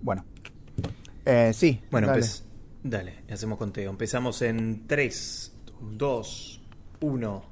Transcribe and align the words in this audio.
Bueno. 0.00 0.24
Eh, 1.24 1.52
sí. 1.54 1.80
Bueno, 1.90 2.08
dale. 2.08 2.20
pues, 2.20 2.44
dale, 2.82 3.14
hacemos 3.30 3.58
conteo. 3.58 3.90
Empezamos 3.90 4.42
en 4.42 4.86
3, 4.86 5.54
2, 5.80 6.62
1. 7.00 7.44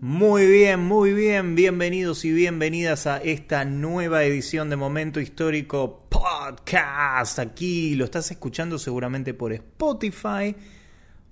Muy 0.00 0.46
bien, 0.46 0.80
muy 0.80 1.12
bien, 1.12 1.54
bienvenidos 1.54 2.24
y 2.24 2.32
bienvenidas 2.32 3.06
a 3.06 3.18
esta 3.18 3.64
nueva 3.64 4.24
edición 4.24 4.70
de 4.70 4.76
Momento 4.76 5.20
Histórico 5.20 6.06
Podcast. 6.08 7.38
Aquí 7.38 7.94
lo 7.94 8.04
estás 8.04 8.30
escuchando 8.30 8.78
seguramente 8.78 9.34
por 9.34 9.52
Spotify 9.52 10.54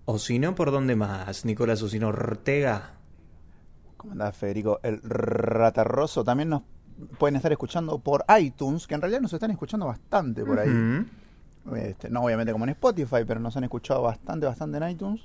o 0.06 0.18
si 0.18 0.38
no, 0.38 0.54
¿por 0.54 0.70
dónde 0.70 0.96
más? 0.96 1.44
Nicolás 1.44 1.82
Osino 1.82 2.08
Ortega. 2.08 2.92
¿Cómo 3.96 4.12
andás, 4.12 4.36
Federico? 4.36 4.80
El 4.82 5.00
ratarroso. 5.02 6.24
También 6.24 6.50
nos 6.50 6.62
pueden 7.18 7.36
estar 7.36 7.50
escuchando 7.52 7.98
por 7.98 8.24
iTunes, 8.38 8.86
que 8.86 8.94
en 8.94 9.00
realidad 9.00 9.20
nos 9.20 9.32
están 9.32 9.50
escuchando 9.50 9.86
bastante 9.86 10.44
por 10.44 10.58
ahí. 10.60 11.06
Este, 11.76 12.10
no 12.10 12.22
obviamente 12.22 12.52
como 12.52 12.64
en 12.66 12.70
Spotify, 12.70 13.24
pero 13.26 13.40
nos 13.40 13.56
han 13.56 13.64
escuchado 13.64 14.02
bastante, 14.02 14.46
bastante 14.46 14.76
en 14.76 14.88
iTunes. 14.90 15.22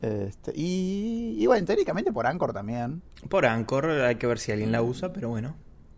Este, 0.00 0.52
y, 0.56 1.36
y 1.38 1.46
bueno, 1.46 1.64
teóricamente 1.64 2.12
por 2.12 2.26
Anchor 2.26 2.52
también. 2.52 3.02
Por 3.28 3.46
Anchor, 3.46 3.88
hay 3.88 4.16
que 4.16 4.26
ver 4.26 4.40
si 4.40 4.50
alguien 4.50 4.72
la 4.72 4.82
usa, 4.82 5.12
pero 5.12 5.28
bueno. 5.28 5.54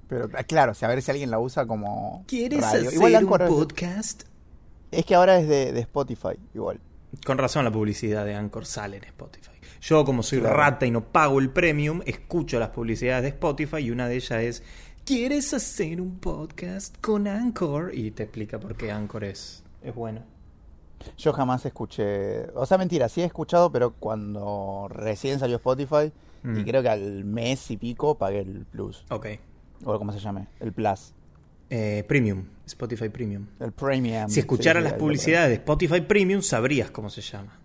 Pero 0.08 0.28
ah, 0.36 0.44
claro, 0.44 0.72
o 0.72 0.74
sea, 0.74 0.88
a 0.88 0.90
ver 0.94 1.00
si 1.00 1.10
alguien 1.10 1.30
la 1.30 1.38
usa 1.38 1.66
como 1.66 2.22
¿Quieres 2.28 2.60
radio. 2.60 2.80
hacer 2.82 2.92
Igual 2.94 3.12
un 3.12 3.18
Anchor 3.20 3.42
es, 3.42 3.48
podcast? 3.48 4.22
es 4.90 5.06
que 5.06 5.14
ahora 5.14 5.38
es 5.38 5.48
de, 5.48 5.72
de 5.72 5.80
Spotify, 5.80 6.38
igual. 6.52 6.78
Con 7.24 7.38
razón 7.38 7.64
la 7.64 7.70
publicidad 7.72 8.24
de 8.24 8.34
Anchor 8.34 8.66
sale 8.66 8.96
en 8.98 9.04
Spotify. 9.04 9.50
Yo, 9.80 10.04
como 10.04 10.22
soy 10.22 10.40
Claro. 10.40 10.56
rata 10.56 10.86
y 10.86 10.90
no 10.90 11.04
pago 11.04 11.38
el 11.40 11.50
premium, 11.50 12.00
escucho 12.06 12.58
las 12.58 12.70
publicidades 12.70 13.22
de 13.22 13.28
Spotify 13.30 13.78
y 13.78 13.90
una 13.90 14.08
de 14.08 14.16
ellas 14.16 14.42
es 14.42 14.62
¿Quieres 15.04 15.52
hacer 15.52 16.00
un 16.00 16.18
podcast 16.18 16.96
con 17.02 17.28
Anchor? 17.28 17.94
Y 17.94 18.10
te 18.12 18.22
explica 18.22 18.58
por 18.58 18.74
qué 18.74 18.90
Anchor 18.90 19.24
es, 19.24 19.62
es 19.82 19.94
bueno. 19.94 20.22
Yo 21.18 21.34
jamás 21.34 21.66
escuché, 21.66 22.46
o 22.54 22.64
sea, 22.64 22.78
mentira, 22.78 23.10
sí 23.10 23.20
he 23.20 23.24
escuchado, 23.26 23.70
pero 23.70 23.92
cuando 23.92 24.86
recién 24.88 25.38
salió 25.38 25.56
Spotify, 25.56 26.10
Mm. 26.42 26.58
y 26.58 26.64
creo 26.64 26.82
que 26.82 26.88
al 26.90 27.24
mes 27.24 27.70
y 27.70 27.76
pico 27.78 28.16
pagué 28.16 28.40
el 28.40 28.66
Plus, 28.66 29.04
Ok. 29.10 29.26
o 29.84 29.98
como 29.98 30.12
se 30.12 30.18
llame, 30.20 30.46
el 30.60 30.72
Plus, 30.74 31.13
Eh, 31.70 32.04
premium, 32.06 32.44
Spotify 32.66 33.08
Premium. 33.08 33.46
el 33.60 33.72
Premium. 33.72 34.28
Si 34.28 34.40
escucharas 34.40 34.82
Sí, 34.82 34.90
las 34.90 34.98
publicidades 34.98 35.48
de 35.48 35.54
Spotify 35.56 36.00
Premium, 36.02 36.42
sabrías 36.42 36.90
cómo 36.90 37.10
se 37.10 37.20
llama. 37.22 37.58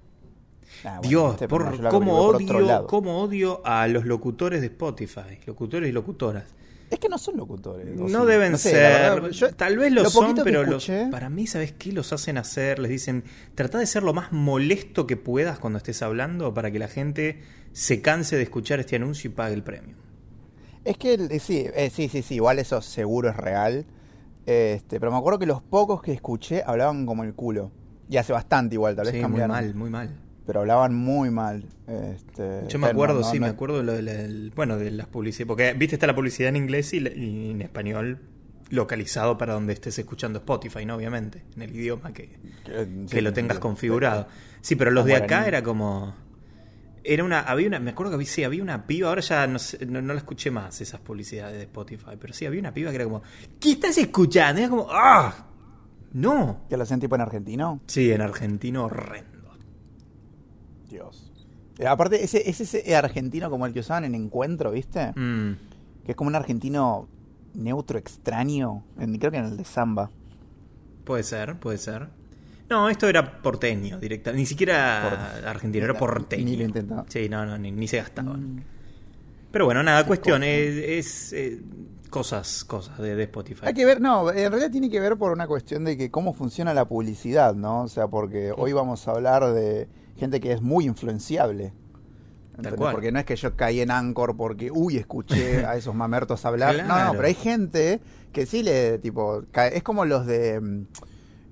Ah, 0.85 0.99
bueno, 0.99 1.09
Dios, 1.09 1.33
este, 1.33 1.47
por, 1.49 1.89
cómo, 1.89 2.17
odio, 2.21 2.87
cómo 2.87 3.21
odio 3.21 3.61
a 3.65 3.87
los 3.87 4.05
locutores 4.05 4.61
de 4.61 4.67
Spotify, 4.67 5.37
locutores 5.45 5.89
y 5.89 5.91
locutoras. 5.91 6.45
Es 6.89 6.97
que 6.99 7.09
no 7.09 7.17
son 7.19 7.37
locutores. 7.37 7.85
No 7.95 8.25
deben 8.25 8.57
sé, 8.57 8.71
ser, 8.71 9.11
verdad, 9.21 9.29
yo- 9.29 9.53
tal 9.53 9.77
vez 9.77 9.91
lo, 9.91 10.03
lo 10.03 10.09
son, 10.09 10.35
pero 10.43 10.63
los- 10.63 10.89
para 11.11 11.29
mí, 11.29 11.45
¿sabes 11.45 11.73
qué? 11.73 11.91
Los 11.91 12.13
hacen 12.13 12.37
hacer, 12.37 12.79
les 12.79 12.89
dicen, 12.89 13.25
trata 13.53 13.77
de 13.77 13.85
ser 13.85 14.01
lo 14.03 14.13
más 14.13 14.31
molesto 14.31 15.05
que 15.05 15.15
puedas 15.17 15.59
cuando 15.59 15.77
estés 15.77 16.01
hablando 16.01 16.51
para 16.53 16.71
que 16.71 16.79
la 16.79 16.87
gente 16.87 17.41
se 17.73 18.01
canse 18.01 18.37
de 18.37 18.43
escuchar 18.43 18.79
este 18.79 18.95
anuncio 18.95 19.29
y 19.29 19.33
pague 19.33 19.53
el 19.53 19.61
premio. 19.63 19.95
Es 20.89 20.97
que 20.97 21.13
el- 21.13 21.31
eh, 21.31 21.39
sí, 21.39 21.65
eh, 21.75 21.91
sí, 21.93 22.09
sí, 22.09 22.23
sí, 22.23 22.35
igual 22.35 22.57
eso 22.57 22.81
seguro 22.81 23.29
es 23.29 23.37
real. 23.37 23.85
Este, 24.47 24.99
pero 24.99 25.11
me 25.11 25.17
acuerdo 25.19 25.37
que 25.37 25.45
los 25.45 25.61
pocos 25.61 26.01
que 26.01 26.11
escuché 26.13 26.63
hablaban 26.65 27.05
como 27.05 27.23
el 27.23 27.35
culo. 27.35 27.71
Y 28.09 28.17
hace 28.17 28.33
bastante 28.33 28.73
igual, 28.73 28.95
tal 28.95 29.05
vez 29.05 29.13
Sí, 29.13 29.23
muy 29.27 29.41
mal, 29.47 29.75
muy 29.75 29.91
mal. 29.91 30.09
Pero 30.47 30.61
hablaban 30.61 30.95
muy 30.95 31.29
mal. 31.29 31.63
Este, 31.87 32.65
Yo 32.67 32.79
me 32.79 32.87
acuerdo, 32.87 33.21
no, 33.21 33.23
sí, 33.29 33.39
no- 33.39 33.45
me 33.45 33.51
acuerdo 33.51 33.77
de 33.77 33.83
lo 33.83 33.93
de 33.93 34.01
la- 34.01 34.13
del- 34.13 34.51
bueno, 34.55 34.77
de 34.77 34.89
las 34.89 35.05
publicidades, 35.05 35.47
porque 35.47 35.73
viste 35.73 35.95
está 35.95 36.07
la 36.07 36.15
publicidad 36.15 36.49
en 36.49 36.55
inglés 36.55 36.91
y, 36.93 37.01
la- 37.01 37.11
y 37.13 37.51
en 37.51 37.61
español 37.61 38.19
localizado 38.71 39.37
para 39.37 39.53
donde 39.53 39.73
estés 39.73 39.99
escuchando 39.99 40.39
Spotify, 40.39 40.85
¿no? 40.85 40.95
Obviamente, 40.95 41.43
en 41.55 41.61
el 41.61 41.75
idioma 41.75 42.13
que, 42.13 42.29
que, 42.65 42.71
que 43.07 43.07
sí, 43.07 43.21
lo 43.21 43.31
tengas 43.31 43.57
sí, 43.57 43.61
configurado. 43.61 44.27
Sí, 44.61 44.75
pero 44.75 44.89
los 44.89 45.05
de 45.05 45.15
acá 45.17 45.47
era 45.47 45.61
como 45.61 46.15
era 47.13 47.23
una 47.23 47.41
había 47.41 47.67
una 47.67 47.79
me 47.79 47.91
acuerdo 47.91 48.11
que 48.11 48.15
había, 48.15 48.27
sí, 48.27 48.43
había 48.43 48.61
una 48.63 48.85
piba, 48.87 49.09
ahora 49.09 49.21
ya 49.21 49.47
no, 49.47 49.59
sé, 49.59 49.85
no, 49.85 50.01
no 50.01 50.13
la 50.13 50.19
escuché 50.19 50.51
más 50.51 50.79
esas 50.81 50.99
publicidades 51.01 51.57
de 51.57 51.63
Spotify, 51.63 52.11
pero 52.19 52.33
sí 52.33 52.45
había 52.45 52.59
una 52.59 52.73
piba 52.73 52.89
que 52.91 52.95
era 52.95 53.05
como 53.05 53.21
¿Qué 53.59 53.71
estás 53.71 53.97
escuchando? 53.97 54.59
Era 54.61 54.69
como 54.69 54.87
¡ah! 54.89 55.47
No. 56.13 56.61
¿Que 56.69 56.75
lo 56.77 56.83
hacen 56.83 56.99
tipo 56.99 57.15
en 57.15 57.21
argentino? 57.21 57.81
Sí, 57.87 58.11
en 58.11 58.21
argentino 58.21 58.85
horrendo. 58.85 59.51
Dios. 60.89 61.31
Eh, 61.77 61.87
aparte, 61.87 62.23
ese, 62.23 62.49
ese, 62.49 62.63
ese 62.63 62.95
argentino 62.95 63.49
como 63.49 63.65
el 63.65 63.73
que 63.73 63.79
usaban 63.81 64.05
en 64.05 64.15
Encuentro, 64.15 64.71
¿viste? 64.71 65.11
Mm. 65.15 65.55
Que 66.03 66.11
es 66.11 66.15
como 66.15 66.27
un 66.29 66.35
argentino 66.35 67.07
neutro 67.53 67.97
extraño. 67.99 68.83
En- 68.99 69.17
creo 69.17 69.31
que 69.31 69.37
en 69.37 69.45
el 69.45 69.57
de 69.57 69.65
Samba. 69.65 70.09
Puede 71.05 71.23
ser, 71.23 71.59
puede 71.59 71.77
ser. 71.77 72.09
No, 72.69 72.89
esto 72.89 73.07
era 73.07 73.41
porteño, 73.41 73.99
directa. 73.99 74.31
Ni 74.31 74.45
siquiera 74.45 75.33
Por- 75.39 75.47
argentino, 75.47 75.85
era 75.85 75.93
porteño. 75.97 76.45
Ni 76.45 76.55
lo 76.55 76.63
intentaba. 76.65 77.05
Sí, 77.09 77.27
no, 77.29 77.45
no, 77.45 77.57
ni, 77.57 77.71
ni 77.71 77.87
se 77.87 77.97
gastaban. 77.97 78.55
Mm. 78.55 78.63
Pero 79.51 79.65
bueno, 79.65 79.81
nada, 79.81 80.05
cuestión, 80.05 80.43
es, 80.43 80.75
es, 80.75 81.33
eh, 81.33 81.59
cosas, 82.11 82.63
cosas 82.65 82.99
de, 82.99 83.15
de 83.15 83.23
Spotify. 83.23 83.61
Hay 83.65 83.73
que 83.73 83.85
ver, 83.85 83.99
no, 83.99 84.29
en 84.29 84.51
realidad 84.51 84.69
tiene 84.71 84.89
que 84.91 84.99
ver 84.99 85.17
por 85.17 85.31
una 85.31 85.47
cuestión 85.47 85.83
de 85.85 85.97
que 85.97 86.11
cómo 86.11 86.33
funciona 86.33 86.73
la 86.75 86.85
publicidad, 86.85 87.55
¿no? 87.55 87.81
O 87.81 87.87
sea, 87.87 88.07
porque 88.07 88.53
hoy 88.55 88.73
vamos 88.73 89.07
a 89.07 89.11
hablar 89.11 89.51
de 89.53 89.87
gente 90.17 90.39
que 90.39 90.51
es 90.51 90.61
muy 90.61 90.85
influenciable. 90.85 91.73
Porque 92.77 93.09
no 93.11 93.19
es 93.19 93.25
que 93.25 93.37
yo 93.37 93.55
caí 93.55 93.79
en 93.79 93.89
Anchor 93.89 94.35
porque, 94.35 94.69
uy, 94.69 94.97
escuché 94.97 95.65
a 95.65 95.75
esos 95.77 95.95
mamertos 95.95 96.43
hablar. 96.45 96.75
No, 96.79 96.85
Claro. 96.85 97.05
no, 97.05 97.11
pero 97.13 97.27
hay 97.27 97.33
gente 97.33 98.01
que 98.33 98.45
sí 98.45 98.61
le, 98.63 98.99
tipo, 98.99 99.43
es 99.71 99.81
como 99.81 100.03
los 100.05 100.25
de 100.27 100.59
mm, 100.59 100.85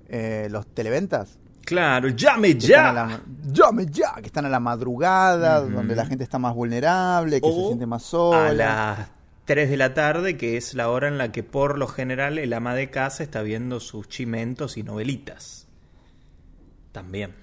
eh, 0.08 0.48
los 0.50 0.66
televentas. 0.68 1.38
Claro, 1.66 2.08
llame 2.10 2.56
ya. 2.56 2.94
la- 2.94 3.22
llame 3.52 3.86
ya, 3.88 4.14
que 4.16 4.28
están 4.28 4.46
a 4.46 4.50
la 4.50 4.60
madrugada, 4.62 5.60
donde 5.62 5.96
la 5.96 6.06
gente 6.06 6.24
está 6.24 6.40
más 6.40 6.56
vulnerable, 6.56 7.42
que 7.42 7.52
se 7.52 7.66
siente 7.68 7.86
más 7.86 8.04
sola. 8.04 8.48
A 8.48 8.54
las 9.00 9.10
3 9.46 9.70
de 9.70 9.76
la 9.78 9.94
tarde, 9.94 10.38
que 10.38 10.56
es 10.58 10.74
la 10.76 10.90
hora 10.90 11.10
en 11.10 11.18
la 11.18 11.32
que 11.34 11.44
por 11.44 11.78
lo 11.78 11.88
general 11.88 12.38
el 12.40 12.54
ama 12.54 12.74
de 12.74 12.90
casa 12.90 13.22
está 13.24 13.42
viendo 13.42 13.80
sus 13.82 14.08
chimentos 14.08 14.78
y 14.78 14.84
novelitas. 14.84 15.68
También. 16.94 17.34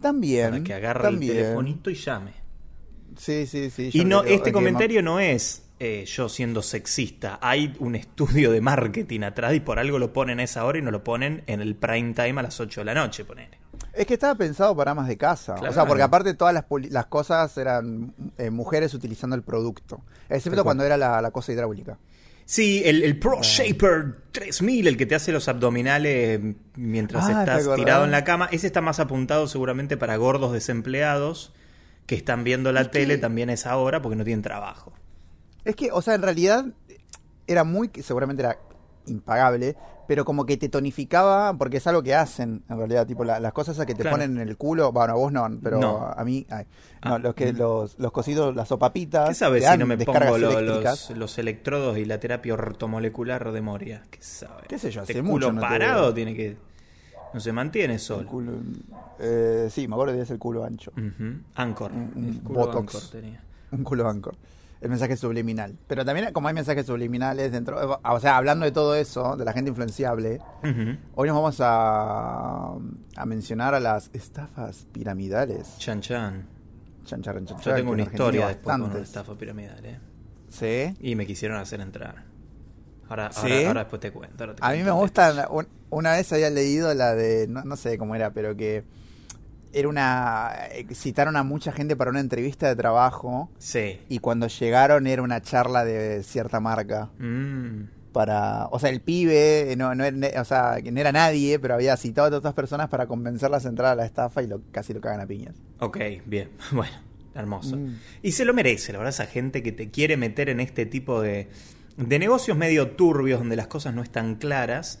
También. 0.00 0.50
Para 0.50 0.62
que 0.64 0.74
agarre 0.74 1.02
también. 1.02 1.32
el 1.32 1.38
telefonito 1.42 1.90
y 1.90 1.94
llame. 1.94 2.32
Sí, 3.16 3.46
sí, 3.46 3.70
sí. 3.70 3.90
Y 3.92 4.04
no, 4.04 4.22
este 4.24 4.52
comentario 4.52 5.02
no 5.02 5.18
es 5.20 5.63
eh, 5.78 6.04
yo 6.06 6.28
siendo 6.28 6.62
sexista. 6.62 7.38
Hay 7.42 7.74
un 7.78 7.94
estudio 7.94 8.52
de 8.52 8.60
marketing 8.60 9.20
atrás 9.22 9.54
y 9.54 9.60
por 9.60 9.78
algo 9.78 9.98
lo 9.98 10.12
ponen 10.12 10.40
a 10.40 10.44
esa 10.44 10.64
hora 10.64 10.78
y 10.78 10.82
no 10.82 10.90
lo 10.90 11.02
ponen 11.04 11.42
en 11.46 11.60
el 11.60 11.74
prime 11.74 12.14
time 12.14 12.40
a 12.40 12.42
las 12.42 12.60
8 12.60 12.80
de 12.80 12.84
la 12.84 12.94
noche, 12.94 13.24
ponele. 13.24 13.58
Es 13.92 14.06
que 14.06 14.14
estaba 14.14 14.34
pensado 14.34 14.74
para 14.76 14.92
amas 14.92 15.08
de 15.08 15.16
casa. 15.16 15.54
O 15.54 15.72
sea, 15.72 15.86
porque 15.86 16.02
aparte 16.02 16.34
todas 16.34 16.54
las, 16.54 16.64
las 16.90 17.06
cosas 17.06 17.56
eran 17.58 18.12
eh, 18.38 18.50
mujeres 18.50 18.92
utilizando 18.94 19.36
el 19.36 19.42
producto. 19.42 20.00
Excepto 20.28 20.64
cuando 20.64 20.84
era 20.84 20.96
la, 20.96 21.20
la 21.20 21.30
cosa 21.30 21.52
hidráulica. 21.52 21.98
Sí, 22.44 22.82
el, 22.84 23.02
el 23.02 23.18
Pro 23.18 23.40
Shaper 23.42 24.16
3000, 24.32 24.88
el 24.88 24.96
que 24.96 25.06
te 25.06 25.14
hace 25.14 25.32
los 25.32 25.48
abdominales 25.48 26.40
mientras 26.76 27.24
Ah, 27.24 27.44
¿te 27.44 27.52
estás 27.52 27.76
tirado 27.76 28.04
en 28.04 28.10
la 28.10 28.22
cama, 28.24 28.48
ese 28.52 28.66
está 28.66 28.82
más 28.82 29.00
apuntado 29.00 29.46
seguramente 29.48 29.96
para 29.96 30.16
gordos 30.16 30.52
desempleados 30.52 31.54
que 32.06 32.14
están 32.14 32.44
viendo 32.44 32.70
la 32.70 32.90
tele 32.90 33.16
también 33.16 33.48
a 33.48 33.54
esa 33.54 33.76
hora 33.76 34.02
porque 34.02 34.16
no 34.16 34.24
tienen 34.24 34.42
trabajo. 34.42 34.92
Es 35.64 35.76
que, 35.76 35.90
o 35.92 36.02
sea, 36.02 36.14
en 36.14 36.22
realidad 36.22 36.66
era 37.46 37.64
muy, 37.64 37.90
seguramente 38.02 38.42
era 38.42 38.58
impagable, 39.06 39.76
pero 40.06 40.24
como 40.24 40.44
que 40.46 40.56
te 40.56 40.68
tonificaba, 40.68 41.54
porque 41.56 41.78
es 41.78 41.86
algo 41.86 42.02
que 42.02 42.14
hacen, 42.14 42.62
en 42.68 42.76
realidad, 42.78 43.06
tipo 43.06 43.24
la- 43.24 43.40
las 43.40 43.52
cosas 43.52 43.76
esas 43.76 43.86
que 43.86 43.94
te 43.94 44.02
Claro. 44.02 44.16
ponen 44.16 44.38
en 44.38 44.48
el 44.48 44.56
culo, 44.56 44.92
bueno, 44.92 45.12
a 45.14 45.16
vos 45.16 45.32
no, 45.32 45.46
pero 45.62 45.78
No. 45.78 46.06
a 46.06 46.24
mí, 46.24 46.46
ay, 46.50 46.64
no, 47.04 47.14
Ah, 47.14 47.18
los 47.18 47.34
que 47.34 47.52
mm. 47.52 47.56
los, 47.56 47.98
los 47.98 48.12
cosidos, 48.12 48.54
las 48.54 48.68
sopapitas, 48.68 49.28
¿Qué 49.30 49.34
sabes 49.34 49.64
si 49.66 49.78
no 49.78 49.86
me 49.86 49.96
pongo 49.98 50.38
lo- 50.38 50.60
los, 50.60 51.10
los 51.10 51.38
electrodos 51.38 51.96
y 51.98 52.04
la 52.04 52.18
terapia 52.20 52.54
ortomolecular 52.54 53.52
de 53.52 53.60
Moria? 53.62 54.02
¿Qué 54.10 54.18
sabes? 54.22 54.64
¿Qué 54.68 54.78
sé 54.78 54.90
yo? 54.90 55.02
Este 55.02 55.14
Hace 55.14 55.20
culo 55.22 55.32
mucho 55.48 55.52
no 55.52 55.60
te 55.62 55.66
parado 55.66 56.12
tiene 56.14 56.34
que... 56.34 56.56
No 57.32 57.40
se 57.40 57.52
mantiene 57.52 57.94
El 57.94 58.00
solo. 58.00 58.28
culo, 58.28 58.52
eh, 59.18 59.68
sí, 59.70 59.88
me 59.88 59.94
acuerdo 59.96 60.14
que 60.14 60.20
es 60.20 60.30
el 60.30 60.38
culo 60.38 60.64
ancho. 60.64 60.92
Ujú. 60.92 61.40
Anchor. 61.56 61.90
Un- 61.92 62.12
un 62.14 62.24
el 62.28 62.40
culo 62.42 62.60
botox. 62.60 62.94
Anchor 62.94 63.10
tenía. 63.10 63.42
Un 63.72 63.82
culo 63.84 64.08
Anchor. 64.08 64.36
El 64.84 64.90
mensaje 64.90 65.16
subliminal. 65.16 65.78
Pero 65.86 66.04
también, 66.04 66.30
como 66.34 66.48
hay 66.48 66.52
mensajes 66.52 66.84
subliminales 66.84 67.50
dentro. 67.50 67.98
O 68.04 68.20
sea, 68.20 68.36
hablando 68.36 68.66
de 68.66 68.70
todo 68.70 68.94
eso, 68.94 69.34
de 69.34 69.46
la 69.46 69.54
gente 69.54 69.70
influenciable, 69.70 70.40
hoy 71.14 71.28
nos 71.28 71.36
vamos 71.36 71.56
a, 71.60 72.74
a 73.16 73.26
mencionar 73.26 73.74
a 73.74 73.80
las 73.80 74.10
estafas 74.12 74.86
piramidales. 74.92 75.78
Chan 75.78 76.02
Chan. 76.02 76.46
Chan, 77.06 77.22
charan, 77.22 77.46
chan, 77.46 77.56
Yo 77.56 77.64
chan, 77.64 77.76
tengo 77.76 77.92
una 77.92 78.02
historia 78.02 78.48
después 78.48 78.76
con 78.76 78.90
una 78.90 78.98
estafa 78.98 79.34
piramidal, 79.34 79.84
¿eh? 79.86 79.98
Sí. 80.50 80.94
Y 81.00 81.14
me 81.14 81.26
quisieron 81.26 81.56
hacer 81.56 81.80
entrar. 81.80 82.24
Ahora, 83.08 83.32
¿Sí? 83.32 83.40
ahora, 83.40 83.68
ahora 83.68 83.80
después 83.80 84.00
te 84.00 84.12
cuento. 84.12 84.44
ahora 84.44 84.54
te 84.54 84.62
A 84.62 84.68
mí 84.68 84.82
cuento 84.82 84.84
me 84.84 84.90
el 84.90 85.00
gusta. 85.00 85.48
Una 85.88 86.12
vez 86.12 86.30
había 86.30 86.50
leído 86.50 86.92
la 86.92 87.14
de. 87.14 87.46
No, 87.48 87.62
no 87.64 87.76
sé 87.76 87.96
cómo 87.96 88.14
era, 88.14 88.32
pero 88.32 88.54
que. 88.54 88.84
Era 89.74 89.88
una 89.88 90.52
citaron 90.94 91.36
a 91.36 91.42
mucha 91.42 91.72
gente 91.72 91.96
para 91.96 92.10
una 92.10 92.20
entrevista 92.20 92.68
de 92.68 92.76
trabajo 92.76 93.50
Sí. 93.58 93.98
y 94.08 94.20
cuando 94.20 94.46
llegaron 94.46 95.06
era 95.06 95.20
una 95.22 95.42
charla 95.42 95.84
de 95.84 96.22
cierta 96.22 96.60
marca 96.60 97.10
Mm. 97.18 97.88
para, 98.12 98.66
o 98.68 98.78
sea, 98.78 98.90
el 98.90 99.00
pibe 99.00 99.72
eh, 99.72 99.76
no, 99.76 99.94
no 99.96 100.04
era, 100.04 100.40
o 100.40 100.44
sea, 100.44 100.80
que 100.82 100.92
no 100.92 101.00
era 101.00 101.10
nadie, 101.10 101.58
pero 101.58 101.74
había 101.74 101.96
citado 101.96 102.34
a 102.34 102.38
otras 102.38 102.54
personas 102.54 102.88
para 102.88 103.06
convencerlas 103.08 103.66
a 103.66 103.68
entrar 103.68 103.92
a 103.92 103.94
la 103.96 104.06
estafa 104.06 104.42
y 104.42 104.46
lo, 104.46 104.60
casi 104.70 104.94
lo 104.94 105.00
cagan 105.00 105.20
a 105.20 105.26
piñas. 105.26 105.56
Ok, 105.80 105.98
bien. 106.24 106.50
Bueno, 106.72 106.94
hermoso. 107.34 107.76
Mm. 107.76 107.98
Y 108.22 108.30
se 108.32 108.44
lo 108.44 108.54
merece, 108.54 108.92
la 108.92 108.98
verdad, 108.98 109.10
esa 109.12 109.26
gente 109.26 109.62
que 109.64 109.72
te 109.72 109.90
quiere 109.90 110.16
meter 110.16 110.48
en 110.48 110.60
este 110.60 110.86
tipo 110.86 111.20
de, 111.20 111.48
de 111.96 112.18
negocios 112.20 112.56
medio 112.56 112.92
turbios 112.92 113.40
donde 113.40 113.56
las 113.56 113.66
cosas 113.66 113.92
no 113.92 114.02
están 114.04 114.36
claras. 114.36 115.00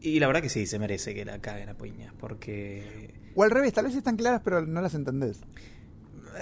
Y 0.00 0.18
la 0.20 0.26
verdad 0.28 0.40
que 0.40 0.48
sí, 0.48 0.64
se 0.66 0.78
merece 0.78 1.12
que 1.14 1.24
la 1.26 1.40
caguen 1.40 1.68
a 1.68 1.74
piñas, 1.74 2.14
porque... 2.18 3.12
O 3.34 3.42
al 3.44 3.50
revés, 3.50 3.72
tal 3.72 3.84
vez 3.86 3.94
están 3.94 4.16
claras 4.16 4.40
pero 4.44 4.64
no 4.66 4.80
las 4.80 4.94
entendés. 4.94 5.40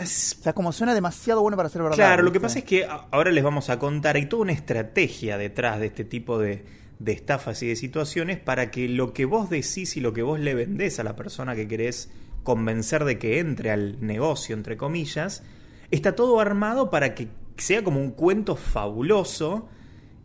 es- 0.00 0.36
O 0.40 0.42
sea, 0.42 0.52
como 0.52 0.72
suena 0.72 0.94
demasiado 0.94 1.40
bueno 1.42 1.56
para 1.56 1.68
ser 1.68 1.82
verdad. 1.82 1.96
Claro, 1.96 2.22
lo 2.22 2.32
que 2.32 2.40
pasa 2.40 2.58
es 2.58 2.64
que 2.64 2.86
ahora 3.10 3.30
les 3.30 3.42
vamos 3.44 3.70
a 3.70 3.78
contar, 3.78 4.16
hay 4.16 4.26
toda 4.26 4.42
una 4.42 4.52
estrategia 4.52 5.38
detrás 5.38 5.80
de 5.80 5.86
este 5.86 6.04
tipo 6.04 6.38
de, 6.38 6.64
de 6.98 7.12
estafas 7.12 7.62
y 7.62 7.68
de 7.68 7.76
situaciones 7.76 8.38
para 8.38 8.70
que 8.70 8.88
lo 8.88 9.12
que 9.12 9.24
vos 9.24 9.48
decís 9.50 9.96
y 9.96 10.00
lo 10.00 10.12
que 10.12 10.22
vos 10.22 10.38
le 10.40 10.54
vendés 10.54 10.98
a 11.00 11.04
la 11.04 11.16
persona 11.16 11.54
que 11.54 11.66
querés 11.68 12.10
convencer 12.42 13.04
de 13.04 13.18
que 13.18 13.38
entre 13.38 13.70
al 13.70 14.04
negocio, 14.04 14.54
entre 14.54 14.76
comillas, 14.76 15.42
está 15.90 16.14
todo 16.14 16.40
armado 16.40 16.90
para 16.90 17.14
que 17.14 17.28
sea 17.56 17.82
como 17.82 18.00
un 18.00 18.10
cuento 18.10 18.54
fabuloso 18.56 19.68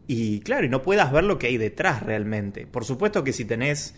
y 0.07 0.41
claro, 0.41 0.65
y 0.65 0.69
no 0.69 0.81
puedas 0.81 1.11
ver 1.11 1.23
lo 1.23 1.37
que 1.39 1.47
hay 1.47 1.57
detrás 1.57 2.03
realmente. 2.03 2.67
Por 2.67 2.83
supuesto 2.83 3.23
que 3.23 3.31
si 3.33 3.45
tenés 3.45 3.95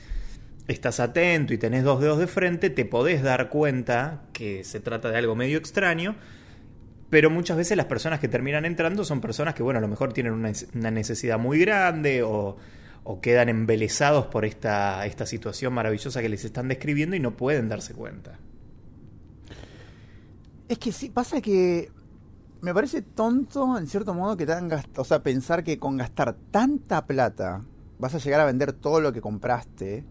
estás 0.67 0.99
atento 0.99 1.53
y 1.53 1.57
tenés 1.57 1.83
dos 1.83 1.99
dedos 1.99 2.19
de 2.19 2.27
frente, 2.27 2.69
te 2.69 2.85
podés 2.85 3.21
dar 3.21 3.49
cuenta 3.49 4.23
que 4.33 4.63
se 4.63 4.79
trata 4.79 5.09
de 5.09 5.17
algo 5.17 5.35
medio 5.35 5.57
extraño, 5.57 6.15
pero 7.09 7.29
muchas 7.29 7.57
veces 7.57 7.77
las 7.77 7.85
personas 7.87 8.19
que 8.19 8.27
terminan 8.27 8.65
entrando 8.65 9.03
son 9.05 9.21
personas 9.21 9.53
que, 9.53 9.63
bueno, 9.63 9.77
a 9.79 9.81
lo 9.81 9.87
mejor 9.87 10.13
tienen 10.13 10.33
una, 10.33 10.51
necesidad 10.91 11.37
muy 11.37 11.59
grande 11.59 12.23
o, 12.23 12.57
o 13.03 13.21
quedan 13.21 13.49
embelesados 13.49 14.27
por 14.27 14.45
esta, 14.45 15.05
esta 15.05 15.25
situación 15.25 15.73
maravillosa 15.73 16.21
que 16.21 16.29
les 16.29 16.45
están 16.45 16.69
describiendo 16.69 17.15
y 17.15 17.19
no 17.19 17.35
pueden 17.35 17.69
darse 17.69 17.93
cuenta. 17.93 18.39
Es 20.69 20.79
que 20.79 20.91
sí, 20.91 21.09
pasa 21.09 21.41
que 21.41 21.91
me 22.61 22.73
parece 22.73 23.01
tonto, 23.01 23.77
en 23.77 23.85
cierto 23.87 24.13
modo, 24.13 24.37
que 24.37 24.43
hagan 24.43 24.69
gast- 24.69 24.97
o 24.97 25.03
sea, 25.03 25.21
pensar 25.21 25.63
que 25.63 25.77
con 25.77 25.97
gastar 25.97 26.35
tanta 26.49 27.05
plata 27.05 27.63
vas 27.99 28.15
a 28.15 28.17
llegar 28.19 28.39
a 28.39 28.45
vender 28.45 28.71
todo 28.73 29.01
lo 29.01 29.11
que 29.11 29.21
compraste, 29.21 30.05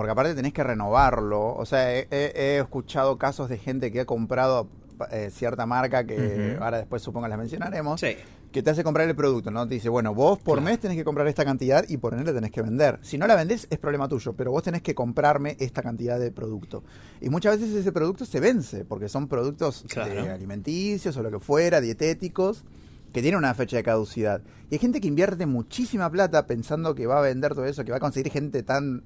porque 0.00 0.12
aparte 0.12 0.34
tenés 0.34 0.54
que 0.54 0.64
renovarlo. 0.64 1.54
O 1.56 1.66
sea, 1.66 1.92
he, 1.94 2.56
escuchado 2.58 3.18
casos 3.18 3.50
de 3.50 3.58
gente 3.58 3.92
que 3.92 4.00
ha 4.00 4.06
comprado 4.06 4.66
eh, 5.10 5.28
cierta 5.30 5.66
marca 5.66 6.04
que 6.06 6.56
ahora 6.58 6.78
después 6.78 7.02
supongo 7.02 7.28
las 7.28 7.36
mencionaremos, 7.38 8.00
Sí. 8.00 8.16
que 8.50 8.62
te 8.62 8.70
hace 8.70 8.82
comprar 8.82 9.06
el 9.06 9.14
producto, 9.14 9.50
¿no? 9.50 9.68
Te 9.68 9.74
dice, 9.74 9.90
bueno, 9.90 10.14
vos 10.14 10.38
por 10.38 10.54
Claro. 10.56 10.70
mes 10.70 10.80
tenés 10.80 10.96
que 10.96 11.04
comprar 11.04 11.26
esta 11.26 11.44
cantidad 11.44 11.84
y 11.86 11.98
por 11.98 12.14
ende 12.14 12.32
tenés 12.32 12.50
que 12.50 12.62
vender. 12.62 12.98
Si 13.02 13.18
no 13.18 13.26
la 13.26 13.36
vendés 13.36 13.66
es 13.68 13.78
problema 13.78 14.08
tuyo, 14.08 14.32
pero 14.32 14.52
vos 14.52 14.62
tenés 14.62 14.80
que 14.80 14.94
comprarme 14.94 15.58
esta 15.60 15.82
cantidad 15.82 16.18
de 16.18 16.30
producto. 16.32 16.82
Y 17.20 17.28
muchas 17.28 17.60
veces 17.60 17.76
ese 17.76 17.92
producto 17.92 18.24
se 18.24 18.40
vence, 18.40 18.86
porque 18.86 19.10
son 19.10 19.28
productos 19.28 19.84
Claro. 19.86 20.14
de 20.22 20.30
alimenticios 20.30 21.14
o 21.18 21.22
lo 21.22 21.30
que 21.30 21.40
fuera, 21.40 21.82
dietéticos, 21.82 22.64
que 23.12 23.20
tienen 23.20 23.36
una 23.36 23.52
fecha 23.52 23.76
de 23.76 23.82
caducidad. 23.82 24.40
Y 24.70 24.76
hay 24.76 24.78
gente 24.78 25.02
que 25.02 25.08
invierte 25.08 25.44
muchísima 25.44 26.08
plata 26.10 26.46
pensando 26.46 26.94
que 26.94 27.06
va 27.06 27.18
a 27.18 27.22
vender 27.22 27.54
todo 27.54 27.66
eso, 27.66 27.84
que 27.84 27.90
va 27.90 27.98
a 27.98 28.00
conseguir 28.00 28.32
gente 28.32 28.62
tan 28.62 29.02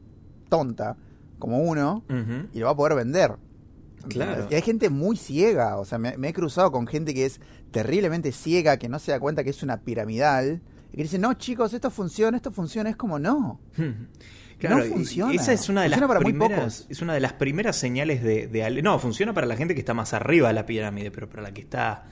tonta 0.54 0.96
como 1.38 1.58
uno 1.58 2.04
y 2.52 2.58
lo 2.58 2.66
va 2.66 2.72
a 2.72 2.76
poder 2.76 2.94
vender. 2.94 3.32
Claro. 4.08 4.46
Y 4.50 4.54
hay 4.54 4.62
gente 4.62 4.90
muy 4.90 5.16
ciega, 5.16 5.78
o 5.78 5.84
sea, 5.84 5.98
me, 5.98 6.16
me 6.18 6.28
he 6.28 6.32
cruzado 6.32 6.70
con 6.70 6.86
gente 6.86 7.14
que 7.14 7.24
es 7.24 7.40
terriblemente 7.70 8.32
ciega, 8.32 8.76
que 8.76 8.88
no 8.88 8.98
se 8.98 9.12
da 9.12 9.18
cuenta 9.18 9.42
que 9.42 9.50
es 9.50 9.62
una 9.62 9.80
piramidal, 9.80 10.60
y 10.92 10.96
que 10.96 11.02
dice, 11.02 11.18
no 11.18 11.34
chicos, 11.34 11.72
esto 11.72 11.90
funciona, 11.90 12.36
esto 12.36 12.52
funciona, 12.52 12.90
es 12.90 12.96
como, 12.96 13.18
no. 13.18 13.60
Claro, 14.56 14.78
No 14.78 14.84
funciona. 14.84 15.34
Esa 15.34 15.52
es 15.52 15.68
una 15.68 15.82
de 15.82 15.88
las 15.88 15.98
Funciona 15.98 16.20
primeras, 16.20 16.86
es 16.88 17.02
una 17.02 17.12
de 17.12 17.20
las 17.20 17.32
primeras 17.32 17.74
señales 17.74 18.22
de, 18.22 18.46
de 18.46 18.82
no, 18.82 19.00
funciona 19.00 19.34
para 19.34 19.48
la 19.48 19.56
gente 19.56 19.74
que 19.74 19.80
está 19.80 19.94
más 19.94 20.14
arriba 20.14 20.46
de 20.48 20.54
la 20.54 20.64
pirámide, 20.64 21.10
pero 21.10 21.28
para 21.28 21.42
la 21.42 21.52
que 21.52 21.60
está 21.60 22.04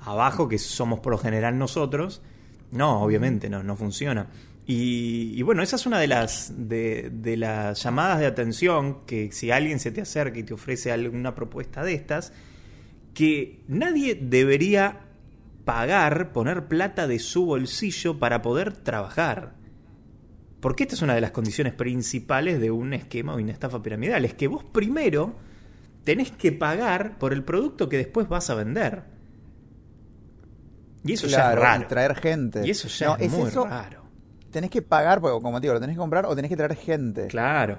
abajo, 0.00 0.48
que 0.48 0.58
somos 0.58 0.98
por 0.98 1.12
lo 1.12 1.18
general 1.18 1.56
nosotros, 1.56 2.20
no, 2.72 3.00
obviamente 3.00 3.48
no, 3.48 3.62
no 3.62 3.76
funciona. 3.76 4.26
Y, 4.66 5.32
y 5.36 5.42
bueno, 5.42 5.62
esa 5.62 5.76
es 5.76 5.84
una 5.86 5.98
de 5.98 6.06
las 6.06 6.52
de, 6.56 7.10
de 7.12 7.36
las 7.36 7.82
llamadas 7.82 8.20
de 8.20 8.26
atención 8.26 9.04
que 9.04 9.30
si 9.30 9.50
alguien 9.50 9.78
se 9.78 9.90
te 9.90 10.00
acerca 10.00 10.38
y 10.38 10.42
te 10.42 10.54
ofrece 10.54 10.90
alguna 10.90 11.34
propuesta 11.34 11.82
de 11.82 11.94
estas, 11.94 12.32
que 13.12 13.62
nadie 13.68 14.14
debería 14.14 15.00
pagar, 15.64 16.32
poner 16.32 16.66
plata 16.66 17.06
de 17.06 17.18
su 17.18 17.46
bolsillo 17.46 18.18
para 18.18 18.42
poder 18.42 18.72
trabajar. 18.72 19.54
Porque 20.60 20.84
esta 20.84 20.94
es 20.94 21.02
una 21.02 21.14
de 21.14 21.20
las 21.20 21.30
condiciones 21.30 21.74
principales 21.74 22.58
de 22.58 22.70
un 22.70 22.94
esquema 22.94 23.34
o 23.34 23.36
una 23.36 23.52
estafa 23.52 23.82
piramidal. 23.82 24.24
Es 24.24 24.32
que 24.32 24.48
vos 24.48 24.64
primero 24.64 25.34
tenés 26.04 26.30
que 26.30 26.52
pagar 26.52 27.18
por 27.18 27.34
el 27.34 27.44
producto 27.44 27.88
que 27.88 27.98
después 27.98 28.28
vas 28.28 28.48
a 28.48 28.54
vender. 28.54 29.04
Y 31.04 31.12
eso 31.12 31.26
ya 31.26 31.52
es 31.52 31.58
raro. 31.58 31.82
y 31.82 31.86
traer 31.86 32.14
gente. 32.14 32.62
Y 32.66 32.70
eso 32.70 32.88
ya 32.88 33.08
No, 33.08 33.16
es, 33.18 33.30
muy 33.30 33.48
eso, 33.48 33.66
raro. 33.66 34.03
Tenés 34.54 34.70
que 34.70 34.82
pagar, 34.82 35.20
porque 35.20 35.42
como 35.42 35.60
te 35.60 35.64
digo, 35.66 35.74
lo 35.74 35.80
tenés 35.80 35.96
que 35.96 35.98
comprar 36.00 36.26
o 36.26 36.36
tenés 36.36 36.48
que 36.48 36.56
traer 36.56 36.76
gente. 36.76 37.26
Claro. 37.26 37.78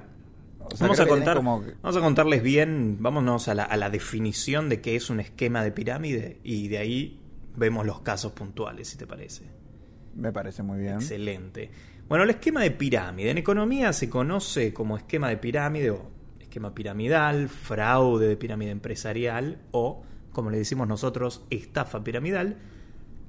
O 0.59 0.75
sea, 0.75 0.87
vamos, 0.87 0.99
a 0.99 1.07
contar, 1.07 1.37
como- 1.37 1.63
vamos 1.81 1.95
a 1.95 2.01
contarles 2.01 2.43
bien, 2.43 2.97
vámonos 2.99 3.47
a 3.47 3.55
la, 3.55 3.63
a 3.63 3.77
la 3.77 3.89
definición 3.89 4.67
de 4.67 4.81
qué 4.81 4.97
es 4.97 5.09
un 5.09 5.21
esquema 5.21 5.63
de 5.63 5.71
pirámide 5.71 6.39
y 6.43 6.67
de 6.67 6.77
ahí 6.79 7.21
vemos 7.55 7.85
los 7.85 8.01
casos 8.01 8.33
puntuales, 8.33 8.89
si 8.89 8.97
te 8.97 9.07
parece. 9.07 9.43
Me 10.15 10.33
parece 10.33 10.63
muy 10.63 10.79
bien. 10.79 10.95
Excelente. 10.95 11.71
Bueno, 12.09 12.25
el 12.25 12.29
esquema 12.31 12.61
de 12.61 12.71
pirámide. 12.71 13.29
En 13.31 13.37
economía 13.37 13.93
se 13.93 14.09
conoce 14.09 14.73
como 14.73 14.97
esquema 14.97 15.29
de 15.29 15.37
pirámide 15.37 15.91
o 15.91 16.09
esquema 16.41 16.75
piramidal, 16.75 17.47
fraude 17.47 18.27
de 18.27 18.35
pirámide 18.35 18.71
empresarial 18.71 19.59
o, 19.71 20.03
como 20.33 20.49
le 20.49 20.57
decimos 20.57 20.87
nosotros, 20.89 21.45
estafa 21.49 22.03
piramidal, 22.03 22.57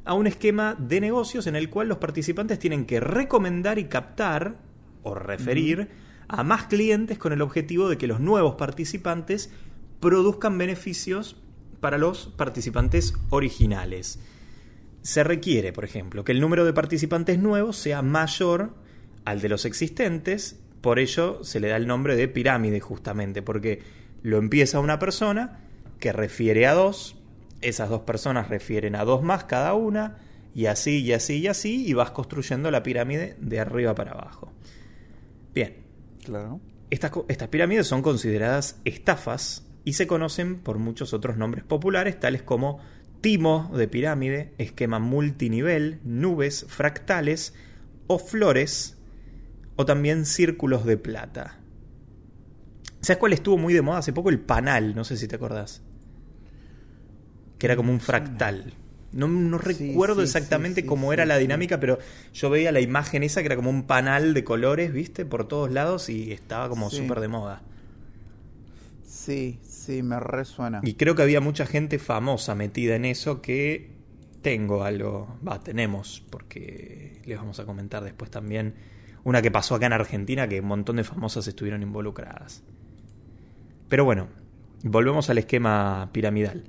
a 0.07 0.15
un 0.15 0.27
esquema 0.27 0.77
de 0.79 1.01
negocios 1.01 1.47
en 1.47 1.57
el 1.57 1.69
cual 1.69 1.89
los 1.89 1.99
participantes 1.99 2.59
tienen 2.59 2.87
que 2.87 3.01
recomendar 3.01 3.79
y 3.79 3.85
captar 3.85 4.57
o 5.03 5.15
referir 5.15 5.89
a 6.29 6.43
más 6.43 6.67
clientes 6.67 7.19
con 7.19 7.33
el 7.33 7.43
objetivo 7.43 7.89
de 7.89 7.99
que 7.99 8.07
los 8.07 8.21
nuevos 8.21 8.55
participantes 8.55 9.51
produzcan 10.01 10.59
beneficios 10.59 11.37
para 11.81 11.99
los 11.99 12.29
participantes 12.37 13.15
originales. 13.31 14.19
Se 15.03 15.23
requiere, 15.23 15.73
por 15.73 15.85
ejemplo, 15.85 16.25
que 16.25 16.33
el 16.33 16.41
número 16.41 16.65
de 16.65 16.73
participantes 16.73 17.39
nuevos 17.39 17.77
sea 17.77 18.03
mayor 18.03 18.75
al 19.25 19.41
de 19.41 19.49
los 19.49 19.65
existentes, 19.65 20.61
por 20.81 20.99
ello 20.99 21.43
se 21.43 21.61
le 21.61 21.69
da 21.69 21.77
el 21.77 21.87
nombre 21.87 22.17
de 22.17 22.29
pirámide 22.29 22.81
justamente, 22.81 23.43
porque 23.43 23.83
lo 24.23 24.39
empieza 24.39 24.81
una 24.81 24.99
persona 24.99 25.61
que 25.99 26.13
refiere 26.13 26.67
a 26.67 26.75
dos, 26.75 27.16
esas 27.61 27.89
dos 27.89 28.03
personas 28.03 28.49
refieren 28.49 28.97
a 28.97 29.05
dos 29.05 29.23
más 29.23 29.45
cada 29.45 29.75
una, 29.75 30.19
y 30.55 30.67
así, 30.67 31.03
y 31.03 31.13
así, 31.13 31.39
y 31.39 31.49
así, 31.49 31.87
y 31.87 31.93
vas 31.93 32.13
construyendo 32.13 32.71
la 32.71 32.83
pirámide 32.83 33.37
de 33.41 33.61
arriba 33.61 33.95
para 33.95 34.13
abajo. 34.13 34.53
Bien, 35.55 35.77
Claro. 36.25 36.61
estas, 36.91 37.49
pirámides 37.49 37.87
son 37.87 38.03
consideradas 38.03 38.81
estafas 38.85 39.67
y 39.85 39.93
se 39.93 40.07
conocen 40.07 40.59
por 40.61 40.79
muchos 40.79 41.13
otros 41.13 41.37
nombres 41.37 41.63
populares, 41.63 42.19
tales 42.19 42.43
como 42.43 42.81
timo 43.21 43.71
de 43.77 43.87
pirámide, 43.87 44.55
esquema 44.59 44.99
multinivel, 44.99 46.01
nubes, 46.05 46.65
fractales 46.69 47.55
o 48.07 48.19
flores, 48.19 48.97
o 49.77 49.85
también 49.85 50.25
círculos 50.25 50.87
de 50.87 50.97
plata. 50.97 51.59
¿Sabes 53.01 53.19
cuál 53.19 53.35
estuvo 53.35 53.59
muy 53.59 53.75
de 53.75 53.83
moda 53.83 53.99
hace 53.99 54.13
poco? 54.13 54.31
El 54.31 54.41
panal, 54.41 54.95
no 54.95 55.05
sé 55.05 55.17
si 55.17 55.29
te 55.29 55.37
acordás. 55.37 55.83
Que 57.59 57.67
era 57.67 57.77
como 57.77 57.93
un 57.93 58.01
fractal. 58.01 58.75
No, 59.13 59.29
no 59.29 59.57
recuerdo 59.57 60.17
sí, 60.17 60.23
exactamente 60.23 60.83
sí, 60.83 60.87
cómo 60.87 61.13
era 61.13 61.25
la 61.25 61.39
dinámica, 61.39 61.81
pero 61.81 61.99
yo 62.35 62.51
veía 62.51 62.71
la 62.73 62.81
imagen 62.81 63.23
esa 63.23 63.41
que 63.41 63.47
era 63.47 63.57
como 63.57 63.71
un 63.71 63.85
panal 63.85 64.35
de 64.35 64.45
colores, 64.45 64.93
¿viste? 64.93 65.25
Por 65.25 65.49
todos 65.49 65.71
lados 65.71 66.09
y 66.09 66.33
estaba 66.33 66.69
como 66.69 66.91
súper 66.91 67.21
de 67.21 67.29
moda. 67.29 67.63
Sí, 69.07 69.59
sí, 69.67 70.03
me 70.03 70.21
resuena. 70.21 70.81
Y 70.85 70.95
creo 70.95 71.15
que 71.15 71.23
había 71.23 71.41
mucha 71.41 71.67
gente 71.67 71.99
famosa 71.99 72.55
metida 72.55 72.97
en 72.97 73.07
eso 73.07 73.41
que 73.41 73.97
tengo 74.43 74.85
algo, 74.85 75.39
va, 75.47 75.59
tenemos, 75.61 76.23
porque 76.31 77.21
les 77.25 77.39
vamos 77.39 77.59
a 77.59 77.65
comentar 77.65 78.05
después 78.05 78.31
también 78.31 78.75
una 79.25 79.43
que 79.43 79.51
pasó 79.51 79.75
acá 79.75 79.87
en 79.87 79.93
Argentina 79.93 80.47
que 80.47 80.61
un 80.61 80.69
montón 80.69 80.97
de 80.97 81.05
famosas 81.05 81.49
estuvieron 81.49 81.83
involucradas. 81.83 82.63
Pero 83.89 84.05
bueno, 84.05 84.29
volvemos 84.85 85.31
al 85.31 85.39
esquema 85.39 86.11
piramidal. 86.13 86.63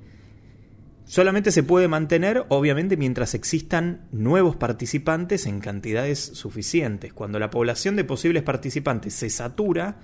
Solamente 1.08 1.52
se 1.52 1.62
puede 1.62 1.88
mantener, 1.88 2.44
obviamente, 2.50 2.98
mientras 2.98 3.32
existan 3.32 4.02
nuevos 4.12 4.56
participantes 4.56 5.46
en 5.46 5.58
cantidades 5.58 6.18
suficientes. 6.18 7.14
Cuando 7.14 7.38
la 7.38 7.48
población 7.48 7.96
de 7.96 8.04
posibles 8.04 8.42
participantes 8.42 9.14
se 9.14 9.30
satura, 9.30 9.96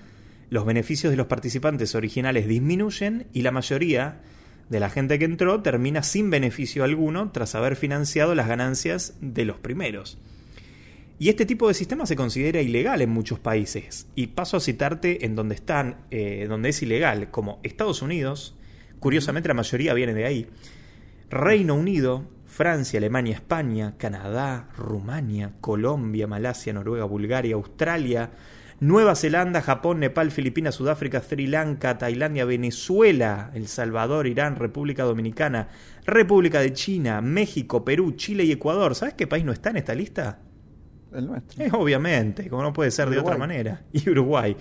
los 0.49 0.64
beneficios 0.64 1.11
de 1.11 1.18
los 1.18 1.26
participantes 1.26 1.94
originales 1.94 2.49
disminuyen 2.49 3.26
y 3.34 3.42
la 3.42 3.50
mayoría 3.50 4.23
de 4.70 4.80
la 4.80 4.88
gente 4.88 5.18
que 5.18 5.26
entró 5.26 5.61
termina 5.61 6.02
sin 6.02 6.30
beneficio 6.30 6.84
alguno 6.84 7.32
tras 7.32 7.54
haber 7.54 7.76
financiado 7.76 8.34
las 8.34 8.49
ganancias 8.49 9.12
de 9.20 9.44
los 9.44 9.58
primeros. 9.58 10.16
Y 11.18 11.28
este 11.28 11.44
tipo 11.44 11.68
de 11.68 11.75
sistema 11.75 12.06
se 12.06 12.16
considera 12.16 12.62
ilegal 12.62 13.02
en 13.02 13.11
muchos 13.11 13.38
países. 13.38 14.06
Y 14.14 14.28
paso 14.28 14.56
a 14.56 14.61
citarte 14.61 15.26
en 15.26 15.34
donde 15.34 15.54
están, 15.54 15.99
eh, 16.11 16.46
donde 16.49 16.70
es 16.70 16.82
ilegal, 16.82 17.30
como 17.30 17.61
Estados 17.62 18.00
Unidos, 18.00 18.56
curiosamente 19.00 19.49
la 19.49 19.54
mayoría 19.54 19.92
viene 19.92 20.14
de 20.14 20.25
ahí, 20.25 20.49
Reino 21.30 21.74
Unido, 21.74 22.24
Francia, 22.44 22.98
Alemania, 22.98 23.34
España, 23.34 23.94
Canadá, 23.98 24.68
Rumania, 24.76 25.52
Colombia, 25.60 26.26
Malasia, 26.26 26.72
Noruega, 26.72 27.04
Bulgaria, 27.04 27.56
Australia, 27.56 28.30
Nueva 28.80 29.14
Zelanda, 29.14 29.62
Japón, 29.62 30.00
Nepal, 30.00 30.30
Filipinas, 30.30 30.74
Sudáfrica, 30.74 31.20
Sri 31.20 31.46
Lanka, 31.46 31.96
Tailandia, 31.98 32.44
Venezuela, 32.44 33.50
El 33.54 33.66
Salvador, 33.66 34.26
Irán, 34.26 34.56
República 34.56 35.04
Dominicana, 35.04 35.68
República 36.04 36.60
de 36.60 36.72
China, 36.72 37.20
México, 37.20 37.84
Perú, 37.84 38.12
Chile 38.12 38.44
y 38.44 38.52
Ecuador. 38.52 38.94
¿Sabes 38.94 39.14
qué 39.14 39.26
país 39.26 39.44
no 39.44 39.52
está 39.52 39.70
en 39.70 39.78
esta 39.78 39.94
lista? 39.94 40.38
El 41.12 41.26
nuestro. 41.26 41.64
Eh, 41.64 41.70
obviamente, 41.72 42.48
como 42.50 42.62
no 42.62 42.72
puede 42.72 42.90
ser 42.90 43.08
de 43.10 43.18
otra 43.18 43.36
manera. 43.38 43.82
Y 43.92 44.10
Uruguay. 44.10 44.56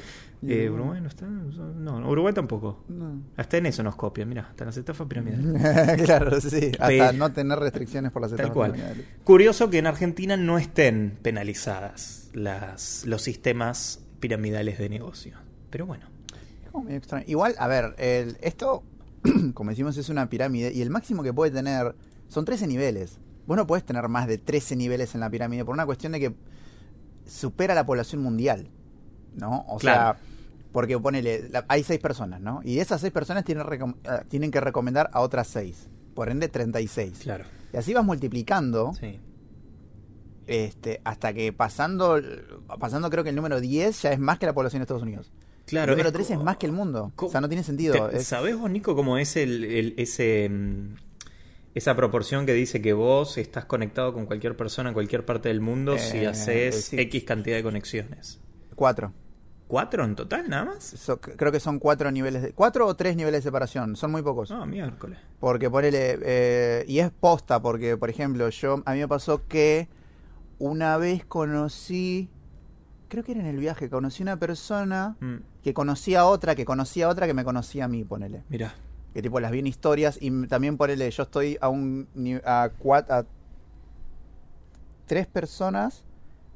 Eh, 0.46 0.70
Uruguay 0.70 1.00
no 1.02 1.08
está. 1.08 1.26
No, 1.26 1.98
Uruguay 2.10 2.34
tampoco. 2.34 2.84
Hasta 3.38 3.58
en 3.58 3.66
eso 3.68 3.82
nos 3.84 3.96
copian, 3.96 4.28
mira, 4.30 4.48
hasta 4.50 4.64
en 4.64 4.68
las 4.68 4.78
estafas 4.78 5.08
piramidales. 5.08 6.02
claro, 6.06 6.40
sí. 6.42 6.72
Hasta 6.80 7.14
no 7.14 7.32
tener 7.32 7.60
restricciones 7.60 8.12
por 8.12 8.22
las 8.22 8.32
estafas 8.32 8.48
Tal 8.50 8.54
cual. 8.54 8.72
piramidales. 8.74 9.06
Curioso 9.24 9.70
que 9.70 9.78
en 9.78 9.88
Argentina 9.88 10.36
no 10.38 10.58
estén 10.58 11.18
penalizadas 11.22 12.30
las, 12.34 13.06
los 13.06 13.22
sistemas 13.22 14.02
piramidales 14.20 14.78
de 14.80 14.90
negocio. 14.90 15.38
Pero 15.70 15.86
bueno. 15.86 16.08
Extraño. 16.90 17.26
Igual, 17.28 17.56
a 17.60 17.68
ver, 17.68 17.96
el, 18.00 18.38
esto, 18.42 18.84
como 19.54 19.70
decimos, 19.70 19.96
es 19.98 20.10
una 20.10 20.30
pirámide 20.30 20.72
y 20.74 20.82
el 20.82 20.90
máximo 20.90 21.22
que 21.24 21.32
puede 21.34 21.52
tener 21.52 21.96
son 22.28 22.46
13 22.46 22.68
niveles. 22.68 23.20
Vos 23.46 23.58
no 23.58 23.68
podés 23.68 23.84
tener 23.84 24.08
más 24.10 24.28
de 24.28 24.38
13 24.38 24.76
niveles 24.76 25.14
en 25.16 25.22
la 25.22 25.30
pirámide 25.30 25.64
por 25.66 25.74
una 25.74 25.86
cuestión 25.86 26.14
de 26.14 26.20
que 26.20 26.36
supera 27.28 27.76
la 27.76 27.86
población 27.86 28.22
mundial. 28.22 28.70
¿No? 29.36 29.66
O 29.68 29.78
Claro. 29.78 30.20
sea, 30.20 30.33
porque 30.74 31.00
ponele, 31.00 31.48
la- 31.50 31.64
hay 31.70 31.84
6 31.84 32.02
personas, 32.02 32.42
¿no? 32.42 32.60
Y 32.66 32.80
esas 32.80 33.00
6 33.00 33.14
personas 33.14 33.46
tienen, 33.46 33.66
eh, 33.70 34.10
tienen 34.28 34.52
que 34.52 34.60
recomendar 34.60 35.10
a 35.14 35.22
otras 35.22 35.48
6. 35.48 35.88
Por 36.14 36.30
ende, 36.30 36.50
36. 36.50 37.20
Claro. 37.24 37.46
Y 37.72 37.78
así 37.78 37.94
vas 37.94 38.04
multiplicando 38.04 38.92
Sí. 39.00 39.20
este, 40.48 41.00
hasta 41.06 41.34
que 41.34 41.54
pasando, 41.54 42.20
pasando 42.80 43.10
creo 43.10 43.24
que 43.24 43.30
el 43.30 43.36
número 43.36 43.62
10 43.62 44.02
ya 44.02 44.12
es 44.12 44.20
más 44.20 44.40
que 44.40 44.46
la 44.46 44.54
población 44.54 44.82
de 44.82 44.84
Estados 44.84 45.04
Unidos. 45.04 45.32
Claro. 45.66 45.94
el 45.94 45.98
número 45.98 46.10
es 46.10 46.14
13 46.14 46.34
es 46.34 46.40
más 46.42 46.58
que 46.58 46.66
el 46.66 46.74
mundo. 46.74 47.14
O 47.16 47.30
sea, 47.30 47.40
no 47.40 47.48
tiene 47.48 47.64
sentido. 47.64 48.10
Te- 48.10 48.18
Es- 48.18 48.28
¿Sabés 48.28 48.58
vos, 48.58 48.70
Nico, 48.70 48.96
cómo 48.98 49.18
es 49.18 49.38
el, 49.38 49.64
el- 49.64 49.94
ese, 49.96 50.50
mm, 50.50 50.96
esa 51.74 51.96
proporción 51.96 52.46
que 52.46 52.54
dice 52.54 52.82
que 52.82 52.92
vos 52.92 53.38
estás 53.38 53.64
conectado 53.64 54.14
con 54.14 54.26
cualquier 54.26 54.58
persona 54.58 54.90
en 54.90 54.94
cualquier 54.94 55.24
parte 55.26 55.48
del 55.48 55.62
mundo 55.62 55.98
si 55.98 56.18
Eh, 56.18 56.28
haces 56.28 56.86
sí. 56.86 57.00
X 57.00 57.24
cantidad 57.24 57.56
de 57.56 57.64
conexiones? 57.64 58.42
Cuatro. 58.76 59.14
¿Cuatro 59.68 60.04
en 60.04 60.16
total 60.16 60.50
nada 60.50 60.66
más? 60.66 60.84
So- 60.84 61.20
creo 61.20 61.52
que 61.52 61.60
son 61.60 61.80
cuatro 61.80 62.12
niveles 62.12 62.42
de, 62.44 62.54
cuatro 62.54 62.86
o 62.86 62.96
tres 62.96 63.16
niveles 63.16 63.44
de 63.44 63.50
separación. 63.50 63.96
Son 63.96 64.12
muy 64.12 64.22
pocos. 64.22 64.52
Ah, 64.52 64.66
miércoles. 64.66 65.18
Porque 65.40 65.70
ponele, 65.70 66.20
eh, 66.22 66.86
y 66.88 67.00
es 67.00 67.10
posta, 67.12 67.62
porque 67.62 67.98
por 67.98 68.10
ejemplo, 68.10 68.48
yo, 68.50 68.84
a 68.86 68.94
mí 68.94 69.00
me 69.00 69.08
pasó 69.08 69.48
que 69.48 69.88
una 70.60 70.98
vez 70.98 71.26
conocí, 71.26 72.30
creo 73.10 73.24
que 73.24 73.32
era 73.32 73.42
en 73.42 73.48
el 73.48 73.58
viaje, 73.58 73.90
conocí 73.90 74.22
una 74.22 74.38
persona 74.38 75.16
Mm, 75.20 75.38
que 75.64 75.74
conocía 75.74 76.22
a 76.22 76.26
otra, 76.26 76.56
que 76.56 76.66
conocía 76.66 77.06
a 77.08 77.10
otra 77.10 77.26
que 77.26 77.34
me 77.34 77.44
conocía 77.44 77.86
a 77.86 77.88
mí, 77.88 78.04
ponele. 78.04 78.44
mirá. 78.50 78.76
que 79.14 79.22
tipo 79.22 79.40
las 79.40 79.52
vi 79.52 79.60
en 79.60 79.68
historias 79.68 80.18
y 80.22 80.48
también 80.48 80.76
ponele, 80.78 81.10
yo 81.12 81.24
estoy 81.24 81.58
a 81.62 81.70
un 81.70 82.08
a, 82.46 82.70
cua- 82.82 83.06
a 83.10 83.26
tres 85.06 85.28
personas 85.28 86.04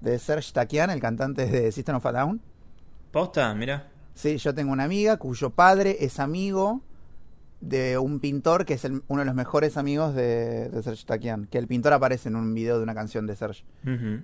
de 0.01 0.17
Serge 0.19 0.51
Takian, 0.53 0.89
el 0.89 0.99
cantante 0.99 1.45
de 1.47 1.71
System 1.71 1.95
of 1.97 2.05
a 2.05 2.11
Down. 2.11 2.41
¿Posta? 3.17 3.53
Mirá. 3.55 3.87
Sí, 4.13 4.37
yo 4.37 4.53
tengo 4.53 4.71
una 4.71 4.83
amiga 4.83 5.17
cuyo 5.17 5.49
padre 5.49 5.97
es 6.01 6.19
amigo 6.19 6.81
de 7.61 7.97
un 7.97 8.19
pintor 8.19 8.63
que 8.65 8.75
es 8.75 8.85
el- 8.85 9.01
uno 9.07 9.21
de 9.21 9.25
los 9.25 9.33
mejores 9.33 9.75
amigos 9.77 10.13
de, 10.13 10.69
de 10.69 10.83
Serge 10.83 11.03
Takian, 11.05 11.45
que 11.47 11.57
el 11.57 11.65
pintor 11.65 11.93
aparece 11.93 12.29
en 12.29 12.35
un 12.35 12.53
video 12.53 12.77
de 12.77 12.83
una 12.83 12.93
canción 12.93 13.25
de 13.25 13.35
Serge. 13.35 13.63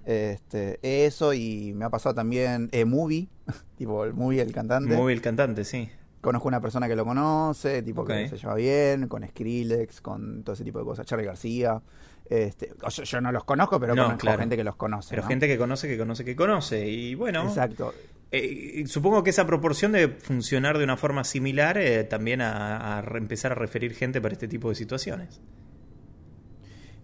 Este, 0.05 0.79
eso 1.05 1.33
y 1.33 1.73
me 1.75 1.85
ha 1.85 1.89
pasado 1.89 2.13
también 2.13 2.69
eh, 2.71 2.85
Movie, 2.85 3.27
tipo 3.77 4.03
el 4.05 4.13
Movie 4.13 4.41
el 4.41 4.51
cantante. 4.51 4.95
Muy 4.95 5.13
el 5.13 5.21
cantante, 5.21 5.65
sí. 5.65 5.89
Conozco 6.21 6.47
una 6.47 6.61
persona 6.61 6.87
que 6.87 6.95
lo 6.95 7.03
conoce, 7.03 7.81
tipo 7.81 8.01
Ok. 8.03 8.07
que 8.09 8.29
se 8.29 8.37
lleva 8.37 8.55
bien, 8.55 9.07
con 9.07 9.27
Skrillex, 9.27 10.01
con 10.01 10.43
todo 10.43 10.53
ese 10.53 10.63
tipo 10.63 10.77
de 10.79 10.85
cosas. 10.85 11.05
Charlie 11.05 11.25
García. 11.25 11.81
Este, 12.29 12.71
yo, 12.95 13.03
yo 13.03 13.21
no 13.21 13.31
los 13.33 13.43
conozco, 13.43 13.79
pero 13.79 13.93
No, 13.95 14.03
conozco 14.03 14.19
claro. 14.21 14.39
gente 14.39 14.55
que 14.55 14.63
los 14.63 14.75
conoce. 14.77 15.09
Pero 15.09 15.23
¿no? 15.23 15.27
gente 15.27 15.47
que 15.47 15.57
conoce, 15.57 15.87
que 15.89 15.97
conoce, 15.97 16.23
que 16.23 16.35
conoce. 16.35 16.87
Y 16.87 17.15
bueno, 17.15 17.43
Exacto. 17.43 17.93
Eh, 18.35 18.83
supongo 18.87 19.23
que 19.23 19.29
esa 19.29 19.45
proporción 19.45 19.91
debe 19.91 20.15
funcionar 20.15 20.77
de 20.77 20.83
una 20.83 20.97
forma 20.97 21.23
similar 21.23 21.77
eh, 21.77 22.03
también 22.03 22.41
a, 22.41 23.03
empezar 23.15 23.51
a 23.51 23.55
referir 23.55 23.93
gente 23.93 24.19
para 24.21 24.33
este 24.33 24.47
tipo 24.47 24.69
de 24.69 24.75
situaciones. 24.75 25.39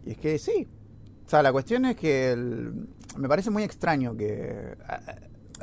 Y 0.05 0.11
es 0.11 0.17
que 0.17 0.37
sí. 0.39 0.67
O 1.25 1.29
sea, 1.29 1.43
la 1.43 1.51
cuestión 1.51 1.85
es 1.85 1.95
que 1.95 2.31
el- 2.31 2.87
me 3.17 3.27
parece 3.27 3.51
muy 3.51 3.63
extraño 3.63 4.15
que. 4.17 4.75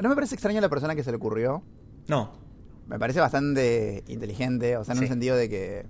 No 0.01 0.09
me 0.09 0.15
parece 0.15 0.35
extraño 0.35 0.61
la 0.61 0.69
persona 0.69 0.95
que 0.95 1.03
se 1.03 1.11
le 1.11 1.17
ocurrió. 1.17 1.63
No, 2.09 2.45
Me 2.87 3.01
parece 3.01 3.19
bastante 3.19 4.05
inteligente, 4.07 4.77
o 4.77 4.85
sea, 4.85 4.93
en 4.93 4.99
un 4.99 5.05
Sí. 5.05 5.09
sentido 5.09 5.37
de 5.37 5.49
que. 5.49 5.87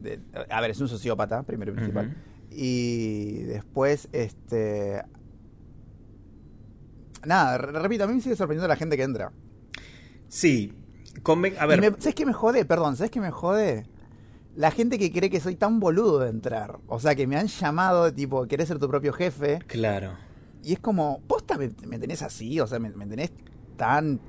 de- 0.00 0.20
a 0.50 0.60
ver, 0.60 0.70
es 0.72 0.80
un 0.80 0.88
sociópata, 0.88 1.42
primero 1.44 1.72
y 1.72 1.74
principal. 1.76 2.14
Y 2.50 3.42
después, 3.44 4.08
este. 4.12 5.02
Nada, 7.24 7.58
re- 7.58 7.78
repito, 7.80 8.04
a 8.04 8.06
mí 8.06 8.14
me 8.14 8.20
sigue 8.20 8.36
sorprendiendo 8.36 8.68
la 8.68 8.76
gente 8.76 8.96
que 8.96 9.02
entra. 9.02 9.32
sí. 10.28 10.72
conven- 11.22 11.56
a 11.58 11.66
ver, 11.66 11.80
me- 11.80 11.90
¿Sabes 11.98 12.14
qué 12.14 12.24
me 12.24 12.32
jode? 12.32 12.64
Perdón, 12.64 12.96
¿sabes 12.96 13.10
qué 13.10 13.20
me 13.20 13.30
jode? 13.30 13.84
La 14.56 14.70
gente 14.70 14.98
que 14.98 15.10
cree 15.12 15.28
que 15.30 15.40
soy 15.40 15.54
tan 15.56 15.80
boludo 15.80 16.20
de 16.20 16.30
entrar. 16.30 16.78
O 16.86 16.98
sea, 17.00 17.14
que 17.14 17.26
me 17.26 17.36
han 17.36 17.48
llamado, 17.48 18.12
tipo, 18.14 18.46
querés 18.46 18.68
ser 18.68 18.78
tu 18.78 18.88
propio 18.88 19.12
jefe. 19.12 19.58
claro. 19.66 20.12
Y 20.62 20.74
es 20.74 20.78
como, 20.78 21.20
posta, 21.26 21.56
me, 21.56 21.70
me 21.86 21.98
tenés 21.98 22.20
así, 22.22 22.60
o 22.60 22.66
sea, 22.66 22.78
me, 22.78 22.90
me 22.90 23.06
tenés 23.06 23.32
tan 23.76 24.20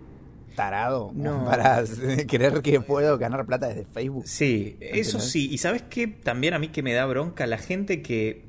tarado 0.55 1.11
No. 1.13 1.43
para 1.45 1.83
creer 2.27 2.61
que 2.61 2.79
puedo 2.81 3.17
ganar 3.17 3.45
plata 3.45 3.67
desde 3.67 3.83
Facebook. 3.85 4.23
Sí, 4.27 4.77
eso 4.79 5.19
sí. 5.19 5.49
Y 5.51 5.57
sabes 5.57 5.81
qué 5.83 6.07
también 6.07 6.53
a 6.53 6.59
mí 6.59 6.69
que 6.69 6.83
me 6.83 6.93
da 6.93 7.05
bronca 7.05 7.45
la 7.47 7.57
gente 7.57 8.01
que 8.01 8.45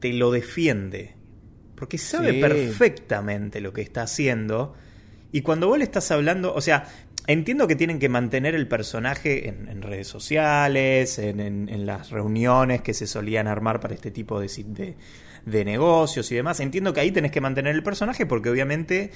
te 0.00 0.12
lo 0.12 0.30
defiende. 0.32 1.14
Porque 1.82 1.98
sabe 1.98 2.30
Sí. 2.34 2.40
perfectamente 2.40 3.60
lo 3.60 3.72
que 3.72 3.80
está 3.82 4.02
haciendo. 4.02 4.76
Y 5.32 5.40
cuando 5.42 5.66
vos 5.66 5.78
le 5.78 5.82
estás 5.82 6.12
hablando, 6.12 6.54
o 6.54 6.60
sea, 6.60 6.84
entiendo 7.26 7.66
que 7.66 7.74
tienen 7.74 7.98
que 7.98 8.08
mantener 8.08 8.54
el 8.54 8.68
personaje 8.68 9.48
en, 9.48 9.68
en 9.68 9.82
redes 9.82 10.06
sociales, 10.06 11.18
en, 11.18 11.40
en- 11.40 11.68
en 11.68 11.84
las 11.84 12.10
reuniones 12.10 12.82
que 12.82 12.94
se 12.94 13.08
solían 13.08 13.48
armar 13.48 13.80
para 13.80 13.94
este 13.94 14.12
tipo 14.12 14.38
de, 14.38 14.46
de, 14.68 14.94
de 15.44 15.64
negocios 15.64 16.30
y 16.30 16.36
demás. 16.36 16.60
Entiendo 16.60 16.92
que 16.92 17.00
ahí 17.00 17.10
tenés 17.10 17.32
que 17.32 17.40
mantener 17.40 17.74
el 17.74 17.82
personaje 17.82 18.26
porque 18.26 18.48
obviamente 18.48 19.10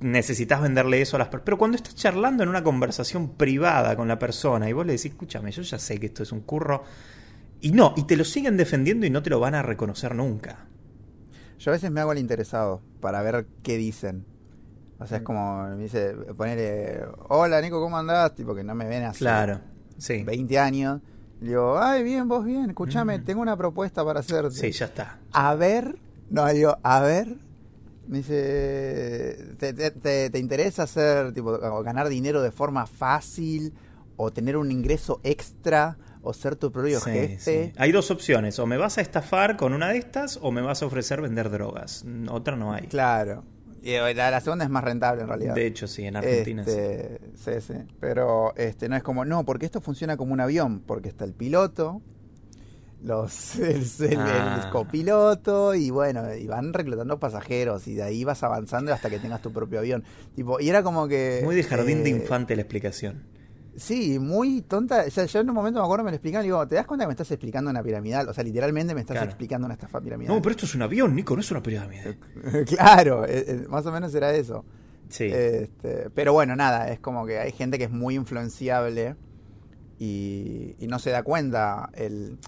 necesitas 0.00 0.62
venderle 0.62 1.02
eso 1.02 1.16
a 1.16 1.18
las 1.18 1.28
personas. 1.28 1.44
Pero 1.44 1.58
cuando 1.58 1.76
estás 1.76 1.96
charlando 1.96 2.42
en 2.44 2.48
una 2.48 2.62
conversación 2.64 3.34
privada 3.36 3.94
con 3.94 4.08
la 4.08 4.18
persona 4.18 4.70
y 4.70 4.72
vos 4.72 4.86
le 4.86 4.92
decís, 4.92 5.10
escúchame, 5.12 5.50
yo 5.52 5.60
ya 5.60 5.78
sé 5.78 6.00
que 6.00 6.06
esto 6.06 6.22
es 6.22 6.32
un 6.32 6.40
curro. 6.40 6.82
Y 7.60 7.72
no, 7.72 7.92
y 7.94 8.04
te 8.04 8.16
lo 8.16 8.24
siguen 8.24 8.56
defendiendo 8.56 9.04
y 9.04 9.10
no 9.10 9.22
te 9.22 9.28
lo 9.28 9.38
van 9.38 9.54
a 9.54 9.60
reconocer 9.62 10.14
nunca. 10.14 10.64
Yo 11.58 11.70
a 11.70 11.74
veces 11.74 11.90
me 11.90 12.00
hago 12.00 12.12
el 12.12 12.18
interesado 12.18 12.80
para 13.00 13.22
ver 13.22 13.46
qué 13.62 13.76
dicen. 13.76 14.24
O 14.98 15.04
Mm. 15.04 15.06
sea, 15.08 15.18
es 15.18 15.22
como, 15.24 15.64
me 15.68 15.82
dice, 15.82 16.14
ponerle, 16.36 17.04
hola 17.28 17.60
Nico, 17.60 17.80
¿cómo 17.80 17.98
andás? 17.98 18.34
Tipo 18.34 18.54
que 18.54 18.64
no 18.64 18.74
me 18.74 18.86
ven 18.86 19.04
hace 19.04 19.18
Claro, 19.20 19.60
sí. 19.98 20.22
20 20.22 20.58
años. 20.58 21.00
Le 21.40 21.48
digo, 21.48 21.78
ay, 21.78 22.02
bien, 22.02 22.28
vos 22.28 22.44
bien, 22.44 22.70
escúchame, 22.70 23.18
Mm. 23.18 23.24
tengo 23.24 23.42
una 23.42 23.56
propuesta 23.56 24.04
para 24.04 24.20
hacerte. 24.20 24.50
Sí, 24.54 24.70
ya 24.72 24.86
está. 24.86 25.18
A 25.32 25.54
ver, 25.54 25.98
no, 26.30 26.46
digo, 26.48 26.76
a 26.82 27.00
ver. 27.00 27.36
Me 28.08 28.18
dice, 28.18 29.54
¿te, 29.58 29.72
te, 29.72 29.90
te- 29.90 30.30
te 30.30 30.38
interesa 30.38 30.84
hacer, 30.84 31.32
tipo, 31.34 31.58
ganar 31.82 32.08
dinero 32.08 32.40
de 32.40 32.52
forma 32.52 32.86
fácil? 32.86 33.74
¿O 34.16 34.32
tener 34.32 34.56
un 34.56 34.70
ingreso 34.70 35.20
extra? 35.24 35.98
¿O 36.28 36.32
ser 36.32 36.56
tu 36.56 36.72
propio 36.72 36.98
Sí, 36.98 37.10
jefe? 37.12 37.38
sí. 37.38 37.72
Hay 37.76 37.92
dos 37.92 38.10
opciones, 38.10 38.58
o 38.58 38.66
me 38.66 38.76
vas 38.76 38.98
a 38.98 39.00
estafar 39.00 39.56
con 39.56 39.72
una 39.72 39.88
de 39.90 39.98
estas 39.98 40.38
o 40.42 40.50
me 40.50 40.60
vas 40.60 40.82
a 40.82 40.86
ofrecer 40.86 41.20
vender 41.22 41.50
drogas. 41.50 42.04
Otra 42.28 42.56
no 42.56 42.72
hay. 42.72 42.88
Claro. 42.88 43.44
Y 43.82 43.92
eh, 43.92 44.14
la, 44.14 44.32
la 44.32 44.40
segunda 44.40 44.64
es 44.64 44.70
más 44.70 44.82
rentable 44.82 45.22
en 45.22 45.28
realidad. 45.28 45.54
De 45.54 45.66
hecho, 45.66 45.86
sí, 45.86 46.04
en 46.04 46.16
Argentina 46.16 46.64
sí. 46.64 46.70
Este, 46.70 47.20
sí, 47.36 47.60
sí. 47.60 47.74
Pero 48.00 48.52
este, 48.56 48.88
no 48.88 48.96
es 48.96 49.04
como, 49.04 49.24
no, 49.24 49.44
porque 49.44 49.66
esto 49.66 49.80
funciona 49.80 50.16
como 50.16 50.32
un 50.32 50.40
avión, 50.40 50.80
porque 50.80 51.08
está 51.08 51.24
el 51.24 51.32
piloto, 51.32 52.02
los 53.04 53.56
el, 53.60 53.84
el- 54.00 54.18
Ah. 54.18 54.62
el 54.64 54.70
copiloto 54.72 55.74
y 55.76 55.90
bueno, 55.90 56.34
y 56.34 56.46
van 56.48 56.72
reclutando 56.72 57.20
pasajeros 57.20 57.86
y 57.86 57.94
de 57.94 58.02
ahí 58.02 58.24
vas 58.24 58.42
avanzando 58.42 58.92
hasta 58.92 59.10
que 59.10 59.18
tengas 59.20 59.42
tu 59.42 59.52
propio 59.52 59.78
avión. 59.78 60.02
Tipo, 60.34 60.58
y 60.58 60.68
era 60.68 60.82
como 60.82 61.06
que 61.06 61.42
Muy 61.44 61.54
de 61.54 61.62
jardín 61.62 62.02
de 62.02 62.10
eh, 62.10 62.14
infante 62.14 62.56
la 62.56 62.62
explicación. 62.62 63.22
Sí, 63.76 64.18
muy 64.18 64.62
tonta. 64.62 65.04
O 65.06 65.10
sea, 65.10 65.26
yo 65.26 65.40
en 65.40 65.48
un 65.50 65.54
momento 65.54 65.78
me 65.80 65.84
acuerdo 65.84 66.04
me 66.04 66.10
lo 66.10 66.16
explicaban 66.16 66.44
y 66.44 66.48
digo, 66.48 66.66
¿te 66.66 66.76
das 66.76 66.86
cuenta 66.86 67.04
que 67.04 67.08
me 67.08 67.12
estás 67.12 67.30
explicando 67.30 67.70
una 67.70 67.82
piramidal? 67.82 68.28
O 68.28 68.32
sea, 68.34 68.42
literalmente 68.42 68.94
me 68.94 69.02
estás 69.02 69.14
Claro. 69.16 69.28
explicando 69.30 69.66
una 69.66 69.74
estafa 69.74 70.00
piramidal. 70.00 70.34
No, 70.34 70.40
pero 70.40 70.52
esto 70.52 70.64
es 70.66 70.74
un 70.74 70.82
avión, 70.82 71.14
Nico, 71.14 71.34
no 71.34 71.40
es 71.40 71.50
una 71.50 71.62
pirámide. 71.62 72.18
claro, 72.66 73.24
eh, 73.26 73.44
eh, 73.46 73.66
más 73.68 73.84
o 73.86 73.92
menos 73.92 74.14
era 74.14 74.32
eso. 74.34 74.64
Sí. 75.08 75.24
Este, 75.24 76.08
pero 76.14 76.32
bueno, 76.32 76.56
nada, 76.56 76.90
es 76.90 76.98
como 77.00 77.26
que 77.26 77.38
hay 77.38 77.52
gente 77.52 77.76
que 77.78 77.84
es 77.84 77.90
muy 77.90 78.14
influenciable 78.16 79.14
y, 79.98 80.74
y 80.78 80.86
no 80.88 80.98
se 80.98 81.10
da 81.10 81.22
cuenta 81.22 81.90
el 81.94 82.38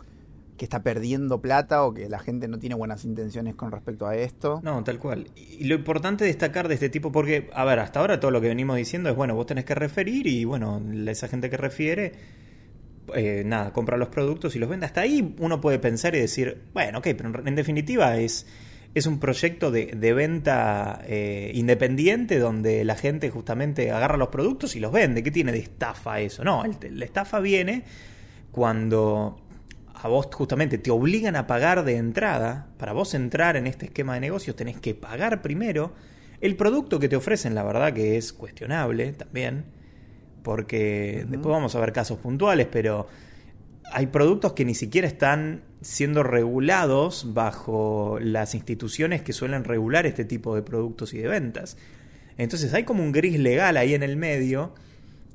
que 0.58 0.66
está 0.66 0.82
perdiendo 0.82 1.40
plata 1.40 1.84
o 1.84 1.94
que 1.94 2.08
la 2.10 2.18
gente 2.18 2.48
no 2.48 2.58
tiene 2.58 2.74
buenas 2.74 3.04
intenciones 3.06 3.54
con 3.54 3.72
respecto 3.72 4.06
a 4.06 4.14
esto. 4.16 4.60
No, 4.62 4.84
tal 4.84 4.98
cual. 4.98 5.28
Y 5.36 5.64
lo 5.64 5.76
importante 5.76 6.24
destacar 6.26 6.68
de 6.68 6.74
este 6.74 6.90
tipo, 6.90 7.10
porque, 7.10 7.48
a 7.54 7.64
ver, 7.64 7.78
hasta 7.78 8.00
ahora 8.00 8.20
todo 8.20 8.30
lo 8.30 8.40
que 8.42 8.48
venimos 8.48 8.76
diciendo 8.76 9.08
es, 9.08 9.16
bueno, 9.16 9.34
vos 9.34 9.46
tenés 9.46 9.64
que 9.64 9.74
referir 9.74 10.26
y, 10.26 10.44
bueno, 10.44 10.82
esa 11.06 11.28
gente 11.28 11.48
que 11.48 11.56
refiere, 11.56 12.12
eh, 13.14 13.42
nada, 13.46 13.72
compra 13.72 13.96
los 13.96 14.08
productos 14.08 14.54
y 14.56 14.58
los 14.58 14.68
vende. 14.68 14.84
Hasta 14.84 15.00
ahí 15.00 15.34
uno 15.38 15.60
puede 15.62 15.78
pensar 15.78 16.14
y 16.14 16.18
decir, 16.18 16.60
bueno, 16.74 16.98
ok, 16.98 17.06
pero 17.16 17.46
en, 17.46 17.54
definitiva 17.54 18.16
es, 18.18 18.46
es 18.94 19.06
un 19.06 19.18
proyecto 19.20 19.70
de, 19.70 19.86
de 19.86 20.12
venta 20.12 21.00
eh, 21.06 21.52
independiente 21.54 22.38
donde 22.38 22.84
la 22.84 22.96
gente 22.96 23.30
justamente 23.30 23.92
agarra 23.92 24.16
los 24.16 24.28
productos 24.28 24.76
y 24.76 24.80
los 24.80 24.92
vende. 24.92 25.22
¿Qué 25.22 25.30
tiene 25.30 25.52
de 25.52 25.58
estafa 25.60 26.20
eso? 26.20 26.42
No, 26.44 26.64
el- 26.64 26.98
la 26.98 27.04
estafa 27.04 27.38
viene 27.40 27.84
cuando 28.50 29.40
a 30.00 30.08
vos 30.08 30.28
justamente 30.32 30.78
te 30.78 30.90
obligan 30.90 31.34
a 31.36 31.46
pagar 31.46 31.84
de 31.84 31.96
entrada, 31.96 32.68
para 32.78 32.92
vos 32.92 33.14
entrar 33.14 33.56
en 33.56 33.66
este 33.66 33.86
esquema 33.86 34.14
de 34.14 34.20
negocios 34.20 34.54
tenés 34.54 34.78
que 34.78 34.94
pagar 34.94 35.42
primero 35.42 35.92
el 36.40 36.56
producto 36.56 37.00
que 37.00 37.08
te 37.08 37.16
ofrecen, 37.16 37.54
la 37.54 37.64
verdad 37.64 37.92
que 37.92 38.16
es 38.16 38.32
cuestionable 38.32 39.12
también, 39.12 39.64
porque 40.44 41.26
después 41.28 41.52
vamos 41.52 41.74
a 41.74 41.80
ver 41.80 41.92
casos 41.92 42.18
puntuales, 42.18 42.68
pero 42.70 43.08
hay 43.90 44.06
productos 44.06 44.52
que 44.52 44.64
ni 44.64 44.74
siquiera 44.74 45.08
están 45.08 45.62
siendo 45.80 46.22
regulados 46.22 47.34
bajo 47.34 48.18
las 48.20 48.54
instituciones 48.54 49.22
que 49.22 49.32
suelen 49.32 49.64
regular 49.64 50.06
este 50.06 50.24
tipo 50.24 50.54
de 50.54 50.62
productos 50.62 51.12
y 51.12 51.18
de 51.18 51.28
ventas. 51.28 51.76
Entonces 52.36 52.72
hay 52.72 52.84
como 52.84 53.02
un 53.02 53.10
gris 53.10 53.38
legal 53.38 53.76
ahí 53.76 53.94
en 53.94 54.04
el 54.04 54.16
medio 54.16 54.74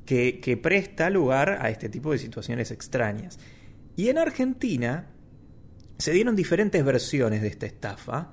que, 0.05 0.39
que 0.39 0.55
presta 0.55 1.09
lugar 1.09 1.57
a 1.61 1.69
este 1.69 1.89
tipo 1.89 2.13
de 2.13 2.17
situaciones 2.17 2.71
extrañas. 2.71 3.39
Y 3.95 4.09
en 4.09 4.17
Argentina 4.17 5.07
se 5.97 6.11
dieron 6.11 6.35
diferentes 6.35 6.83
versiones 6.83 7.41
de 7.41 7.47
esta 7.47 7.65
estafa, 7.65 8.31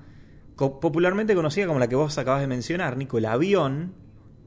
popularmente 0.55 1.35
conocida 1.35 1.67
como 1.67 1.79
la 1.79 1.87
que 1.87 1.95
vos 1.95 2.17
acabas 2.17 2.41
de 2.41 2.47
mencionar, 2.47 2.97
Nico, 2.97 3.17
el 3.17 3.25
avión, 3.25 3.93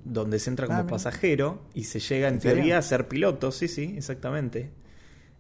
donde 0.05 0.39
se 0.39 0.51
entra 0.51 0.67
como 0.67 0.81
Ah, 0.81 0.87
pasajero 0.87 1.63
y 1.75 1.85
se 1.85 1.99
llega 2.01 2.29
en 2.29 2.39
teoría 2.39 2.79
a 2.79 2.83
ser 2.83 3.09
piloto, 3.09 3.51
sí, 3.51 3.69
sí, 3.69 3.95
exactamente. 3.97 4.71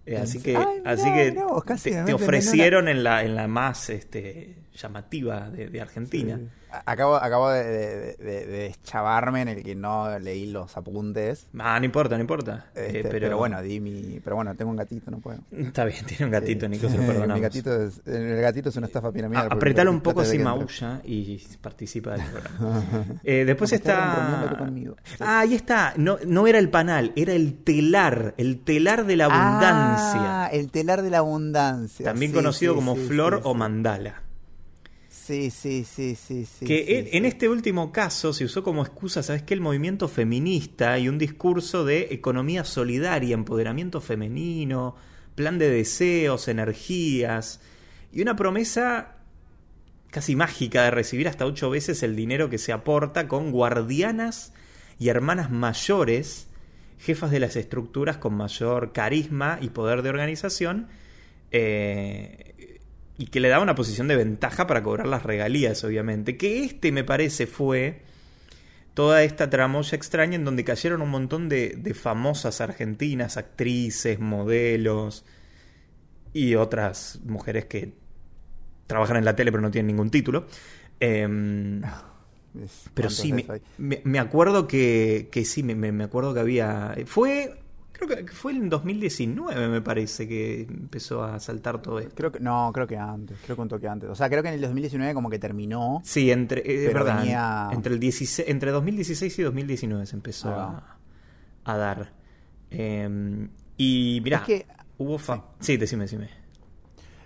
Eh, 0.07 0.17
¿En 0.17 0.23
así 0.23 0.41
que, 0.41 0.57
Ay, 0.57 0.79
mirá, 0.79 0.91
así 0.91 1.13
que 1.13 1.31
mirá 1.31 1.47
vos, 1.47 1.65
casi 1.65 1.91
te, 1.91 2.13
ofrecieron 2.13 2.89
en 2.89 3.05
la, 3.05 3.25
en 3.25 3.35
la 3.35 3.49
más 3.49 3.91
este, 3.91 4.57
llamativa 4.75 5.51
de, 5.51 5.69
de 5.69 5.81
Argentina. 5.81 6.37
Sí. 6.39 6.49
Acabo, 6.87 7.15
acabo 7.15 7.51
de, 7.51 7.63
de, 7.63 8.17
de- 8.17 8.47
de 8.47 8.59
deschavarme 8.65 9.43
en 9.43 9.49
el 9.49 9.63
que 9.63 9.77
no 9.77 10.19
leí 10.19 10.47
los 10.51 10.77
apuntes. 10.77 11.47
Ah, 11.57 11.79
no 11.79 11.85
importa, 11.87 12.17
no 12.17 12.21
importa. 12.23 12.67
Eh, 12.75 12.95
Este, 12.97 13.11
pero... 13.11 13.37
bueno, 13.39 13.63
di 13.63 13.79
mi. 13.79 14.19
Pero 14.25 14.35
bueno, 14.35 14.57
tengo 14.57 14.73
un 14.73 14.77
gatito, 14.77 15.09
no 15.13 15.19
puedo. 15.21 15.39
Está 15.53 15.85
bien, 15.85 16.05
tiene 16.05 16.25
un 16.25 16.31
gatito, 16.33 16.67
Sí. 16.67 16.73
Nico, 16.73 16.89
se 16.89 16.97
lo 16.97 17.03
perdonamos. 17.07 17.37
Mi 17.37 17.41
gatito 17.43 17.81
es, 17.81 18.01
el 18.07 18.41
gatito 18.41 18.71
es 18.71 18.77
una 18.77 18.87
estafa 18.89 19.13
piramidal. 19.13 19.47
Apretalo 19.53 19.91
lo 19.93 19.97
un 19.97 20.03
poco 20.03 20.25
si 20.25 20.39
maulla 20.41 21.01
y 21.05 21.39
participa 21.61 22.13
del 22.17 22.23
programa. 22.27 22.85
Eh, 23.23 23.45
después 23.45 23.73
está. 23.73 24.43
Ah, 25.21 25.41
ahí 25.41 25.55
está. 25.55 25.95
No, 25.97 26.19
no 26.27 26.47
era 26.49 26.59
el 26.59 26.71
panal, 26.71 27.13
era 27.15 27.33
el 27.35 27.55
telar. 27.63 28.35
El 28.37 28.59
telar 28.65 29.07
de 29.07 29.17
la 29.17 29.27
abundancia. 29.27 30.45
Ah, 30.45 30.49
el 30.53 30.71
telar 30.73 31.03
de 31.03 31.11
la 31.11 31.19
abundancia. 31.19 32.05
también 32.05 32.33
Sí, 32.33 32.37
conocido 32.37 32.75
como 32.75 32.97
flor 32.97 33.41
o 33.45 33.55
mandala. 33.55 34.23
Sí, 35.27 35.51
sí, 35.51 35.85
sí, 35.85 36.17
sí, 36.17 36.45
sí. 36.45 36.67
que 36.67 36.85
sí, 36.85 36.95
en, 36.95 37.05
sí. 37.07 37.11
en 37.17 37.25
este 37.25 37.49
último 37.49 37.93
caso 37.93 38.35
se 38.35 38.45
usó 38.45 38.63
como 38.63 38.83
excusa, 38.83 39.23
¿sabes 39.23 39.43
qué? 39.43 39.55
El 39.55 39.63
movimiento 39.63 40.07
feminista 40.07 40.99
y 40.99 41.09
un 41.09 41.17
discurso 41.17 41.83
de 41.87 42.09
economía 42.11 42.63
solidaria, 42.65 43.33
empoderamiento 43.33 44.03
femenino, 44.03 44.97
plan 45.35 45.57
de 45.57 45.71
deseos, 45.71 46.47
energías 46.49 47.63
y 48.13 48.21
una 48.21 48.37
promesa 48.37 49.17
casi 50.11 50.37
mágica 50.37 50.85
de 50.85 50.91
recibir 50.91 51.27
hasta 51.27 51.47
ocho 51.47 51.71
veces 51.71 52.03
el 52.03 52.17
dinero 52.17 52.51
que 52.51 52.59
se 52.59 52.73
aporta 52.73 53.27
con 53.27 53.51
guardianas 53.51 54.53
y 54.99 55.09
hermanas 55.09 55.51
mayores, 55.51 56.49
jefas 56.99 57.31
de 57.31 57.41
las 57.41 57.57
estructuras 57.57 58.19
con 58.19 58.35
mayor 58.35 58.93
carisma 58.93 59.59
y 59.63 59.71
poder 59.71 60.03
de 60.03 60.11
organización, 60.11 60.89
eh, 61.51 62.54
y 63.19 63.27
que 63.27 63.41
le 63.41 63.49
da 63.49 63.61
una 63.61 63.75
posición 63.75 64.09
de 64.09 64.17
ventaja 64.17 64.67
para 64.67 64.83
cobrar 64.83 65.07
las 65.07 65.23
regalías, 65.23 65.85
obviamente. 65.85 66.37
Que 66.37 66.65
este, 66.65 66.93
me 66.93 67.05
parece, 67.05 67.47
fue 67.47 68.03
toda 68.95 69.23
esta 69.25 69.51
tramoya 69.51 69.97
extraña 69.97 70.37
en 70.37 70.45
donde 70.45 70.65
cayeron 70.65 71.03
un 71.03 71.11
montón 71.11 71.49
de, 71.49 71.71
de 71.77 71.95
famosas 71.95 72.61
argentinas, 72.61 73.37
actrices, 73.37 74.21
modelos 74.21 75.25
y 76.33 76.55
otras 76.57 77.21
mujeres 77.25 77.67
que 77.67 77.93
trabajan 78.87 79.17
en 79.17 79.25
la 79.25 79.37
tele 79.37 79.51
pero 79.53 79.63
no 79.63 79.71
tienen 79.71 79.89
ningún 79.89 80.11
título. 80.11 80.47
Em, 81.01 81.83
Es- 82.55 82.91
pero 82.95 83.09
¿cuántos 83.09 83.17
sí, 83.17 83.33
me, 83.33 83.47
me- 83.79 84.01
me 84.05 84.19
acuerdo 84.19 84.67
que, 84.69 85.29
que 85.33 85.45
sí, 85.45 85.63
me- 85.63 85.75
me 85.75 86.05
acuerdo 86.05 86.35
que 86.35 86.41
había... 86.41 86.95
Fue, 87.07 87.57
creo 87.95 88.09
que 88.27 88.27
fue 88.33 88.53
en 88.53 88.69
2019, 88.69 89.69
me 89.69 89.81
parece, 89.81 90.29
que 90.29 90.63
empezó 90.63 91.23
a 91.25 91.41
saltar 91.41 91.81
todo 91.81 91.99
esto. 92.01 92.15
Creo 92.15 92.31
que, 92.33 92.41
no, 92.41 92.71
creo 92.75 92.87
que 92.87 92.97
antes, 92.99 93.39
creo 93.45 93.57
que 93.57 93.63
un 93.63 93.69
toque 93.69 93.89
antes. 93.89 94.11
O 94.11 94.15
sea, 94.15 94.29
creo 94.29 94.43
que 94.43 94.49
en 94.49 94.55
el 94.57 94.61
2019 94.61 95.15
como 95.15 95.31
que 95.31 95.39
terminó. 95.39 96.03
Sí, 96.05 96.31
entre, 96.31 96.61
eh, 96.61 96.89
Pero 96.89 97.05
verdad, 97.05 97.73
entre, 97.73 97.95
el 97.95 98.01
16, 98.01 98.49
entre 98.49 98.71
2016 98.73 99.39
y 99.39 99.43
2019 99.43 100.07
se 100.07 100.17
empezó 100.17 100.51
a, 100.55 100.99
dar. 101.79 102.13
Eh, 102.71 103.49
y 103.77 104.21
mirá, 104.23 104.39
Es 104.39 104.43
que- 104.45 104.67
hubo... 104.99 105.19
fa- 105.19 105.45
sí. 105.61 105.77
decime, 105.77 106.05
decime. 106.05 106.29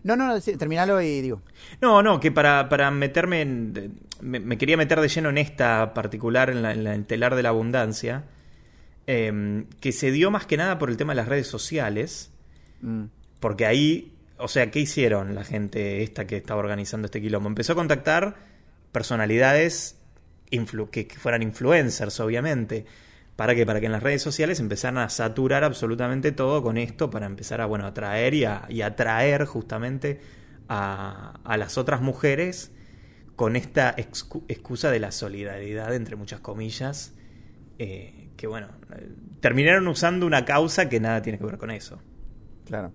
No, 0.04 0.14
no, 0.16 0.26
no, 0.28 0.40
terminalo 0.40 1.00
y 1.02 1.20
digo. 1.20 1.42
No, 1.81 2.02
no, 2.02 2.20
que 2.20 2.31
para, 2.31 2.68
para 2.68 2.90
meterme 2.90 3.40
en... 3.42 3.98
me 4.22 4.57
quería 4.57 4.76
meter 4.76 5.00
de 5.00 5.09
lleno 5.09 5.28
en 5.31 5.38
esta 5.38 5.92
particular, 5.92 6.50
en, 6.50 6.62
la, 6.62 6.72
en 6.72 6.85
la- 6.85 6.94
en 6.94 7.00
el 7.00 7.07
telar 7.07 7.35
de 7.35 7.42
la 7.42 7.48
abundancia, 7.50 8.24
eh, 9.09 9.64
que 9.81 9.90
se 9.90 10.12
dio 10.12 10.31
más 10.31 10.47
que 10.47 10.57
nada 10.57 10.79
por 10.79 10.88
el 10.90 10.97
tema 10.97 11.12
de 11.12 11.16
las 11.16 11.29
redes 11.29 11.49
sociales, 11.49 12.31
Mm. 12.81 13.07
porque 13.40 13.66
ahí, 13.66 14.12
o 14.37 14.47
sea, 14.47 14.71
¿qué 14.71 14.79
hicieron 14.79 15.35
la 15.35 15.42
gente 15.42 16.05
esta 16.05 16.29
que 16.29 16.37
estaba 16.37 16.61
organizando 16.61 17.07
este 17.07 17.21
quilombo? 17.21 17.49
Empezó 17.49 17.73
a 17.73 17.77
contactar 17.77 18.37
personalidades 18.92 19.97
que, 20.92 21.07
que 21.09 21.16
fueran 21.18 21.42
influencers, 21.42 22.21
obviamente. 22.21 22.85
¿Para 23.37 23.55
qué? 23.55 23.64
Para 23.66 23.81
que 23.81 23.87
en 23.87 23.92
las 23.92 24.03
redes 24.03 24.23
sociales 24.23 24.59
empezaran 24.61 24.99
a 24.99 25.09
saturar 25.11 25.62
absolutamente 25.64 26.33
todo 26.33 26.62
con 26.62 26.77
esto, 26.79 27.11
para 27.11 27.27
empezar 27.27 27.61
a, 27.61 27.66
bueno, 27.66 27.87
atraer 27.87 28.35
y, 28.35 28.44
a, 28.44 28.64
y 28.68 28.83
atraer 28.83 29.44
justamente 29.44 30.21
a, 30.68 31.38
a 31.44 31.57
las 31.57 31.79
otras 31.79 32.01
mujeres 32.01 32.71
con 33.37 33.55
esta 33.57 33.94
excu- 33.97 34.44
excusa 34.49 34.90
de 34.90 34.99
la 35.01 35.12
solidaridad, 35.12 35.94
entre 35.94 36.16
muchas 36.16 36.40
comillas, 36.40 37.12
eh, 37.79 38.28
que 38.38 38.46
bueno, 38.46 38.68
eh, 38.96 39.11
terminaron 39.40 39.87
usando 39.88 40.24
una 40.24 40.44
causa 40.46 40.88
que 40.88 41.01
nada 41.01 41.20
tiene 41.20 41.38
que 41.38 41.44
ver 41.44 41.59
con 41.59 41.70
eso. 41.72 41.98
Claro. 42.64 42.92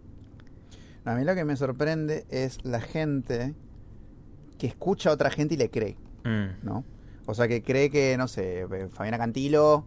A 1.06 1.16
mí 1.16 1.26
lo 1.26 1.36
que 1.36 1.44
me 1.44 1.56
sorprende 1.58 2.26
es 2.30 2.64
la 2.64 2.80
gente 2.80 3.54
que 4.58 4.68
escucha 4.68 5.10
a 5.10 5.14
otra 5.14 5.30
gente 5.30 5.54
y 5.54 5.58
le 5.58 5.70
cree, 5.70 5.98
Mm. 6.24 6.64
¿no? 6.66 6.86
O 7.26 7.34
sea, 7.34 7.48
que 7.50 7.62
cree 7.62 7.90
que, 7.90 8.16
no 8.18 8.28
sé, 8.30 8.62
eh, 8.62 8.88
Fabiana 8.90 9.18
Cantilo 9.18 9.86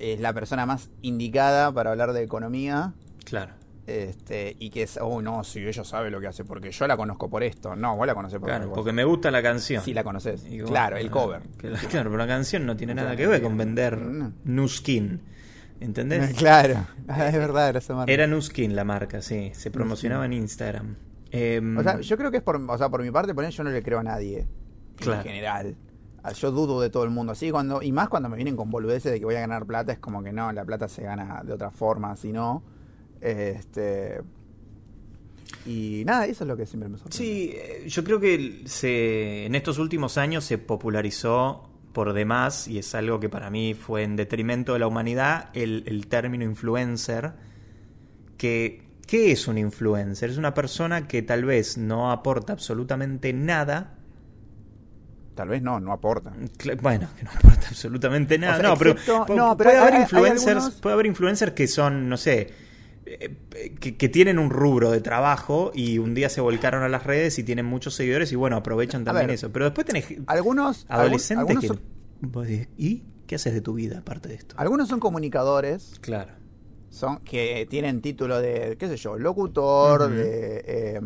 es 0.00 0.18
la 0.20 0.32
persona 0.32 0.66
más 0.66 0.90
indicada 1.02 1.72
para 1.72 1.92
hablar 1.92 2.12
de 2.12 2.22
economía. 2.24 2.92
Claro. 3.24 3.52
Este, 3.86 4.56
y 4.58 4.70
que 4.70 4.82
es, 4.82 4.98
oh 5.00 5.22
no, 5.22 5.44
si 5.44 5.60
ella 5.64 5.84
sabe 5.84 6.10
lo 6.10 6.20
que 6.20 6.26
hace, 6.26 6.44
porque 6.44 6.72
yo 6.72 6.86
la 6.88 6.96
conozco 6.96 7.30
por 7.30 7.42
esto. 7.44 7.76
No, 7.76 7.96
vos 7.96 8.06
la 8.06 8.14
conocés 8.14 8.40
por 8.40 8.48
Claro, 8.48 8.72
porque 8.72 8.92
me 8.92 9.04
gusta 9.04 9.30
la 9.30 9.42
canción. 9.42 9.82
Sí 9.82 9.94
la 9.94 10.02
conoces. 10.02 10.44
Claro, 10.66 10.96
el 10.96 11.10
cover. 11.10 11.42
la- 11.62 11.78
Claro, 11.78 12.10
pero 12.10 12.16
la 12.16 12.26
canción 12.26 12.66
no 12.66 12.76
tiene 12.76 12.94
nada 12.94 13.14
que 13.14 13.26
ver 13.26 13.40
con 13.42 13.56
vender 13.56 13.98
no. 13.98 14.32
Nuskin. 14.44 15.20
¿Entendés? 15.78 16.34
Claro, 16.38 16.86
Ah, 17.06 17.28
es 17.28 17.34
verdad, 17.34 17.68
era 17.68 17.78
esa 17.78 17.94
marca. 17.94 18.12
Era 18.12 18.26
Nuskin 18.26 18.74
la 18.74 18.82
marca, 18.84 19.22
sí. 19.22 19.50
Se 19.54 19.70
promocionaba 19.70 20.24
en 20.26 20.32
Instagram. 20.32 20.96
Em, 21.30 21.76
O 21.78 21.82
sea, 21.82 22.00
yo 22.00 22.16
creo 22.16 22.30
que 22.30 22.38
es 22.38 22.42
por, 22.42 22.56
o 22.56 22.78
sea, 22.78 22.88
por 22.88 23.02
mi 23.02 23.10
parte, 23.10 23.34
por 23.34 23.44
ejemplo, 23.44 23.56
yo 23.58 23.64
no 23.64 23.70
le 23.70 23.82
creo 23.82 23.98
a 24.00 24.02
nadie. 24.02 24.46
Claro. 24.96 25.20
En 25.20 25.26
general. 25.26 25.76
Ah, 26.24 26.32
Yo 26.32 26.50
dudo 26.50 26.80
de 26.80 26.90
todo 26.90 27.04
el 27.04 27.10
mundo. 27.10 27.32
Así 27.32 27.52
cuando, 27.52 27.82
y 27.82 27.92
más 27.92 28.08
cuando 28.08 28.28
me 28.28 28.34
vienen 28.36 28.56
con 28.56 28.68
boludeces 28.70 29.12
de 29.12 29.18
que 29.20 29.24
voy 29.26 29.36
a 29.36 29.40
ganar 29.40 29.64
plata, 29.66 29.92
es 29.92 29.98
como 30.00 30.24
que 30.24 30.32
no, 30.32 30.50
la 30.52 30.64
plata 30.64 30.88
se 30.88 31.02
gana 31.02 31.42
de 31.44 31.52
otra 31.52 31.70
forma, 31.70 32.16
si 32.16 32.32
no. 32.32 32.64
Este. 33.20 34.20
Y 35.64 36.02
nada, 36.06 36.26
eso 36.26 36.44
es 36.44 36.48
lo 36.48 36.56
que 36.56 36.66
siempre 36.66 36.88
me 36.88 36.96
sorprende. 36.98 37.16
Sí, 37.16 37.50
eh, 37.54 37.84
yo 37.88 38.04
creo 38.04 38.20
que 38.20 38.62
se, 38.66 39.46
en 39.46 39.54
estos 39.54 39.78
últimos 39.78 40.16
años 40.18 40.44
se 40.44 40.58
popularizó 40.58 41.68
por 41.92 42.12
demás, 42.12 42.68
y 42.68 42.78
es 42.78 42.94
algo 42.94 43.18
que 43.20 43.28
para 43.28 43.48
mí 43.50 43.74
fue 43.74 44.02
en 44.02 44.16
detrimento 44.16 44.74
de 44.74 44.78
la 44.80 44.86
humanidad, 44.86 45.48
el, 45.54 45.82
el 45.86 46.06
término 46.08 46.44
influencer, 46.44 47.32
que 48.36 48.84
¿qué 49.06 49.32
es 49.32 49.48
un 49.48 49.56
influencer? 49.58 50.30
Es 50.30 50.36
una 50.36 50.52
persona 50.54 51.08
que 51.08 51.22
tal 51.22 51.44
vez 51.44 51.78
no 51.78 52.10
aporta 52.12 52.52
absolutamente 52.52 53.32
nada. 53.32 53.94
Tal 55.34 55.48
vez 55.48 55.62
no, 55.62 55.80
no 55.80 55.92
aporta. 55.92 56.32
Bueno, 56.82 57.08
que 57.16 57.24
no 57.24 57.30
aporta 57.34 57.68
absolutamente 57.68 58.38
nada. 58.38 58.54
O 58.54 58.60
sea, 58.60 58.68
no, 58.70 58.76
pero, 58.76 58.90
excepto- 58.92 59.26
pu- 59.26 59.36
no, 59.36 59.56
pero 59.56 59.70
puede 59.70 59.78
hay- 59.82 59.88
haber 59.88 60.00
influencers, 60.02 60.56
algunos- 60.56 60.80
puede 60.80 60.92
haber 60.94 61.06
influencers 61.06 61.52
que 61.52 61.66
son, 61.66 62.08
no 62.08 62.16
sé, 62.16 62.65
que, 63.80 63.96
que 63.96 64.08
tienen 64.08 64.38
un 64.38 64.50
rubro 64.50 64.90
de 64.90 65.00
trabajo 65.00 65.70
y 65.74 65.98
un 65.98 66.14
día 66.14 66.28
se 66.28 66.40
volcaron 66.40 66.82
a 66.82 66.88
las 66.88 67.04
redes 67.04 67.38
y 67.38 67.44
tienen 67.44 67.64
muchos 67.66 67.94
seguidores 67.94 68.32
y 68.32 68.36
bueno, 68.36 68.56
aprovechan 68.56 69.04
también 69.04 69.28
ver, 69.28 69.34
eso. 69.34 69.52
Pero 69.52 69.66
después 69.66 69.86
tenés 69.86 70.06
Algunos, 70.26 70.86
adolescentes 70.88 71.38
algún- 71.38 71.56
algunos, 71.58 71.62
que... 71.62 71.68
son, 71.68 72.30
vos 72.32 72.46
decís, 72.46 72.68
¿Y 72.76 73.04
qué 73.26 73.36
haces 73.36 73.54
de 73.54 73.60
tu 73.60 73.74
vida 73.74 73.98
aparte 73.98 74.28
de 74.28 74.34
esto? 74.34 74.56
algunos 74.58 74.88
son 74.88 74.98
comunicadores, 75.00 75.92
Claro. 76.00 76.32
son 76.90 77.18
que 77.20 77.66
tienen 77.70 78.00
título 78.00 78.40
de, 78.40 78.76
qué 78.78 78.88
sé 78.88 78.96
yo, 78.96 79.16
locutor, 79.18 80.10
de... 80.10 80.64
eh. 80.66 81.00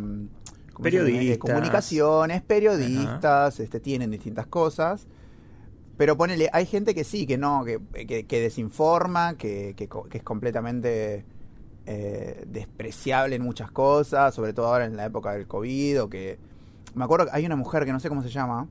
Periodistas. 0.82 1.28
De 1.28 1.38
comunicaciones, 1.38 2.40
periodistas, 2.42 3.60
este, 3.60 3.80
tienen 3.80 4.10
distintas 4.10 4.46
cosas. 4.46 5.06
Pero 5.98 6.16
ponele, 6.16 6.48
hay 6.54 6.64
gente 6.64 6.94
que 6.94 7.04
sí, 7.04 7.26
que 7.26 7.36
no, 7.36 7.62
que, 7.66 7.78
que, 8.06 8.24
que 8.24 8.40
desinforma, 8.40 9.36
que 9.36 9.74
es 10.10 10.22
completamente 10.22 11.26
eh, 11.92 12.44
despreciable 12.46 13.34
en 13.36 13.42
muchas 13.42 13.70
cosas, 13.72 14.32
sobre 14.32 14.52
todo 14.52 14.66
ahora 14.66 14.84
en 14.84 14.96
la 14.96 15.06
época 15.06 15.32
del 15.32 15.46
COVID, 15.48 16.02
o 16.02 16.08
que... 16.08 16.38
Me 16.94 17.02
acuerdo 17.04 17.26
que 17.26 17.32
hay 17.34 17.44
una 17.46 17.56
mujer 17.56 17.84
que 17.84 17.92
no 17.92 17.98
sé 18.00 18.08
cómo 18.08 18.22
se 18.22 18.28
llama, 18.28 18.68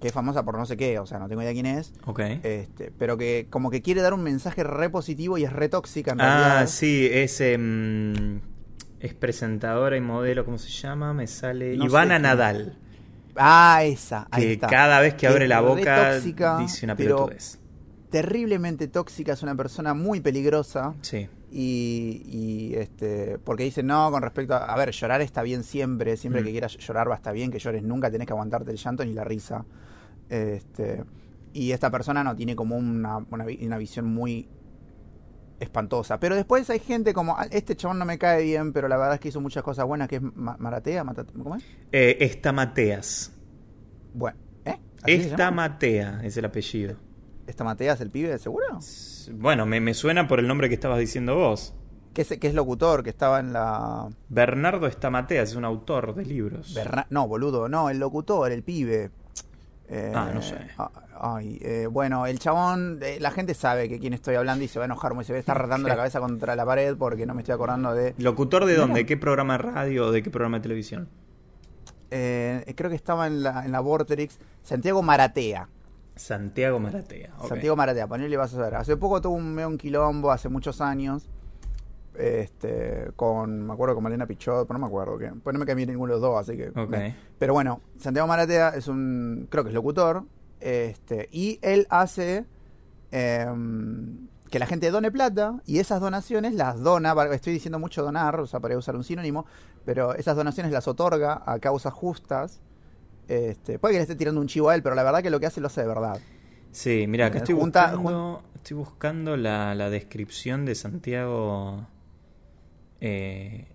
que 0.00 0.08
es 0.08 0.12
famosa 0.12 0.44
por 0.44 0.56
no 0.58 0.66
sé 0.66 0.76
qué, 0.76 0.98
o 0.98 1.06
sea, 1.06 1.18
no 1.18 1.28
tengo 1.28 1.42
idea 1.42 1.52
quién 1.52 1.66
es, 1.66 1.92
Ok. 2.06 2.20
este, 2.42 2.92
pero 2.98 3.16
que 3.16 3.46
como 3.50 3.70
que 3.70 3.80
quiere 3.82 4.00
dar 4.00 4.12
un 4.14 4.22
mensaje 4.22 4.62
re 4.64 4.90
positivo 4.90 5.38
y 5.38 5.44
es 5.44 5.52
re 5.52 5.68
tóxica 5.68 6.12
en 6.12 6.20
ah, 6.20 6.24
realidad. 6.24 6.66
sí, 6.68 7.08
es, 7.10 7.40
em, 7.40 8.40
es 9.00 9.14
presentadora 9.14 9.96
y 9.96 10.00
modelo, 10.00 10.44
¿cómo 10.44 10.58
se 10.58 10.68
llama? 10.70 11.12
Me 11.14 11.26
sale 11.26 11.76
No 11.76 11.84
Ivana. 11.84 12.18
Nadal. 12.18 12.76
Ah, 13.36 13.82
esa, 13.84 14.26
ahí 14.32 14.42
Que 14.44 14.52
está. 14.54 14.66
cada 14.66 15.00
vez 15.00 15.14
que 15.14 15.26
abre 15.28 15.46
la 15.48 15.60
boca 15.60 16.12
tóxica, 16.14 16.58
dice 16.58 16.86
una 16.86 16.96
pelotudez. 16.96 17.58
terriblemente 18.10 18.88
tóxica, 18.88 19.32
es 19.32 19.42
una 19.42 19.54
persona 19.54 19.94
muy 19.94 20.20
peligrosa. 20.20 20.94
Sí. 21.02 21.28
Y, 21.50 22.22
y, 22.26 22.74
este 22.74 23.38
porque 23.38 23.64
dice 23.64 23.82
no 23.82 24.10
con 24.10 24.22
respecto 24.22 24.52
a, 24.54 24.66
a 24.66 24.76
ver 24.76 24.90
llorar 24.90 25.22
está 25.22 25.40
bien 25.42 25.62
siempre 25.64 26.16
siempre 26.18 26.42
Mm. 26.42 26.44
que 26.44 26.50
quieras 26.50 26.76
llorar 26.76 27.08
va 27.08 27.14
a 27.14 27.16
estar 27.16 27.32
bien 27.32 27.50
que 27.50 27.58
llores 27.58 27.82
nunca 27.82 28.10
tenés 28.10 28.26
que 28.26 28.34
aguantarte 28.34 28.70
el 28.70 28.76
llanto 28.76 29.02
ni 29.02 29.14
la 29.14 29.24
risa 29.24 29.64
este 30.28 31.04
y 31.54 31.72
esta 31.72 31.90
persona 31.90 32.22
no 32.22 32.36
tiene 32.36 32.54
como 32.54 32.76
una, 32.76 33.24
una, 33.30 33.46
vi- 33.46 33.64
una 33.66 33.78
visión 33.78 34.04
muy 34.04 34.46
espantosa 35.60 36.20
pero 36.20 36.36
después 36.36 36.68
hay 36.70 36.78
gente 36.80 37.12
como 37.14 37.36
"Ah, 37.36 37.46
este 37.50 37.74
chabón 37.74 37.98
no 37.98 38.04
me 38.04 38.18
cae 38.18 38.44
bien 38.44 38.72
pero 38.74 38.86
la 38.86 38.96
verdad 38.98 39.14
es 39.14 39.20
que 39.20 39.28
hizo 39.28 39.40
muchas 39.40 39.62
cosas 39.62 39.86
buenas 39.86 40.06
que 40.08 40.16
es 40.16 40.22
Ma- 40.22 40.56
Maratea 40.58 41.02
Mata- 41.02 41.24
¿cómo 41.24 41.56
es? 41.56 41.64
Eh, 41.92 42.18
esta 42.20 42.52
Mateas. 42.52 43.32
bueno 44.14 44.36
¿eh? 44.66 44.78
¿Así 45.02 45.22
se 45.22 45.28
Esta? 45.30 45.50
Matea 45.50 46.20
es 46.24 46.36
el 46.36 46.44
apellido. 46.44 46.96
¿Esta 47.46 47.64
Mateas 47.64 48.00
el 48.02 48.10
pibe 48.10 48.36
seguro? 48.38 48.66
Bueno, 49.34 49.66
me, 49.66 49.80
me 49.80 49.94
suena 49.94 50.26
por 50.28 50.38
el 50.40 50.46
nombre 50.48 50.68
que 50.68 50.74
estabas 50.74 50.98
diciendo 50.98 51.36
vos. 51.36 51.74
que 52.14 52.22
es, 52.22 52.28
que 52.38 52.46
es 52.48 52.54
locutor 52.54 53.02
que 53.04 53.10
estaba 53.10 53.40
en 53.40 53.52
la 53.52 54.08
Bernardo 54.28 54.86
Estamateas 54.86 55.50
es 55.50 55.56
un 55.56 55.64
autor 55.64 56.14
de 56.14 56.24
libros. 56.24 56.74
Berna- 56.74 57.06
no, 57.10 57.28
boludo, 57.28 57.68
no, 57.68 57.90
el 57.90 57.98
locutor, 57.98 58.50
el 58.52 58.62
pibe. 58.62 59.10
Eh, 59.90 60.12
Ah, 60.14 60.30
no 60.34 60.42
sé. 60.42 60.56
Ay, 61.20 61.58
eh, 61.62 61.86
bueno, 61.90 62.26
el 62.26 62.38
chabón, 62.38 62.98
eh, 63.02 63.18
la 63.20 63.30
gente 63.30 63.54
sabe 63.54 63.88
que 63.88 63.98
quién 63.98 64.12
estoy 64.12 64.34
hablando 64.36 64.64
y 64.64 64.68
se 64.68 64.78
va 64.78 64.84
a 64.84 64.86
enojar 64.86 65.14
muy, 65.14 65.24
se 65.24 65.32
va 65.32 65.38
a 65.38 65.40
estar 65.40 65.68
¿Qué? 65.68 65.78
la 65.82 65.96
cabeza 65.96 66.20
contra 66.20 66.54
la 66.54 66.64
pared 66.66 66.96
porque 66.96 67.26
no 67.26 67.34
me 67.34 67.40
estoy 67.42 67.54
acordando 67.54 67.92
de... 67.94 68.14
¿Locutor 68.18 68.66
de 68.66 68.76
dónde? 68.76 69.00
¿De 69.00 69.06
qué 69.06 69.16
programa 69.16 69.54
de 69.54 69.58
radio 69.58 70.06
o 70.06 70.12
de 70.12 70.22
qué 70.22 70.30
programa 70.30 70.58
de 70.58 70.62
televisión? 70.62 71.08
eh, 72.10 72.72
creo 72.76 72.88
que 72.90 72.96
estaba 72.96 73.26
en 73.26 73.42
la, 73.42 73.64
en 73.64 73.72
la 73.72 73.80
Vorterix, 73.80 74.38
Santiago 74.62 75.02
Maratea. 75.02 75.68
Santiago 76.18 76.78
Maratea. 76.78 77.32
Santiago 77.48 77.76
Maratea, 77.76 78.06
ponele 78.06 78.36
vas 78.36 78.54
a 78.54 78.58
ver. 78.60 78.74
Hace 78.74 78.96
poco 78.96 79.20
tuvo 79.20 79.34
un, 79.36 79.54
medio 79.54 79.68
un 79.68 79.78
quilombo, 79.78 80.30
hace 80.30 80.48
muchos 80.48 80.80
años, 80.80 81.28
este, 82.14 83.10
con, 83.16 83.66
me 83.66 83.72
acuerdo 83.72 83.94
con 83.94 84.04
Malena 84.04 84.26
Pichot, 84.26 84.66
pero 84.66 84.78
no 84.78 84.84
me 84.86 84.88
acuerdo, 84.88 85.18
que, 85.18 85.28
pues 85.42 85.54
no 85.54 85.60
me 85.60 85.66
cambié 85.66 85.86
ninguno 85.86 86.14
de 86.14 86.20
los 86.20 86.22
dos, 86.30 86.40
así 86.40 86.56
que... 86.56 86.68
Ok. 86.70 86.88
me- 86.90 87.16
Pero 87.38 87.52
bueno, 87.54 87.80
Santiago 87.98 88.26
Maratea 88.26 88.70
es 88.70 88.88
un, 88.88 89.46
creo 89.50 89.62
que 89.64 89.70
es 89.70 89.74
locutor, 89.74 90.24
este, 90.60 91.28
y 91.30 91.58
él 91.62 91.86
hace 91.90 92.44
em, 93.12 94.26
que 94.50 94.58
la 94.58 94.66
gente 94.66 94.90
done 94.90 95.10
plata 95.12 95.60
y 95.66 95.78
esas 95.78 96.00
donaciones 96.00 96.54
las 96.54 96.80
dona, 96.80 97.14
estoy 97.32 97.52
diciendo 97.52 97.78
mucho 97.78 98.02
donar, 98.02 98.40
o 98.40 98.46
sea, 98.46 98.60
para 98.60 98.76
usar 98.76 98.96
un 98.96 99.04
sinónimo, 99.04 99.46
pero 99.84 100.14
esas 100.14 100.36
donaciones 100.36 100.72
las 100.72 100.88
otorga 100.88 101.42
a 101.46 101.58
causas 101.58 101.92
justas. 101.92 102.60
Este, 103.28 103.78
puede 103.78 103.92
que 103.94 103.98
le 103.98 104.02
esté 104.02 104.16
tirando 104.16 104.40
un 104.40 104.46
chivo 104.48 104.70
a 104.70 104.74
él, 104.74 104.82
pero 104.82 104.94
la 104.94 105.02
verdad 105.04 105.22
que 105.22 105.30
lo 105.30 105.38
que 105.38 105.46
hace 105.46 105.60
lo 105.60 105.66
hace 105.68 105.82
de 105.82 105.86
verdad. 105.86 106.18
Sí, 106.72 107.06
mira, 107.08 107.26
acá 107.26 107.38
Eh, 107.38 107.42
estoy 107.42 107.54
junta- 107.54 107.90
buscando, 107.94 108.42
estoy 108.54 108.76
buscando 108.76 109.36
la, 109.36 109.74
la 109.74 109.90
descripción 109.90 110.64
de 110.64 110.74
Santiago 110.74 111.86
eh, 113.00 113.66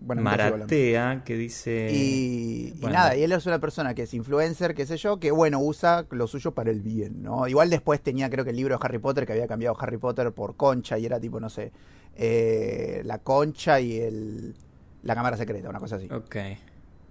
Bueno. 0.00 0.22
Maratea, 0.22 1.22
que 1.24 1.36
dice... 1.36 1.88
Y, 1.90 2.74
nada, 2.82 3.16
y 3.16 3.22
él 3.22 3.32
es 3.32 3.46
una 3.46 3.58
persona 3.58 3.94
que 3.94 4.02
es 4.02 4.14
influencer, 4.14 4.74
qué 4.74 4.86
sé 4.86 4.96
yo, 4.96 5.18
que 5.18 5.30
bueno, 5.30 5.58
usa 5.60 6.06
lo 6.10 6.26
suyo 6.26 6.52
para 6.52 6.70
el 6.70 6.80
bien, 6.82 7.22
¿no? 7.22 7.46
Igual 7.48 7.70
después 7.70 8.00
tenía 8.02 8.28
creo 8.28 8.44
que 8.44 8.50
el 8.50 8.56
libro 8.56 8.76
de 8.78 8.84
Harry 8.84 8.98
Potter, 8.98 9.24
que 9.26 9.32
había 9.32 9.46
cambiado 9.46 9.76
Harry 9.80 9.96
Potter 9.98 10.32
por 10.32 10.56
Concha 10.56 10.98
y 10.98 11.06
era 11.06 11.18
tipo, 11.20 11.40
no 11.40 11.48
sé, 11.48 11.72
eh, 12.14 13.00
la 13.04 13.18
Concha 13.18 13.80
y 13.80 13.98
el 13.98 14.54
la 15.02 15.14
cámara 15.14 15.36
secreta, 15.36 15.68
una 15.68 15.78
cosa 15.78 15.96
así. 15.96 16.08
Ok. 16.10 16.36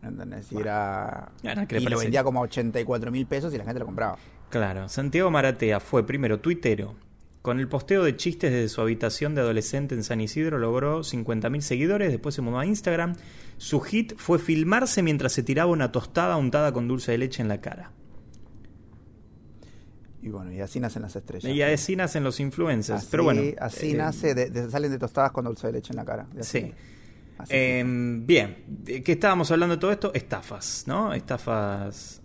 ¿Entendés? 0.05 0.51
Y 0.51 0.57
era... 0.57 1.31
Bueno, 1.43 1.67
¿qué 1.67 1.75
le 1.79 1.81
y 1.81 1.85
lo 1.87 1.97
vendía 1.99 2.23
como 2.23 2.41
84 2.41 3.11
mil 3.11 3.25
pesos 3.25 3.53
y 3.53 3.57
la 3.57 3.63
gente 3.65 3.79
lo 3.79 3.85
compraba. 3.85 4.17
Claro, 4.49 4.87
Santiago 4.87 5.31
Maratea 5.31 5.79
fue 5.79 6.05
primero 6.05 6.39
tuitero. 6.39 6.95
Con 7.41 7.59
el 7.59 7.67
posteo 7.67 8.03
de 8.03 8.15
chistes 8.15 8.51
desde 8.51 8.69
su 8.69 8.81
habitación 8.81 9.35
de 9.35 9.41
adolescente 9.41 9.93
en 9.95 10.03
San 10.03 10.19
Isidro 10.21 10.57
logró 10.57 11.01
50.000 11.01 11.61
seguidores, 11.61 12.09
después 12.11 12.33
se 12.33 12.41
mudó 12.41 12.57
a 12.59 12.65
Instagram. 12.65 13.13
Su 13.57 13.81
hit 13.81 14.13
fue 14.17 14.39
filmarse 14.39 15.03
mientras 15.03 15.31
se 15.33 15.43
tiraba 15.43 15.71
una 15.71 15.91
tostada 15.91 16.37
untada 16.37 16.71
con 16.73 16.87
dulce 16.87 17.11
de 17.11 17.19
leche 17.19 17.41
en 17.43 17.47
la 17.47 17.61
cara. 17.61 17.91
Y 20.21 20.29
bueno, 20.29 20.51
y 20.51 20.59
así 20.59 20.79
nacen 20.79 21.03
las 21.03 21.15
estrellas. 21.15 21.51
Y 21.53 21.61
así 21.61 21.95
nacen 21.95 22.23
los 22.23 22.39
influencers. 22.39 22.99
Así, 22.99 23.07
Pero 23.11 23.23
bueno. 23.25 23.41
así 23.59 23.91
eh, 23.91 23.95
nace, 23.95 24.33
de- 24.33 24.49
de- 24.49 24.71
salen 24.71 24.89
de 24.91 24.97
tostadas 24.97 25.31
con 25.31 25.45
dulce 25.45 25.67
de 25.67 25.73
leche 25.73 25.91
en 25.93 25.97
la 25.97 26.05
cara. 26.05 26.25
Sí. 26.41 26.73
Eh, 27.49 27.83
bien, 27.85 28.63
¿de 28.67 29.03
qué 29.03 29.11
estábamos 29.13 29.51
hablando 29.51 29.75
de 29.75 29.79
todo 29.81 29.91
esto? 29.91 30.11
Estafas, 30.13 30.83
¿no? 30.87 31.13
Estafas 31.13 32.21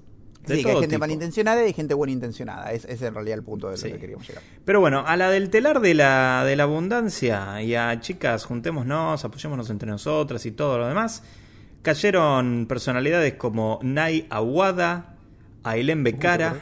de 0.46 0.56
sí, 0.56 0.62
que 0.62 0.70
hay 0.70 0.74
gente 0.76 0.88
tipo. 0.96 1.00
malintencionada 1.00 1.62
y 1.62 1.66
hay 1.66 1.72
gente 1.72 1.94
buena 1.94 2.12
intencionada. 2.12 2.72
Es, 2.72 2.84
es 2.86 3.02
en 3.02 3.12
realidad 3.14 3.38
el 3.38 3.44
punto 3.44 3.66
de 3.68 3.72
lo 3.72 3.76
Sí. 3.76 3.90
que 3.92 3.98
queríamos 3.98 4.26
llegar. 4.26 4.42
Pero 4.64 4.80
bueno, 4.80 5.04
a 5.06 5.16
la 5.16 5.30
del 5.30 5.50
telar 5.50 5.80
de 5.80 5.94
la, 5.94 6.44
de 6.46 6.56
la 6.56 6.62
abundancia 6.62 7.60
y 7.62 7.74
a 7.74 7.98
chicas, 8.00 8.44
juntémonos, 8.44 9.24
apoyémonos 9.24 9.68
entre 9.70 9.88
nosotras 9.90 10.46
y 10.46 10.52
todo 10.52 10.78
lo 10.78 10.86
demás, 10.88 11.22
cayeron 11.82 12.66
personalidades 12.68 13.34
como 13.34 13.78
Nay 13.82 14.26
Aguada, 14.30 15.16
Ailén 15.64 16.02
Becara, 16.04 16.56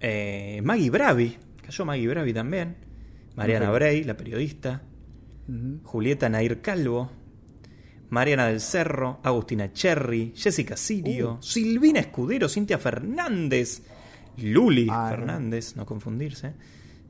eh, 0.00 0.60
Maggie 0.62 0.90
Bravi, 0.90 1.38
cayó 1.64 1.84
Maggie 1.84 2.08
Bravi 2.08 2.32
también, 2.32 2.76
Mariana 3.34 3.66
Ujú. 3.66 3.74
Bray, 3.74 4.04
la 4.04 4.16
periodista. 4.16 4.82
Julieta 5.84 6.28
Nair 6.28 6.60
Calvo, 6.62 7.10
Mariana 8.12 8.46
del 8.46 8.60
Cerro, 8.60 9.20
Agustina 9.22 9.72
Cherry, 9.72 10.32
Jessica 10.36 10.76
Sirio, 10.76 11.34
Uh. 11.34 11.42
Silvina 11.42 11.98
Escudero, 12.00 12.48
Cintia 12.48 12.78
Fernández, 12.78 13.82
Luli 14.36 14.86
Ah, 14.90 15.08
Fernández, 15.10 15.74
no 15.76 15.84
confundirse, 15.86 16.52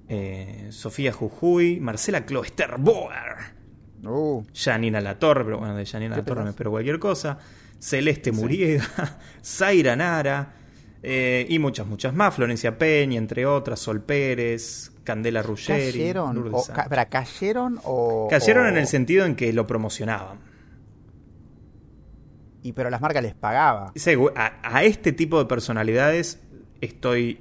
eh, 0.08 0.68
Sofía 0.70 1.12
Jujuy, 1.12 1.80
Marcela 1.80 2.24
Cloesterboer, 2.24 3.62
Uh, 4.04 4.42
Janina 4.52 5.00
Latorre, 5.00 5.44
pero 5.44 5.58
bueno, 5.58 5.76
de 5.76 5.86
Janina 5.86 6.14
¿Qué 6.16 6.22
Latorre 6.22 6.42
me 6.44 6.50
espero 6.50 6.70
cualquier 6.72 6.98
cosa, 6.98 7.38
Celeste 7.78 8.32
Muriega, 8.32 8.84
Zaira 9.44 9.94
Nara, 9.96 10.54
eh, 11.02 11.46
y 11.48 11.58
muchas, 11.58 11.86
muchas 11.86 12.14
más, 12.14 12.34
Florencia 12.34 12.78
Peña, 12.78 13.18
entre 13.18 13.44
otras, 13.46 13.80
Sol 13.80 14.02
Pérez, 14.02 14.92
Candela 15.04 15.42
Ruggeri, 15.42 15.98
¿Cayeron? 15.98 16.48
O, 16.52 16.64
ca- 16.64 16.88
¿Cayeron 17.08 17.80
o.? 17.84 18.28
Cayeron 18.30 18.66
en 18.68 18.76
el 18.78 18.86
sentido 18.86 19.24
en 19.24 19.34
que 19.34 19.52
lo 19.52 19.66
promocionaban. 19.66 20.51
Y 22.62 22.72
pero 22.72 22.90
las 22.90 23.00
marcas 23.00 23.22
les 23.22 23.34
pagaba. 23.34 23.92
Segu- 23.94 24.32
A, 24.36 24.52
a 24.62 24.84
este 24.84 25.12
tipo 25.12 25.38
de 25.38 25.46
personalidades 25.46 26.38
estoy 26.80 27.40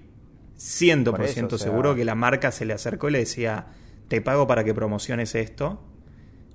100% 0.57 1.11
Por 1.11 1.21
eso, 1.23 1.45
o 1.45 1.49
sea- 1.49 1.57
seguro 1.59 1.95
que 1.95 2.05
la 2.05 2.15
marca 2.15 2.51
se 2.51 2.65
le 2.65 2.73
acercó 2.73 3.09
y 3.09 3.11
le 3.13 3.19
decía, 3.19 3.67
te 4.07 4.21
pago 4.21 4.47
para 4.47 4.63
que 4.63 4.73
promociones 4.73 5.35
esto. 5.35 5.81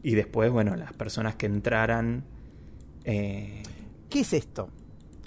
Y 0.03 0.15
después, 0.15 0.51
bueno, 0.51 0.77
las 0.77 0.93
personas 0.93 1.35
que 1.37 1.47
entraran 1.47 2.25
Eh, 3.05 3.63
¿Qué 4.11 4.21
es 4.21 4.33
esto? 4.33 4.69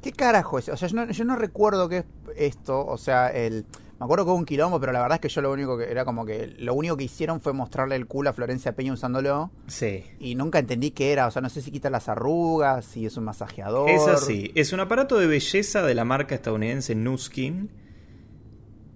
¿Qué 0.01 0.11
carajo 0.11 0.59
es? 0.59 0.67
O 0.69 0.75
sea, 0.77 0.87
yo 0.89 0.95
no, 0.97 1.11
yo 1.11 1.23
no 1.25 1.35
recuerdo 1.37 1.87
qué 1.89 1.97
es 1.99 2.05
esto. 2.35 2.85
O 2.85 2.97
sea, 2.97 3.27
el. 3.29 3.65
Me 3.99 4.05
acuerdo 4.05 4.23
que 4.23 4.31
hubo 4.31 4.37
un 4.37 4.45
quilombo, 4.45 4.79
pero 4.79 4.93
la 4.93 5.01
verdad 5.01 5.17
es 5.17 5.21
que 5.21 5.27
yo 5.27 5.41
lo 5.41 5.51
único 5.51 5.77
que 5.77 5.91
era 5.91 6.05
como 6.05 6.25
que 6.25 6.55
lo 6.57 6.73
único 6.73 6.95
que 6.95 7.03
hicieron 7.03 7.41
fue 7.41 7.51
mostrarle 7.51 7.97
el 7.97 8.07
culo 8.07 8.29
a 8.29 8.33
Florencia 8.33 8.73
Peña 8.73 8.93
usándolo 8.93 9.51
sí. 9.67 10.05
y 10.19 10.35
nunca 10.35 10.59
entendí 10.59 10.91
qué 10.91 11.11
era, 11.11 11.27
o 11.27 11.31
sea, 11.31 11.41
no 11.41 11.49
sé 11.49 11.61
si 11.61 11.69
quita 11.69 11.89
las 11.89 12.07
arrugas, 12.07 12.85
si 12.85 13.05
es 13.05 13.17
un 13.17 13.25
masajeador. 13.25 13.89
Es 13.89 14.07
así, 14.07 14.53
es 14.55 14.71
un 14.71 14.79
aparato 14.79 15.19
de 15.19 15.27
belleza 15.27 15.81
de 15.81 15.95
la 15.95 16.05
marca 16.05 16.33
estadounidense 16.33 16.95
Nuskin 16.95 17.71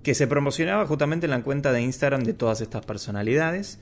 que 0.04 0.16
se 0.16 0.26
promocionaba 0.26 0.86
justamente 0.86 1.26
en 1.26 1.32
la 1.32 1.44
cuenta 1.44 1.74
de 1.74 1.82
Instagram 1.82 2.24
de 2.24 2.34
todas 2.34 2.62
estas 2.62 2.86
personalidades 2.86 3.80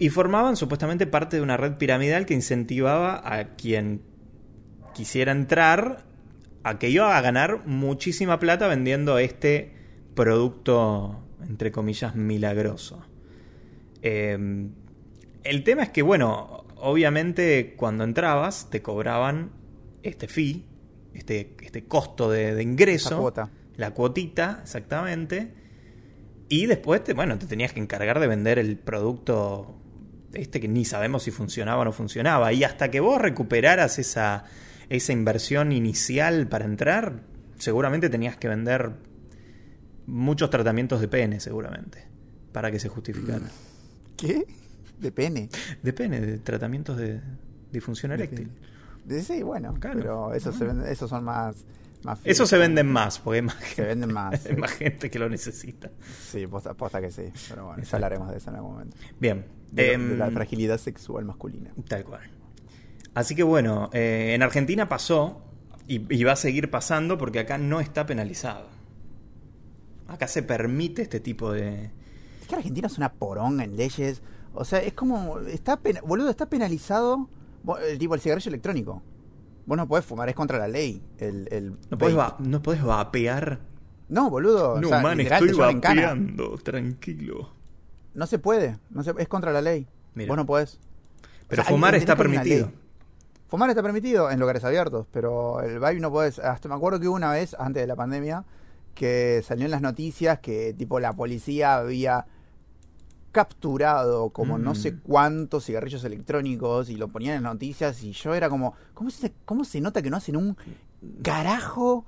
y 0.00 0.08
formaban 0.08 0.56
supuestamente 0.56 1.06
parte 1.06 1.36
de 1.36 1.42
una 1.42 1.56
red 1.56 1.74
piramidal 1.74 2.26
que 2.26 2.34
incentivaba 2.34 3.22
a 3.24 3.54
quien 3.54 4.02
quisiera 4.92 5.30
entrar 5.30 6.04
a 6.64 6.78
que 6.80 6.88
iba 6.88 7.16
a 7.16 7.20
ganar 7.20 7.64
muchísima 7.66 8.40
plata 8.40 8.66
vendiendo 8.66 9.18
este 9.18 9.83
producto, 10.14 11.20
entre 11.48 11.72
comillas, 11.72 12.14
milagroso. 12.14 13.04
Eh, 14.02 14.68
el 15.44 15.64
tema 15.64 15.82
es 15.82 15.90
que, 15.90 16.02
bueno, 16.02 16.64
obviamente 16.76 17.74
cuando 17.76 18.04
entrabas 18.04 18.70
te 18.70 18.82
cobraban 18.82 19.50
este 20.02 20.28
fee, 20.28 20.64
este, 21.14 21.56
este 21.62 21.84
costo 21.84 22.30
de, 22.30 22.54
de 22.54 22.62
ingreso, 22.62 23.08
Esa 23.08 23.16
cuota. 23.18 23.50
la 23.76 23.92
cuotita, 23.92 24.60
exactamente, 24.62 25.52
y 26.48 26.66
después, 26.66 27.02
te, 27.04 27.14
bueno, 27.14 27.38
te 27.38 27.46
tenías 27.46 27.72
que 27.72 27.80
encargar 27.80 28.20
de 28.20 28.26
vender 28.26 28.58
el 28.58 28.76
producto 28.78 29.80
este 30.34 30.60
que 30.60 30.68
ni 30.68 30.84
sabemos 30.84 31.22
si 31.22 31.30
funcionaba 31.30 31.82
o 31.82 31.84
no 31.84 31.92
funcionaba, 31.92 32.52
y 32.52 32.64
hasta 32.64 32.90
que 32.90 33.00
vos 33.00 33.20
recuperaras 33.20 33.98
esa, 33.98 34.44
esa 34.88 35.12
inversión 35.12 35.72
inicial 35.72 36.48
para 36.48 36.64
entrar, 36.64 37.22
seguramente 37.58 38.10
tenías 38.10 38.36
que 38.36 38.48
vender 38.48 38.92
muchos 40.06 40.50
tratamientos 40.50 41.00
de 41.00 41.08
pene, 41.08 41.40
seguramente, 41.40 42.06
para 42.52 42.70
que 42.70 42.78
se 42.78 42.88
justificara. 42.88 43.46
¿Qué? 44.16 44.46
De 44.98 45.10
pene. 45.12 45.48
De 45.82 45.92
pene, 45.92 46.20
de 46.20 46.38
tratamientos 46.38 46.96
de 46.96 47.20
disfunción 47.72 48.12
eréctil. 48.12 48.50
De- 49.04 49.22
sí, 49.22 49.42
bueno, 49.42 49.74
Claro. 49.80 49.98
pero 49.98 50.34
esos, 50.34 50.56
se 50.56 50.64
venden- 50.66 50.86
esos 50.88 51.10
son 51.10 51.24
más... 51.24 51.64
más 52.04 52.20
Eso 52.24 52.46
se 52.46 52.56
venden 52.56 52.86
más, 52.86 53.18
porque 53.18 53.36
hay 53.38 53.42
más, 53.42 53.56
Se 53.74 53.82
venden 53.82 54.12
más. 54.12 54.46
hay 54.46 54.56
más 54.56 54.70
gente 54.72 55.10
que 55.10 55.18
lo 55.18 55.28
necesita. 55.28 55.90
Sí, 56.30 56.46
posta, 56.46 56.74
posta 56.74 57.00
que 57.00 57.10
sí. 57.10 57.24
Pero 57.48 57.66
bueno, 57.66 57.82
ya 57.82 57.96
hablaremos 57.96 58.30
de 58.30 58.36
eso 58.38 58.50
en 58.50 58.56
algún 58.56 58.72
momento. 58.72 58.96
Bien. 59.20 59.44
De, 59.72 59.92
em, 59.92 60.10
de 60.10 60.16
la 60.16 60.30
fragilidad 60.30 60.78
sexual 60.78 61.24
masculina. 61.24 61.70
Tal 61.88 62.04
cual. 62.04 62.20
Así 63.14 63.34
que 63.34 63.42
bueno, 63.42 63.90
eh, 63.92 64.32
en 64.34 64.42
Argentina 64.42 64.88
pasó 64.88 65.42
y, 65.86 66.14
y 66.14 66.24
va 66.24 66.32
a 66.32 66.36
seguir 66.36 66.70
pasando 66.70 67.18
porque 67.18 67.40
acá 67.40 67.58
no 67.58 67.80
está 67.80 68.06
penalizado. 68.06 68.68
Acá 70.08 70.28
se 70.28 70.42
permite 70.42 71.02
este 71.02 71.20
tipo 71.20 71.50
de... 71.52 71.90
Es 72.40 72.48
que 72.48 72.54
Argentina 72.56 72.86
es 72.86 72.98
una 72.98 73.12
poronga 73.12 73.64
en 73.64 73.76
leyes. 73.76 74.20
O 74.52 74.64
sea, 74.64 74.80
es 74.80 74.92
como. 74.92 75.38
está 75.40 75.78
pena- 75.78 76.00
Boludo, 76.02 76.28
está 76.30 76.46
penalizado. 76.48 77.28
El 77.90 77.98
tipo, 77.98 78.14
el 78.14 78.20
cigarrillo 78.20 78.50
electrónico. 78.50 79.02
Vos 79.66 79.76
no 79.78 79.88
podés 79.88 80.04
fumar, 80.04 80.28
es 80.28 80.34
contra 80.34 80.58
la 80.58 80.68
ley. 80.68 81.02
El, 81.18 81.48
el 81.50 81.70
No 81.90 81.96
podés, 81.98 82.16
va- 82.16 82.36
no 82.38 82.62
podés 82.62 82.82
vapear. 82.84 83.60
No, 84.10 84.28
boludo. 84.28 84.78
No, 84.78 84.86
o 84.88 84.90
sea, 84.90 85.00
man, 85.00 85.16
literal, 85.16 85.42
estoy 85.48 85.58
vapeando, 85.58 86.58
tranquilo. 86.58 87.50
No 88.12 88.26
se 88.26 88.38
puede. 88.38 88.78
No 88.90 89.02
se, 89.02 89.14
es 89.18 89.26
contra 89.28 89.50
la 89.52 89.62
ley. 89.62 89.86
Mira. 90.14 90.28
Vos 90.28 90.36
no 90.36 90.44
podés. 90.44 90.78
Pero 91.48 91.62
O 91.62 91.64
sea, 91.64 91.70
hay- 91.70 91.74
fumar 91.74 91.94
está 91.94 92.14
permitido. 92.14 92.70
Fumar 93.48 93.70
está 93.70 93.82
permitido 93.82 94.30
en 94.30 94.38
lugares 94.38 94.64
abiertos, 94.64 95.06
pero 95.10 95.62
el 95.62 95.78
vape 95.78 95.98
no 96.00 96.10
podés. 96.10 96.38
Hasta 96.38 96.68
me 96.68 96.74
acuerdo 96.74 97.00
que 97.00 97.08
una 97.08 97.30
vez, 97.32 97.56
antes 97.58 97.82
de 97.82 97.86
la 97.86 97.96
pandemia, 97.96 98.44
que 98.94 99.42
salió 99.46 99.64
en 99.64 99.70
las 99.70 99.82
noticias 99.82 100.38
que 100.38 100.72
tipo 100.74 101.00
la 101.00 101.12
policía 101.12 101.76
había 101.76 102.26
capturado 103.32 104.30
como 104.30 104.58
no 104.58 104.72
Mm. 104.72 104.76
sé 104.76 104.96
cuántos 104.98 105.64
cigarrillos 105.66 106.04
electrónicos 106.04 106.88
y 106.88 106.96
lo 106.96 107.08
ponían 107.08 107.36
en 107.36 107.42
las 107.42 107.52
noticias 107.54 108.02
y 108.04 108.12
yo 108.12 108.32
era 108.34 108.48
como, 108.48 108.74
¿cómo 108.94 109.10
se, 109.10 109.32
cómo 109.44 109.64
se 109.64 109.80
nota 109.80 110.02
que 110.02 110.10
no 110.10 110.16
hacen 110.16 110.36
un 110.36 110.56
carajo 111.22 112.04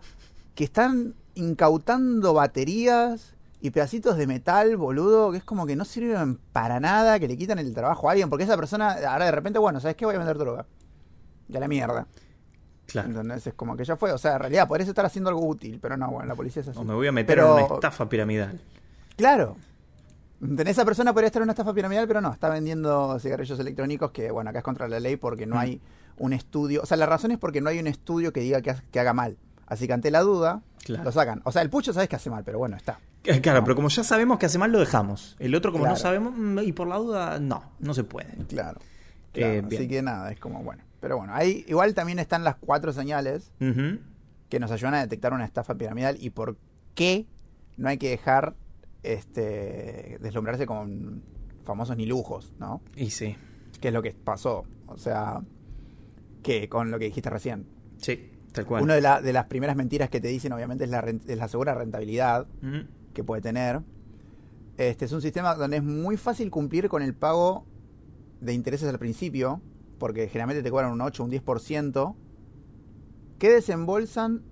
que 0.55 0.65
están 0.65 1.15
incautando 1.35 2.33
baterías 2.33 3.35
y 3.61 3.71
pedacitos 3.71 4.17
de 4.17 4.27
metal, 4.27 4.77
boludo, 4.77 5.33
que 5.33 5.39
es 5.39 5.45
como 5.45 5.67
que 5.67 5.75
no 5.75 5.85
sirven 5.85 6.39
para 6.53 6.79
nada, 6.79 7.19
que 7.19 7.27
le 7.27 7.37
quitan 7.37 7.59
el 7.59 7.75
trabajo 7.75 8.09
a 8.09 8.13
alguien, 8.13 8.31
porque 8.31 8.45
esa 8.45 8.57
persona 8.57 8.93
ahora 9.09 9.25
de 9.25 9.33
repente, 9.33 9.59
bueno, 9.59 9.81
¿sabes 9.81 9.97
qué? 9.97 10.05
Voy 10.07 10.15
a 10.15 10.19
vender 10.19 10.39
droga. 10.39 10.67
Ya 11.49 11.59
la 11.59 11.67
mierda. 11.69 12.07
Claro. 12.87 13.09
Entonces 13.09 13.49
es 13.49 13.55
como 13.55 13.77
que 13.77 13.85
ya 13.85 13.97
fue, 13.97 14.13
o 14.13 14.19
sea, 14.19 14.35
en 14.35 14.39
realidad 14.41 14.69
podrías 14.69 14.89
estar 14.89 15.05
haciendo 15.05 15.29
algo 15.31 15.47
útil, 15.47 15.79
pero 15.83 15.97
no, 15.97 16.11
bueno, 16.11 16.27
la 16.29 16.35
policía 16.35 16.63
es 16.63 16.69
así. 16.69 16.79
O 16.79 16.85
me 16.85 16.95
voy 16.95 17.07
a 17.09 17.13
meter 17.13 17.37
Pero- 17.37 17.59
en 17.59 17.65
una 17.65 17.75
estafa 17.75 18.09
piramidal. 18.09 18.61
Claro. 19.17 19.57
Tenés 20.41 20.73
esa 20.73 20.85
persona 20.85 21.13
podría 21.13 21.27
estar 21.29 21.41
en 21.41 21.45
una 21.45 21.53
estafa 21.53 21.73
piramidal, 21.73 22.07
pero 22.07 22.21
no, 22.21 22.33
está 22.33 22.49
vendiendo 22.51 23.19
cigarrillos 23.19 23.59
electrónicos 23.59 24.11
que, 24.11 24.31
bueno, 24.31 24.51
acá 24.51 24.59
es 24.59 24.65
contra 24.65 24.87
la 24.87 25.01
ley 25.01 25.17
porque 25.17 25.47
no 25.47 25.57
Mm. 25.57 25.59
hay 25.59 25.81
un 26.19 26.33
estudio. 26.33 26.83
O 26.83 26.87
sea, 26.87 26.97
la 26.97 27.07
razón 27.07 27.31
es 27.31 27.39
porque 27.39 27.61
no 27.61 27.71
hay 27.71 27.79
un 27.79 27.87
estudio 27.87 28.33
que 28.33 28.41
diga 28.41 28.61
que, 28.61 28.71
ha- 28.71 28.83
que 28.93 29.01
haga 29.01 29.13
mal. 29.15 29.39
Así 29.67 29.87
que 29.87 29.93
ante 29.95 30.11
la 30.11 30.21
duda, 30.21 30.61
Claro. 30.85 31.05
lo 31.05 31.13
sacan. 31.13 31.41
O 31.45 31.53
sea, 31.53 31.63
el 31.63 31.71
pucho 31.71 31.93
sabes 31.93 32.09
que 32.09 32.17
hace 32.17 32.31
mal, 32.31 32.45
pero 32.45 32.59
bueno, 32.59 32.77
está. 32.77 32.99
Eh, 33.25 33.41
Claro, 33.41 33.65
pero 33.65 33.75
como 33.75 33.89
ya 33.89 34.05
sabemos 34.05 34.39
que 34.39 34.47
hace 34.47 34.59
mal, 34.59 34.71
lo 34.71 34.79
dejamos. 34.79 35.35
El 35.41 35.55
otro, 35.57 35.73
como 35.73 35.87
no 35.87 35.97
sabemos, 35.97 36.33
mm, 36.37 36.59
y 36.61 36.73
por 36.73 36.87
la 36.87 36.97
duda, 36.99 37.39
no, 37.41 37.63
no 37.81 37.93
se 37.95 38.05
puede. 38.05 38.29
Claro. 38.49 38.79
Eh, 38.79 39.33
Claro, 39.33 39.53
bien. 39.69 39.81
así 39.81 39.89
que 39.89 40.03
nada, 40.03 40.31
es 40.31 40.39
como 40.39 40.63
bueno. 40.63 40.83
Pero 41.01 41.19
bueno, 41.19 41.35
ahí 41.35 41.65
igual 41.69 41.95
también 41.95 42.19
están 42.19 42.43
las 42.45 42.57
cuatro 42.57 42.93
señales 42.93 43.53
que 44.49 44.61
nos 44.61 44.71
ayudan 44.71 44.95
a 44.95 45.01
detectar 45.01 45.33
una 45.33 45.45
estafa 45.45 45.75
piramidal 45.75 46.17
y 46.21 46.31
por 46.31 46.57
qué 46.95 47.27
no 47.77 47.89
hay 47.89 47.99
que 47.99 48.11
dejar 48.11 48.55
este 49.03 50.19
deslumbrarse 50.21 50.67
con 50.67 51.23
famosos 51.65 51.97
ni 51.97 52.07
lujos, 52.07 52.53
¿no? 52.59 52.81
Y 52.97 53.11
sí, 53.11 53.37
Que 53.81 53.89
es 53.89 53.95
lo 53.95 54.03
que 54.03 54.13
pasó. 54.13 54.65
O 54.87 54.97
sea, 54.97 55.43
que 56.43 56.69
con 56.69 56.91
lo 56.91 56.99
que 56.99 57.07
dijiste 57.07 57.29
recién. 57.31 57.67
sí, 57.99 58.31
tal 58.53 58.65
cual. 58.67 58.83
Una 58.85 58.95
de, 58.95 59.01
la- 59.01 59.21
de 59.21 59.33
las 59.33 59.47
primeras 59.47 59.77
mentiras 59.77 60.09
que 60.11 60.21
te 60.21 60.29
dicen, 60.29 60.53
obviamente, 60.53 60.85
es 60.85 60.91
la, 60.91 61.03
ren- 61.03 61.21
es 61.27 61.37
la 61.39 61.49
segura 61.49 61.75
rentabilidad 61.75 62.47
que 63.13 63.25
puede 63.25 63.43
tener. 63.43 63.81
Este 64.79 65.05
es 65.07 65.13
un 65.13 65.23
sistema 65.23 65.55
donde 65.55 65.79
es 65.79 65.83
muy 65.83 66.17
fácil 66.17 66.51
cumplir 66.51 66.89
con 66.89 67.03
el 67.03 67.15
pago 67.15 67.67
de 68.41 68.53
intereses 68.53 68.89
al 68.89 68.99
principio, 68.99 69.61
porque 69.99 70.29
generalmente 70.29 70.63
te 70.63 70.71
cobran 70.71 70.93
un 70.93 71.01
8 71.01 71.23
o 71.23 71.27
un 71.27 71.33
10%, 71.33 72.15
que 73.39 73.51
desembolsan 73.51 74.43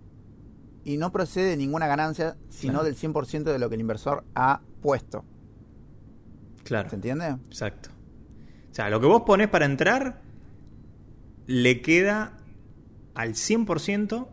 y 0.85 0.97
no 0.99 1.11
procede 1.13 1.57
ninguna 1.57 1.87
ganancia, 1.87 2.37
sino 2.51 2.75
Claro. 2.75 2.85
del 2.87 2.97
100% 2.97 3.45
de 3.53 3.59
lo 3.59 3.69
que 3.69 3.75
el 3.77 3.81
inversor 3.81 4.25
ha 4.35 4.61
puesto. 4.83 5.25
Claro, 6.65 6.89
¿Se 6.91 6.97
entiende? 6.97 7.29
exacto. 7.47 7.91
O 8.71 8.75
sea, 8.75 8.91
lo 8.91 9.01
que 9.01 9.07
vos 9.07 9.23
ponés 9.23 9.49
para 9.49 9.65
entrar 9.67 10.21
le 11.47 11.81
queda 11.83 12.39
al 13.15 13.35
100% 13.35 14.29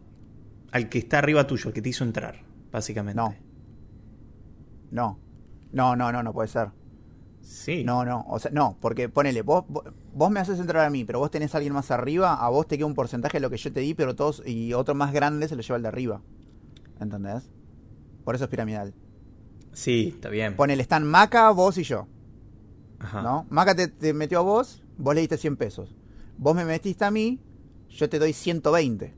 al 0.71 0.89
que 0.89 0.97
está 0.99 1.19
arriba 1.19 1.45
tuyo, 1.45 1.67
al 1.67 1.73
que 1.73 1.81
te 1.81 1.89
hizo 1.89 2.03
entrar, 2.03 2.43
básicamente. 2.71 3.21
No. 3.21 3.35
No. 4.91 5.19
No, 5.73 5.95
no, 5.95 6.11
no, 6.11 6.23
no 6.23 6.33
puede 6.33 6.47
ser. 6.47 6.69
Sí. 7.41 7.83
No, 7.83 8.05
no, 8.05 8.25
o 8.27 8.39
sea, 8.39 8.51
no, 8.51 8.77
porque 8.79 9.09
ponele, 9.09 9.41
vos, 9.41 9.65
vos, 9.67 10.31
me 10.31 10.39
haces 10.39 10.59
entrar 10.59 10.85
a 10.85 10.89
mí, 10.89 11.03
pero 11.03 11.19
vos 11.19 11.31
tenés 11.31 11.53
a 11.53 11.57
alguien 11.57 11.73
más 11.73 11.91
arriba, 11.91 12.33
a 12.33 12.49
vos 12.49 12.67
te 12.67 12.77
queda 12.77 12.87
un 12.87 12.95
porcentaje 12.95 13.37
de 13.37 13.41
lo 13.41 13.49
que 13.49 13.57
yo 13.57 13.71
te 13.71 13.79
di, 13.79 13.93
pero 13.93 14.15
todos, 14.15 14.41
y 14.45 14.73
otro 14.73 14.95
más 14.95 15.11
grande 15.11 15.47
se 15.47 15.55
lo 15.55 15.61
lleva 15.61 15.77
el 15.77 15.81
de 15.83 15.87
arriba. 15.87 16.21
¿Entendés? 16.99 17.49
Por 18.23 18.35
eso 18.35 18.45
es 18.45 18.49
piramidal. 18.49 18.93
Sí, 19.73 20.13
está 20.15 20.29
bien. 20.29 20.55
Ponele, 20.55 20.81
están 20.81 21.03
Maca, 21.03 21.49
vos 21.51 21.77
y 21.77 21.83
yo, 21.83 22.07
Ajá. 22.99 23.21
¿no? 23.21 23.45
Maca 23.49 23.75
te, 23.75 23.87
te 23.87 24.13
metió 24.13 24.39
a 24.39 24.43
vos, 24.43 24.83
vos 24.97 25.15
le 25.15 25.21
diste 25.21 25.37
100 25.37 25.57
pesos. 25.57 25.95
Vos 26.37 26.55
me 26.55 26.65
metiste 26.65 27.05
a 27.05 27.11
mí, 27.11 27.39
yo 27.89 28.09
te 28.09 28.19
doy 28.19 28.33
120. 28.33 29.15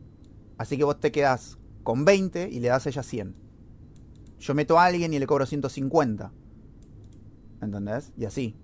Así 0.58 0.78
que 0.78 0.84
vos 0.84 1.00
te 1.00 1.12
quedás 1.12 1.58
con 1.84 2.06
20 2.06 2.50
y 2.50 2.60
le 2.60 2.70
das 2.70 2.86
a 2.86 2.90
ella 2.90 3.04
100. 3.04 3.36
Yo 4.40 4.54
meto 4.54 4.80
a 4.80 4.86
alguien 4.86 5.14
y 5.14 5.20
le 5.20 5.28
cobro 5.28 5.46
150. 5.46 6.32
¿Entendés? 7.64 8.12
Y 8.18 8.26
así. 8.26 8.56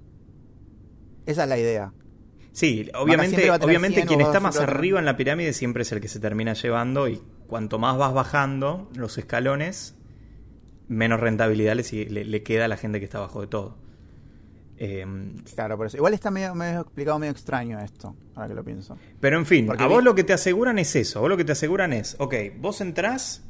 Esa 1.26 1.44
es 1.44 1.50
la 1.50 1.58
idea. 1.58 1.94
Sí, 2.52 2.90
obviamente, 2.96 3.50
obviamente 3.52 3.98
100 3.98 4.08
quien 4.08 4.22
está 4.22 4.40
más 4.40 4.58
arriba 4.60 5.00
en 5.00 5.06
la 5.06 5.16
pirámide 5.16 5.54
siempre 5.54 5.84
es 5.84 5.92
el 5.92 6.02
que 6.02 6.08
se 6.08 6.20
termina 6.20 6.54
llevando 6.54 7.08
y 7.08 7.22
cuanto 7.48 7.78
más 7.80 7.98
vas 7.98 8.14
bajando 8.14 8.90
los 8.96 9.18
escalones, 9.18 9.96
menos 10.88 11.20
rentabilidad 11.20 11.76
le, 11.76 12.06
le- 12.10 12.26
le 12.26 12.44
queda 12.44 12.66
a 12.66 12.68
la 12.68 12.76
gente 12.78 13.00
que 13.00 13.06
está 13.06 13.20
abajo 13.20 13.42
de 13.42 13.48
todo. 13.48 13.78
Eh, 14.78 15.06
Claro, 15.56 15.78
por 15.78 15.88
eso. 15.88 15.98
Igual 15.98 16.14
está 16.16 16.32
medio, 16.32 16.56
medio 16.56 16.82
explicado 16.82 17.20
medio 17.20 17.32
extraño 17.32 17.80
esto, 17.80 18.16
ahora 18.36 18.48
que 18.48 18.56
lo 18.56 18.64
pienso. 18.64 18.98
pero 19.20 19.38
en 19.38 19.46
fin, 19.46 19.68
Porque 19.68 19.84
a 19.84 19.88
vos 19.88 20.04
lo 20.04 20.16
que 20.16 20.24
te 20.24 20.34
aseguran 20.34 20.80
es 20.80 20.96
eso. 20.96 21.20
A 21.20 21.22
vos 21.22 21.30
lo 21.30 21.38
que 21.38 21.46
te 21.46 21.52
aseguran 21.52 21.94
es, 21.94 22.16
ok, 22.20 22.34
vos 22.60 22.82
entrás, 22.82 23.44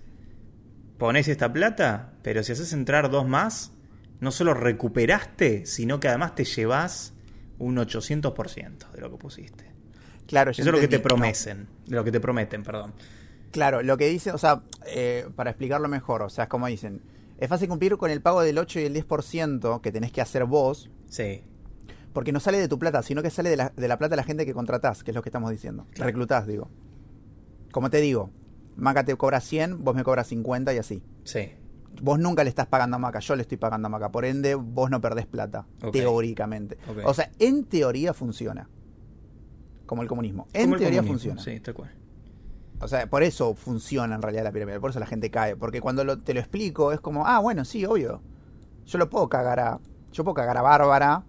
ponés 0.98 1.28
esta 1.30 1.52
plata, 1.54 2.14
pero 2.24 2.44
si 2.44 2.52
haces 2.52 2.74
entrar 2.74 3.10
dos 3.10 3.28
más, 3.28 3.72
no 4.20 4.32
solo 4.32 4.54
recuperaste, 4.54 5.66
sino 5.66 6.00
que 6.00 6.08
además 6.08 6.36
te 6.36 6.44
llevas 6.44 7.14
un 7.58 7.78
800% 7.78 8.92
de 8.92 9.02
lo 9.02 9.12
que 9.12 9.18
pusiste. 9.18 9.66
Claro, 10.28 10.52
Eso 10.52 10.62
es 10.62 10.68
lo 10.68 10.80
que 10.80 10.88
te 10.88 11.00
prometen, 11.00 11.68
lo 11.88 12.04
que 12.04 12.12
te 12.12 12.20
prometen, 12.20 12.64
perdón. 12.64 12.94
Claro, 13.52 13.82
lo 13.82 13.98
que 13.98 14.08
dice, 14.08 14.32
o 14.32 14.38
sea, 14.38 14.62
eh, 14.86 15.28
para 15.36 15.50
explicarlo 15.50 15.88
mejor, 15.88 16.22
o 16.22 16.30
sea, 16.30 16.44
es 16.44 16.50
como 16.50 16.68
dicen, 16.68 17.02
es 17.40 17.50
fácil 17.50 17.68
cumplir 17.68 17.98
con 17.98 18.12
el 18.12 18.22
pago 18.22 18.42
del 18.42 18.58
8 18.58 18.80
y 18.80 18.84
el 18.84 18.94
10% 18.94 19.82
que 19.82 19.92
tenés 19.92 20.12
que 20.12 20.22
hacer 20.22 20.46
vos. 20.46 20.90
Sí. 21.08 21.42
Porque 22.14 22.32
no 22.32 22.40
sale 22.40 22.60
de 22.60 22.68
tu 22.68 22.78
plata, 22.78 23.02
sino 23.02 23.24
que 23.24 23.30
sale 23.30 23.50
de 23.50 23.58
la, 23.58 23.70
de 23.76 23.88
la 23.88 23.98
plata 23.98 24.12
de 24.12 24.18
la 24.18 24.24
gente 24.24 24.46
que 24.46 24.54
contratás, 24.54 25.04
que 25.04 25.12
es 25.12 25.16
lo 25.16 25.24
que 25.24 25.30
estamos 25.30 25.50
diciendo. 25.50 25.88
Claro. 25.92 26.08
Reclutás, 26.08 26.46
digo. 26.46 26.70
Como 27.72 27.90
te 27.90 28.02
digo, 28.02 28.32
Maca 28.76 29.06
te 29.06 29.16
cobra 29.16 29.40
100, 29.40 29.84
vos 29.84 29.96
me 29.96 30.04
cobras 30.04 30.28
50 30.28 30.74
y 30.74 30.78
así. 30.78 31.04
Sí. 31.24 31.54
Vos 32.02 32.20
nunca 32.20 32.44
le 32.44 32.50
estás 32.50 32.68
pagando 32.68 32.96
a 32.96 33.00
Maca, 33.00 33.20
yo 33.20 33.36
le 33.36 33.42
estoy 33.42 33.58
pagando 33.58 33.88
a 33.88 33.90
Maca. 33.90 34.12
Por 34.12 34.26
ende, 34.26 34.56
vos 34.56 34.90
no 34.90 35.02
perdés 35.02 35.26
plata, 35.26 35.66
teóricamente. 35.92 36.78
O 37.06 37.14
sea, 37.14 37.32
en 37.40 37.66
teoría 37.66 38.14
funciona. 38.14 38.70
Como 39.86 40.02
el 40.02 40.08
comunismo. 40.08 40.48
En 40.54 40.66
Como 40.66 40.78
teoría 40.78 41.02
comunismo, 41.02 41.34
funciona. 41.36 41.42
Sí, 41.42 41.60
tal 41.62 41.74
cual. 41.74 41.92
O 42.82 42.88
sea, 42.88 43.10
por 43.10 43.24
eso 43.24 43.56
funciona 43.56 44.16
en 44.16 44.22
realidad 44.22 44.44
la 44.44 44.52
pirámide, 44.52 44.80
por 44.80 44.92
eso 44.92 45.00
la 45.00 45.06
gente 45.08 45.30
cae. 45.30 45.56
Porque 45.58 45.82
cuando 45.82 46.04
lo- 46.06 46.20
te 46.20 46.34
lo 46.34 46.40
explico 46.40 46.92
es 46.94 47.00
como, 47.02 47.26
ah, 47.28 47.40
bueno, 47.40 47.66
sí, 47.66 47.86
obvio. 47.86 48.22
Yo 48.86 48.98
lo 48.98 49.10
puedo 49.10 49.28
cagar 49.30 49.60
a. 49.60 49.80
Yo 50.14 50.24
puedo 50.24 50.34
cagar 50.36 50.58
a 50.58 50.62
Bárbara. 50.62 51.24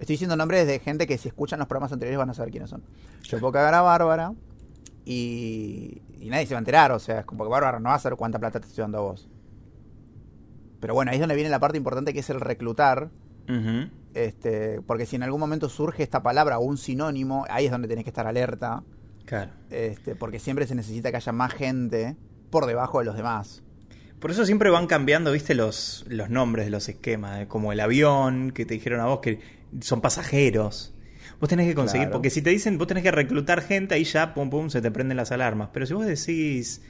Estoy 0.00 0.14
diciendo 0.14 0.36
nombres 0.36 0.66
de 0.66 0.78
gente 0.80 1.06
que 1.06 1.18
si 1.18 1.28
escuchan 1.28 1.58
los 1.58 1.66
programas 1.68 1.92
anteriores 1.92 2.18
van 2.18 2.30
a 2.30 2.34
saber 2.34 2.50
quiénes 2.50 2.70
son. 2.70 2.82
Yo 3.22 3.38
puedo 3.40 3.52
cagar 3.52 3.74
a 3.74 3.82
Bárbara 3.82 4.32
y, 5.04 6.00
y 6.20 6.28
nadie 6.30 6.46
se 6.46 6.54
va 6.54 6.58
a 6.58 6.60
enterar. 6.60 6.92
O 6.92 6.98
sea, 6.98 7.20
es 7.20 7.26
como 7.26 7.44
que 7.44 7.50
Bárbara 7.50 7.78
no 7.80 7.88
va 7.88 7.96
a 7.96 7.98
saber 7.98 8.16
cuánta 8.16 8.38
plata 8.38 8.60
te 8.60 8.66
estoy 8.66 8.82
dando 8.82 8.98
a 8.98 9.02
vos. 9.02 9.28
Pero 10.84 10.92
bueno, 10.92 11.10
ahí 11.12 11.16
es 11.16 11.20
donde 11.20 11.34
viene 11.34 11.48
la 11.48 11.60
parte 11.60 11.78
importante 11.78 12.12
que 12.12 12.18
es 12.20 12.28
el 12.28 12.42
reclutar. 12.42 13.08
Este, 14.12 14.82
porque 14.82 15.06
si 15.06 15.16
en 15.16 15.22
algún 15.22 15.40
momento 15.40 15.70
surge 15.70 16.02
esta 16.02 16.22
palabra 16.22 16.58
o 16.58 16.62
un 16.62 16.76
sinónimo, 16.76 17.46
ahí 17.48 17.64
es 17.64 17.70
donde 17.70 17.88
tenés 17.88 18.04
que 18.04 18.10
estar 18.10 18.26
alerta. 18.26 18.82
Claro. 19.24 19.50
Este, 19.70 20.14
porque 20.14 20.38
siempre 20.38 20.66
se 20.66 20.74
necesita 20.74 21.10
que 21.10 21.16
haya 21.16 21.32
más 21.32 21.54
gente 21.54 22.16
por 22.50 22.66
debajo 22.66 22.98
de 22.98 23.06
los 23.06 23.16
demás. 23.16 23.62
Por 24.20 24.30
eso 24.30 24.44
siempre 24.44 24.68
van 24.68 24.86
cambiando, 24.86 25.32
viste, 25.32 25.54
los, 25.54 26.04
los 26.06 26.28
nombres 26.28 26.66
de 26.66 26.70
los 26.70 26.86
esquemas, 26.90 27.40
eh, 27.40 27.48
como 27.48 27.72
el 27.72 27.80
avión, 27.80 28.50
que 28.50 28.66
te 28.66 28.74
dijeron 28.74 29.00
a 29.00 29.06
vos 29.06 29.20
que 29.20 29.40
son 29.80 30.02
pasajeros. 30.02 30.92
Vos 31.40 31.48
tenés 31.48 31.66
que 31.66 31.74
conseguir, 31.74 32.08
Claro. 32.08 32.12
porque 32.18 32.28
si 32.28 32.42
te 32.42 32.50
dicen, 32.50 32.76
vos 32.76 32.86
tenés 32.88 33.02
que 33.02 33.10
reclutar 33.10 33.62
gente, 33.62 33.94
ahí 33.94 34.04
ya, 34.04 34.34
pum, 34.34 34.50
pum, 34.50 34.68
se 34.68 34.82
te 34.82 34.90
prenden 34.90 35.16
las 35.16 35.32
alarmas. 35.32 35.70
Pero 35.72 35.86
si 35.86 35.94
vos 35.94 36.04
decís, 36.04 36.82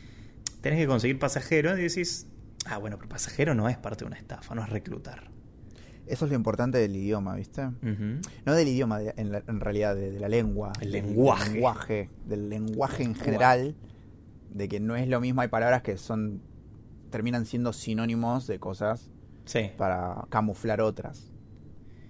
tenés 0.62 0.80
que 0.80 0.86
conseguir 0.88 1.20
pasajeros, 1.20 1.78
y 1.78 1.82
decís, 1.82 2.26
ah, 2.66 2.78
bueno, 2.78 2.96
pero 2.96 3.08
pasajero 3.08 3.54
no 3.54 3.68
es 3.68 3.76
parte 3.76 4.04
de 4.04 4.08
una 4.08 4.16
estafa, 4.18 4.54
no 4.54 4.62
es 4.62 4.68
reclutar. 4.70 5.30
Eso 6.06 6.26
es 6.26 6.30
lo 6.30 6.36
importante 6.36 6.76
del 6.78 6.94
idioma, 6.96 7.34
¿viste? 7.34 7.62
No 8.44 8.52
del 8.54 8.68
idioma, 8.68 8.98
de- 8.98 9.14
en, 9.16 9.32
la- 9.32 9.42
en 9.48 9.60
realidad, 9.60 9.94
de, 9.94 10.10
de 10.12 10.20
la 10.20 10.28
lengua. 10.28 10.72
El 10.80 10.92
lenguaje. 10.92 11.44
Del 11.44 11.52
lenguaje, 11.54 12.10
del 12.26 12.48
lenguaje 12.50 13.02
en 13.04 13.14
general, 13.14 13.74
de 14.50 14.68
que 14.68 14.80
no 14.80 14.96
es 14.96 15.08
lo 15.08 15.20
mismo, 15.20 15.40
hay 15.40 15.48
palabras 15.48 15.82
que 15.82 15.96
son 15.96 16.42
terminan 17.10 17.46
siendo 17.46 17.72
sinónimos 17.72 18.46
de 18.46 18.58
cosas 18.58 19.10
Sí. 19.46 19.70
para 19.78 20.26
camuflar 20.30 20.80
otras. 20.80 21.30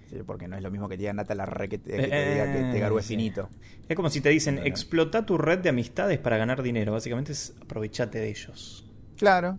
Sí, 0.09 0.17
porque 0.25 0.47
no 0.47 0.55
es 0.57 0.61
lo 0.63 0.71
mismo 0.71 0.87
que 0.89 0.95
te 0.97 1.01
diga 1.01 1.13
Nata 1.13 1.33
la 1.35 1.45
re 1.45 1.69
que 1.69 1.77
te, 1.77 1.91
que 1.91 1.97
te 2.07 2.31
Eh, 2.31 2.31
diga 2.33 2.51
que 2.53 2.71
te 2.73 2.79
garúe 2.79 2.99
sí. 3.01 3.09
finito. 3.09 3.49
Es 3.87 3.95
como 3.95 4.09
si 4.09 4.19
te 4.21 4.29
dicen, 4.29 4.59
explota 4.59 5.25
tu 5.25 5.37
red 5.37 5.59
de 5.59 5.69
amistades 5.69 6.17
para 6.19 6.37
ganar 6.37 6.61
dinero. 6.63 6.91
Básicamente 6.91 7.31
es 7.31 7.55
aprovechate 7.61 8.19
de 8.19 8.29
ellos. 8.29 8.91
Claro. 9.17 9.57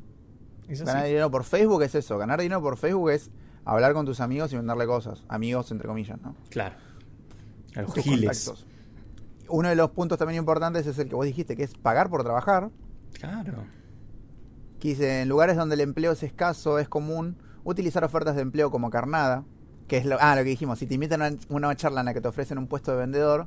Es 0.69 0.83
Ganar 0.83 1.05
dinero 1.05 1.31
por 1.31 1.45
Facebook 1.45 1.83
es 1.83 1.95
eso. 1.95 2.19
Ganar 2.19 2.41
dinero 2.41 2.61
por 2.61 2.77
Facebook 2.77 3.11
es 3.11 3.31
hablar 3.65 3.93
con 3.93 4.07
tus 4.07 4.21
amigos 4.21 4.53
y 4.53 4.57
venderle 4.57 4.87
cosas. 4.87 5.25
Amigos, 5.29 5.71
entre 5.71 5.87
comillas, 5.89 6.21
¿no? 6.21 6.35
Claro. 6.51 6.75
A 7.75 7.83
los 7.83 7.95
tus 7.95 8.05
giles. 8.05 8.45
contactos. 8.45 8.67
Uno 9.49 9.69
de 9.69 9.77
los 9.77 9.91
puntos 9.91 10.19
también 10.19 10.39
importantes 10.39 10.87
es 10.87 10.99
el 10.99 11.09
que 11.09 11.15
vos 11.15 11.25
dijiste, 11.25 11.57
que 11.57 11.63
es 11.63 11.75
pagar 11.75 12.11
por 12.11 12.25
trabajar. 12.25 12.71
Claro. 13.13 13.65
Que 14.81 14.89
dice, 14.89 15.23
en 15.23 15.29
lugares 15.29 15.57
donde 15.57 15.75
el 15.75 15.81
empleo 15.83 16.13
es 16.13 16.23
escaso, 16.23 16.79
es 16.79 16.89
común 16.89 17.37
utilizar 17.65 18.03
ofertas 18.03 18.35
de 18.35 18.43
empleo 18.43 18.71
como 18.71 18.91
carnada. 18.91 19.45
Que 19.87 19.99
es 19.99 20.05
lo, 20.05 20.17
ah, 20.21 20.35
lo 20.35 20.43
que 20.43 20.51
dijimos, 20.51 20.81
si 20.81 20.87
te 20.87 20.95
invitan 20.95 21.23
a 21.23 21.31
una 21.49 21.75
charla 21.77 22.01
en 22.01 22.07
la 22.07 22.15
que 22.15 22.21
te 22.21 22.27
ofrecen 22.27 22.59
un 22.59 22.67
puesto 22.67 22.91
de 22.91 22.99
vendedor, 22.99 23.47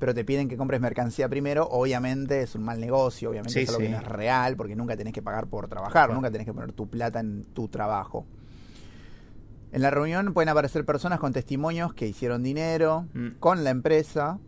pero 0.00 0.12
te 0.14 0.24
piden 0.24 0.48
que 0.48 0.56
compres 0.56 0.80
mercancía 0.80 1.28
primero, 1.28 1.68
obviamente 1.70 2.40
es 2.42 2.56
un 2.56 2.64
mal 2.64 2.80
negocio, 2.80 3.30
obviamente 3.30 3.52
Sí, 3.52 3.60
es 3.60 3.68
algo 3.68 3.78
sí. 3.80 3.86
que 3.86 3.92
no 3.92 3.98
es 3.98 4.04
real, 4.08 4.56
porque 4.56 4.74
nunca 4.74 4.96
tenés 4.96 5.12
que 5.12 5.22
pagar 5.22 5.46
por 5.46 5.68
trabajar, 5.68 5.92
Claro. 5.92 6.14
nunca 6.14 6.30
tenés 6.32 6.46
que 6.46 6.52
poner 6.54 6.72
tu 6.72 6.88
plata 6.88 7.20
en 7.20 7.44
tu 7.54 7.68
trabajo. 7.68 8.26
En 9.72 9.82
la 9.82 9.90
reunión 9.90 10.32
pueden 10.34 10.48
aparecer 10.48 10.84
personas 10.84 11.20
con 11.20 11.32
testimonios 11.32 11.94
que 11.94 12.08
hicieron 12.08 12.42
dinero 12.42 13.06
Mm. 13.14 13.28
con 13.38 13.62
la 13.62 13.70
empresa 13.70 14.38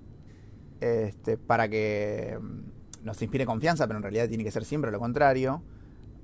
este, 0.81 1.37
para 1.37 1.69
que 1.69 2.37
mm, 2.41 3.05
nos 3.05 3.23
inspire 3.23 3.47
confianza, 3.47 3.87
pero 3.87 3.99
en 3.99 4.03
realidad 4.03 4.27
tiene 4.29 4.43
que 4.43 4.51
ser 4.51 4.65
siempre 4.65 4.91
lo 4.91 4.99
contrario. 4.99 5.63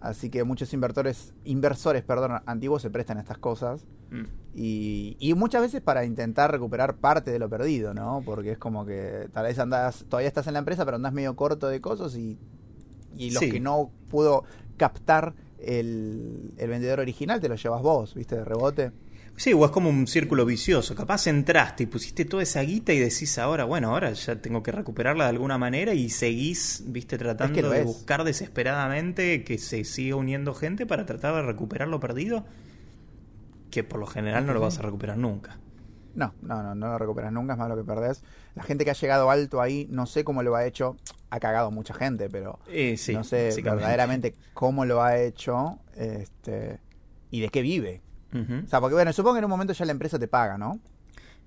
Así 0.01 0.31
que 0.31 0.45
muchos 0.45 0.73
inversores, 0.73 1.35
inversores 1.45 2.05
perdón, 2.05 2.41
antiguos 2.47 2.83
se 2.83 2.91
prestan 2.91 3.19
a 3.19 3.21
estas 3.21 3.39
cosas. 3.39 3.85
Mm. 4.11 4.25
Y, 4.55 5.17
y 5.19 5.35
muchas 5.35 5.61
veces 5.63 5.81
para 5.81 6.05
intentar 6.05 6.51
recuperar 6.51 6.97
parte 6.97 7.31
de 7.31 7.39
lo 7.39 7.49
perdido, 7.49 7.95
¿no? 7.95 8.23
Porque 8.25 8.53
es 8.53 8.59
como 8.59 8.87
que 8.87 9.29
tal 9.33 9.45
vez 9.47 9.59
andás, 9.59 10.05
todavía 10.09 10.29
estás 10.29 10.47
en 10.47 10.53
la 10.55 10.61
empresa, 10.61 10.85
pero 10.85 10.97
andás 10.97 11.13
medio 11.13 11.35
corto 11.37 11.69
de 11.69 11.81
cosas 11.81 12.17
y, 12.17 12.39
y 13.17 13.31
los 13.31 13.43
Sí. 13.43 13.51
que 13.51 13.61
no 13.61 13.91
pudo 14.09 14.45
captar 14.77 15.35
el, 15.59 16.53
el 16.57 16.71
vendedor 16.71 17.01
original 17.01 17.41
te 17.41 17.49
lo 17.49 17.57
llevas 17.57 17.83
vos, 17.83 18.15
¿viste? 18.15 18.37
De 18.37 18.45
rebote. 18.45 18.93
Sí, 19.39 19.53
o 19.53 19.65
es 19.65 19.71
como 19.71 19.89
un 19.89 20.09
círculo 20.09 20.45
vicioso. 20.45 20.97
Capaz 20.97 21.29
entraste 21.29 21.85
y 21.85 21.87
pusiste 21.87 22.25
toda 22.25 22.43
esa 22.43 22.61
guita 22.63 22.93
y 22.93 22.99
decís 22.99 23.39
ahora, 23.39 23.65
bueno, 23.65 23.91
ahora 23.91 24.13
ya 24.13 24.43
tengo 24.43 24.65
que 24.65 24.73
recuperarla 24.73 25.25
de 25.25 25.31
alguna 25.31 25.57
manera 25.59 25.95
y 25.95 26.11
seguís, 26.11 26.83
viste, 26.87 27.17
tratando 27.19 27.53
Es 27.53 27.57
que 27.57 27.63
lo 27.63 27.71
de 27.71 27.81
es. 27.81 27.85
buscar 27.87 28.25
desesperadamente 28.25 29.45
que 29.45 29.59
se 29.59 29.85
siga 29.85 30.17
uniendo 30.17 30.55
gente 30.55 30.87
para 30.87 31.07
tratar 31.07 31.37
de 31.37 31.43
recuperar 31.43 31.87
lo 31.87 32.01
perdido, 32.01 32.45
que 33.71 33.85
por 33.85 34.01
lo 34.01 34.07
general 34.07 34.45
no 34.45 34.55
lo 34.55 34.61
vas 34.61 34.81
a 34.81 34.83
recuperar 34.83 35.17
nunca. 35.19 35.57
No, 36.17 36.35
no, 36.43 36.63
no, 36.63 36.75
no 36.75 36.89
lo 36.89 36.99
recuperas 36.99 37.33
nunca, 37.33 37.53
es 37.53 37.59
más 37.61 37.69
lo 37.69 37.77
que 37.77 37.85
perdés. 37.85 38.25
La 38.57 38.65
gente 38.65 38.85
que 38.85 38.91
ha 38.91 38.95
llegado 38.95 39.31
alto 39.31 39.61
ahí, 39.61 39.87
no 39.89 40.07
sé 40.07 40.25
cómo 40.25 40.43
lo 40.43 40.57
ha 40.57 40.67
hecho, 40.67 40.97
ha 41.31 41.39
cagado 41.39 41.71
mucha 41.71 41.95
gente, 41.95 42.29
pero 42.29 42.59
Eh, 42.69 42.97
sí, 42.97 43.15
no 43.15 43.23
sé 43.23 43.53
verdaderamente 43.63 44.35
cómo 44.53 44.85
lo 44.85 45.01
ha 45.01 45.17
hecho 45.17 45.79
este, 45.95 46.81
y 47.31 47.41
de 47.41 47.51
qué 47.51 47.63
vive. 47.63 48.03
Ujú. 48.33 48.65
O 48.65 48.69
sea, 48.69 48.81
porque 48.81 48.95
bueno, 48.95 49.13
supongo 49.13 49.35
que 49.35 49.39
en 49.39 49.45
un 49.45 49.51
momento 49.51 49.73
ya 49.73 49.85
la 49.85 49.93
empresa 49.93 50.19
te 50.19 50.29
paga, 50.29 50.59
¿no? 50.59 50.79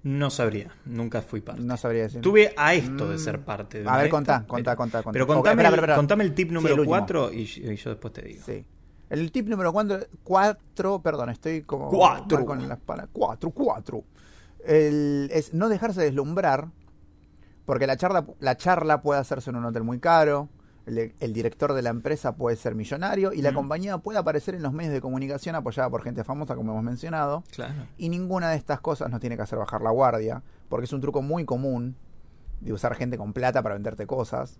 No 0.03 0.31
sabría, 0.31 0.71
nunca 0.85 1.21
fui 1.21 1.41
parte. 1.41 1.61
No 1.61 1.77
sabría 1.77 2.03
decir. 2.03 2.21
Tuve 2.21 2.53
a 2.57 2.73
esto 2.73 3.07
de 3.09 3.15
Mm. 3.17 3.19
ser 3.19 3.39
parte 3.45 3.83
de 3.83 3.87
A 3.89 3.97
ver, 3.97 4.09
contá, 4.09 4.45
contá, 4.47 4.71
pero- 4.71 4.77
contá, 4.77 4.97
contá. 5.03 5.11
Pero 5.13 5.27
contame, 5.27 5.51
espera, 5.51 5.67
el- 5.69 5.73
espera, 5.75 5.81
espera. 5.93 5.95
contame 5.97 6.23
el 6.23 6.33
tip 6.33 6.47
Sí, 6.47 6.53
número 6.55 6.73
el 6.73 6.79
último. 6.79 6.97
4 6.97 7.31
y, 7.31 7.41
y 7.41 7.75
yo 7.75 7.89
después 7.91 8.11
te 8.13 8.21
digo. 8.23 8.43
Sí. 8.43 8.65
El 9.11 9.31
tip 9.31 9.47
número 9.47 9.71
4, 10.23 11.01
perdón, 11.03 11.29
estoy 11.29 11.61
como... 11.63 11.89
Cuatro. 11.89 12.37
mal 12.37 12.45
Con 12.47 12.67
las 12.69 12.79
palabras. 12.79 13.09
4, 13.13 13.51
4. 13.51 14.03
Es 14.65 15.53
no 15.53 15.69
dejarse 15.69 16.01
deslumbrar, 16.01 16.69
porque 17.65 17.85
la 17.87 17.97
charla, 17.97 18.25
la 18.39 18.57
charla 18.57 19.01
puede 19.01 19.19
hacerse 19.19 19.49
en 19.49 19.57
un 19.57 19.65
hotel 19.65 19.83
muy 19.83 19.99
caro, 19.99 20.49
el, 20.85 21.13
el 21.19 21.33
director 21.33 21.73
de 21.73 21.81
la 21.81 21.89
empresa 21.91 22.35
puede 22.35 22.55
ser 22.55 22.75
millonario 22.75 23.33
y 23.33 23.41
la 23.41 23.51
Mm. 23.51 23.55
compañía 23.55 23.97
puede 23.99 24.19
aparecer 24.19 24.55
en 24.55 24.63
los 24.63 24.73
medios 24.73 24.93
de 24.93 25.01
comunicación 25.01 25.55
apoyada 25.55 25.89
por 25.89 26.01
gente 26.03 26.23
famosa, 26.23 26.55
como 26.55 26.71
hemos 26.71 26.83
mencionado. 26.83 27.43
Claro. 27.51 27.73
Y 27.97 28.09
ninguna 28.09 28.49
de 28.49 28.57
estas 28.57 28.81
cosas 28.81 29.09
nos 29.09 29.19
tiene 29.19 29.35
que 29.35 29.43
hacer 29.43 29.59
bajar 29.59 29.81
la 29.81 29.91
guardia, 29.91 30.41
porque 30.69 30.85
es 30.85 30.93
un 30.93 31.01
truco 31.01 31.21
muy 31.21 31.45
común 31.45 31.95
de 32.61 32.73
usar 32.73 32.95
gente 32.95 33.17
con 33.17 33.33
plata 33.33 33.61
para 33.61 33.75
venderte 33.75 34.05
cosas. 34.07 34.59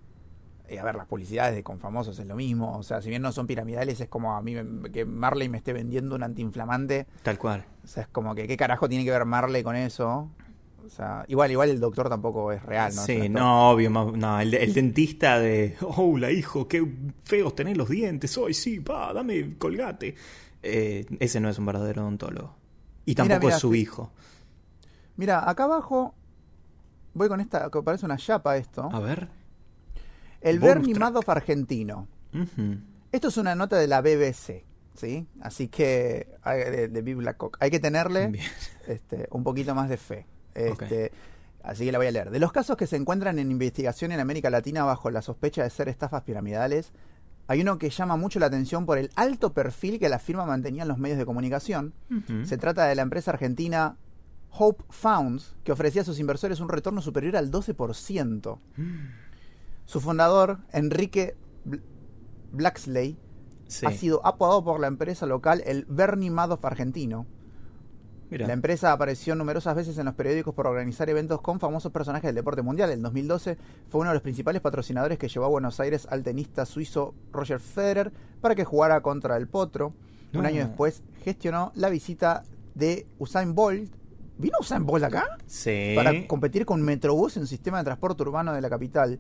Y 0.69 0.77
a 0.77 0.84
ver, 0.86 0.95
las 0.95 1.05
publicidades 1.05 1.53
de 1.53 1.63
con 1.63 1.79
famosos 1.79 2.17
es 2.17 2.25
lo 2.25 2.36
mismo. 2.36 2.77
O 2.77 2.84
sea, 2.84 3.01
si 3.01 3.10
bien 3.10 3.21
no 3.21 3.31
son 3.34 3.45
piramidales, 3.45 3.99
es 3.99 4.07
como 4.07 4.36
a 4.38 4.41
mí 4.41 4.55
que 4.93 5.03
Marley 5.05 5.49
me 5.49 5.57
esté 5.57 5.73
vendiendo 5.73 6.15
un 6.15 6.23
antiinflamante. 6.23 7.07
Tal 7.23 7.38
cual. 7.38 7.65
O 7.84 7.88
sea, 7.88 8.03
es 8.03 8.10
como 8.10 8.36
que 8.36 8.47
qué 8.47 8.55
carajo 8.55 8.88
tiene 8.88 9.03
que 9.03 9.12
ver 9.12 9.25
Marley 9.25 9.63
con 9.63 9.75
eso. 9.75 10.29
O 10.86 10.89
sea, 10.89 11.26
igual, 11.28 11.52
igual 11.52 11.70
el 11.70 11.80
doctor 11.80 12.10
tampoco 12.10 12.52
es 12.52 12.63
real, 12.63 12.94
¿no? 12.96 13.02
Sí, 13.04 13.30
no, 13.30 13.72
obvio. 13.72 13.89
No, 13.89 14.39
el, 14.39 14.54
el 14.54 14.74
dentista 14.74 15.39
de. 15.39 15.76
Oh, 15.82 16.17
la 16.17 16.32
hijo, 16.32 16.67
qué 16.67 16.86
feos 17.24 17.56
tenés 17.56 17.78
los 17.78 17.89
dientes. 17.89 18.38
Hoy 18.38 18.54
sí, 18.54 18.80
pa, 18.80 19.13
dame 19.13 19.58
colgate. 19.58 20.15
Eh, 20.63 21.06
ese 21.19 21.40
no 21.40 21.50
es 21.50 21.58
un 21.58 21.65
verdadero 21.65 22.02
odontólogo. 22.02 22.56
Y 23.06 23.15
tampoco 23.15 23.46
mira, 23.46 23.56
es 23.56 23.62
su 23.62 23.75
hijo. 23.75 24.12
Mira, 25.17 25.50
acá 25.50 25.65
abajo 25.65 26.13
voy 27.13 27.27
con 27.27 27.42
esta, 27.42 27.69
que 27.69 27.82
parece 27.82 28.06
una 28.06 28.17
chapa 28.17 28.58
esto. 28.58 28.90
A 28.92 29.00
ver. 29.00 29.27
El 30.42 30.60
Bernie. 30.60 30.96
Madoff 30.96 31.29
argentino. 31.29 32.08
Esto 33.12 33.27
es 33.27 33.38
una 33.38 33.56
nota 33.56 33.77
de 33.77 33.88
la 33.88 34.02
BBC, 34.02 34.63
¿sí? 34.96 35.27
Así 35.42 35.67
que, 35.67 36.38
de, 36.46 36.88
de 36.88 37.15
Blackcock. 37.15 37.58
Hay 37.60 37.69
que 37.69 37.79
tenerle 37.79 38.32
este, 38.88 39.27
un 39.32 39.44
poquito 39.44 39.75
más 39.75 39.90
de 39.90 39.98
fe. 39.98 40.25
Este, 40.56 41.12
Así 41.63 41.85
que 41.85 41.91
la 41.91 41.99
voy 41.99 42.08
a 42.08 42.12
leer. 42.12 42.31
De 42.31 42.39
los 42.39 42.52
casos 42.52 42.75
que 42.75 42.87
se 42.87 42.95
encuentran 42.95 43.37
en 43.37 43.52
investigación 43.52 44.12
en 44.12 44.19
América 44.19 44.49
Latina 44.49 44.83
bajo 44.83 45.12
la 45.12 45.21
sospecha 45.21 45.62
de 45.63 45.69
ser 45.69 45.89
estafas 45.89 46.23
piramidales, 46.23 46.91
hay 47.47 47.62
uno 47.62 47.77
que 47.77 47.89
llama 47.91 48.15
mucho 48.17 48.39
la 48.39 48.47
atención 48.47 48.85
por 48.87 48.97
el 48.97 49.12
alto 49.15 49.54
perfil 49.54 49.99
que 49.99 50.10
la 50.10 50.17
firma 50.17 50.45
mantenía 50.45 50.81
en 50.83 50.87
los 50.87 50.97
medios 50.97 51.19
de 51.19 51.25
comunicación. 51.25 51.93
Se 52.45 52.58
trata 52.58 52.85
de 52.85 52.95
la 52.95 53.04
empresa 53.04 53.29
argentina 53.31 53.95
Hope 54.49 54.83
Funds, 54.89 55.56
que 55.63 55.71
ofrecía 55.71 56.02
a 56.02 56.06
sus 56.06 56.19
inversores 56.19 56.60
un 56.62 56.69
retorno 56.69 57.02
superior 57.02 57.37
al 57.37 57.52
12%. 57.52 58.60
Su 59.85 60.02
fundador, 60.02 60.60
Enrique 60.71 61.35
Bl- 61.67 61.81
Blacksley, 62.52 63.17
Sí. 63.67 63.85
ha 63.85 63.91
sido 63.91 64.25
apodado 64.25 64.63
por 64.63 64.79
la 64.81 64.87
empresa 64.87 65.25
local 65.25 65.62
el 65.65 65.85
Bernie 65.87 66.29
Madoff 66.31 66.65
argentino. 66.65 67.25
Mira. 68.32 68.48
La 68.48 68.54
empresa 68.54 68.94
apareció 68.94 69.36
numerosas 69.36 69.75
veces 69.75 69.98
en 69.98 70.06
los 70.06 70.15
periódicos 70.15 70.56
por 70.56 70.65
organizar 70.65 71.10
eventos 71.10 71.42
con 71.42 71.60
famosos 71.60 71.92
personajes 71.92 72.29
del 72.29 72.36
deporte 72.36 72.62
mundial. 72.62 72.90
En 72.90 73.02
2012 73.02 73.58
fue 73.90 74.02
uno 74.02 74.10
de 74.10 74.15
los 74.15 74.23
principales 74.23 74.62
patrocinadores 74.62 75.19
que 75.19 75.27
llevó 75.27 75.46
a 75.46 75.50
Buenos 75.50 75.79
Aires 75.82 76.08
al 76.10 76.23
tenista 76.23 76.65
suizo 76.65 77.13
Roger 77.34 77.60
Federer 77.60 78.12
para 78.40 78.56
que 78.56 78.63
jugara 78.63 79.02
contra 79.02 79.36
el 79.38 79.48
Potro. 79.48 79.94
Un 80.34 80.46
año 80.46 80.65
después 80.65 81.04
gestionó 81.25 81.73
la 81.75 81.90
visita 81.90 82.44
de 82.73 83.06
Usain 83.19 83.54
Bolt. 83.54 83.92
¿Vino 84.38 84.58
Usain 84.62 84.86
Bolt 84.86 85.04
acá? 85.04 85.38
Sí. 85.46 85.92
Para 85.94 86.25
competir 86.25 86.65
con 86.65 86.82
Metrobús 86.82 87.36
en 87.36 87.44
un 87.44 87.48
sistema 87.48 87.79
de 87.79 87.84
transporte 87.84 88.23
urbano 88.23 88.54
de 88.54 88.62
la 88.62 88.69
capital. 88.69 89.19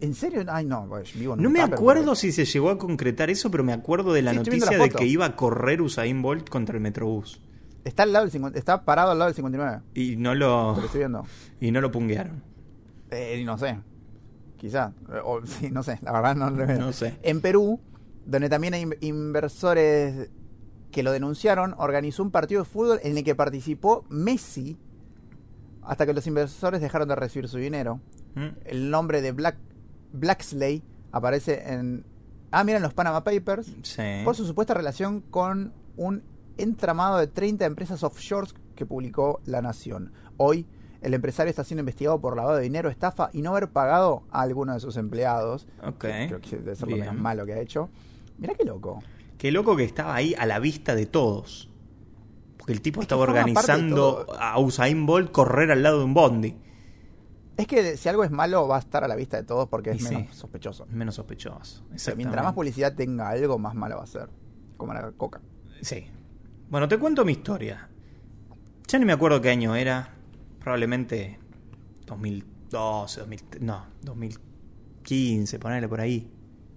¿En 0.00 0.14
serio? 0.14 0.44
Ay, 0.48 0.66
no, 0.66 0.86
vivo 1.14 1.34
en 1.34 1.42
No 1.42 1.48
me 1.48 1.62
acuerdo 1.62 2.14
si 2.14 2.30
se 2.30 2.44
llegó 2.44 2.68
a 2.68 2.78
concretar 2.78 3.30
eso, 3.30 3.50
pero 3.50 3.64
me 3.64 3.72
acuerdo 3.72 4.12
de 4.12 4.20
la 4.20 4.32
Sí, 4.32 4.36
noticia 4.36 4.76
la 4.76 4.84
de 4.84 4.90
que 4.90 5.06
iba 5.06 5.24
a 5.24 5.34
correr 5.34 5.80
Usain 5.80 6.20
Bolt 6.20 6.50
contra 6.50 6.76
el 6.76 6.82
Metrobús. 6.82 7.40
Está, 7.84 8.04
al 8.04 8.12
lado 8.12 8.24
del 8.24 8.32
50 8.32 8.58
está 8.58 8.84
parado 8.84 9.10
al 9.10 9.18
lado 9.18 9.28
del 9.28 9.34
59. 9.36 9.80
Y 9.94 10.16
no 10.16 10.34
lo, 10.34 10.74
Lo 10.76 10.84
estoy 10.84 11.00
viendo. 11.00 11.24
y 11.60 11.70
no 11.70 11.80
lo 11.80 11.90
punguearon. 11.90 12.42
Eh, 13.10 13.42
no 13.44 13.58
sé. 13.58 13.78
Quizá. 14.56 14.92
O, 15.24 15.44
sí, 15.44 15.70
no 15.70 15.82
sé. 15.82 15.98
La 16.02 16.12
verdad 16.12 16.34
no 16.34 16.50
lo 16.50 16.66
veo. 16.66 16.78
No 16.78 16.92
sé. 16.92 17.18
En 17.22 17.40
Perú, 17.40 17.80
donde 18.24 18.48
también 18.48 18.72
hay 18.74 18.82
in- 18.82 18.96
inversores 19.00 20.30
que 20.90 21.02
lo 21.02 21.12
denunciaron, 21.12 21.74
organizó 21.76 22.22
un 22.22 22.30
partido 22.30 22.62
de 22.62 22.68
fútbol 22.68 23.00
en 23.02 23.18
el 23.18 23.24
que 23.24 23.34
participó 23.34 24.04
Messi 24.08 24.78
hasta 25.82 26.06
que 26.06 26.14
los 26.14 26.26
inversores 26.26 26.80
dejaron 26.80 27.08
de 27.08 27.16
recibir 27.16 27.48
su 27.48 27.58
dinero. 27.58 28.00
¿Mm? 28.34 28.46
El 28.64 28.90
nombre 28.90 29.20
de 29.20 29.32
Black 29.32 29.56
Blacksley 30.12 30.82
aparece 31.12 31.70
en... 31.72 32.04
Ah, 32.50 32.64
miren 32.64 32.80
los 32.82 32.94
Panama 32.94 33.24
Papers. 33.24 33.70
Sí. 33.82 34.02
Por 34.24 34.36
su 34.36 34.46
supuesta 34.46 34.72
relación 34.74 35.20
con 35.20 35.72
un 35.96 36.22
entramado 36.58 37.18
de 37.18 37.26
30 37.26 37.64
empresas 37.64 38.02
offshore 38.02 38.48
que 38.74 38.86
publicó 38.86 39.40
La 39.44 39.62
Nación. 39.62 40.12
Hoy, 40.36 40.66
el 41.00 41.14
empresario 41.14 41.50
está 41.50 41.64
siendo 41.64 41.80
investigado 41.80 42.20
por 42.20 42.36
lavado 42.36 42.56
de 42.56 42.62
dinero, 42.62 42.88
estafa 42.88 43.30
y 43.32 43.42
no 43.42 43.50
haber 43.50 43.68
pagado 43.70 44.22
a 44.30 44.40
alguno 44.42 44.74
de 44.74 44.80
sus 44.80 44.96
empleados. 44.96 45.66
Ok. 45.86 45.98
Creo 45.98 46.40
que 46.40 46.56
debe 46.56 46.74
ser 46.76 46.88
lo 46.88 46.94
Bien. 46.96 47.06
menos 47.08 47.20
malo 47.22 47.44
que 47.46 47.52
ha 47.54 47.60
hecho. 47.60 47.90
Mira 48.38 48.54
qué 48.54 48.64
loco. 48.64 49.02
Qué 49.38 49.52
loco 49.52 49.76
que 49.76 49.84
estaba 49.84 50.14
ahí 50.14 50.34
a 50.38 50.46
la 50.46 50.58
vista 50.58 50.94
de 50.94 51.06
todos. 51.06 51.70
Porque 52.56 52.72
el 52.72 52.80
tipo 52.80 53.00
Es 53.00 53.02
que 53.02 53.04
estaba 53.14 53.22
organizando 53.22 54.26
a 54.38 54.58
Usain 54.58 55.04
Bolt 55.06 55.30
correr 55.32 55.70
al 55.70 55.82
lado 55.82 55.98
de 55.98 56.04
un 56.04 56.14
bondi. 56.14 56.56
Es 57.56 57.66
que 57.68 57.96
si 57.96 58.08
algo 58.08 58.24
es 58.24 58.30
malo, 58.32 58.66
va 58.66 58.76
a 58.76 58.80
estar 58.80 59.04
a 59.04 59.08
la 59.08 59.14
vista 59.14 59.36
de 59.36 59.44
todos 59.44 59.68
porque 59.68 59.90
es 59.90 59.96
Y 59.96 60.00
sí. 60.06 60.14
menos 60.16 60.34
sospechoso. 60.36 60.86
Menos 60.90 61.14
sospechoso. 61.14 61.58
O 61.58 61.64
sea, 61.64 61.72
Exactamente. 61.94 62.16
mientras 62.16 62.44
más 62.44 62.54
publicidad 62.54 62.94
tenga 62.94 63.28
algo, 63.28 63.58
más 63.58 63.74
malo 63.74 63.96
va 63.98 64.04
a 64.04 64.06
ser. 64.06 64.28
Como 64.76 64.92
la 64.94 65.12
coca. 65.12 65.40
Sí. 65.82 66.06
Bueno, 66.74 66.88
te 66.88 66.98
cuento 66.98 67.24
mi 67.24 67.30
historia. 67.30 67.88
Ya 68.88 68.98
ni 68.98 69.04
me 69.04 69.12
acuerdo 69.12 69.40
qué 69.40 69.48
año 69.48 69.76
era. 69.76 70.12
Probablemente 70.58 71.38
2012, 72.04 73.20
2000, 73.20 73.44
no, 73.60 73.86
2015, 74.02 75.60
ponerle 75.60 75.88
por 75.88 76.00
ahí. 76.00 76.28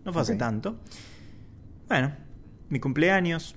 No 0.05 0.13
fue 0.13 0.21
hace 0.21 0.35
tanto. 0.35 0.81
Bueno, 1.87 2.13
mi 2.69 2.79
cumpleaños. 2.79 3.55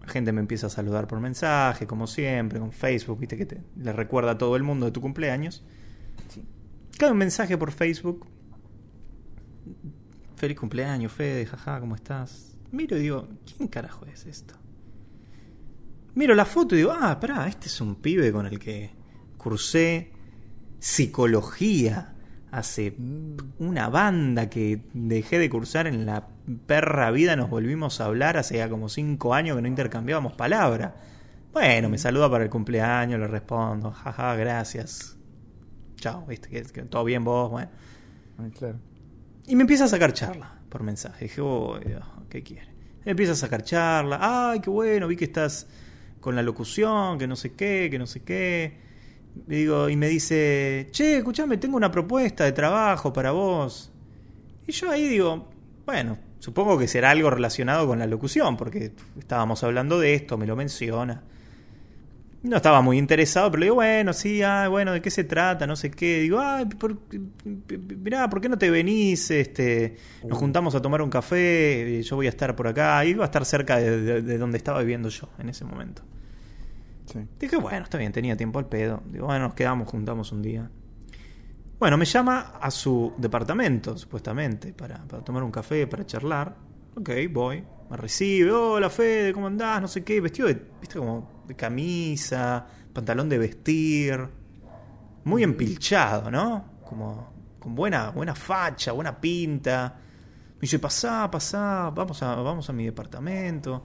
La 0.00 0.08
gente 0.08 0.32
me 0.32 0.40
empieza 0.40 0.66
a 0.66 0.70
saludar 0.70 1.06
por 1.06 1.20
mensaje, 1.20 1.86
como 1.86 2.08
siempre, 2.08 2.58
con 2.58 2.72
Facebook, 2.72 3.20
viste 3.20 3.36
que 3.36 3.46
te, 3.46 3.62
le 3.76 3.92
recuerda 3.92 4.32
a 4.32 4.38
todo 4.38 4.56
el 4.56 4.64
mundo 4.64 4.86
de 4.86 4.90
tu 4.90 5.00
cumpleaños. 5.00 5.62
Sí. 6.30 6.44
Un 7.08 7.16
mensaje 7.16 7.56
por 7.56 7.70
Facebook. 7.70 8.26
Feliz 10.34 10.58
cumpleaños, 10.58 11.12
Fede, 11.12 11.46
jaja, 11.46 11.78
¿cómo 11.78 11.94
estás? 11.94 12.58
Miro 12.72 12.96
y 12.96 13.02
digo, 13.02 13.28
¿quién 13.46 13.68
carajo 13.68 14.04
es 14.06 14.26
esto? 14.26 14.56
Miro 16.14 16.34
la 16.34 16.44
foto 16.44 16.74
y 16.74 16.78
digo, 16.78 16.92
ah, 16.92 17.18
pará, 17.20 17.46
este 17.46 17.68
es 17.68 17.80
un 17.80 17.96
pibe 17.96 18.32
con 18.32 18.46
el 18.46 18.58
que 18.58 18.90
cursé 19.36 20.10
psicología 20.78 22.14
hace 22.50 22.96
una 23.58 23.88
banda 23.88 24.50
que 24.50 24.82
dejé 24.92 25.38
de 25.38 25.48
cursar 25.48 25.86
en 25.86 26.04
la 26.04 26.28
perra 26.66 27.10
vida, 27.10 27.36
nos 27.36 27.48
volvimos 27.48 28.00
a 28.00 28.06
hablar 28.06 28.36
hace 28.36 28.56
ya 28.56 28.68
como 28.68 28.88
cinco 28.88 29.34
años 29.34 29.56
que 29.56 29.62
no 29.62 29.68
intercambiábamos 29.68 30.32
palabra. 30.32 30.96
Bueno, 31.52 31.88
me 31.88 31.98
saluda 31.98 32.30
para 32.30 32.44
el 32.44 32.50
cumpleaños, 32.50 33.20
le 33.20 33.26
respondo, 33.28 33.92
jaja, 33.92 34.34
gracias. 34.34 35.16
Chao, 35.96 36.24
viste, 36.26 36.48
que, 36.48 36.62
que 36.62 36.82
todo 36.82 37.04
bien 37.04 37.24
vos, 37.24 37.50
bueno. 37.50 37.70
Ay, 38.38 38.50
claro. 38.50 38.78
Y 39.46 39.56
me 39.56 39.62
empieza 39.62 39.84
a 39.84 39.88
sacar 39.88 40.12
charla 40.12 40.60
por 40.68 40.82
mensaje. 40.82 41.26
Dije, 41.26 41.40
oh, 41.40 41.78
Dios, 41.78 42.04
¿qué 42.28 42.42
quiere? 42.42 42.68
Me 43.04 43.12
empieza 43.12 43.32
a 43.32 43.36
sacar 43.36 43.62
charla. 43.62 44.18
Ay, 44.20 44.60
qué 44.60 44.70
bueno, 44.70 45.08
vi 45.08 45.16
que 45.16 45.24
estás 45.24 45.66
con 46.20 46.36
la 46.36 46.42
locución, 46.42 47.18
que 47.18 47.26
no 47.26 47.36
sé 47.36 47.52
qué, 47.54 47.88
que 47.90 47.98
no 47.98 48.06
sé 48.06 48.22
qué. 48.22 48.78
Y 49.48 49.54
digo, 49.56 49.88
y 49.88 49.96
me 49.96 50.08
dice, 50.08 50.88
che, 50.90 51.18
escuchame, 51.18 51.56
tengo 51.56 51.76
una 51.76 51.90
propuesta 51.90 52.44
de 52.44 52.52
trabajo 52.52 53.12
para 53.12 53.30
vos. 53.30 53.92
Y 54.66 54.72
yo 54.72 54.90
ahí 54.90 55.08
digo, 55.08 55.48
bueno, 55.86 56.18
supongo 56.38 56.78
que 56.78 56.88
será 56.88 57.10
algo 57.10 57.30
relacionado 57.30 57.86
con 57.86 57.98
la 57.98 58.06
locución, 58.06 58.56
porque 58.56 58.92
estábamos 59.18 59.64
hablando 59.64 59.98
de 59.98 60.14
esto, 60.14 60.36
me 60.36 60.46
lo 60.46 60.56
menciona. 60.56 61.22
No 62.42 62.56
estaba 62.56 62.80
muy 62.80 62.96
interesado, 62.96 63.50
pero 63.50 63.60
le 63.60 63.66
digo, 63.66 63.74
bueno, 63.74 64.14
sí, 64.14 64.40
ah, 64.42 64.66
bueno, 64.68 64.92
¿de 64.92 65.02
qué 65.02 65.10
se 65.10 65.24
trata? 65.24 65.66
No 65.66 65.76
sé 65.76 65.90
qué. 65.90 66.20
Digo, 66.20 66.40
ay, 66.40 66.64
por, 66.64 66.96
mirá, 68.02 68.30
¿por 68.30 68.40
qué 68.40 68.48
no 68.48 68.56
te 68.56 68.70
venís? 68.70 69.30
Este, 69.30 69.96
nos 70.26 70.38
juntamos 70.38 70.74
a 70.74 70.80
tomar 70.80 71.02
un 71.02 71.10
café, 71.10 71.98
y 72.00 72.02
yo 72.02 72.16
voy 72.16 72.26
a 72.26 72.30
estar 72.30 72.56
por 72.56 72.66
acá. 72.66 73.04
Iba 73.04 73.24
a 73.24 73.26
estar 73.26 73.44
cerca 73.44 73.76
de, 73.76 74.00
de- 74.00 74.22
de 74.22 74.38
donde 74.38 74.56
estaba 74.56 74.80
viviendo 74.80 75.10
yo 75.10 75.28
en 75.38 75.50
ese 75.50 75.66
momento. 75.66 76.02
Sí. 77.12 77.18
Dije, 77.38 77.56
bueno, 77.56 77.82
está 77.84 77.98
bien, 77.98 78.10
tenía 78.12 78.36
tiempo 78.38 78.58
al 78.58 78.66
pedo. 78.66 79.02
Digo, 79.12 79.26
bueno, 79.26 79.44
nos 79.48 79.54
quedamos, 79.54 79.86
juntamos 79.88 80.32
un 80.32 80.40
día. 80.40 80.70
Bueno, 81.78 81.98
me 81.98 82.06
llama 82.06 82.52
a 82.60 82.70
su 82.70 83.12
departamento, 83.18 83.98
supuestamente, 83.98 84.72
para, 84.72 85.02
para 85.04 85.22
tomar 85.22 85.42
un 85.42 85.50
café, 85.50 85.86
para 85.86 86.06
charlar. 86.06 86.54
Ok, 86.96 87.10
voy. 87.30 87.64
Me 87.90 87.96
recibe, 87.96 88.52
hola 88.52 88.88
Fede, 88.88 89.32
¿cómo 89.32 89.48
andás? 89.48 89.82
No 89.82 89.88
sé 89.88 90.04
qué, 90.04 90.20
vestido 90.20 90.46
de, 90.46 90.54
viste, 90.80 90.96
como 90.96 91.42
de 91.44 91.56
camisa, 91.56 92.64
pantalón 92.92 93.28
de 93.28 93.36
vestir. 93.36 94.28
Muy 95.24 95.42
empilchado, 95.42 96.30
¿no? 96.30 96.64
Como 96.88 97.32
con 97.58 97.74
buena, 97.74 98.10
buena 98.10 98.36
facha, 98.36 98.92
buena 98.92 99.20
pinta. 99.20 99.92
Me 100.54 100.60
dice, 100.60 100.78
pasá, 100.78 101.28
pasá, 101.28 101.90
vamos 101.90 102.22
a, 102.22 102.36
vamos 102.36 102.70
a 102.70 102.72
mi 102.72 102.84
departamento. 102.84 103.82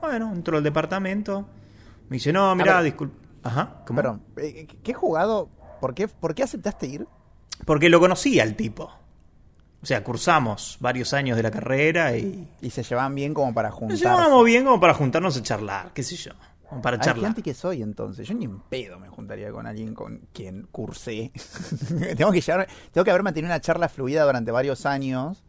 Bueno, 0.00 0.32
entro 0.32 0.56
al 0.56 0.62
departamento. 0.62 1.48
Me 2.08 2.16
dice, 2.16 2.32
no, 2.32 2.54
mirá, 2.54 2.76
ver. 2.76 2.84
disculpa. 2.84 3.16
Ajá, 3.42 3.82
¿cómo? 3.84 3.96
Perdón, 3.96 4.22
eh, 4.36 4.68
¿qué 4.84 4.94
jugado? 4.94 5.50
¿Por 5.80 5.94
qué, 5.94 6.06
¿Por 6.06 6.32
qué 6.36 6.44
aceptaste 6.44 6.86
ir? 6.86 7.08
Porque 7.64 7.88
lo 7.88 7.98
conocía 7.98 8.44
el 8.44 8.54
tipo. 8.54 8.92
O 9.80 9.86
sea, 9.86 10.02
cursamos 10.02 10.76
varios 10.80 11.12
años 11.14 11.36
de 11.36 11.42
la 11.44 11.50
carrera 11.52 12.16
y 12.16 12.48
Y 12.60 12.70
se 12.70 12.82
llevaban 12.82 13.14
bien 13.14 13.32
como 13.32 13.54
para 13.54 13.68
nos 13.70 13.78
juntarse. 13.78 14.02
llevábamos 14.04 14.44
bien 14.44 14.64
como 14.64 14.80
para 14.80 14.94
juntarnos 14.94 15.36
a 15.36 15.42
charlar, 15.42 15.92
qué 15.94 16.02
sé 16.02 16.16
yo. 16.16 16.32
Como 16.68 16.82
para 16.82 16.96
Ay, 16.96 17.02
charlar. 17.02 17.34
que 17.34 17.54
soy 17.54 17.80
entonces. 17.82 18.26
Yo 18.28 18.34
ni 18.34 18.44
en 18.44 18.58
pedo 18.60 18.98
me 18.98 19.08
juntaría 19.08 19.50
con 19.52 19.66
alguien 19.66 19.94
con 19.94 20.20
quien 20.32 20.66
cursé. 20.70 21.30
tengo 22.16 22.30
que 22.32 22.40
llevar, 22.40 22.66
tengo 22.92 23.04
que 23.04 23.10
haber 23.10 23.22
mantenido 23.22 23.52
una 23.52 23.60
charla 23.60 23.88
fluida 23.88 24.24
durante 24.24 24.50
varios 24.50 24.84
años. 24.84 25.44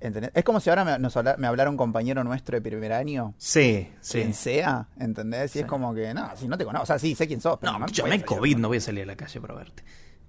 ¿Entendés? 0.00 0.30
Es 0.34 0.44
como 0.44 0.60
si 0.60 0.70
ahora 0.70 0.84
me, 0.84 0.98
nos 0.98 1.16
habla- 1.16 1.36
me 1.38 1.46
hablara 1.46 1.70
un 1.70 1.76
compañero 1.76 2.24
nuestro 2.24 2.56
de 2.56 2.62
primer 2.62 2.92
año. 2.92 3.34
Sí, 3.38 3.90
sí. 4.00 4.18
Quien 4.18 4.34
sea, 4.34 4.88
¿entendés? 4.98 5.50
Y 5.50 5.52
Sí. 5.54 5.58
es 5.60 5.66
como 5.66 5.94
que, 5.94 6.12
no, 6.14 6.30
si 6.36 6.48
no 6.48 6.56
te 6.58 6.64
conozco. 6.64 6.82
O 6.84 6.86
sea, 6.86 6.98
sí, 6.98 7.14
sé 7.14 7.26
quién 7.26 7.40
sos. 7.40 7.58
Pero 7.60 7.72
No, 7.72 7.78
no, 7.80 7.86
yo 7.88 8.06
me 8.06 8.22
COVID, 8.24 8.56
no 8.58 8.68
voy 8.68 8.78
a 8.78 8.80
salir 8.80 9.02
a 9.04 9.06
la 9.06 9.16
calle 9.16 9.40
para 9.40 9.54
verte. 9.54 9.82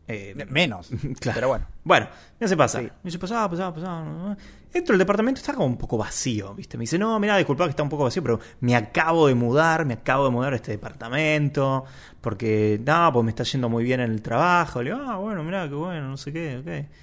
Eh, 0.08 0.36
Menos. 0.50 0.90
Claro. 1.20 1.36
Pero 1.36 1.48
bueno. 1.48 1.68
Bueno, 1.84 2.08
me 2.40 2.46
hace 2.46 2.56
pasar. 2.56 2.82
Sí. 2.84 2.88
Me 2.88 3.08
dice, 3.10 3.20
pasá, 3.20 3.50
pasá, 3.50 3.74
pasá. 3.74 4.38
Entro 4.74 4.94
al 4.94 5.00
departamento, 5.00 5.40
está 5.40 5.54
como 5.54 5.66
un 5.66 5.78
poco 5.78 5.98
vacío, 5.98 6.54
¿viste? 6.54 6.78
Me 6.78 6.82
dice, 6.84 7.00
no, 7.00 7.20
mira, 7.20 7.38
disculpa 7.38 7.64
que 7.64 7.70
está 7.72 7.84
un 7.84 7.90
poco 7.90 8.04
vacío, 8.04 8.22
pero 8.22 8.40
me 8.60 8.76
acabo 8.76 9.28
de 9.28 9.34
mudar, 9.36 9.86
me 9.86 9.94
acabo 9.94 10.26
de 10.26 10.32
mudar 10.32 10.54
a 10.54 10.58
este 10.58 10.72
departamento, 10.72 11.86
porque, 12.22 12.80
no, 12.86 13.12
pues 13.14 13.24
me 13.24 13.32
está 13.32 13.44
yendo 13.44 13.70
muy 13.70 13.84
bien 13.84 14.02
en 14.02 14.12
el 14.12 14.22
trabajo. 14.22 14.84
Le 14.84 14.92
digo, 14.92 15.02
ah, 15.08 15.16
bueno, 15.18 15.44
mira, 15.44 15.68
qué 15.70 15.76
bueno, 15.76 16.10
no 16.10 16.18
sé 16.18 16.34
qué, 16.34 16.58
ok. 16.58 17.00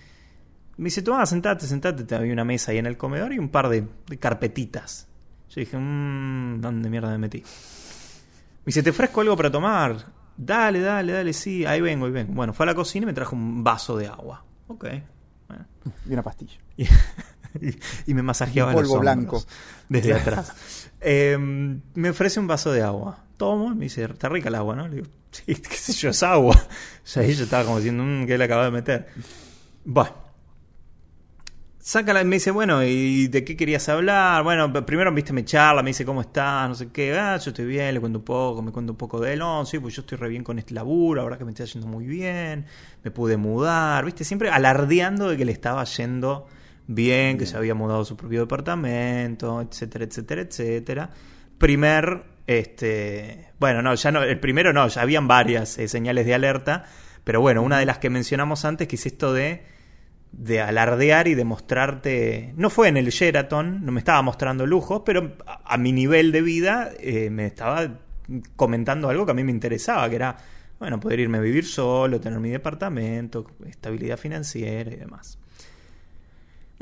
Me 0.77 0.85
dice, 0.85 1.03
toma, 1.03 1.25
sentate, 1.27 1.67
sentate. 1.67 2.15
Había 2.15 2.33
una 2.33 2.45
mesa 2.45 2.73
ahí 2.73 2.79
en 2.79 2.87
el 2.87 2.97
comedor 2.97 3.33
y 3.33 3.39
un 3.39 3.49
par 3.49 3.69
de, 3.69 3.87
de 4.07 4.19
carpetitas. 4.19 5.09
Yo 5.49 5.61
dije, 5.61 5.77
mmm, 5.79 6.61
¿dónde 6.61 6.89
mierda 6.91 7.11
me 7.11 7.19
metí? 7.19 7.39
Me 7.39 8.67
dice, 8.67 8.83
¿te 8.83 8.91
ofrezco 8.91 9.21
algo 9.21 9.37
para 9.37 9.51
tomar? 9.51 9.97
Dale, 10.37 10.81
dale, 10.81 11.13
dale, 11.13 11.33
sí, 11.33 11.65
ahí 11.65 11.81
vengo, 11.81 12.07
ahí 12.07 12.13
vengo. 12.13 12.33
Bueno, 12.33 12.53
fue 12.53 12.65
a 12.65 12.69
la 12.69 12.75
cocina 12.75 13.05
y 13.05 13.07
me 13.07 13.13
trajo 13.13 13.37
un 13.37 13.63
vaso 13.63 13.97
de 13.97 14.07
agua. 14.07 14.45
Ok. 14.69 14.87
Bueno. 15.49 15.67
Y 16.09 16.13
una 16.13 16.23
pastilla. 16.23 16.55
Y, 16.77 16.87
y 18.07 18.15
me 18.15 18.23
masajeaba 18.23 18.73
polvo 18.73 18.95
los 18.95 19.01
blanco. 19.01 19.45
desde 19.89 20.15
atrás. 20.15 20.89
Eh, 21.01 21.37
me 21.39 22.11
ofrece 22.11 22.41
un 22.41 22.47
vaso 22.47 22.73
de 22.73 22.83
agua. 22.83 23.25
tomo 23.37 23.73
y 23.73 23.75
me 23.75 23.85
dice, 23.85 24.05
está 24.05 24.29
rica 24.29 24.49
el 24.49 24.55
agua, 24.55 24.77
¿no? 24.77 24.89
Le 24.89 24.97
digo, 24.97 25.09
sí, 25.31 25.55
qué 25.55 25.77
sé 25.77 25.93
yo, 25.93 26.11
es 26.11 26.23
agua. 26.23 26.55
O 26.57 27.07
sea, 27.07 27.23
ahí 27.23 27.35
yo 27.35 27.45
estaba 27.45 27.65
como 27.65 27.79
diciendo, 27.79 28.05
mmm, 28.05 28.27
¿qué 28.27 28.39
le 28.39 28.45
acabo 28.45 28.63
de 28.63 28.71
meter? 28.71 29.09
Bueno. 29.85 30.22
Sácala 31.85 32.21
y 32.23 32.25
me 32.25 32.37
dice, 32.37 32.53
bueno, 32.53 32.85
¿y 32.85 33.27
de 33.27 33.43
qué 33.43 33.57
querías 33.57 33.89
hablar? 33.89 34.45
Bueno, 34.45 34.73
primero, 34.87 35.13
viste, 35.13 35.33
me 35.33 35.45
charla, 35.45 35.83
me 35.83 35.91
dice, 35.91 36.05
¿cómo 36.05 36.21
estás? 36.21 36.69
No 36.69 36.77
sé 36.77 36.93
qué. 36.93 37.13
Ah, 37.19 37.37
yo 37.39 37.51
estoy 37.51 37.65
bien, 37.65 37.93
le 37.93 37.99
cuento 37.99 38.21
un 38.21 38.25
poco, 38.25 38.63
me 38.63 38.71
cuento 38.71 38.93
un 38.93 38.97
poco 38.97 39.19
de 39.19 39.33
él. 39.33 39.41
No, 39.41 39.67
sí, 39.67 39.81
pues 39.81 39.97
yo 39.97 40.03
estoy 40.03 40.17
re 40.17 40.29
bien 40.29 40.45
con 40.45 40.61
este 40.61 40.75
laburo, 40.75 41.23
ahora 41.23 41.39
que 41.39 41.45
me 41.45 41.51
estoy 41.51 41.67
yendo 41.67 41.89
muy 41.89 42.05
bien, 42.07 42.67
me 43.03 43.11
pude 43.11 43.37
mudar, 43.37 44.05
viste, 44.05 44.23
siempre 44.23 44.49
alardeando 44.49 45.29
de 45.29 45.37
que 45.37 45.45
le 45.45 45.51
estaba 45.51 45.83
yendo 45.83 46.47
bien, 46.87 47.37
que 47.37 47.47
se 47.47 47.57
había 47.57 47.75
mudado 47.75 48.03
a 48.03 48.05
su 48.05 48.17
propio 48.17 48.39
departamento, 48.43 49.61
etcétera, 49.61 50.05
etcétera, 50.05 50.43
etcétera. 50.43 51.11
Primer, 51.59 52.23
este, 52.47 53.49
bueno, 53.59 53.83
no, 53.83 53.93
ya 53.97 54.13
no, 54.13 54.23
el 54.23 54.39
primero 54.39 54.73
no, 54.73 54.87
ya 54.87 55.03
habían 55.03 55.27
varias 55.27 55.79
eh, 55.79 55.89
señales 55.89 56.27
de 56.27 56.35
alerta, 56.35 56.85
pero 57.25 57.41
bueno, 57.41 57.61
una 57.61 57.81
de 57.81 57.87
las 57.87 57.99
que 57.99 58.09
mencionamos 58.09 58.65
antes, 58.65 58.87
que 58.87 58.95
es 58.95 59.05
esto 59.05 59.33
de 59.33 59.72
de 60.33 60.61
alardear 60.61 61.29
y 61.29 61.35
de 61.35 61.45
mostrarte. 61.45 62.53
No 62.57 62.71
fue 62.71 62.89
en 62.89 62.97
el 62.97 63.09
Sheraton, 63.09 63.85
no 63.85 63.93
me 63.93 64.01
estaba 64.01 64.23
mostrando 64.23 64.67
lujos, 64.67 65.03
pero 65.05 65.37
a, 65.47 65.77
mi 65.79 65.93
nivel 65.93 66.33
de 66.33 66.43
vida 66.43 66.91
eh, 66.99 67.31
me 67.31 67.47
estaba 67.47 67.99
comentando 68.57 69.09
algo 69.09 69.27
que 69.27 69.33
a 69.33 69.35
mí 69.35 69.45
me 69.45 69.53
interesaba, 69.53 70.09
que 70.09 70.17
era, 70.17 70.37
bueno, 70.79 70.99
poder 70.99 71.21
irme 71.21 71.39
a 71.39 71.43
vivir 71.43 71.67
solo, 71.67 72.21
tener 72.21 72.41
mi 72.41 72.51
departamento, 72.51 73.47
estabilidad 73.67 74.17
financiera 74.17 74.91
y 74.91 74.97
demás. 74.97 75.39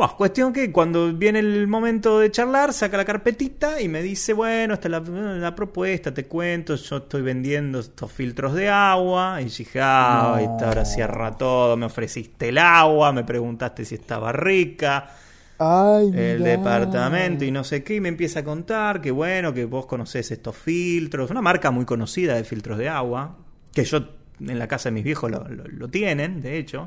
Bueno, 0.01 0.17
cuestión 0.17 0.55
que 0.55 0.73
cuando 0.73 1.13
viene 1.13 1.41
el 1.41 1.69
momento 1.69 2.21
de 2.21 2.31
charlar, 2.31 2.73
saca 2.73 2.97
la 2.97 3.05
carpetita 3.05 3.83
y 3.83 3.89
me 3.89 4.03
dice, 4.03 4.33
bueno, 4.33 4.73
esta 4.73 4.89
es 4.89 4.93
la, 4.93 5.55
propuesta, 5.55 6.15
te 6.15 6.25
cuento, 6.25 6.75
yo 6.77 6.97
estoy 6.97 7.21
vendiendo 7.21 7.81
estos 7.81 8.11
filtros 8.11 8.55
de 8.55 8.71
agua. 8.71 9.43
Y 9.43 9.45
dije, 9.45 9.79
ah, 9.83 10.39
ahora 10.39 10.87
cierra 10.87 11.37
todo, 11.37 11.77
me 11.77 11.85
ofreciste 11.85 12.49
el 12.49 12.57
agua, 12.57 13.13
me 13.13 13.25
preguntaste 13.25 13.85
si 13.85 13.97
estaba 13.97 14.33
rica. 14.33 15.11
el 15.59 16.45
departamento 16.45 17.45
y 17.45 17.51
no 17.51 17.63
sé 17.63 17.85
qué, 17.85 17.97
y 17.97 18.01
me 18.01 18.09
empieza 18.09 18.41
a 18.41 18.45
contar 18.45 19.03
que 19.03 19.11
bueno, 19.11 19.53
que 19.53 19.67
vos 19.67 19.85
conocés 19.85 20.31
estos 20.31 20.57
filtros, 20.57 21.31
una 21.31 21.43
marca 21.43 21.71
muy 21.71 21.85
conocida 21.85 22.37
de 22.37 22.45
filtros 22.45 22.79
de 22.79 22.89
agua, 22.89 23.37
que 23.75 23.85
yo 23.85 23.99
en 24.41 24.59
la 24.59 24.67
casa 24.67 24.89
de 24.89 24.95
mis 24.95 25.05
viejos 25.05 25.31
lo, 25.31 25.45
lo 25.47 25.89
tienen, 25.89 26.41
de 26.41 26.57
hecho. 26.57 26.85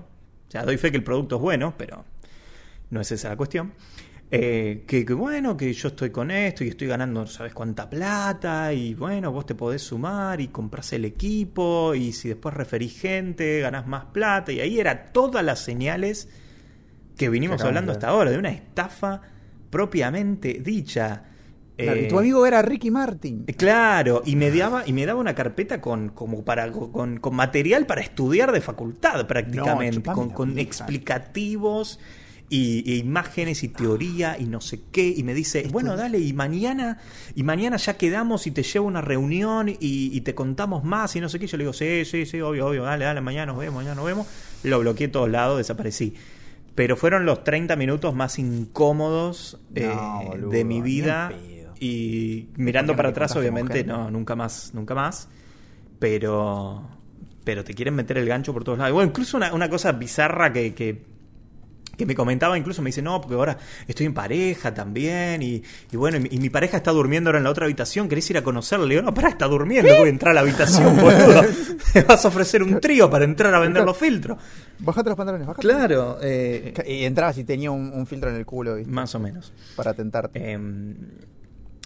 O 0.48 0.52
sea, 0.52 0.64
doy 0.64 0.78
fe 0.78 0.90
que 0.90 0.98
el 0.98 1.04
producto 1.04 1.36
es 1.36 1.42
bueno, 1.44 1.76
pero 1.78 2.06
no 2.94 3.02
es 3.02 3.12
esa 3.12 3.30
la 3.30 3.36
cuestión. 3.36 3.74
Eh, 4.36 4.86
que, 4.88 5.04
bueno, 5.14 5.56
que 5.56 5.72
yo 5.74 5.90
estoy 5.90 6.10
con 6.10 6.32
esto 6.32 6.64
y 6.64 6.70
estoy 6.70 6.88
ganando, 6.88 7.28
¿sabes 7.28 7.54
cuánta 7.54 7.88
plata? 7.88 8.74
Y 8.74 8.96
bueno, 8.96 9.32
vos 9.32 9.46
te 9.46 9.54
podés 9.54 9.84
sumar 9.84 10.42
y 10.42 10.48
compras 10.48 10.92
el 10.94 11.06
equipo 11.06 11.94
y 11.94 12.14
si 12.14 12.30
después 12.30 12.56
referís 12.56 13.00
gente, 13.00 13.60
ganás 13.60 13.86
más 13.86 14.06
plata. 14.06 14.52
Y 14.52 14.60
ahí 14.60 14.80
era 14.80 15.12
todas 15.12 15.46
las 15.46 15.60
señales 15.60 16.30
que 17.16 17.30
vinimos 17.30 17.64
hablando 17.64 17.92
hasta 17.92 18.08
ahora, 18.08 18.32
de 18.32 18.40
una 18.40 18.50
estafa 18.50 19.22
propiamente 19.70 20.62
dicha. 20.64 21.26
y 21.78 22.08
tu 22.08 22.16
eh, 22.16 22.20
amigo 22.20 22.48
era 22.48 22.64
Ricky 22.64 22.90
Martin. 22.90 23.46
Claro, 23.56 24.24
y 24.26 24.36
me 24.36 24.50
daba, 24.50 24.82
y 24.88 24.94
me 24.94 25.06
daba 25.06 25.20
una 25.20 25.36
carpeta 25.36 25.80
con, 25.80 26.10
como 26.10 26.44
para, 26.44 26.72
con, 26.72 27.20
material 27.32 27.86
para 27.86 28.02
estudiar 28.02 28.52
de 28.52 28.62
facultad 28.62 29.28
prácticamente, 29.28 30.12
con, 30.12 30.32
con 30.32 30.58
explicativos 30.58 32.00
y, 32.54 33.00
imágenes 33.00 33.64
y 33.64 33.70
teoría 33.70 34.38
y 34.40 34.46
no 34.46 34.62
sé 34.62 34.82
qué 34.92 35.08
y 35.08 35.24
me 35.24 35.34
dice 35.34 35.68
bueno 35.72 35.96
dale 35.96 36.20
y 36.20 36.34
mañana 36.34 37.00
y 37.34 37.42
mañana 37.42 37.78
ya 37.78 37.98
quedamos 37.98 38.46
y 38.46 38.52
te 38.52 38.62
llevo 38.62 38.86
a 38.86 38.90
una 38.90 39.02
reunión 39.02 39.76
y, 39.80 40.22
te 40.22 40.36
contamos 40.36 40.84
más 40.84 41.16
y 41.16 41.22
no 41.22 41.30
sé 41.30 41.40
qué 41.40 41.48
yo 41.48 41.58
le 41.58 41.64
digo 41.64 41.74
sí 41.74 42.06
sí 42.06 42.26
sí 42.26 42.40
obvio 42.42 42.68
obvio 42.68 42.84
dale 42.84 43.06
dale 43.06 43.22
mañana 43.22 43.48
nos 43.48 43.58
vemos 43.58 43.78
mañana 43.78 43.96
nos 43.96 44.06
vemos 44.06 44.28
lo 44.64 44.80
bloqueé 44.80 45.08
todos 45.08 45.30
lados 45.30 45.58
desaparecí. 45.58 46.14
Pero 46.76 46.96
fueron 46.98 47.26
los 47.26 47.44
30 47.44 47.76
minutos 47.76 48.16
más 48.16 48.40
incómodos 48.40 49.60
eh, 49.76 49.92
de 50.50 50.64
mi 50.64 50.82
vida 50.82 51.32
y 51.80 52.48
mirando 52.56 52.96
para 52.96 53.10
atrás 53.10 53.36
obviamente 53.36 53.84
no 53.84 54.10
nunca 54.10 54.36
más 54.36 54.74
nunca 54.74 54.96
más. 54.96 55.28
Pero 56.00 56.88
pero 57.44 57.64
te 57.64 57.74
quieren 57.74 57.94
meter 57.94 58.18
el 58.18 58.28
gancho 58.28 58.54
por 58.54 58.64
todos 58.64 58.80
lados. 58.80 58.94
Bueno, 58.94 59.10
incluso 59.10 59.38
una, 59.38 59.54
una 59.54 59.70
cosa 59.70 59.92
bizarra 59.92 60.54
que, 60.54 60.74
que 60.74 61.13
que 61.96 62.06
me 62.06 62.16
comentaba 62.16 62.58
incluso, 62.58 62.82
me 62.82 62.90
dice, 62.90 63.02
no, 63.02 63.22
porque 63.22 63.36
ahora 63.36 63.58
estoy 63.88 64.08
en 64.08 64.14
pareja 64.14 64.74
también, 64.74 65.42
y, 65.42 65.64
bueno, 65.92 66.18
y, 66.30 66.40
mi 66.40 66.50
pareja 66.50 66.78
está 66.78 66.92
durmiendo 66.92 67.30
ahora 67.30 67.38
en 67.38 67.44
la 67.44 67.52
otra 67.52 67.66
habitación, 67.66 68.10
¿querés 68.10 68.30
ir 68.32 68.38
a 68.38 68.44
conocerle? 68.44 68.88
Le 68.88 68.96
digo, 68.96 69.06
no, 69.06 69.14
para, 69.14 69.30
está 69.30 69.46
durmiendo, 69.46 69.94
voy 69.96 70.08
a 70.08 70.10
entrar 70.10 70.32
a 70.32 70.34
la 70.34 70.42
habitación, 70.42 70.96
boludo. 71.02 71.44
Me 71.94 72.02
vas 72.04 72.26
a 72.26 72.28
ofrecer 72.28 72.64
un 72.64 72.80
trío 72.80 73.10
para 73.10 73.26
entrar 73.26 73.54
a 73.54 73.60
vender 73.60 73.84
los 73.84 73.96
filtros. 73.96 74.40
Bájate 74.80 75.10
los 75.10 75.18
pantalones, 75.18 75.48
bájate. 75.48 75.68
Claro. 75.68 76.18
Eh, 76.22 76.74
y 76.88 77.04
entrabas 77.04 77.38
y 77.38 77.44
tenía 77.44 77.70
un, 77.72 78.06
filtro 78.08 78.30
en 78.30 78.38
el 78.38 78.46
culo. 78.46 78.78
Más 78.88 79.14
o 79.16 79.20
menos. 79.20 79.54
Para 79.76 79.94
tentarte. 79.94 80.52
Em, 80.52 80.96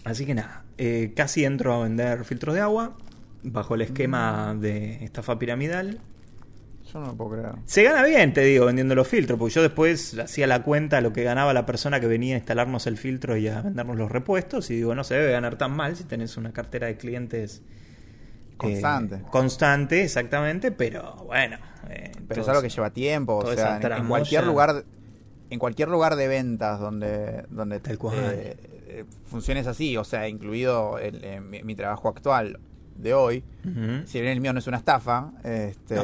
así 0.04 0.24
que 0.24 0.34
nada, 0.34 0.64
eh, 0.78 1.12
casi 1.14 1.44
entro 1.44 1.74
a 1.74 1.82
vender 1.82 2.24
filtros 2.24 2.54
de 2.54 2.60
agua, 2.62 2.96
bajo 3.42 3.74
el 3.74 3.82
esquema 3.82 4.56
de 4.58 5.04
estafa 5.04 5.38
piramidal. 5.38 6.00
Yo 6.92 7.00
no 7.00 7.06
lo 7.06 7.14
puedo 7.14 7.30
creer. 7.32 7.54
Se 7.66 7.82
gana 7.82 8.02
bien, 8.02 8.32
te 8.32 8.40
digo, 8.42 8.66
vendiendo 8.66 8.94
los 8.94 9.06
filtros, 9.06 9.38
porque 9.38 9.54
yo 9.54 9.62
después 9.62 10.18
hacía 10.18 10.46
la 10.46 10.62
cuenta 10.62 11.00
lo 11.00 11.12
que 11.12 11.22
ganaba 11.22 11.52
la 11.52 11.66
persona 11.66 12.00
que 12.00 12.06
venía 12.06 12.34
a 12.34 12.38
instalarnos 12.38 12.86
el 12.86 12.96
filtro 12.96 13.36
y 13.36 13.48
a 13.48 13.60
vendernos 13.60 13.96
los 13.96 14.10
repuestos, 14.10 14.70
y 14.70 14.76
digo, 14.76 14.94
no 14.94 15.04
se 15.04 15.14
debe 15.14 15.32
ganar 15.32 15.56
tan 15.56 15.72
mal 15.72 15.96
si 15.96 16.04
tenés 16.04 16.36
una 16.36 16.52
cartera 16.52 16.86
de 16.86 16.96
clientes 16.96 17.62
constante. 18.56 19.16
Eh, 19.16 19.22
constante, 19.30 20.02
exactamente, 20.02 20.72
pero 20.72 21.14
bueno. 21.26 21.58
Eh, 21.90 22.12
pero 22.26 22.42
es 22.42 22.48
algo 22.48 22.62
que 22.62 22.70
lleva 22.70 22.90
tiempo, 22.90 23.36
o 23.36 23.54
sea, 23.54 23.78
en, 23.80 24.06
cualquier 24.06 24.44
lugar 24.44 24.84
en 25.50 25.58
cualquier 25.58 25.88
lugar 25.88 26.16
de 26.16 26.28
ventas 26.28 26.80
donde 26.80 27.44
donde 27.50 27.80
Tal 27.80 27.98
cual. 27.98 28.16
Eh, 28.20 29.04
funciones 29.26 29.66
así, 29.66 29.96
o 29.96 30.04
sea, 30.04 30.28
incluido 30.28 30.98
el, 30.98 31.42
mi, 31.42 31.74
trabajo 31.74 32.08
actual 32.08 32.58
de 32.96 33.14
hoy, 33.14 33.44
si 34.06 34.20
bien 34.20 34.32
el 34.32 34.40
mío 34.40 34.52
no 34.52 34.58
es 34.58 34.66
una 34.66 34.78
estafa, 34.78 35.30
este 35.44 35.94
no, 35.94 36.02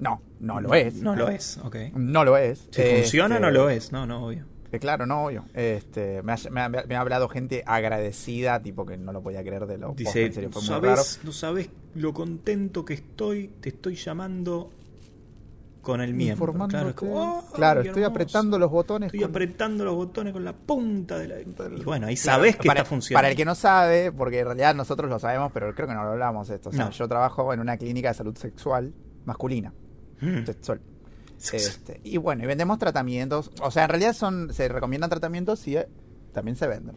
no 0.00 0.60
lo 0.60 0.74
es. 0.74 0.94
No 0.96 1.14
lo 1.14 1.28
es, 1.28 1.58
ok. 1.58 1.76
No 1.94 2.24
lo 2.24 2.36
es. 2.36 2.68
Si 2.70 2.82
funciona, 2.82 3.38
no 3.38 3.50
lo 3.50 3.70
es. 3.70 3.92
No, 3.92 4.06
no, 4.06 4.26
obvio. 4.26 4.46
claro, 4.80 5.06
no, 5.06 5.26
obvio. 5.26 5.44
Este, 5.54 6.22
me 6.22 6.32
ha, 6.32 7.00
hablado 7.00 7.28
gente 7.28 7.62
agradecida, 7.66 8.62
tipo 8.62 8.86
que 8.86 8.96
no 8.96 9.12
lo 9.12 9.22
podía 9.22 9.42
creer 9.42 9.66
de 9.66 9.78
lo 9.78 9.92
Dice, 9.94 10.26
en 10.26 10.32
serio, 10.32 10.50
fue 10.50 10.62
muy 10.62 10.88
raro. 10.88 11.02
No 11.22 11.32
sabes 11.32 11.70
lo 11.94 12.12
contento 12.14 12.84
que 12.84 12.94
estoy, 12.94 13.48
te 13.60 13.70
estoy 13.70 13.96
llamando 13.96 14.70
con 15.80 16.00
el 16.00 16.14
miembro. 16.14 16.52
Claro, 16.68 16.94
oh, 17.02 17.44
claro 17.52 17.80
estoy 17.80 18.04
apretando 18.04 18.58
los 18.58 18.70
botones. 18.70 19.06
Estoy 19.06 19.24
apretando 19.24 19.84
los 19.84 19.94
botones 19.94 20.32
con 20.32 20.44
la 20.44 20.52
punta 20.52 21.18
de 21.18 21.28
la. 21.28 21.40
Y 21.40 21.82
bueno, 21.84 22.06
ahí 22.06 22.16
sabes 22.16 22.56
que 22.56 22.68
está 22.68 22.84
funcionando. 22.84 23.18
Para 23.18 23.30
el 23.30 23.36
que 23.36 23.44
no 23.44 23.54
sabe, 23.54 24.12
porque 24.12 24.40
en 24.40 24.46
realidad 24.46 24.74
nosotros 24.74 25.10
lo 25.10 25.18
sabemos, 25.18 25.50
pero 25.52 25.74
creo 25.74 25.88
que 25.88 25.94
no 25.94 26.04
lo 26.04 26.10
hablamos 26.10 26.48
esto. 26.50 26.70
O 26.70 26.72
sea, 26.72 26.90
yo 26.90 27.08
trabajo 27.08 27.52
en 27.52 27.60
una 27.60 27.76
clínica 27.76 28.08
de 28.08 28.14
salud 28.14 28.36
sexual 28.36 28.92
masculina. 29.24 29.72
Mm. 30.20 30.44
Este, 31.52 32.00
y 32.04 32.18
bueno, 32.18 32.44
y 32.44 32.46
vendemos 32.46 32.78
tratamientos. 32.78 33.50
O 33.62 33.70
sea, 33.70 33.84
en 33.84 33.88
realidad 33.88 34.12
son 34.12 34.52
se 34.52 34.68
recomiendan 34.68 35.08
tratamientos 35.08 35.66
y 35.66 35.76
eh, 35.76 35.88
también 36.32 36.56
se 36.56 36.66
venden. 36.66 36.96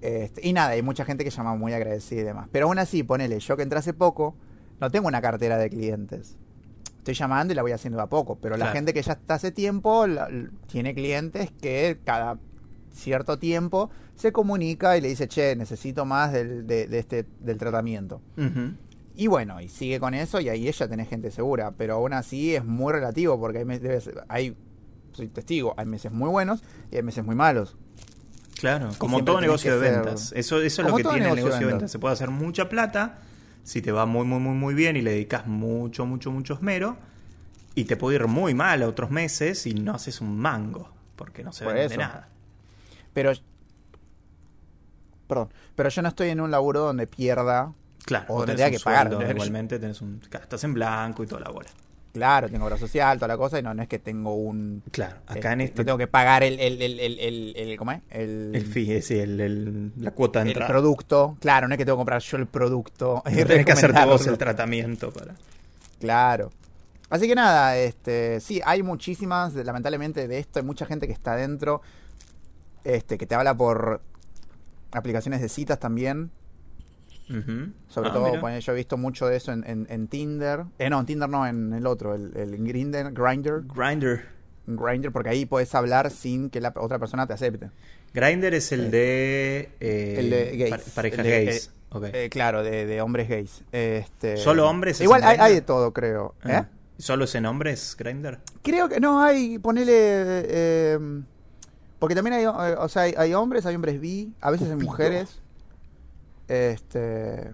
Este, 0.00 0.46
y 0.46 0.52
nada, 0.52 0.70
hay 0.70 0.82
mucha 0.82 1.04
gente 1.04 1.24
que 1.24 1.30
llama 1.30 1.56
muy 1.56 1.72
agradecida 1.72 2.20
y 2.20 2.24
demás. 2.24 2.48
Pero 2.52 2.66
aún 2.66 2.78
así, 2.78 3.02
ponele, 3.02 3.40
yo 3.40 3.56
que 3.56 3.64
entré 3.64 3.78
hace 3.80 3.94
poco, 3.94 4.36
no 4.80 4.90
tengo 4.90 5.08
una 5.08 5.20
cartera 5.20 5.58
de 5.58 5.68
clientes. 5.70 6.36
Estoy 6.98 7.14
llamando 7.14 7.52
y 7.52 7.56
la 7.56 7.62
voy 7.62 7.72
haciendo 7.72 8.00
a 8.00 8.08
poco. 8.08 8.38
Pero 8.40 8.56
la 8.56 8.66
gente 8.68 8.94
que 8.94 9.02
ya 9.02 9.14
está 9.14 9.34
hace 9.34 9.50
tiempo 9.50 10.06
tiene 10.66 10.94
clientes 10.94 11.50
que 11.60 11.98
cada 12.04 12.38
cierto 12.92 13.38
tiempo 13.38 13.90
se 14.14 14.32
comunica 14.32 14.96
y 14.96 15.00
le 15.00 15.08
dice, 15.08 15.26
che, 15.26 15.56
necesito 15.56 16.04
más 16.04 16.32
del, 16.32 16.66
de, 16.66 16.86
este, 16.98 17.24
del 17.40 17.56
tratamiento. 17.56 18.20
Y 19.20 19.26
bueno, 19.26 19.60
y 19.60 19.68
sigue 19.68 19.98
con 19.98 20.14
eso 20.14 20.40
y 20.40 20.48
ahí 20.48 20.68
ella 20.68 20.86
tenés 20.86 21.08
gente 21.08 21.32
segura, 21.32 21.72
pero 21.72 21.94
aún 21.94 22.12
así 22.12 22.54
es 22.54 22.64
muy 22.64 22.92
relativo 22.92 23.36
porque 23.40 23.58
hay, 23.58 23.64
meses, 23.64 24.10
hay 24.28 24.56
soy 25.10 25.26
testigo, 25.26 25.74
hay 25.76 25.86
meses 25.86 26.12
muy 26.12 26.30
buenos 26.30 26.62
y 26.92 26.96
hay 26.96 27.02
meses 27.02 27.24
muy 27.24 27.34
malos. 27.34 27.76
Claro, 28.60 28.90
como 28.96 29.24
todo 29.24 29.40
negocio 29.40 29.76
de 29.76 29.90
ventas. 29.90 30.32
Eso, 30.36 30.62
eso 30.62 30.82
es 30.82 30.88
lo 30.88 30.94
que 30.94 31.02
tiene 31.02 31.30
el 31.30 31.34
negocio 31.34 31.58
de 31.58 31.64
ventas. 31.66 31.90
Se 31.90 31.98
puede 31.98 32.12
hacer 32.12 32.30
mucha 32.30 32.68
plata 32.68 33.18
si 33.64 33.82
te 33.82 33.90
va 33.90 34.06
muy, 34.06 34.24
muy, 34.24 34.38
muy, 34.38 34.54
muy 34.54 34.74
bien 34.74 34.96
y 34.96 35.02
le 35.02 35.10
dedicas 35.10 35.48
mucho, 35.48 36.06
mucho, 36.06 36.30
mucho 36.30 36.54
esmero. 36.54 36.96
Y 37.74 37.86
te 37.86 37.96
puede 37.96 38.18
ir 38.18 38.28
muy 38.28 38.54
mal 38.54 38.84
a 38.84 38.88
otros 38.88 39.10
meses 39.10 39.66
y 39.66 39.74
no 39.74 39.94
haces 39.94 40.20
un 40.20 40.38
mango, 40.38 40.92
porque 41.16 41.42
no 41.42 41.52
se 41.52 41.64
vende 41.64 41.96
nada. 41.96 42.28
Pero, 43.12 43.32
perdón, 45.26 45.48
pero 45.74 45.88
yo 45.88 46.02
no 46.02 46.08
estoy 46.08 46.28
en 46.28 46.40
un 46.40 46.52
laburo 46.52 46.82
donde 46.82 47.08
pierda 47.08 47.74
Claro, 48.08 48.24
o 48.28 48.44
tendría 48.46 48.70
que 48.70 48.80
pagar. 48.80 49.12
Igualmente 49.30 49.78
tenés 49.78 50.00
un, 50.00 50.20
estás 50.32 50.64
en 50.64 50.72
blanco 50.72 51.22
y 51.22 51.26
toda 51.26 51.42
la 51.42 51.50
bola. 51.50 51.68
claro, 52.12 52.48
tengo 52.48 52.64
obra 52.64 52.78
social, 52.78 53.18
toda 53.18 53.28
la 53.28 53.36
cosa, 53.36 53.58
y 53.58 53.62
no, 53.62 53.74
no 53.74 53.82
es 53.82 53.88
que 53.88 53.98
tengo 53.98 54.34
un... 54.34 54.82
Claro, 54.90 55.16
acá 55.26 55.52
en 55.52 55.60
este... 55.60 55.82
No 55.82 55.84
tengo 55.84 55.98
que 55.98 56.06
pagar 56.06 56.42
el, 56.42 56.58
el, 56.58 56.80
el, 56.80 56.98
el, 56.98 57.18
el, 57.20 57.52
el- 57.56 57.76
¿cómo 57.78 57.92
es? 57.92 58.00
El, 58.10 58.52
El 58.54 58.64
fee, 58.64 59.02
sí, 59.02 59.18
el, 59.18 59.38
el- 59.40 59.92
la 59.98 60.10
cuota 60.12 60.38
de 60.40 60.44
el 60.44 60.48
entrada. 60.52 60.68
producto. 60.72 61.36
Claro, 61.40 61.68
no 61.68 61.74
es 61.74 61.78
que 61.78 61.84
tengo 61.84 61.96
que 61.96 62.00
comprar 62.00 62.22
yo 62.22 62.36
el 62.38 62.46
producto. 62.46 63.22
y 63.30 63.34
Tienes 63.34 63.64
que 63.66 63.72
hacerte 63.72 64.04
vos 64.06 64.26
el 64.26 64.38
tratamiento 64.38 65.12
para... 65.12 65.34
Claro. 66.00 66.50
Así 67.10 67.28
que 67.28 67.34
nada, 67.34 67.76
este, 67.76 68.40
sí, 68.40 68.60
hay 68.64 68.82
muchísimas, 68.82 69.54
lamentablemente 69.54 70.26
de 70.28 70.38
esto 70.38 70.58
hay 70.60 70.64
mucha 70.64 70.86
gente 70.86 71.06
que 71.06 71.12
está 71.12 71.36
dentro, 71.36 71.82
este, 72.84 73.16
que 73.18 73.26
te 73.26 73.34
habla 73.34 73.54
por 73.56 74.00
aplicaciones 74.92 75.40
de 75.40 75.48
citas 75.48 75.78
también, 75.78 76.30
Sobre 77.88 78.08
Ah, 78.10 78.12
todo, 78.12 78.40
bueno, 78.40 78.58
yo 78.58 78.72
he 78.72 78.76
visto 78.76 78.96
mucho 78.96 79.26
de 79.26 79.36
eso 79.36 79.52
en, 79.52 79.62
en- 79.68 79.86
en 79.90 80.08
Tinder, 80.08 80.64
eh, 80.78 80.88
no, 80.88 81.00
en 81.00 81.06
Tinder 81.06 81.28
no, 81.28 81.46
en 81.46 81.72
el 81.74 81.86
otro, 81.86 82.14
el, 82.14 82.34
el 82.36 82.56
Grindr, 82.64 83.12
Grindr, 83.12 83.64
Grindr. 83.66 84.22
Grindr, 84.66 85.12
porque 85.12 85.30
ahí 85.30 85.44
puedes 85.46 85.74
hablar 85.74 86.10
sin 86.10 86.50
que 86.50 86.60
la 86.60 86.72
otra 86.76 86.98
persona 86.98 87.26
te 87.26 87.32
acepte. 87.34 87.70
Grindr 88.14 88.54
es 88.54 88.72
el 88.72 88.90
de... 88.90 89.70
eh, 89.80 90.16
El 90.18 90.30
de 90.30 90.56
gays. 90.56 90.90
parejas 90.94 91.18
El 91.20 91.24
de- 91.24 91.30
gays. 91.44 91.66
eh, 91.66 91.70
Ok. 91.90 92.04
Eh, 92.12 92.28
claro, 92.30 92.62
de, 92.62 92.84
de 92.84 93.00
hombres 93.00 93.28
gays. 93.30 93.62
Este, 93.72 94.36
¿Solo 94.36 94.68
hombres 94.68 94.96
es 94.96 95.02
Igual 95.04 95.22
hay, 95.24 95.38
hay 95.40 95.54
de 95.54 95.60
todo, 95.62 95.92
creo. 95.94 96.34
¿eh? 96.44 96.52
Ah. 96.52 96.68
¿Solo 96.98 97.24
es 97.24 97.34
en 97.34 97.46
hombres 97.46 97.96
Grindr? 97.98 98.40
Creo 98.62 98.88
que 98.90 99.00
no 99.00 99.22
hay, 99.22 99.58
ponele. 99.58 99.92
eh, 99.94 100.98
porque 101.98 102.14
también 102.14 102.34
hay, 102.34 102.44
eh, 102.44 102.48
o 102.78 102.88
sea, 102.88 103.02
hay, 103.02 103.14
hay 103.16 103.32
hombres, 103.34 103.64
hay 103.64 103.74
hombres 103.74 104.00
bi, 104.00 104.32
a 104.42 104.50
veces 104.50 104.66
hay 104.68 104.72
Cupido. 104.74 104.90
mujeres. 104.90 105.40
Este. 106.48 107.52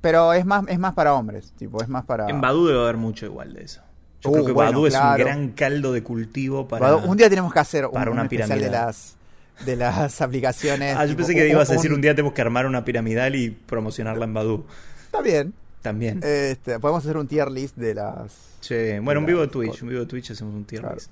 Pero 0.00 0.32
es 0.32 0.44
más, 0.44 0.64
es 0.68 0.78
más 0.78 0.94
para 0.94 1.14
hombres, 1.14 1.52
tipo, 1.56 1.80
es 1.82 1.88
más 1.88 2.04
para. 2.04 2.28
En 2.28 2.40
Badoo 2.40 2.66
debe 2.66 2.80
haber 2.82 2.96
mucho 2.96 3.24
igual 3.26 3.54
de 3.54 3.62
eso. 3.64 3.80
Yo 4.20 4.30
Uh, 4.30 4.32
creo 4.34 4.46
que 4.46 4.52
bueno, 4.52 4.70
Badoo 4.72 4.86
es 4.86 4.94
un 4.94 5.16
gran 5.16 5.48
caldo 5.50 5.92
de 5.92 6.02
cultivo 6.02 6.68
para... 6.68 6.94
Un 6.96 7.16
día 7.16 7.28
tenemos 7.28 7.52
que 7.52 7.58
hacer 7.58 7.86
un, 7.86 7.92
para 7.92 8.10
una 8.10 8.22
un 8.22 8.26
especial 8.26 8.60
de 8.60 8.70
las 8.70 9.16
de 9.64 9.76
las 9.76 10.20
aplicaciones. 10.20 10.96
Ah, 10.96 11.06
yo 11.06 11.16
pensé 11.16 11.34
que 11.34 11.42
un- 11.44 11.50
ibas 11.50 11.70
a 11.70 11.74
decir 11.74 11.92
un- 11.92 12.00
día 12.00 12.14
tenemos 12.14 12.32
que 12.32 12.40
armar 12.40 12.66
una 12.66 12.84
piramidal 12.84 13.34
y 13.36 13.50
promocionarla 13.50 14.24
en 14.24 14.34
Badoo. 14.34 14.64
Está 15.06 15.22
bien. 15.22 15.54
También. 15.82 16.20
Este, 16.22 16.78
podemos 16.78 17.04
hacer 17.04 17.16
un 17.16 17.26
tier 17.26 17.50
list 17.50 17.76
de 17.76 17.94
las. 17.94 18.32
Che, 18.60 19.00
bueno, 19.00 19.20
un 19.20 19.26
vivo 19.26 19.40
de 19.40 19.48
Twitch. 19.48 19.68
cosas. 19.70 19.82
Un 19.82 19.88
vivo 19.88 20.00
de 20.00 20.06
Twitch 20.06 20.30
hacemos 20.30 20.54
un 20.54 20.64
tier 20.64 20.80
Claro. 20.82 20.94
list. 20.96 21.10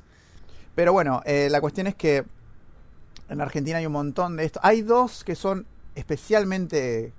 Pero 0.77 0.93
bueno, 0.93 1.21
eh, 1.27 1.49
la 1.51 1.61
cuestión 1.61 1.89
es 1.89 1.97
que 1.97 2.25
en 3.29 3.41
Argentina 3.41 3.79
hay 3.79 3.87
un 3.87 3.93
montón 3.93 4.37
de 4.37 4.45
esto. 4.45 4.61
Hay 4.63 4.83
dos 4.83 5.25
que 5.25 5.35
son 5.35 5.67
especialmente 5.97 7.13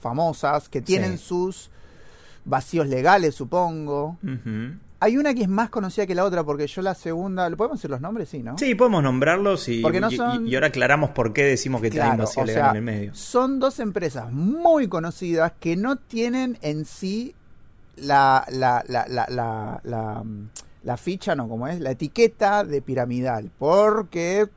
famosas, 0.00 0.68
que 0.68 0.80
tienen 0.80 1.18
Sí. 1.18 1.24
sus 1.24 1.70
vacíos 2.44 2.88
legales, 2.88 3.34
supongo. 3.34 4.16
Hay 5.02 5.16
una 5.16 5.32
que 5.32 5.42
es 5.42 5.48
más 5.48 5.70
conocida 5.70 6.06
que 6.06 6.14
la 6.14 6.24
otra, 6.24 6.44
porque 6.44 6.66
yo 6.66 6.82
la 6.82 6.94
segunda... 6.94 7.48
¿Le 7.48 7.56
podemos 7.56 7.78
decir 7.78 7.90
los 7.90 8.02
nombres? 8.02 8.28
Sí, 8.28 8.42
¿no? 8.42 8.58
Sí, 8.58 8.74
podemos 8.74 9.02
nombrarlos 9.02 9.66
y, 9.68 9.80
Porque 9.80 9.98
no 10.00 10.10
y- 10.10 10.16
son- 10.16 10.46
y 10.46 10.54
ahora 10.54 10.66
aclaramos 10.66 11.10
por 11.10 11.32
qué 11.32 11.42
decimos 11.44 11.80
que 11.80 11.90
tienen 11.90 12.18
vacío 12.18 12.44
legal 12.44 12.62
sea, 12.64 12.70
en 12.72 12.76
el 12.76 12.82
medio. 12.82 13.14
son 13.14 13.58
dos 13.60 13.80
empresas 13.80 14.30
muy 14.30 14.88
conocidas 14.88 15.52
que 15.58 15.74
no 15.76 15.96
tienen 15.96 16.58
en 16.60 16.84
sí 16.84 17.34
la, 17.96 18.44
la, 18.50 18.84
la, 18.88 19.06
la, 19.08 19.26
la, 19.30 19.80
la, 19.84 20.22
la 20.82 20.96
ficha, 20.98 21.34
no, 21.34 21.48
como 21.48 21.66
es, 21.66 21.80
la 21.80 21.92
etiqueta 21.92 22.64
de 22.64 22.82
piramidal, 22.82 23.50
porque, 23.58 24.48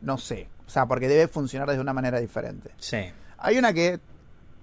no 0.00 0.16
sé, 0.18 0.48
o 0.64 0.70
sea, 0.70 0.86
porque 0.86 1.08
debe 1.08 1.26
funcionar 1.26 1.68
de 1.70 1.80
una 1.80 1.92
manera 1.92 2.20
diferente. 2.20 2.70
Sí. 2.78 2.98
Hay 3.38 3.58
una 3.58 3.72
que, 3.72 3.98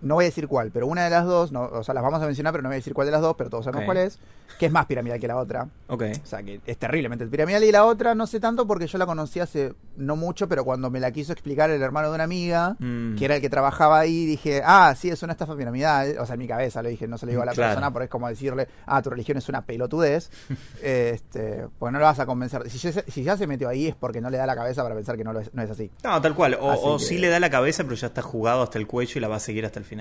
no 0.03 0.15
voy 0.15 0.25
a 0.25 0.27
decir 0.27 0.47
cuál, 0.47 0.69
pero 0.71 0.85
una 0.87 1.03
de 1.05 1.09
las 1.09 1.25
dos, 1.25 1.51
no, 1.51 1.63
o 1.63 1.83
sea, 1.83 1.93
las 1.93 2.03
vamos 2.03 2.21
a 2.21 2.25
mencionar, 2.25 2.53
pero 2.53 2.61
no 2.61 2.69
voy 2.69 2.75
a 2.75 2.77
decir 2.77 2.93
cuál 2.93 3.07
de 3.07 3.11
las 3.11 3.21
dos, 3.21 3.35
pero 3.37 3.49
todos 3.49 3.65
sabemos 3.65 3.85
cuál 3.85 3.97
es, 3.97 4.19
que 4.59 4.67
es 4.67 4.71
más 4.71 4.85
piramidal 4.85 5.19
que 5.19 5.27
la 5.27 5.37
otra. 5.37 5.67
Ok. 5.87 6.03
O 6.23 6.25
sea, 6.27 6.43
que 6.43 6.61
es 6.65 6.77
terriblemente 6.77 7.25
piramidal. 7.25 7.63
Y 7.63 7.71
la 7.71 7.85
otra 7.85 8.13
no 8.13 8.27
sé 8.27 8.39
tanto 8.39 8.67
porque 8.67 8.85
yo 8.87 8.97
la 8.99 9.05
conocí 9.05 9.39
hace 9.39 9.73
no 9.97 10.15
mucho, 10.15 10.47
pero 10.47 10.63
cuando 10.63 10.89
me 10.91 10.99
la 10.99 11.11
quiso 11.11 11.31
explicar 11.33 11.69
el 11.71 11.81
hermano 11.81 12.09
de 12.09 12.15
una 12.15 12.23
amiga, 12.25 12.75
Mm. 12.79 13.15
que 13.15 13.25
era 13.25 13.35
el 13.37 13.41
que 13.41 13.49
trabajaba 13.49 13.99
ahí, 13.99 14.25
dije, 14.25 14.61
ah, 14.63 14.93
sí, 14.97 15.09
es 15.09 15.23
una 15.23 15.33
estafa 15.33 15.55
piramidal. 15.55 16.17
O 16.19 16.25
sea, 16.25 16.33
en 16.33 16.39
mi 16.39 16.47
cabeza 16.47 16.83
lo 16.83 16.89
dije, 16.89 17.07
no 17.07 17.17
se 17.17 17.25
lo 17.25 17.31
digo 17.31 17.41
a 17.41 17.45
la 17.45 17.53
Claro. 17.53 17.69
persona, 17.71 17.91
porque 17.91 18.05
es 18.05 18.11
como 18.11 18.27
decirle, 18.27 18.67
ah, 18.85 19.01
tu 19.01 19.09
religión 19.09 19.37
es 19.37 19.49
una 19.49 19.61
pelotudez. 19.65 20.29
este, 20.83 21.67
pues 21.79 21.91
no 21.93 21.99
lo 21.99 22.05
vas 22.05 22.19
a 22.19 22.25
convencer. 22.25 22.69
Si 22.69 22.77
ya, 22.77 22.91
se- 22.91 23.09
si 23.11 23.23
ya 23.23 23.37
se 23.37 23.47
metió 23.47 23.69
ahí 23.69 23.87
es 23.87 23.95
porque 23.95 24.21
no 24.21 24.29
le 24.29 24.37
da 24.37 24.45
la 24.45 24.55
cabeza 24.55 24.83
para 24.83 24.95
pensar 24.95 25.17
que 25.17 25.23
no, 25.23 25.33
lo 25.33 25.39
es, 25.39 25.53
no 25.53 25.61
es 25.63 25.69
así. 25.69 25.89
No, 26.03 26.21
tal 26.21 26.35
cual. 26.35 26.55
O, 26.59 26.71
o 26.73 26.97
que- 26.97 27.03
sí 27.05 27.17
le 27.17 27.29
da 27.29 27.39
la 27.39 27.49
cabeza, 27.49 27.83
pero 27.83 27.95
ya 27.95 28.07
está 28.07 28.21
jugado 28.21 28.61
hasta 28.63 28.77
el 28.77 28.87
cuello 28.87 29.13
y 29.15 29.19
la 29.19 29.27
va 29.27 29.37
a 29.37 29.39
seguir 29.39 29.65
hasta 29.65 29.79
el 29.79 29.85
final. 29.85 29.92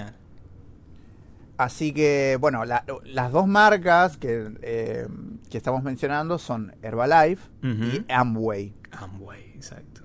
Así 1.58 1.92
que, 1.92 2.36
bueno, 2.40 2.64
la- 2.64 2.84
las 3.04 3.30
dos 3.30 3.46
marcas 3.46 4.16
que, 4.16 4.52
eh, 4.62 5.06
que 5.50 5.58
estamos 5.58 5.82
mencionando 5.82 6.38
son 6.38 6.74
Herbalife 6.82 7.48
y 7.62 8.04
Amway. 8.12 8.74
Amway, 8.92 9.52
exacto. 9.54 10.02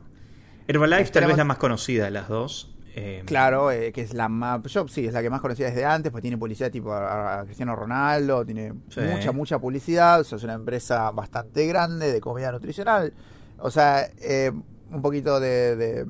Herbalife 0.68 1.12
tal 1.12 1.26
vez 1.28 1.38
la 1.38 1.46
más 1.46 1.58
conocida 1.58 2.06
de 2.06 2.12
las 2.12 2.28
dos. 2.28 2.74
Eh, 3.00 3.24
Claro, 3.26 3.72
eh, 3.72 3.92
que 3.94 4.02
es 4.02 4.14
la 4.14 4.28
más. 4.28 4.62
Yo 4.64 4.88
sí, 4.88 5.06
es 5.06 5.14
la 5.14 5.22
que 5.22 5.30
más 5.30 5.40
conocida 5.42 5.68
desde 5.68 5.86
antes, 5.86 6.12
pues 6.12 6.22
tiene 6.22 6.38
publicidad 6.38 6.70
tipo 6.72 6.92
a, 6.92 7.40
a 7.40 7.46
Cristiano 7.46 7.76
Ronaldo, 7.76 8.44
tiene 8.46 8.74
Sí. 8.90 9.02
mucha, 9.02 9.32
mucha 9.32 9.60
publicidad. 9.60 10.20
O 10.22 10.24
sea, 10.24 10.38
es 10.38 10.44
una 10.44 10.54
empresa 10.54 11.10
bastante 11.12 11.66
grande 11.68 12.12
de 12.12 12.20
comida 12.20 12.52
nutricional. 12.52 13.14
O 13.60 13.70
sea, 13.72 14.10
eh, 14.20 14.52
un 14.92 15.02
poquito 15.02 15.40
de, 15.40 15.76
de, 15.76 16.06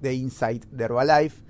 de 0.00 0.14
insight 0.14 0.64
de 0.66 0.84
Herbalife. 0.84 1.42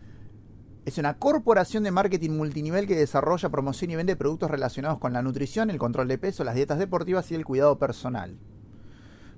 Es 0.84 0.98
una 0.98 1.14
corporación 1.14 1.84
de 1.84 1.92
marketing 1.92 2.30
multinivel 2.30 2.88
que 2.88 2.96
desarrolla, 2.96 3.50
promociona 3.50 3.92
y 3.92 3.96
vende 3.96 4.16
productos 4.16 4.50
relacionados 4.50 4.98
con 4.98 5.12
la 5.12 5.22
nutrición, 5.22 5.70
el 5.70 5.78
control 5.78 6.08
de 6.08 6.18
peso, 6.18 6.42
las 6.42 6.56
dietas 6.56 6.78
deportivas 6.78 7.30
y 7.30 7.36
el 7.36 7.44
cuidado 7.44 7.78
personal. 7.78 8.36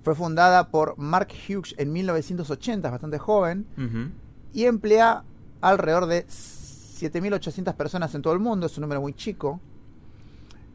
Fue 0.03 0.15
fundada 0.15 0.69
por 0.69 0.97
Mark 0.99 1.29
Hughes 1.49 1.75
en 1.79 1.93
1980, 1.93 2.89
es 2.89 2.93
bastante 2.93 3.19
joven 3.19 3.67
y 4.53 4.65
emplea 4.65 5.25
alrededor 5.61 6.07
de 6.07 6.27
7.800 6.27 7.75
personas 7.75 8.15
en 8.15 8.23
todo 8.23 8.33
el 8.33 8.39
mundo, 8.39 8.67
es 8.67 8.77
un 8.77 8.83
número 8.83 9.01
muy 9.01 9.13
chico. 9.15 9.61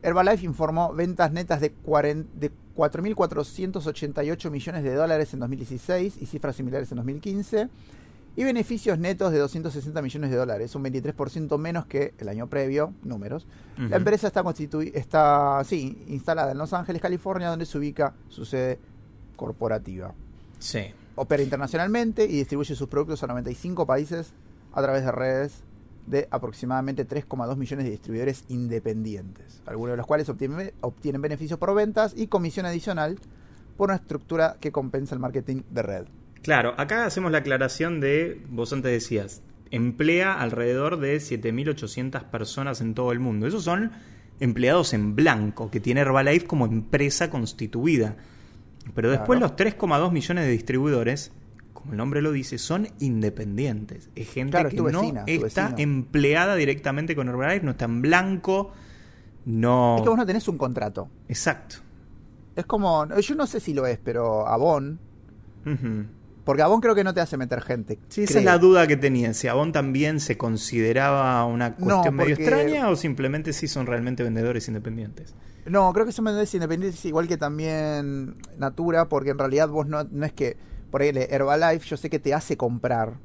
Herbalife 0.02 0.46
informó 0.46 0.94
ventas 0.94 1.32
netas 1.32 1.62
de, 1.62 1.72
40 1.72 2.30
de 2.40 2.52
4.488 2.76 4.50
millones 4.50 4.84
de 4.84 4.94
dólares 4.94 5.34
en 5.34 5.42
2016 5.42 6.18
y 6.22 6.26
cifras 6.26 6.56
similares 6.56 6.92
en 6.92 6.98
2015, 6.98 7.70
y 8.36 8.44
beneficios 8.44 8.98
netos 9.00 9.32
de 9.32 9.40
260 9.40 10.02
millones 10.02 10.30
de 10.30 10.38
dólares, 10.38 10.74
un 10.76 10.84
23% 10.84 11.58
menos 11.58 11.86
que 11.86 12.14
el 12.20 12.30
año 12.30 12.48
previo, 12.48 12.94
números. 13.04 13.48
La 13.78 13.98
empresa 13.98 14.28
está, 14.28 14.44
está 14.94 15.62
sí, 15.66 16.04
instalada 16.08 16.52
en 16.52 16.58
Los 16.58 16.74
Ángeles, 16.74 17.02
California, 17.02 17.50
donde 17.50 17.66
se 17.66 17.78
ubica 17.78 18.14
su 18.30 18.46
sede 18.46 18.80
corporativa 19.36 20.14
Sí. 20.60 20.80
opera 21.16 21.42
internacionalmente 21.44 22.26
y 22.26 22.36
distribuye 22.38 22.76
sus 22.76 22.88
productos 22.90 23.24
a 23.24 23.28
95 23.28 23.86
países 23.86 24.34
a 24.74 24.82
través 24.82 25.04
de 25.06 25.12
redes 25.12 25.64
de 26.08 26.28
aproximadamente 26.32 27.06
3,2 27.08 27.56
millones 27.56 27.86
de 27.86 27.92
distribuidores 27.92 28.44
independientes, 28.50 29.62
algunos 29.66 29.92
de 29.94 29.98
los 29.98 30.06
cuales 30.08 30.28
obtienen, 30.30 30.74
obtienen 30.82 31.22
beneficios 31.22 31.60
por 31.60 31.74
ventas 31.76 32.14
y 32.18 32.28
comisión 32.28 32.66
adicional 32.66 33.18
por 33.78 33.90
una 33.90 33.96
estructura 33.96 34.58
que 34.60 34.72
compensa 34.72 35.14
el 35.16 35.22
marketing 35.22 35.62
de 35.70 35.82
red. 35.84 36.06
Claro, 36.42 36.74
acá 36.78 37.06
hacemos 37.06 37.32
la 37.32 37.40
aclaración 37.40 38.00
de, 38.00 38.42
vos 38.50 38.72
antes 38.74 38.92
decías, 38.92 39.42
emplea 39.72 40.40
alrededor 40.40 41.00
de 41.00 41.18
7.800 41.18 42.24
personas 42.26 42.82
en 42.82 42.94
todo 42.94 43.12
el 43.12 43.20
mundo. 43.20 43.46
Esos 43.48 43.64
son 43.64 43.92
empleados 44.40 44.94
en 44.94 45.16
blanco, 45.16 45.70
que 45.70 45.80
tiene 45.80 46.02
Herbalife 46.02 46.48
como 46.48 46.66
empresa 46.66 47.30
constituida. 47.30 48.16
Pero 48.96 49.10
después 49.12 49.38
Claro. 49.38 49.54
los 49.54 49.56
3,2 49.58 50.12
millones 50.12 50.46
de 50.46 50.52
distribuidores, 50.52 51.32
como 51.74 51.92
el 51.92 51.98
nombre 51.98 52.22
lo 52.22 52.32
dice, 52.32 52.58
son 52.58 52.88
independientes. 53.00 54.10
Es 54.16 54.30
gente 54.32 54.52
Claro, 54.52 54.70
que 54.70 54.78
no 54.78 55.02
vecina, 55.02 55.24
está 55.28 55.76
empleada 55.78 56.56
directamente 56.56 57.16
con 57.16 57.28
Herbalife, 57.28 57.66
no 57.66 57.72
está 57.72 57.86
en 57.86 58.02
blanco, 58.02 58.72
no... 59.46 59.98
Es 59.98 60.04
que 60.04 60.10
vos 60.10 60.18
no 60.18 60.26
tenés 60.26 60.48
un 60.48 60.58
contrato. 60.58 61.10
Exacto. 61.28 61.78
Es 62.56 62.66
como, 62.66 63.08
yo 63.20 63.36
no 63.36 63.46
sé 63.46 63.60
si 63.60 63.74
lo 63.74 63.86
es, 63.86 64.00
pero 64.04 64.48
Avon, 64.48 65.00
Ujú. 65.66 66.06
Porque 66.50 66.64
Avon 66.64 66.82
creo 66.82 66.96
que 66.96 67.04
no 67.04 67.14
te 67.14 67.22
hace 67.22 67.38
meter 67.38 67.62
gente. 67.62 68.00
Sí, 68.08 68.24
esa 68.24 68.32
creo. 68.32 68.40
es 68.40 68.46
la 68.46 68.58
duda 68.58 68.88
que 68.88 68.98
tenía. 68.98 69.36
Si 69.36 69.48
Avon 69.48 69.72
también 69.72 70.20
se 70.20 70.36
consideraba 70.36 71.46
una 71.46 71.76
cuestión 71.76 72.16
medio 72.16 72.34
extraña 72.34 72.90
o 72.90 72.96
simplemente 72.96 73.54
sí 73.54 73.68
son 73.68 73.86
realmente 73.86 74.24
vendedores 74.24 74.68
independientes. 74.68 75.36
No, 75.68 75.94
creo 75.94 76.08
que 76.08 76.12
son 76.12 76.26
vendedores 76.26 76.52
independientes 76.56 77.06
igual 77.06 77.28
que 77.28 77.38
también 77.38 78.38
Natura, 78.58 79.10
porque 79.10 79.30
en 79.30 79.38
realidad 79.38 79.70
vos 79.70 79.86
no, 79.86 80.06
no 80.06 80.26
es 80.26 80.34
que, 80.34 80.58
por 80.90 81.04
ahí 81.04 81.12
Herbalife 81.14 81.88
yo 81.88 81.98
sé 81.98 82.10
que 82.10 82.18
te 82.18 82.34
hace 82.34 82.58
comprar 82.58 83.20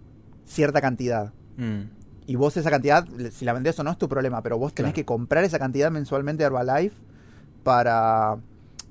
cierta 0.45 0.83
cantidad. 0.83 1.33
Mm. 1.57 1.85
Y 2.27 2.37
vos 2.37 2.59
esa 2.59 2.69
cantidad, 2.69 3.09
si 3.33 3.47
la 3.47 3.55
vendés 3.55 3.79
o 3.79 3.85
no 3.85 3.91
es 3.91 3.97
tu 3.97 4.07
problema, 4.07 4.43
pero 4.43 4.59
vos 4.59 4.75
tenés 4.75 4.93
Claro. 4.93 4.97
que 4.97 5.05
comprar 5.07 5.45
esa 5.45 5.59
cantidad 5.59 5.91
mensualmente 5.91 6.43
de 6.43 6.49
Herbalife 6.49 6.97
para 7.63 8.37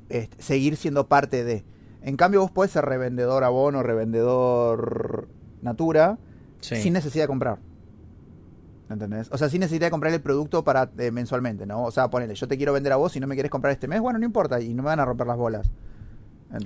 este, 0.10 0.42
seguir 0.42 0.76
siendo 0.76 1.08
parte 1.08 1.44
de. 1.44 1.64
En 2.04 2.18
cambio 2.18 2.42
vos 2.42 2.52
podés 2.52 2.72
ser 2.72 2.86
revendedor 2.86 3.44
Avon 3.44 3.76
o 3.76 3.84
revendedor 3.84 5.28
Natura 5.62 6.18
Sí. 6.60 6.76
sin 6.78 6.94
necesidad 6.94 7.24
de 7.24 7.28
comprar. 7.28 7.58
¿Entendés? 8.90 9.30
O 9.32 9.38
sea, 9.38 9.50
sí 9.50 9.58
necesitaría 9.60 9.90
comprar 9.90 10.14
el 10.14 10.22
producto 10.22 10.64
para 10.64 10.90
eh, 10.98 11.10
mensualmente, 11.12 11.66
¿no? 11.66 11.84
O 11.84 11.92
sea, 11.92 12.10
ponele, 12.10 12.36
yo 12.36 12.48
te 12.48 12.58
quiero 12.58 12.74
vender 12.74 12.92
a 12.94 12.98
vos 12.98 13.16
y 13.16 13.20
no 13.20 13.28
me 13.28 13.36
quieres 13.36 13.50
comprar 13.50 13.72
este 13.74 13.88
mes, 13.88 14.00
bueno, 14.02 14.20
no 14.20 14.26
importa, 14.26 14.62
y 14.62 14.74
no 14.74 14.84
me 14.84 14.88
van 14.88 15.00
a 15.00 15.06
romper 15.06 15.26
las 15.28 15.38
bolas. 15.38 15.70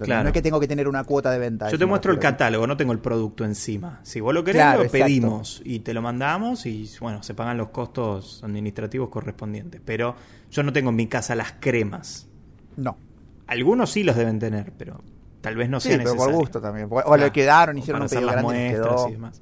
Claro. 0.01 0.23
No 0.23 0.29
es 0.29 0.33
que 0.33 0.41
tengo 0.41 0.59
que 0.59 0.67
tener 0.67 0.87
una 0.89 1.05
cuota 1.05 1.31
de 1.31 1.39
venta. 1.39 1.69
Yo 1.69 1.77
te 1.79 1.85
muestro 1.85 2.11
el 2.11 2.19
catálogo, 2.19 2.67
no 2.67 2.75
tengo 2.75 2.91
el 2.91 2.99
producto 2.99 3.45
encima. 3.45 4.01
Si 4.03 4.19
vos 4.19 4.33
lo 4.33 4.43
querés, 4.43 4.61
Claro, 4.61 4.79
lo 4.79 4.83
exacto. 4.85 5.05
pedimos 5.05 5.61
y 5.63 5.79
te 5.79 5.93
lo 5.93 6.01
mandamos 6.01 6.65
y 6.65 6.89
bueno, 6.99 7.23
se 7.23 7.33
pagan 7.33 7.55
los 7.57 7.69
costos 7.69 8.43
administrativos 8.43 9.07
correspondientes. 9.07 9.79
Pero 9.85 10.15
yo 10.51 10.63
no 10.63 10.73
tengo 10.73 10.89
en 10.89 10.97
mi 10.97 11.07
casa 11.07 11.35
las 11.35 11.53
cremas. 11.61 12.27
No. 12.75 12.97
Algunos 13.45 13.89
sí 13.91 14.03
los 14.03 14.17
deben 14.17 14.39
tener, 14.39 14.73
pero 14.77 14.99
tal 15.41 15.55
vez 15.55 15.69
no 15.69 15.79
Sí, 15.79 15.89
sea 15.89 15.97
pero 15.97 16.09
por 16.11 16.17
necesario. 16.17 16.39
gusto 16.39 16.61
también. 16.61 16.87
O 16.89 17.17
le 17.17 17.31
quedaron, 17.31 17.77
hicieron 17.77 18.01
un 18.01 18.05
hacer 18.05 18.19
pedido 18.19 18.31
las 18.35 18.43
grande 18.43 18.59
y 18.59 18.69
les 18.69 18.71
muestras 18.79 18.95
quedó. 19.01 19.09
y 19.09 19.11
demás. 19.13 19.41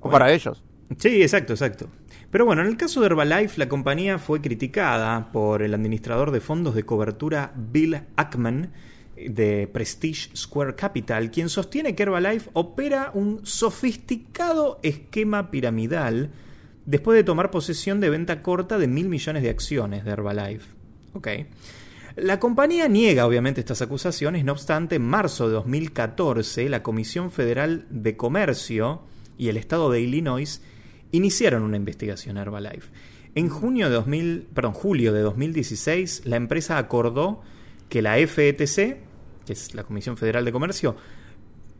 O 0.00 0.10
para 0.10 0.32
ellos. 0.32 0.62
Sí, 0.98 1.22
exacto, 1.22 1.52
exacto. 1.54 1.88
Pero 2.30 2.44
bueno, 2.46 2.62
en 2.62 2.68
el 2.68 2.76
caso 2.76 3.00
de 3.00 3.06
Herbalife, 3.06 3.58
la 3.58 3.68
compañía 3.68 4.18
fue 4.18 4.40
criticada 4.40 5.30
por 5.32 5.62
el 5.62 5.72
administrador 5.72 6.30
de 6.30 6.40
fondos 6.40 6.74
de 6.74 6.82
cobertura 6.84 7.52
Bill 7.56 8.00
Ackman 8.16 8.72
de 9.16 9.68
Prestige 9.72 10.36
Square 10.36 10.74
Capital, 10.74 11.30
quien 11.30 11.48
sostiene 11.48 11.94
que 11.94 12.02
Herbalife 12.02 12.50
opera 12.52 13.12
un 13.14 13.46
sofisticado 13.46 14.80
esquema 14.82 15.50
piramidal 15.52 16.32
después 16.84 17.16
de 17.16 17.22
tomar 17.24 17.50
posesión 17.52 18.00
de 18.00 18.10
venta 18.10 18.42
corta 18.42 18.76
de 18.78 18.88
mil 18.88 19.08
millones 19.08 19.42
de 19.44 19.50
acciones 19.50 20.04
de 20.04 20.10
Herbalife. 20.10 20.66
Ok. 21.14 21.28
La 22.16 22.38
compañía 22.38 22.86
niega 22.86 23.26
obviamente 23.26 23.60
estas 23.60 23.82
acusaciones, 23.82 24.44
no 24.44 24.52
obstante, 24.52 24.96
en 24.96 25.02
marzo 25.02 25.48
de 25.48 25.54
2014 25.54 26.68
la 26.68 26.82
Comisión 26.82 27.32
Federal 27.32 27.86
de 27.90 28.16
Comercio 28.16 29.02
y 29.36 29.48
el 29.48 29.56
Estado 29.56 29.90
de 29.90 30.00
Illinois 30.00 30.62
iniciaron 31.10 31.62
una 31.64 31.76
investigación 31.76 32.38
a 32.38 32.42
Herbalife. 32.42 32.92
En 33.34 33.48
junio 33.48 33.88
de 33.88 33.96
2000, 33.96 34.46
perdón, 34.54 34.74
julio 34.74 35.12
de 35.12 35.22
2016, 35.22 36.22
la 36.24 36.36
empresa 36.36 36.78
acordó 36.78 37.42
que 37.88 38.00
la 38.00 38.14
FETC, 38.14 38.98
que 39.44 39.52
es 39.52 39.74
la 39.74 39.82
Comisión 39.82 40.16
Federal 40.16 40.44
de 40.44 40.52
Comercio, 40.52 40.94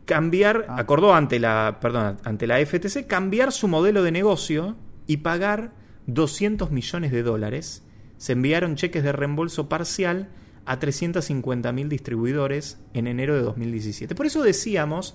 cambiar, 0.03 0.65
Ah. 0.67 0.75
acordó 0.79 1.15
ante 1.15 1.39
la, 1.39 1.77
perdón, 1.79 2.17
ante 2.25 2.45
la 2.45 2.59
FTC 2.59 3.07
cambiar 3.07 3.53
su 3.53 3.69
modelo 3.69 4.03
de 4.03 4.11
negocio 4.11 4.75
y 5.07 5.17
pagar 5.17 5.71
200 6.07 6.71
millones 6.71 7.13
de 7.13 7.23
dólares. 7.23 7.83
Se 8.25 8.31
enviaron 8.31 8.75
cheques 8.75 9.03
de 9.03 9.11
reembolso 9.11 9.69
parcial 9.69 10.29
a 10.65 10.79
350 10.79 11.71
mil 11.73 11.89
distribuidores 11.89 12.79
en 12.95 13.05
enero 13.05 13.35
de 13.35 13.43
2017. 13.43 14.15
Por 14.15 14.25
eso 14.25 14.41
decíamos 14.41 15.13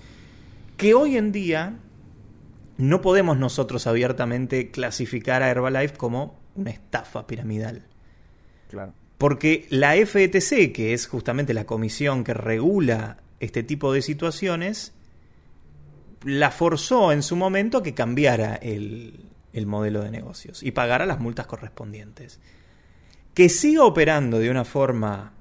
que 0.77 0.95
hoy 0.95 1.17
en 1.17 1.33
día 1.33 1.81
no 2.77 3.01
podemos 3.01 3.37
nosotros 3.37 3.89
abiertamente 3.89 4.71
clasificar 4.71 5.43
a 5.43 5.51
Herbalife 5.51 5.97
como 5.97 6.39
una 6.55 6.71
estafa 6.71 7.27
piramidal. 7.27 7.83
Claro. 8.69 8.95
Porque 9.19 9.67
la 9.71 9.95
FETC, 9.95 10.71
que 10.73 10.95
es 10.95 11.09
justamente 11.09 11.53
la 11.53 11.67
comisión 11.67 12.23
que 12.23 12.33
regula 12.33 13.17
este 13.41 13.65
tipo 13.65 13.93
de 13.93 14.03
situaciones, 14.03 14.93
la 16.23 16.53
forzó 16.53 17.11
en 17.11 17.25
su 17.25 17.35
momento 17.35 17.79
a 17.79 17.83
que 17.83 17.93
cambiara 17.93 18.55
el, 18.55 19.25
el 19.53 19.67
modelo 19.67 20.01
de 20.01 20.13
negocios 20.13 20.63
y 20.63 20.71
pagara 20.71 21.07
las 21.07 21.19
multas 21.19 21.49
correspondientes. 21.49 22.39
Que 23.41 23.49
siga 23.49 23.84
operando 23.84 24.38
de 24.38 24.51
una 24.51 24.66
forma 24.66 25.32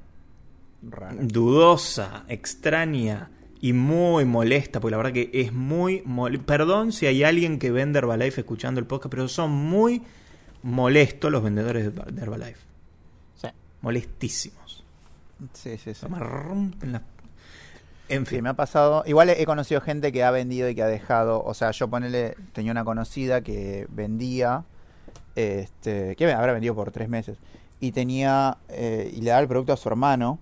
dudosa, 1.20 2.24
extraña 2.30 3.30
y 3.60 3.74
muy 3.74 4.24
molesta, 4.24 4.80
porque 4.80 4.92
la 4.92 4.98
verdad 4.98 5.12
que 5.12 5.30
es 5.34 5.52
muy... 5.52 6.02
mol- 6.06 6.40
Perdón 6.46 6.94
si 6.94 7.08
hay 7.08 7.26
alguien 7.26 7.60
que 7.60 7.72
vende 7.72 8.00
Herbalife 8.00 8.40
escuchando 8.40 8.80
el 8.80 8.86
podcast, 8.88 9.12
pero 9.12 9.28
son 9.28 9.52
muy 9.52 10.02
molestos 10.64 11.30
los 11.30 11.44
vendedores 11.44 11.94
de 11.94 12.22
Herbalife. 12.22 12.62
Sí. 13.36 13.50
Molestísimos. 13.82 14.86
Sí, 15.52 15.78
sí, 15.78 15.94
sí. 15.94 16.06
Me 16.10 16.20
rompen 16.20 16.94
la... 16.94 17.02
En 18.08 18.26
Sí, 18.26 18.36
fin. 18.36 18.44
me 18.44 18.50
ha 18.52 18.54
pasado. 18.54 19.04
Igual 19.08 19.28
he 19.30 19.42
he 19.42 19.46
conocido 19.46 19.82
gente 19.82 20.14
que 20.14 20.24
ha 20.24 20.32
vendido 20.32 20.70
y 20.70 20.76
que 20.76 20.84
ha 20.84 20.88
dejado. 20.88 21.44
O 21.44 21.54
sea, 21.54 21.72
yo 21.72 21.90
ponele, 21.90 22.36
tenía 22.54 22.72
una 22.72 22.86
conocida 22.86 23.42
que 23.42 23.88
vendía, 23.90 24.64
este, 25.36 26.16
que 26.16 26.32
habrá 26.32 26.54
vendido 26.54 26.76
por 26.76 26.92
tres 26.92 27.10
meses. 27.10 27.38
Y 27.80 27.92
tenía, 27.92 28.58
eh, 28.70 29.12
y 29.16 29.22
le 29.22 29.30
daba 29.30 29.42
el 29.42 29.48
producto 29.48 29.74
a 29.74 29.78
su 29.78 29.88
hermano, 29.90 30.40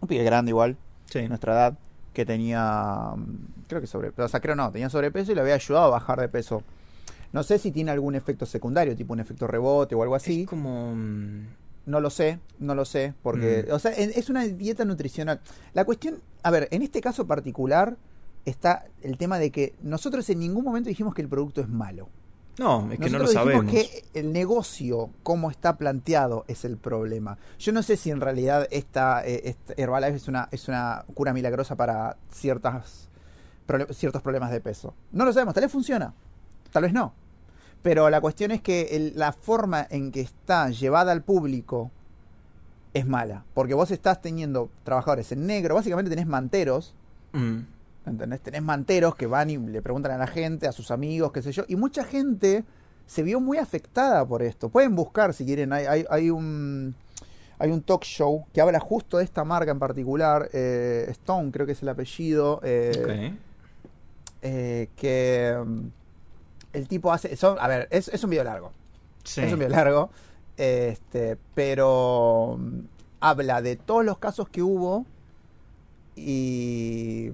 un 0.00 0.08
pibe 0.08 0.22
grande 0.24 0.50
igual, 0.50 0.76
Sí. 1.10 1.20
de 1.20 1.28
nuestra 1.28 1.52
edad, 1.54 1.78
que 2.12 2.24
tenía, 2.24 3.12
mm, 3.16 3.64
creo 3.68 3.80
que 3.80 3.86
sobrepeso, 3.86 4.24
o 4.24 4.28
sea, 4.28 4.40
creo 4.40 4.54
no, 4.56 4.70
tenía 4.70 4.88
sobrepeso 4.90 5.32
y 5.32 5.34
le 5.34 5.40
había 5.40 5.54
ayudado 5.54 5.86
a 5.86 5.90
bajar 5.90 6.20
de 6.20 6.28
peso. 6.28 6.62
No 7.32 7.42
sé 7.42 7.58
si 7.58 7.70
tiene 7.72 7.90
algún 7.90 8.14
efecto 8.14 8.46
secundario, 8.46 8.96
tipo 8.96 9.12
un 9.12 9.20
efecto 9.20 9.46
rebote 9.46 9.94
o 9.94 10.02
algo 10.02 10.14
así. 10.14 10.42
Es 10.42 10.48
como... 10.48 10.94
mm, 10.94 11.46
No 11.86 12.00
lo 12.00 12.10
sé, 12.10 12.40
no 12.58 12.74
lo 12.74 12.84
sé, 12.84 13.14
porque, 13.22 13.64
Mm. 13.68 13.72
o 13.72 13.78
sea, 13.78 13.92
es 13.92 14.28
una 14.28 14.42
dieta 14.44 14.84
nutricional. 14.84 15.40
La 15.72 15.84
cuestión, 15.84 16.16
a 16.42 16.50
ver, 16.50 16.66
en 16.72 16.82
este 16.82 17.00
caso 17.00 17.28
particular 17.28 17.96
está 18.44 18.86
el 19.02 19.16
tema 19.18 19.38
de 19.38 19.52
que 19.52 19.72
nosotros 19.82 20.28
en 20.30 20.40
ningún 20.40 20.64
momento 20.64 20.88
dijimos 20.88 21.14
que 21.14 21.22
el 21.22 21.28
producto 21.28 21.60
es 21.60 21.68
malo. 21.68 22.08
No, 22.58 22.90
es 22.90 22.98
que 22.98 23.10
no 23.10 23.18
lo 23.18 23.26
sabemos. 23.26 23.70
que 23.72 24.04
el 24.14 24.32
negocio, 24.32 25.10
como 25.22 25.50
está 25.50 25.76
planteado, 25.76 26.44
es 26.48 26.64
el 26.64 26.78
problema. 26.78 27.36
Yo 27.58 27.72
no 27.72 27.82
sé 27.82 27.96
si 27.98 28.10
en 28.10 28.20
realidad 28.20 28.66
esta, 28.70 29.26
eh, 29.26 29.42
esta 29.44 29.74
Herbalife 29.76 30.16
es 30.16 30.28
una, 30.28 30.48
es 30.50 30.68
una 30.68 31.04
cura 31.14 31.32
milagrosa 31.34 31.76
para 31.76 32.16
ciertas, 32.30 33.08
ciertos 33.90 34.22
problemas 34.22 34.50
de 34.50 34.60
peso. 34.60 34.94
No 35.12 35.24
lo 35.26 35.32
sabemos, 35.34 35.52
tal 35.54 35.64
vez 35.64 35.72
funciona, 35.72 36.14
tal 36.72 36.84
vez 36.84 36.92
no. 36.94 37.12
Pero 37.82 38.08
la 38.08 38.20
cuestión 38.22 38.50
es 38.52 38.62
que 38.62 38.88
el- 38.96 39.12
la 39.16 39.32
forma 39.32 39.86
en 39.90 40.10
que 40.10 40.20
está 40.22 40.70
llevada 40.70 41.12
al 41.12 41.22
público 41.22 41.90
es 42.94 43.06
mala. 43.06 43.44
Porque 43.52 43.74
vos 43.74 43.90
estás 43.90 44.22
teniendo 44.22 44.70
trabajadores 44.82 45.30
en 45.30 45.46
negro, 45.46 45.74
básicamente 45.74 46.08
tenés 46.10 46.26
manteros 46.26 46.94
Mm. 47.32 47.58
¿Entendés? 48.06 48.40
Tenés 48.40 48.62
manteros 48.62 49.16
que 49.16 49.26
van 49.26 49.50
y 49.50 49.56
le 49.58 49.82
preguntan 49.82 50.12
a 50.12 50.18
la 50.18 50.26
gente, 50.28 50.68
a 50.68 50.72
sus 50.72 50.90
amigos, 50.90 51.32
qué 51.32 51.42
sé 51.42 51.50
yo. 51.52 51.64
Y 51.68 51.74
mucha 51.76 52.04
gente 52.04 52.64
se 53.06 53.22
vio 53.22 53.40
muy 53.40 53.58
afectada 53.58 54.24
por 54.26 54.42
esto. 54.42 54.68
Pueden 54.68 54.94
buscar 54.94 55.34
si 55.34 55.44
quieren. 55.44 55.72
Hay, 55.72 55.86
hay, 55.86 56.04
hay 56.08 56.30
un 56.30 56.94
hay 57.58 57.70
un 57.70 57.80
talk 57.82 58.02
show 58.04 58.44
que 58.52 58.60
habla 58.60 58.78
justo 58.80 59.16
de 59.18 59.24
esta 59.24 59.42
marca 59.44 59.70
en 59.72 59.78
particular. 59.78 60.48
eh, 60.52 61.06
Stone, 61.08 61.50
creo 61.50 61.66
que 61.66 61.72
es 61.72 61.82
el 61.82 61.88
apellido. 61.88 62.60
eh, 62.62 62.92
eh, 64.42 64.88
que 64.96 65.56
mm, 65.64 65.80
el 66.74 66.88
tipo 66.88 67.12
hace. 67.12 67.34
son- 67.36 67.58
a 67.60 67.66
ver, 67.66 67.88
es, 67.90 68.08
es 68.08 68.22
un 68.22 68.30
video 68.30 68.44
largo. 68.44 68.72
Sí. 69.24 69.40
Es 69.40 69.52
un 69.52 69.58
video 69.58 69.70
largo. 69.70 70.10
Este, 70.56 71.36
pero 71.54 72.56
mm, 72.58 72.78
habla 73.20 73.62
de 73.62 73.76
todos 73.76 74.04
los 74.04 74.18
casos 74.18 74.48
que 74.48 74.62
hubo. 74.62 75.04
Y. 76.16 77.30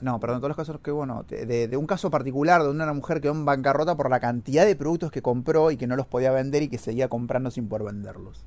No, 0.00 0.18
perdón, 0.18 0.38
todos 0.40 0.48
los 0.48 0.56
casos 0.56 0.80
que 0.80 0.90
hubo, 0.90 1.04
no. 1.06 1.22
De, 1.24 1.68
de- 1.68 1.76
un 1.76 1.86
caso 1.86 2.10
particular 2.10 2.62
de 2.62 2.70
una 2.70 2.90
mujer 2.92 3.18
que 3.18 3.22
quedó 3.22 3.32
en 3.32 3.44
bancarrota 3.44 3.96
por 3.96 4.08
la 4.10 4.18
cantidad 4.20 4.64
de 4.66 4.74
productos 4.76 5.10
que 5.12 5.22
compró 5.22 5.70
y 5.70 5.76
que 5.76 5.86
no 5.86 5.94
los 5.94 6.06
podía 6.06 6.32
vender 6.32 6.62
y 6.62 6.68
que 6.68 6.78
seguía 6.78 7.08
comprando 7.08 7.50
sin 7.50 7.68
poder 7.68 7.84
venderlos. 7.86 8.44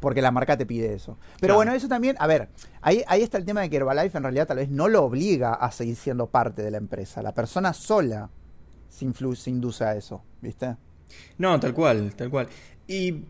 Porque 0.00 0.20
la 0.20 0.30
marca 0.30 0.56
te 0.58 0.66
pide 0.66 0.92
eso. 0.92 1.16
Pero 1.40 1.54
Claro. 1.54 1.54
bueno, 1.56 1.72
eso 1.72 1.88
también. 1.88 2.16
A 2.18 2.26
ver, 2.26 2.50
ahí, 2.82 3.02
ahí 3.08 3.22
está 3.22 3.38
el 3.38 3.46
tema 3.46 3.62
de 3.62 3.70
que 3.70 3.76
Herbalife 3.78 4.16
en 4.18 4.24
realidad 4.24 4.46
tal 4.46 4.58
vez 4.58 4.68
no 4.68 4.88
lo 4.88 5.02
obliga 5.02 5.54
a 5.54 5.70
seguir 5.72 5.96
siendo 5.96 6.26
parte 6.26 6.62
de 6.62 6.70
la 6.70 6.76
empresa. 6.76 7.22
La 7.22 7.32
persona 7.32 7.72
sola 7.72 8.28
se, 8.90 9.10
se 9.34 9.50
induce 9.50 9.84
a 9.84 9.96
eso, 9.96 10.22
¿viste? 10.42 10.76
No, 11.38 11.58
tal 11.58 11.72
cual, 11.72 12.14
tal 12.14 12.28
cual. 12.30 12.48
Y, 12.86 13.22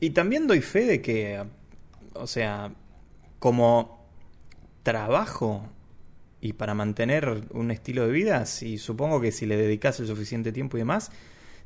y 0.00 0.10
también 0.10 0.46
doy 0.46 0.62
fe 0.62 0.86
de 0.86 1.02
que, 1.02 1.44
o 2.14 2.26
sea, 2.26 2.72
como 3.38 4.03
trabajo 4.84 5.68
y 6.40 6.52
para 6.52 6.74
mantener 6.74 7.42
un 7.50 7.72
estilo 7.72 8.06
de 8.06 8.12
vida, 8.12 8.46
sí, 8.46 8.78
supongo 8.78 9.20
que 9.20 9.32
si 9.32 9.46
le 9.46 9.56
dedicas 9.56 9.98
el 9.98 10.06
suficiente 10.06 10.52
tiempo 10.52 10.76
y 10.76 10.80
demás, 10.80 11.10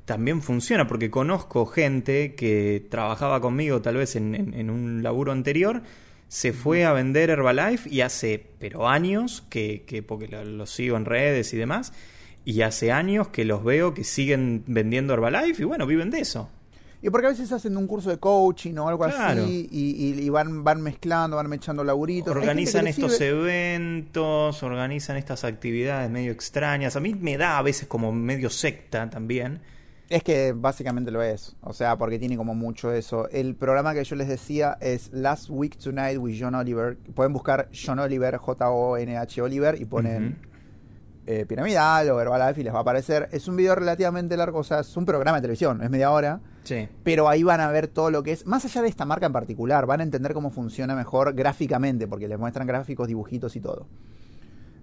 también 0.07 0.41
funciona, 0.41 0.87
porque 0.87 1.11
conozco 1.11 1.67
gente 1.67 2.35
que 2.35 2.87
trabajaba 2.91 3.43
conmigo 3.43 3.83
tal 3.83 3.97
vez 3.97 4.17
en, 4.17 4.35
en- 4.35 4.55
en 4.55 4.71
un 4.71 5.03
laburo 5.03 5.33
anterior, 5.33 5.83
se 6.29 6.53
fue 6.53 6.85
a 6.85 6.93
vender 6.93 7.29
Herbalife 7.31 7.91
y 7.91 8.01
hace, 8.03 8.47
pero 8.59 8.89
años, 8.89 9.45
que, 9.51 9.83
que 9.87 10.03
porque 10.03 10.29
lo 10.29 10.67
sigo 10.67 10.97
en 10.97 11.05
redes 11.05 11.53
y 11.53 11.57
demás, 11.59 11.93
y 12.45 12.63
hace 12.63 12.93
años 12.93 13.29
que 13.29 13.45
los 13.45 13.65
veo 13.65 13.93
que 13.95 14.05
siguen 14.05 14.63
vendiendo 14.67 15.13
Herbalife 15.13 15.63
y 15.63 15.67
bueno, 15.67 15.87
viven 15.87 16.11
de 16.11 16.21
eso. 16.21 16.51
Y 17.01 17.11
porque 17.11 17.29
a 17.29 17.31
veces 17.31 17.53
hacen 17.53 17.77
un 17.77 17.87
curso 17.87 18.11
de 18.11 18.19
coaching 18.19 18.75
o 18.77 18.89
algo 18.89 19.05
Claro. 19.05 19.43
así 19.45 19.69
y, 19.71 19.91
y- 20.21 20.21
y 20.21 20.29
van, 20.31 20.65
van 20.65 20.81
mezclando, 20.83 21.37
van 21.37 21.53
echando 21.53 21.85
laburitos. 21.85 22.35
Organizan 22.35 22.87
estos 22.89 23.21
eventos, 23.21 24.63
organizan 24.63 25.17
estas 25.17 25.45
actividades 25.45 26.11
medio 26.11 26.33
extrañas. 26.33 26.97
A 26.97 27.01
mí 27.01 27.15
me 27.15 27.37
da 27.37 27.59
a 27.59 27.63
veces 27.63 27.87
como 27.89 28.13
medio 28.13 28.51
secta 28.51 29.09
también. 29.11 29.61
Es 30.09 30.23
que 30.23 30.53
básicamente 30.57 31.11
lo 31.11 31.23
es. 31.23 31.55
O 31.61 31.73
sea, 31.73 31.97
porque 31.99 32.19
tiene 32.19 32.37
como 32.37 32.55
mucho 32.55 32.93
eso. 32.93 33.29
El 33.29 33.55
programa 33.55 33.93
que 33.95 34.03
yo 34.05 34.17
les 34.17 34.27
decía 34.27 34.79
es 34.81 35.11
Last 35.13 35.51
Week 35.51 35.77
Tonight 35.77 36.19
with 36.19 36.37
John 36.41 36.55
Oliver. 36.55 36.97
Pueden 37.15 37.33
buscar 37.33 37.69
John 37.73 37.99
Oliver, 37.99 38.39
J-O-N-H 38.39 39.43
Oliver, 39.43 39.81
y 39.81 39.85
ponen 39.85 40.39
eh, 41.27 41.45
Piramidal 41.47 42.09
o 42.11 42.21
Herbalife 42.21 42.63
y 42.63 42.65
les 42.65 42.73
va 42.73 42.79
a 42.79 42.83
aparecer. 42.83 43.29
Es 43.33 43.49
un 43.49 43.57
video 43.57 43.75
relativamente 43.75 44.35
largo, 44.37 44.61
o 44.61 44.65
sea, 44.65 44.81
es 44.81 44.97
un 44.97 45.05
programa 45.05 45.37
de 45.39 45.43
televisión, 45.43 45.83
es 45.83 45.91
media 45.91 46.11
hora. 46.11 46.41
Sí. 46.69 46.89
Pero 47.03 47.29
ahí 47.29 47.43
van 47.43 47.61
a 47.61 47.71
ver 47.71 47.89
todo 47.89 48.11
lo 48.11 48.23
que 48.23 48.33
es, 48.33 48.47
más 48.47 48.65
allá 48.65 48.83
de 48.83 48.89
esta 48.89 49.07
marca 49.07 49.25
en 49.25 49.33
particular, 49.33 49.87
van 49.87 50.01
a 50.01 50.03
entender 50.03 50.35
cómo 50.35 50.51
funciona 50.51 50.95
mejor 50.95 51.33
gráficamente, 51.35 52.07
porque 52.07 52.29
les 52.29 52.39
muestran 52.39 52.67
gráficos, 52.67 53.09
dibujitos 53.09 53.57
y 53.57 53.61
todo. 53.61 53.87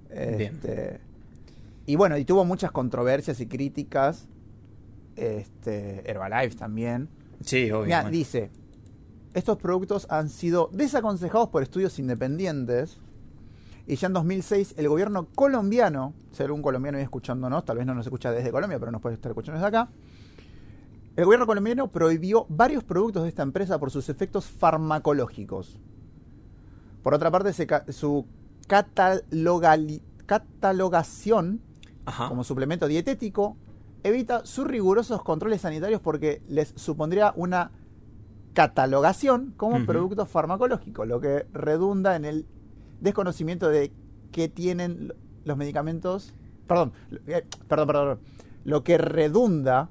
Bien. 0.09 0.55
Este, 0.55 0.99
y 1.85 1.95
bueno, 1.95 2.17
y 2.17 2.25
tuvo 2.25 2.43
muchas 2.43 2.71
controversias 2.71 3.39
y 3.39 3.45
críticas. 3.45 4.27
Este, 5.15 6.09
Herbalife 6.09 6.55
también. 6.55 7.07
Sí, 7.41 7.69
obvio. 7.69 7.85
Mirá, 7.85 8.01
bueno. 8.01 8.17
dice, 8.17 8.49
estos 9.35 9.57
productos 9.57 10.07
han 10.09 10.29
sido 10.29 10.69
desaconsejados 10.73 11.49
por 11.49 11.61
estudios 11.61 11.99
independientes 11.99 12.97
y 13.87 13.97
ya 13.97 14.07
en 14.07 14.13
2006 14.13 14.75
el 14.77 14.89
gobierno 14.89 15.27
colombiano, 15.35 16.13
si 16.31 16.41
algún 16.41 16.63
colombiano 16.63 16.95
viene 16.95 17.03
escuchándonos, 17.03 17.63
tal 17.65 17.77
vez 17.77 17.85
no 17.85 17.93
nos 17.93 18.07
escucha 18.07 18.31
desde 18.31 18.51
Colombia, 18.51 18.79
pero 18.79 18.91
nos 18.91 19.01
puede 19.01 19.15
estar 19.15 19.31
escuchando 19.31 19.59
desde 19.59 19.67
acá, 19.67 19.91
el 21.15 21.25
gobierno 21.25 21.45
colombiano 21.47 21.87
prohibió 21.89 22.45
varios 22.49 22.83
productos 22.83 23.23
de 23.23 23.29
esta 23.29 23.43
empresa 23.43 23.79
por 23.79 23.91
sus 23.91 24.09
efectos 24.09 24.45
farmacológicos. 24.47 25.79
Por 27.03 27.13
otra 27.13 27.31
parte, 27.31 27.53
se 27.53 27.65
ca- 27.67 27.85
su 27.91 28.25
catalogación 30.25 31.61
Ajá. 32.05 32.27
como 32.29 32.43
suplemento 32.43 32.87
dietético 32.87 33.57
evita 34.03 34.45
sus 34.45 34.67
rigurosos 34.67 35.23
controles 35.23 35.61
sanitarios 35.61 36.01
porque 36.01 36.41
les 36.47 36.73
supondría 36.75 37.33
una 37.35 37.71
catalogación 38.53 39.53
como 39.57 39.77
Ujú. 39.77 39.85
producto 39.85 40.25
farmacológico, 40.25 41.05
lo 41.05 41.19
que 41.19 41.45
redunda 41.53 42.15
en 42.15 42.25
el 42.25 42.45
desconocimiento 43.01 43.67
de 43.69 43.91
qué 44.31 44.47
tienen 44.47 45.13
los 45.43 45.57
medicamentos. 45.57 46.33
Perdón, 46.67 46.93
eh, 47.27 47.45
perdón, 47.67 47.87
perdón. 47.87 48.19
Lo 48.63 48.83
que 48.83 48.97
redunda 48.97 49.89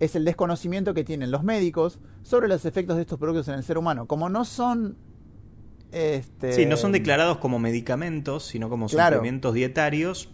es 0.00 0.14
el 0.16 0.24
desconocimiento 0.24 0.94
que 0.94 1.04
tienen 1.04 1.30
los 1.30 1.42
médicos 1.42 1.98
sobre 2.22 2.48
los 2.48 2.64
efectos 2.64 2.96
de 2.96 3.02
estos 3.02 3.18
productos 3.18 3.48
en 3.48 3.54
el 3.54 3.62
ser 3.64 3.78
humano. 3.78 4.06
Como 4.06 4.28
no 4.28 4.44
son. 4.44 4.96
Este, 5.92 6.52
Sí, 6.52 6.66
no 6.66 6.76
son 6.76 6.92
declarados 6.92 7.38
como 7.38 7.58
medicamentos, 7.58 8.44
sino 8.44 8.68
como 8.68 8.86
Claro. 8.88 9.16
suplementos 9.16 9.54
dietarios. 9.54 10.30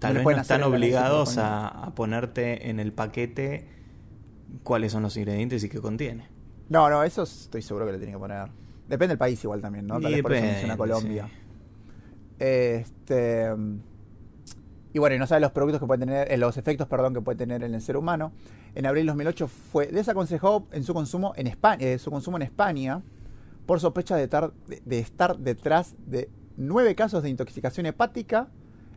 Tal 0.00 0.14
No 0.14 0.24
vez 0.24 0.36
no 0.36 0.42
están 0.42 0.62
obligados 0.62 1.36
a, 1.38 1.68
a 1.68 1.94
ponerte 1.94 2.70
en 2.70 2.80
el 2.80 2.92
paquete 2.92 3.68
cuáles 4.62 4.92
son 4.92 5.02
los 5.02 5.16
ingredientes 5.16 5.62
y 5.62 5.68
qué 5.68 5.78
contiene. 5.78 6.28
No, 6.70 6.88
no, 6.88 7.02
eso 7.04 7.22
estoy 7.24 7.62
seguro 7.62 7.84
que 7.86 7.92
le 7.92 7.98
tienen 7.98 8.14
que 8.14 8.18
poner. 8.20 8.48
Depende 8.88 9.08
del 9.12 9.18
país 9.18 9.42
igual 9.44 9.60
también, 9.60 9.86
¿no? 9.86 10.00
Tal 10.00 10.12
vez 10.12 10.22
por 10.22 10.32
eso 10.32 10.44
menciona 10.46 10.76
Colombia. 10.76 11.28
sí. 11.28 11.34
Este. 12.38 13.50
Y 14.92 14.98
bueno, 14.98 15.14
y 15.14 15.18
no 15.18 15.26
sabe 15.26 15.40
los 15.40 15.52
productos 15.52 15.80
que 15.80 15.86
puede 15.86 16.00
tener, 16.00 16.32
eh, 16.32 16.36
los 16.36 16.56
efectos, 16.56 16.88
perdón, 16.88 17.14
que 17.14 17.20
puede 17.20 17.38
tener 17.38 17.62
en 17.62 17.74
el 17.74 17.80
ser 17.82 17.96
humano. 17.96 18.32
En 18.74 18.86
abril 18.86 19.04
de 19.04 19.08
2008 19.12 19.46
fue 19.48 19.86
desaconsejado 19.86 20.66
en 20.72 20.82
su 20.82 20.94
consumo 20.94 21.32
en 21.36 21.46
España, 21.46 21.86
eh, 21.86 21.98
su 21.98 22.10
consumo 22.10 22.36
en 22.38 22.42
España 22.42 23.02
por 23.66 23.78
sospecha 23.80 24.16
de, 24.16 24.28
tar- 24.28 24.52
de- 24.66 24.82
de 24.84 24.98
estar 24.98 25.38
detrás 25.38 25.94
de 26.06 26.28
nueve 26.56 26.94
casos 26.96 27.22
de 27.22 27.28
intoxicación 27.30 27.86
hepática 27.86 28.48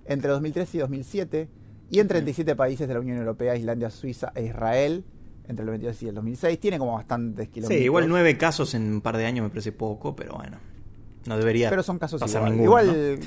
entre 0.05 0.29
2003 0.31 0.73
y 0.75 0.77
2007 0.79 1.47
y 1.91 1.99
en 1.99 2.07
37 2.07 2.55
países 2.55 2.87
de 2.87 2.93
la 2.95 2.99
Unión 2.99 3.17
Europea, 3.19 3.55
Islandia, 3.55 3.91
Suiza 3.91 4.31
e 4.33 4.45
Israel 4.45 5.03
entre 5.47 5.63
el 5.63 5.69
22 5.69 6.01
y 6.03 6.07
el 6.07 6.15
2006. 6.15 6.59
Tiene 6.59 6.79
como 6.79 6.93
bastantes 6.93 7.45
Sí, 7.47 7.51
kilómetros. 7.51 7.81
igual 7.85 8.09
nueve 8.09 8.35
casos 8.37 8.73
en 8.73 8.91
un 8.93 9.01
par 9.01 9.15
de 9.17 9.25
años 9.25 9.43
me 9.43 9.49
parece 9.49 9.71
poco, 9.71 10.15
pero 10.15 10.33
bueno. 10.37 10.57
No 11.27 11.37
debería 11.37 11.69
Pero 11.69 11.83
son 11.83 11.99
casos 11.99 12.19
pasar 12.19 12.41
igual. 12.51 12.57
ninguno, 12.57 12.81
Igual 12.81 13.19
¿no? 13.19 13.25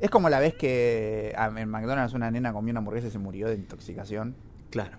Es 0.00 0.10
como 0.10 0.28
la 0.28 0.38
vez 0.40 0.54
que 0.54 1.32
ah, 1.36 1.50
en 1.56 1.68
McDonald's 1.68 2.14
una 2.14 2.30
nena 2.30 2.52
comió 2.52 2.70
una 2.72 2.78
hamburguesa 2.78 3.08
y 3.08 3.10
se 3.10 3.18
murió 3.18 3.48
de 3.48 3.54
intoxicación. 3.56 4.34
Claro. 4.70 4.96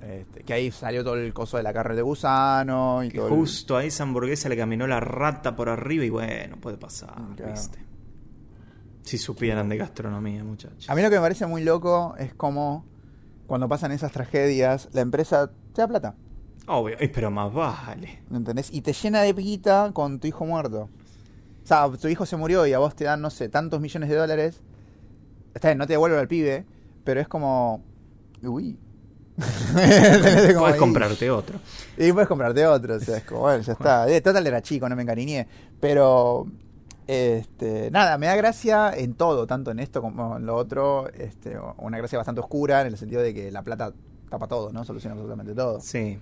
Este, 0.00 0.44
que 0.44 0.52
ahí 0.52 0.70
salió 0.70 1.02
todo 1.02 1.14
el 1.16 1.34
coso 1.34 1.56
de 1.56 1.64
la 1.64 1.72
carne 1.72 1.96
de 1.96 2.02
gusano 2.02 3.02
y 3.02 3.08
Que 3.08 3.18
todo. 3.18 3.26
el- 3.28 3.34
justo 3.34 3.76
a 3.76 3.84
esa 3.84 4.04
hamburguesa 4.04 4.48
le 4.48 4.56
caminó 4.56 4.86
la 4.86 5.00
rata 5.00 5.56
por 5.56 5.68
arriba 5.68 6.04
y 6.04 6.10
bueno, 6.10 6.56
puede 6.60 6.76
pasar, 6.76 7.14
Claro. 7.36 7.52
¿viste? 7.52 7.78
Si 9.02 9.18
supieran 9.18 9.68
de 9.68 9.76
gastronomía, 9.78 10.44
muchachos. 10.44 10.88
A 10.88 10.94
mí 10.94 11.02
lo 11.02 11.08
que 11.10 11.16
me 11.16 11.22
parece 11.22 11.46
muy 11.46 11.64
loco 11.64 12.14
es 12.18 12.32
como 12.34 12.84
cuando 13.46 13.68
pasan 13.68 13.90
esas 13.90 14.12
tragedias, 14.12 14.88
la 14.92 15.00
empresa 15.00 15.50
te 15.72 15.80
da 15.82 15.88
plata, 15.88 16.14
Obvio, 16.70 16.96
pero 17.14 17.30
más 17.30 17.52
vale. 17.52 18.20
¿entendés? 18.30 18.70
Y 18.72 18.82
te 18.82 18.92
llena 18.92 19.22
de 19.22 19.32
guita 19.32 19.90
con 19.94 20.20
tu 20.20 20.26
hijo 20.28 20.44
muerto. 20.44 20.90
O 21.68 21.90
sea, 21.90 21.90
tu 22.00 22.08
hijo 22.08 22.24
se 22.24 22.34
murió 22.38 22.66
y 22.66 22.72
a 22.72 22.78
vos 22.78 22.96
te 22.96 23.04
dan, 23.04 23.20
no 23.20 23.28
sé, 23.28 23.50
tantos 23.50 23.78
millones 23.78 24.08
de 24.08 24.16
dólares. 24.16 24.62
Está 25.52 25.68
bien, 25.68 25.76
no 25.76 25.86
te 25.86 25.92
devuelven 25.92 26.18
al 26.18 26.26
pibe, 26.26 26.64
pero 27.04 27.20
es 27.20 27.28
como... 27.28 27.84
Uy. 28.42 28.78
Como 29.36 30.60
Puedes 30.60 30.76
comprarte 30.76 31.30
otro. 31.30 31.60
Y 31.98 32.10
puedes 32.10 32.26
comprarte 32.26 32.66
otro, 32.66 32.94
o 32.96 33.00
sea, 33.00 33.18
es 33.18 33.24
como, 33.24 33.42
bueno, 33.42 33.62
ya 33.62 33.74
está. 33.74 34.08
Eh, 34.08 34.20
Total 34.22 34.44
era 34.46 34.62
chico, 34.62 34.88
no 34.88 34.96
me 34.96 35.02
encariñé. 35.02 35.46
Pero, 35.78 36.46
este, 37.06 37.90
nada, 37.90 38.16
me 38.16 38.26
da 38.26 38.34
gracia 38.34 38.90
en 38.96 39.12
todo, 39.12 39.46
tanto 39.46 39.70
en 39.70 39.78
esto 39.78 40.00
como 40.00 40.38
en 40.38 40.46
lo 40.46 40.56
otro. 40.56 41.08
Este, 41.12 41.58
una 41.76 41.98
gracia 41.98 42.16
bastante 42.16 42.40
oscura, 42.40 42.80
en 42.80 42.86
el 42.86 42.96
sentido 42.96 43.20
de 43.20 43.34
que 43.34 43.52
la 43.52 43.62
plata 43.62 43.92
tapa 44.30 44.48
todo, 44.48 44.72
¿no? 44.72 44.84
Soluciona 44.84 45.12
absolutamente 45.12 45.54
todo. 45.54 45.80
Sí. 45.80 46.18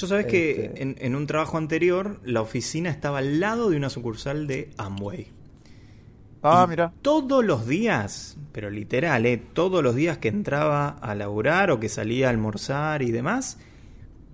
Yo 0.00 0.06
sabes 0.06 0.26
que 0.26 0.50
Este- 0.66 0.82
en, 0.82 0.96
en 0.98 1.14
un 1.16 1.26
trabajo 1.26 1.58
anterior 1.58 2.20
la 2.24 2.40
oficina 2.42 2.90
estaba 2.90 3.18
al 3.18 3.40
lado 3.40 3.70
de 3.70 3.76
una 3.76 3.90
sucursal 3.90 4.46
de 4.46 4.70
Amway. 4.78 5.28
Ah, 6.42 6.64
Y 6.66 6.70
mira. 6.70 6.92
Todos 7.02 7.44
los 7.44 7.66
días, 7.66 8.38
pero 8.52 8.70
literal, 8.70 9.26
¿eh? 9.26 9.36
todos 9.52 9.82
los 9.82 9.94
días 9.94 10.18
que 10.18 10.28
entraba 10.28 10.88
a 10.88 11.14
laburar 11.14 11.70
o 11.70 11.78
que 11.80 11.88
salía 11.90 12.28
a 12.28 12.30
almorzar 12.30 13.02
y 13.02 13.10
demás, 13.10 13.58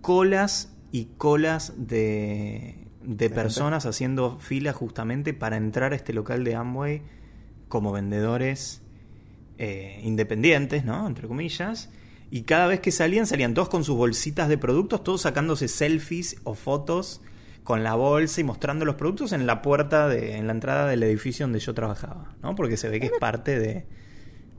colas 0.00 0.72
y 0.92 1.06
colas 1.16 1.72
de, 1.76 2.76
de 3.02 3.28
personas 3.30 3.86
haciendo 3.86 4.38
fila 4.38 4.72
justamente 4.72 5.34
para 5.34 5.56
entrar 5.56 5.92
a 5.92 5.96
este 5.96 6.12
local 6.12 6.44
de 6.44 6.54
Amway 6.54 7.02
como 7.68 7.90
vendedores 7.90 8.82
eh, 9.58 10.00
independientes, 10.04 10.84
¿no? 10.84 11.06
Entre 11.08 11.26
comillas. 11.26 11.90
Y 12.30 12.42
cada 12.42 12.66
vez 12.66 12.80
que 12.80 12.90
salían, 12.90 13.26
salían 13.26 13.54
todos 13.54 13.68
con 13.68 13.84
sus 13.84 13.96
bolsitas 13.96 14.48
de 14.48 14.58
productos, 14.58 15.04
todos 15.04 15.22
sacándose 15.22 15.68
selfies 15.68 16.36
o 16.44 16.54
fotos 16.54 17.20
con 17.62 17.82
la 17.84 17.94
bolsa 17.94 18.40
y 18.40 18.44
mostrando 18.44 18.84
los 18.84 18.96
productos 18.96 19.32
en 19.32 19.46
la 19.46 19.62
puerta, 19.62 20.08
de, 20.08 20.36
en 20.36 20.46
la 20.46 20.52
entrada 20.52 20.86
del 20.88 21.02
edificio 21.02 21.44
donde 21.46 21.58
yo 21.60 21.74
trabajaba, 21.74 22.34
¿no? 22.42 22.54
Porque 22.54 22.76
se 22.76 22.88
ve 22.88 23.00
que 23.00 23.06
es 23.06 23.12
parte 23.20 23.58
de, 23.58 23.86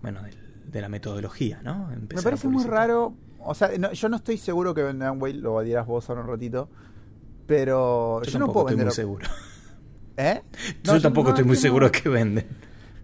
bueno, 0.02 0.22
del- 0.24 0.38
de, 0.72 0.82
la 0.82 0.90
metodología, 0.90 1.62
¿no? 1.64 1.88
Me 1.88 1.94
Empezar 1.96 2.24
parece 2.24 2.48
muy 2.50 2.64
raro. 2.66 3.16
O 3.40 3.54
sea, 3.56 3.70
no- 3.80 3.92
yo 3.94 4.10
no 4.10 4.18
estoy 4.18 4.38
seguro 4.38 4.74
que 4.74 4.82
en 4.90 5.02
Amway 5.02 5.34
lo 5.34 5.60
dirás 5.62 5.86
vos 5.88 6.10
ahora 6.10 6.22
un 6.22 6.28
ratito. 6.28 6.70
Pero 7.46 8.22
Yo, 8.24 8.32
yo, 8.32 8.40
no 8.40 8.46
tampoco 8.48 8.54
puedo 8.66 8.68
estoy 8.68 8.76
vender. 8.78 8.86
muy 8.88 8.96
seguro. 8.96 9.28
¿Eh? 10.18 10.42
yo 10.84 10.94
No, 10.94 11.02
tampoco 11.02 11.24
no, 11.26 11.30
estoy 11.30 11.44
es 11.44 11.48
muy 11.48 11.56
seguro 11.56 11.92
que 11.92 12.10
venden. 12.10 12.46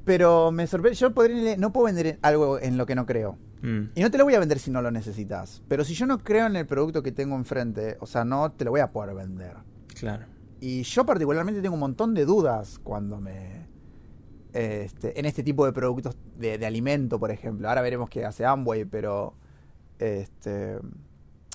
Pero 0.05 0.51
me 0.51 0.67
sorprende. 0.67 0.97
Yo 0.97 1.13
podría, 1.13 1.55
no 1.57 1.71
puedo 1.71 1.85
vender 1.85 2.19
algo 2.21 2.59
en 2.59 2.77
lo 2.77 2.85
que 2.85 2.95
no 2.95 3.05
creo. 3.05 3.37
Mm, 3.63 3.89
Y 3.95 4.01
no 4.01 4.11
te 4.11 4.17
lo 4.19 4.25
voy 4.25 4.35
a 4.35 4.39
vender 4.39 4.59
si 4.59 4.69
no 4.69 4.81
lo 4.81 4.91
necesitas. 4.91 5.63
Pero 5.67 5.83
si 5.83 5.93
yo 5.95 6.05
no 6.05 6.19
creo 6.19 6.45
en 6.45 6.55
el 6.55 6.67
producto 6.67 7.01
que 7.01 7.11
tengo 7.11 7.35
enfrente, 7.35 7.97
o 8.01 8.05
sea, 8.05 8.23
no 8.25 8.51
te 8.51 8.65
lo 8.65 8.71
voy 8.71 8.81
a 8.81 8.91
poder 8.91 9.15
vender. 9.15 9.55
claro. 9.99 10.25
Y 10.59 10.83
yo 10.83 11.05
particularmente 11.05 11.61
tengo 11.61 11.73
un 11.73 11.81
montón 11.81 12.13
de 12.13 12.23
dudas 12.23 12.79
cuando 12.83 13.19
me... 13.19 13.67
Este, 14.53 15.19
en 15.19 15.25
este 15.25 15.43
tipo 15.43 15.65
de 15.65 15.73
productos 15.73 16.15
de, 16.37 16.57
de 16.57 16.65
alimento, 16.65 17.19
por 17.19 17.31
ejemplo. 17.31 17.67
Ahora 17.67 17.81
veremos 17.81 18.09
qué 18.09 18.23
hace 18.25 18.45
Amway, 18.45 18.85
pero... 18.85 19.33
Este, 19.99 20.77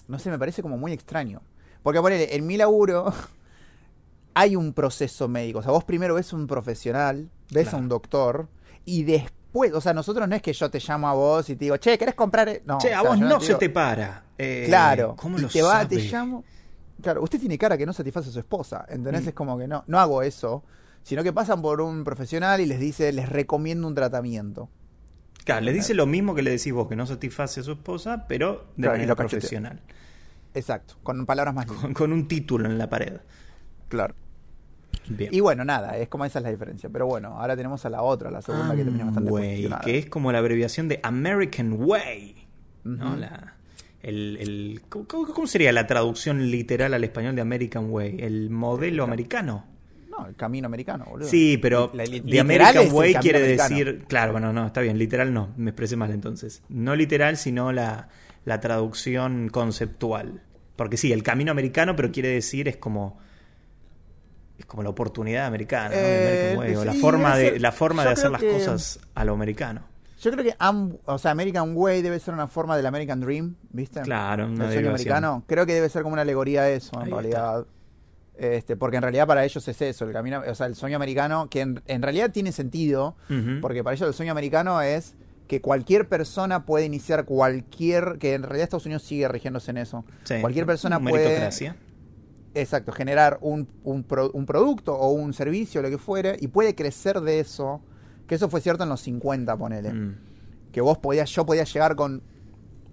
no 0.08 0.18
sé, 0.18 0.30
me 0.30 0.38
parece 0.38 0.60
como 0.62 0.76
muy 0.76 0.92
extraño. 0.92 1.40
Porque 1.82 2.00
ponele, 2.02 2.34
en 2.36 2.46
mi 2.46 2.56
laburo 2.58 3.10
hay 4.34 4.56
un 4.56 4.72
proceso 4.74 5.26
médico. 5.28 5.60
O 5.60 5.62
sea, 5.62 5.72
vos 5.72 5.84
primero 5.84 6.14
ves 6.14 6.32
un 6.34 6.46
profesional, 6.46 7.30
ves 7.50 7.68
Claro. 7.68 7.78
a 7.78 7.80
un 7.80 7.88
doctor, 7.88 8.48
y 8.84 9.04
después, 9.04 9.32
o 9.52 9.80
sea, 9.80 9.92
nosotros 9.94 10.28
no 10.28 10.34
es 10.36 10.42
que 10.42 10.52
yo 10.52 10.70
te 10.70 10.78
llamo 10.80 11.08
a 11.08 11.12
vos 11.14 11.48
y 11.50 11.56
te 11.56 11.64
digo, 11.64 11.76
che, 11.78 11.96
¿querés 11.98 12.14
comprar? 12.14 12.48
e-?" 12.48 12.62
No, 12.64 12.78
che, 12.78 12.88
o 12.94 12.98
a 12.98 13.00
sea, 13.00 13.10
vos 13.10 13.18
no 13.18 13.38
te 13.38 13.44
se 13.44 13.46
digo- 13.52 13.58
te 13.58 13.70
para. 13.70 14.22
Eh, 14.36 14.64
Claro, 14.66 15.16
¿Cómo 15.16 15.38
y 15.38 15.42
lo 15.42 15.48
te 15.48 15.62
va, 15.62 15.86
te 15.86 15.96
sabe? 15.96 16.08
llamo. 16.08 16.44
Claro, 17.02 17.22
usted 17.22 17.38
tiene 17.40 17.56
cara 17.58 17.76
que 17.78 17.86
no 17.86 17.92
satisface 17.92 18.28
a 18.28 18.32
su 18.32 18.38
esposa, 18.38 18.84
¿entendés? 18.88 19.24
Mm. 19.24 19.28
Es 19.28 19.34
como 19.34 19.56
que 19.58 19.68
no, 19.68 19.84
no 19.86 19.98
hago 20.00 20.22
eso, 20.22 20.64
sino 21.02 21.22
que 21.22 21.32
pasan 21.32 21.62
por 21.62 21.80
un 21.80 22.04
profesional 22.04 22.60
y 22.60 22.66
les 22.66 22.78
dice, 22.80 23.12
les 23.12 23.28
recomiendo 23.28 23.86
un 23.86 23.94
tratamiento. 23.94 24.68
Claro, 25.44 25.62
le 25.62 25.72
dice 25.72 25.94
lo 25.94 26.06
mismo 26.06 26.34
que 26.34 26.42
le 26.42 26.50
decís 26.50 26.72
vos, 26.72 26.88
que 26.88 26.96
no 26.96 27.06
satisface 27.06 27.60
a 27.60 27.62
su 27.62 27.72
esposa, 27.72 28.26
pero 28.28 28.66
de 28.76 28.82
Claro, 28.82 28.92
manera 28.98 29.14
profesional. 29.14 29.80
Exacto, 30.54 30.96
con 31.02 31.24
palabras 31.24 31.54
más 31.54 31.66
con 31.66 32.12
un 32.12 32.26
título 32.28 32.66
en 32.68 32.76
la 32.78 32.88
pared. 32.88 33.14
Claro. 33.88 34.14
Bien. 35.08 35.32
Y 35.32 35.40
bueno, 35.40 35.64
nada, 35.64 35.96
es 35.96 36.08
como 36.08 36.24
esa 36.26 36.38
es 36.38 36.42
la 36.42 36.50
diferencia. 36.50 36.88
Pero 36.90 37.06
bueno, 37.06 37.38
ahora 37.40 37.56
tenemos 37.56 37.84
a 37.86 37.90
la 37.90 38.02
otra, 38.02 38.30
la 38.30 38.42
segunda 38.42 38.74
que 38.74 38.82
es 38.82 38.86
bastante 38.86 39.18
Amway, 39.20 39.30
cuestionada. 39.48 39.82
que 39.82 39.98
es 39.98 40.06
como 40.06 40.32
la 40.32 40.38
abreviación 40.38 40.88
de 40.88 41.00
American 41.02 41.76
Way. 41.78 42.34
¿no? 42.84 43.16
La- 43.16 43.54
el, 44.02 44.36
el- 44.40 44.80
¿cómo, 44.88 45.26
cómo 45.26 45.46
sería 45.46 45.72
la 45.72 45.86
traducción 45.86 46.50
literal 46.50 46.94
al 46.94 47.02
español 47.04 47.34
de 47.34 47.40
American 47.42 47.86
Way? 47.90 48.16
¿El 48.20 48.50
modelo 48.50 49.02
americano? 49.04 49.64
No, 50.10 50.26
el 50.26 50.34
camino 50.36 50.66
americano, 50.66 51.06
boludo. 51.10 51.28
Sí, 51.28 51.58
pero 51.60 51.90
La- 51.94 52.04
The 52.04 52.10
li- 52.10 52.20
literal 52.20 52.40
American 52.76 52.94
Way 52.96 53.14
quiere 53.14 53.38
americano. 53.38 53.68
decir. 53.76 54.04
Claro, 54.08 54.32
bueno, 54.32 54.52
no, 54.52 54.66
está 54.66 54.80
bien, 54.82 54.98
literal 54.98 55.32
no, 55.32 55.50
me 55.56 55.70
expresé 55.70 55.96
mal 55.96 56.10
entonces. 56.12 56.62
No 56.68 56.94
literal, 56.96 57.36
sino 57.36 57.72
la, 57.72 58.08
la 58.44 58.60
traducción 58.60 59.48
conceptual. 59.48 60.42
Porque 60.76 60.96
sí, 60.96 61.12
el 61.12 61.22
camino 61.22 61.50
americano, 61.50 61.96
pero 61.96 62.12
quiere 62.12 62.28
decir 62.28 62.68
es 62.68 62.76
como. 62.76 63.18
Es 64.58 64.66
como 64.66 64.82
la 64.82 64.90
oportunidad 64.90 65.46
americana, 65.46 65.90
¿no? 65.90 65.96
Eh, 65.96 66.26
American 66.52 66.58
Way, 66.58 66.74
o 66.76 66.84
la 66.84 66.92
sí, 66.92 66.98
forma 67.00 67.36
de, 67.36 67.48
ser- 67.50 67.60
la 67.60 67.72
forma 67.72 68.04
de 68.04 68.10
hacer 68.10 68.30
las 68.30 68.40
que- 68.40 68.50
cosas 68.52 68.98
a 69.14 69.24
lo 69.24 69.32
americano. 69.34 69.82
Yo 70.20 70.32
creo 70.32 70.42
que 70.44 70.54
o 71.04 71.18
sea, 71.18 71.30
American 71.30 71.72
Way 71.76 72.02
debe 72.02 72.18
ser 72.18 72.34
una 72.34 72.48
forma 72.48 72.76
del 72.76 72.84
American 72.86 73.20
Dream, 73.20 73.54
¿viste? 73.70 74.00
Claro, 74.02 74.46
una 74.46 74.66
el 74.66 74.72
sueño 74.72 74.88
americano. 74.90 75.44
Creo 75.46 75.64
que 75.64 75.74
debe 75.74 75.88
ser 75.88 76.02
como 76.02 76.14
una 76.14 76.22
alegoría 76.22 76.62
a 76.62 76.70
eso, 76.70 76.96
en 77.00 77.06
Ahí 77.06 77.10
realidad. 77.12 77.66
Este, 78.36 78.76
porque 78.76 78.96
en 78.96 79.02
realidad 79.02 79.26
para 79.28 79.44
ellos 79.44 79.66
es 79.66 79.80
eso, 79.82 80.04
el 80.04 80.12
camino, 80.12 80.42
o 80.48 80.54
sea, 80.54 80.66
el 80.66 80.74
sueño 80.76 80.96
americano, 80.96 81.48
que 81.50 81.60
en, 81.60 81.82
en 81.86 82.02
realidad 82.02 82.30
tiene 82.32 82.50
sentido, 82.52 83.16
porque 83.60 83.82
para 83.84 83.94
ellos 83.94 84.08
el 84.08 84.14
sueño 84.14 84.30
americano 84.32 84.80
es 84.82 85.14
que 85.48 85.60
cualquier 85.60 86.08
persona 86.08 86.64
puede 86.66 86.84
iniciar 86.84 87.24
cualquier, 87.24 88.18
que 88.18 88.34
en 88.34 88.42
realidad 88.42 88.64
Estados 88.64 88.86
Unidos 88.86 89.02
sigue 89.02 89.26
rigiéndose 89.28 89.70
en 89.70 89.78
eso. 89.78 90.04
Sí, 90.24 90.34
Cualquier 90.40 90.66
persona 90.66 91.00
puede. 91.00 91.50
Exacto, 92.54 92.92
generar 92.92 93.38
un, 93.40 93.68
un, 93.84 94.02
pro- 94.04 94.30
un 94.32 94.46
producto 94.46 94.94
o 94.94 95.10
un 95.10 95.32
servicio, 95.32 95.82
lo 95.82 95.90
que 95.90 95.98
fuere, 95.98 96.36
y 96.40 96.48
puede 96.48 96.74
crecer 96.74 97.20
de 97.20 97.40
eso, 97.40 97.80
que 98.26 98.34
eso 98.34 98.48
fue 98.48 98.60
cierto 98.60 98.82
en 98.84 98.88
los 98.90 99.00
50, 99.02 99.56
ponele 99.56 99.92
Mm. 99.92 100.16
que 100.72 100.80
vos 100.80 100.98
podías, 100.98 101.30
yo 101.30 101.46
podía 101.46 101.64
llegar 101.64 101.96
con 101.96 102.22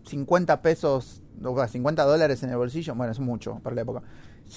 50 0.05 0.61
pesos, 0.61 1.21
o 1.43 1.55
sea, 1.55 1.67
50 1.67 2.03
dólares 2.03 2.43
en 2.43 2.49
el 2.51 2.57
bolsillo, 2.57 2.93
bueno, 2.95 3.11
es 3.11 3.19
mucho 3.19 3.59
para 3.63 3.75
la 3.75 3.81
época. 3.81 4.03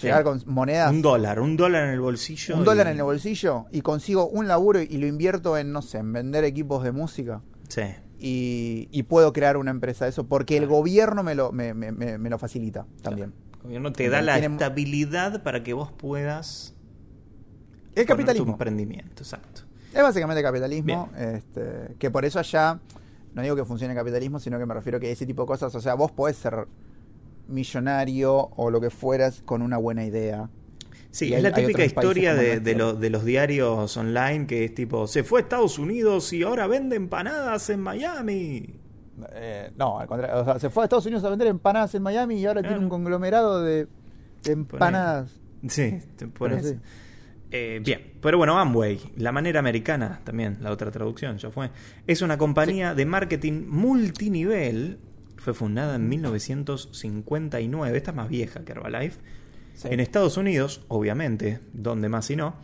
Llegar 0.03 0.18
Sí. 0.18 0.24
con 0.24 0.42
monedas, 0.55 0.90
Un 0.90 1.01
dólar, 1.01 1.40
un 1.40 1.57
dólar 1.57 1.84
en 1.84 1.90
el 1.94 2.01
bolsillo. 2.01 2.57
un 2.57 2.64
dólar 2.64 2.88
en 2.88 2.96
el 2.99 3.03
bolsillo 3.03 3.64
y 3.72 3.80
consigo 3.80 4.28
un 4.28 4.46
laburo 4.46 4.80
y 4.82 4.99
lo 4.99 5.07
invierto 5.07 5.57
en, 5.57 5.72
no 5.72 5.80
sé, 5.80 5.99
en 5.99 6.12
vender 6.12 6.44
equipos 6.44 6.84
de 6.84 6.92
música 6.92 7.40
Sí. 7.68 7.82
y, 8.18 8.88
y 8.92 9.03
puedo 9.05 9.32
crear 9.32 9.57
una 9.57 9.70
empresa 9.70 10.05
de 10.05 10.11
eso 10.11 10.26
porque 10.26 10.59
el 10.59 10.66
gobierno 10.66 11.22
me 11.22 11.34
lo, 11.34 11.53
me, 11.53 11.72
me- 11.72 11.92
me- 11.92 12.18
me 12.18 12.28
lo 12.28 12.36
facilita 12.38 12.84
también. 13.01 13.32
Gobierno 13.62 13.92
te 13.92 14.09
da 14.09 14.22
la 14.22 14.38
Tiene- 14.38 14.54
estabilidad 14.54 15.42
para 15.42 15.62
que 15.62 15.72
vos 15.74 15.90
puedas 15.92 16.74
tu 17.94 18.04
capitalismo. 18.06 18.52
emprendimiento, 18.52 19.22
exacto. 19.22 19.62
Es 19.92 20.02
básicamente 20.02 20.42
capitalismo, 20.42 21.09
este, 21.18 21.94
que 21.98 22.11
por 22.11 22.24
eso 22.24 22.38
allá, 22.38 22.78
no 23.34 23.42
digo 23.42 23.56
que 23.56 23.64
funcione 23.64 23.92
el 23.94 23.98
capitalismo, 23.98 24.38
sino 24.38 24.59
que 24.59 24.66
me 24.66 24.74
refiero 24.74 25.00
que 25.00 25.11
ese 25.11 25.26
tipo 25.26 25.42
de 25.42 25.46
cosas, 25.46 25.74
o 25.74 25.80
sea, 25.80 25.94
vos 25.94 26.12
podés 26.12 26.36
ser 26.36 26.66
millonario 27.48 28.50
o 28.56 28.70
lo 28.70 28.80
que 28.80 28.90
fueras 28.90 29.42
con 29.44 29.62
una 29.62 29.76
buena 29.78 30.04
idea. 30.04 30.50
Sí, 31.11 31.28
Y 31.28 31.30
es 31.32 31.36
hay- 31.38 31.42
la 31.42 31.52
típica 31.54 31.84
historia 31.84 32.34
de, 32.34 32.74
lo- 32.74 32.92
de 32.92 33.09
los 33.11 33.24
diarios 33.24 33.96
online 33.96 34.46
que 34.46 34.66
es 34.66 34.74
tipo, 34.74 35.06
se 35.06 35.24
fue 35.24 35.40
a 35.40 35.42
Estados 35.42 35.78
Unidos 35.78 36.32
y 36.34 36.42
ahora 36.42 36.66
vende 36.66 36.96
empanadas 36.96 37.70
en 37.70 37.80
Miami. 37.80 38.74
Eh, 39.33 39.71
no, 39.77 39.99
al 40.01 40.07
contrario, 40.07 40.41
o 40.41 40.45
sea, 40.45 40.59
se 40.59 40.71
fue 40.71 40.83
a 40.83 40.85
Estados 40.85 41.07
Unidos 41.07 41.25
a 41.25 41.31
vender 41.31 41.49
empanadas 41.49 41.95
en 41.95 42.03
Miami 42.03 42.37
y 42.41 42.47
ahora 42.47 42.62
tiene 42.62 42.79
un 42.79 42.89
conglomerado 42.89 43.62
de, 43.62 43.87
empanadas. 44.45 45.31
Sí, 45.69 45.99
te 46.16 46.27
pones- 46.29 46.62
sí. 46.71 46.77
Eh, 47.51 47.81
bien, 47.83 48.12
pero 48.21 48.37
bueno, 48.39 48.59
Amway, 48.59 49.01
la 49.16 49.33
manera 49.33 49.59
americana, 49.61 50.21
también 50.23 50.59
la 50.61 50.71
otra 50.71 50.91
traducción 50.91 51.39
ya 51.39 51.51
fue, 51.51 51.71
es 52.07 52.21
una 52.23 52.37
compañía 52.37 52.95
de 52.95 53.07
marketing 53.07 53.64
multinivel, 53.66 54.99
fue 55.39 55.55
fundada 55.55 55.95
en 55.97 56.09
1959, 56.09 57.97
esta 57.97 58.11
es 58.11 58.16
más 58.16 58.29
vieja 58.29 58.61
que 58.64 58.73
Herbalife, 58.73 59.19
Sí. 59.75 59.89
en 59.91 60.01
Estados 60.01 60.37
Unidos, 60.37 60.85
obviamente, 60.89 61.61
donde 61.73 62.09
más 62.09 62.27
si 62.27 62.37
no, 62.37 62.57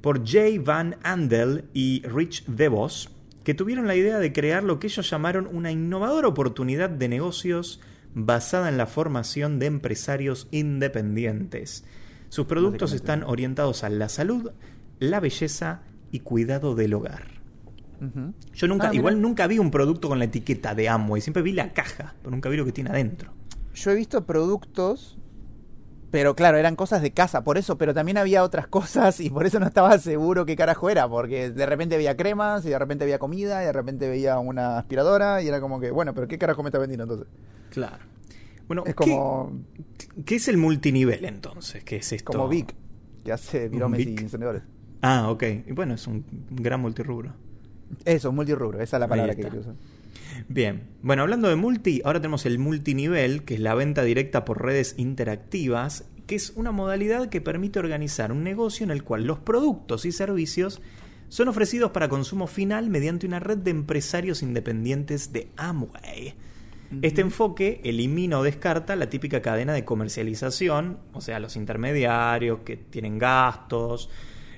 por 0.00 0.26
Jay 0.26 0.58
Van 0.58 0.96
Andel 1.02 1.66
y 1.74 2.02
Rich 2.06 2.46
DeVos, 2.46 3.10
que 3.44 3.54
tuvieron 3.54 3.86
la 3.86 3.96
idea 3.96 4.18
de 4.18 4.32
crear 4.32 4.62
lo 4.62 4.78
que 4.78 4.86
ellos 4.86 5.08
llamaron 5.08 5.48
una 5.50 5.70
innovadora 5.70 6.28
oportunidad 6.28 6.90
de 6.90 7.08
negocios 7.08 7.80
basada 8.14 8.68
en 8.68 8.76
la 8.76 8.86
formación 8.86 9.58
de 9.58 9.66
empresarios 9.66 10.48
independientes. 10.50 11.84
Sus 12.28 12.46
productos 12.46 12.92
están 12.92 13.24
orientados 13.24 13.84
a 13.84 13.90
la 13.90 14.08
salud, 14.08 14.52
la 14.98 15.20
belleza 15.20 15.82
y 16.10 16.20
cuidado 16.20 16.74
del 16.74 16.94
hogar. 16.94 17.26
Yo 18.54 18.66
nunca, 18.66 18.88
Ah, 18.88 18.94
igual 18.94 19.20
nunca 19.20 19.46
vi 19.46 19.58
un 19.58 19.70
producto 19.70 20.08
con 20.08 20.18
la 20.18 20.24
etiqueta 20.24 20.74
de 20.74 20.88
Amway, 20.88 21.20
siempre 21.22 21.42
vi 21.42 21.52
la 21.52 21.72
caja, 21.72 22.14
pero 22.20 22.32
nunca 22.32 22.48
vi 22.48 22.56
lo 22.56 22.64
que 22.64 22.72
tiene 22.72 22.90
adentro. 22.90 23.32
Yo 23.74 23.90
he 23.92 23.94
visto 23.94 24.26
productos, 24.26 25.18
pero 26.12 26.36
claro, 26.36 26.58
eran 26.58 26.76
cosas 26.76 27.02
de 27.02 27.10
casa, 27.10 27.42
por 27.42 27.58
eso, 27.58 27.76
pero 27.78 27.92
también 27.94 28.18
había 28.18 28.44
otras 28.44 28.66
cosas 28.68 29.18
y 29.18 29.30
por 29.30 29.44
eso 29.46 29.58
no 29.58 29.66
estaba 29.66 29.98
seguro 29.98 30.46
qué 30.46 30.54
carajo 30.54 30.88
era, 30.90 31.08
porque 31.08 31.50
de 31.50 31.66
repente 31.66 31.96
veía 31.96 32.16
cremas 32.16 32.64
y 32.64 32.68
de 32.68 32.78
repente 32.78 33.04
veía 33.04 33.18
comida 33.18 33.62
y 33.62 33.66
de 33.66 33.72
repente 33.72 34.08
veía 34.08 34.38
una 34.38 34.78
aspiradora 34.78 35.42
y 35.42 35.48
era 35.48 35.60
como 35.60 35.80
que, 35.80 35.90
bueno, 35.90 36.14
pero 36.14 36.28
¿qué 36.28 36.38
carajo 36.38 36.62
me 36.62 36.68
está 36.68 36.78
vendiendo 36.78 37.02
entonces? 37.04 37.26
Claro. 37.70 38.04
Bueno, 38.68 38.82
Es 38.86 38.94
¿qué- 38.94 38.94
como, 38.94 39.52
¿qué, 40.24 40.36
es 40.36 40.46
el 40.48 40.56
multinivel 40.58 41.24
entonces? 41.24 41.82
¿Qué 41.82 41.96
es 41.96 42.12
esto? 42.12 42.30
como 42.32 42.46
Vic, 42.46 42.74
que 43.24 43.32
hace 43.32 43.68
viromes 43.68 44.06
y 44.06 44.14
encendedores. 44.18 44.62
Ah, 45.00 45.30
ok. 45.30 45.42
Y 45.66 45.72
bueno, 45.72 45.94
es 45.94 46.06
un 46.06 46.24
gran 46.50 46.80
multirrubro. 46.80 47.32
Eso, 48.04 48.32
multirrubro, 48.32 48.80
esa 48.80 48.96
es 48.96 49.00
la 49.00 49.08
palabra 49.08 49.34
que 49.34 49.42
quería 49.42 49.60
usar. 49.60 49.74
Bien, 50.48 50.88
bueno, 51.02 51.22
hablando 51.22 51.48
de 51.48 51.56
multi, 51.56 52.02
ahora 52.04 52.20
tenemos 52.20 52.46
el 52.46 52.58
multinivel, 52.58 53.44
que 53.44 53.54
es 53.54 53.60
la 53.60 53.74
venta 53.74 54.02
directa 54.02 54.44
por 54.44 54.62
redes 54.62 54.94
interactivas, 54.98 56.04
que 56.26 56.34
es 56.34 56.50
una 56.56 56.72
modalidad 56.72 57.28
que 57.28 57.40
permite 57.40 57.78
organizar 57.78 58.32
un 58.32 58.42
negocio 58.44 58.84
en 58.84 58.90
el 58.90 59.02
cual 59.02 59.24
los 59.24 59.38
productos 59.38 60.04
y 60.04 60.12
servicios 60.12 60.80
son 61.28 61.48
ofrecidos 61.48 61.92
para 61.92 62.08
consumo 62.08 62.46
final 62.46 62.90
mediante 62.90 63.26
una 63.26 63.40
red 63.40 63.58
de 63.58 63.70
empresarios 63.70 64.42
independientes 64.42 65.32
de 65.32 65.48
Amway. 65.56 66.34
Este 67.00 67.22
enfoque 67.22 67.80
elimina 67.84 68.38
o 68.38 68.42
descarta 68.42 68.96
la 68.96 69.08
típica 69.08 69.40
cadena 69.40 69.72
de 69.72 69.86
comercialización, 69.86 70.98
o 71.14 71.22
sea, 71.22 71.40
los 71.40 71.56
intermediarios 71.56 72.60
que 72.66 72.76
tienen 72.76 73.18
gastos, 73.18 74.10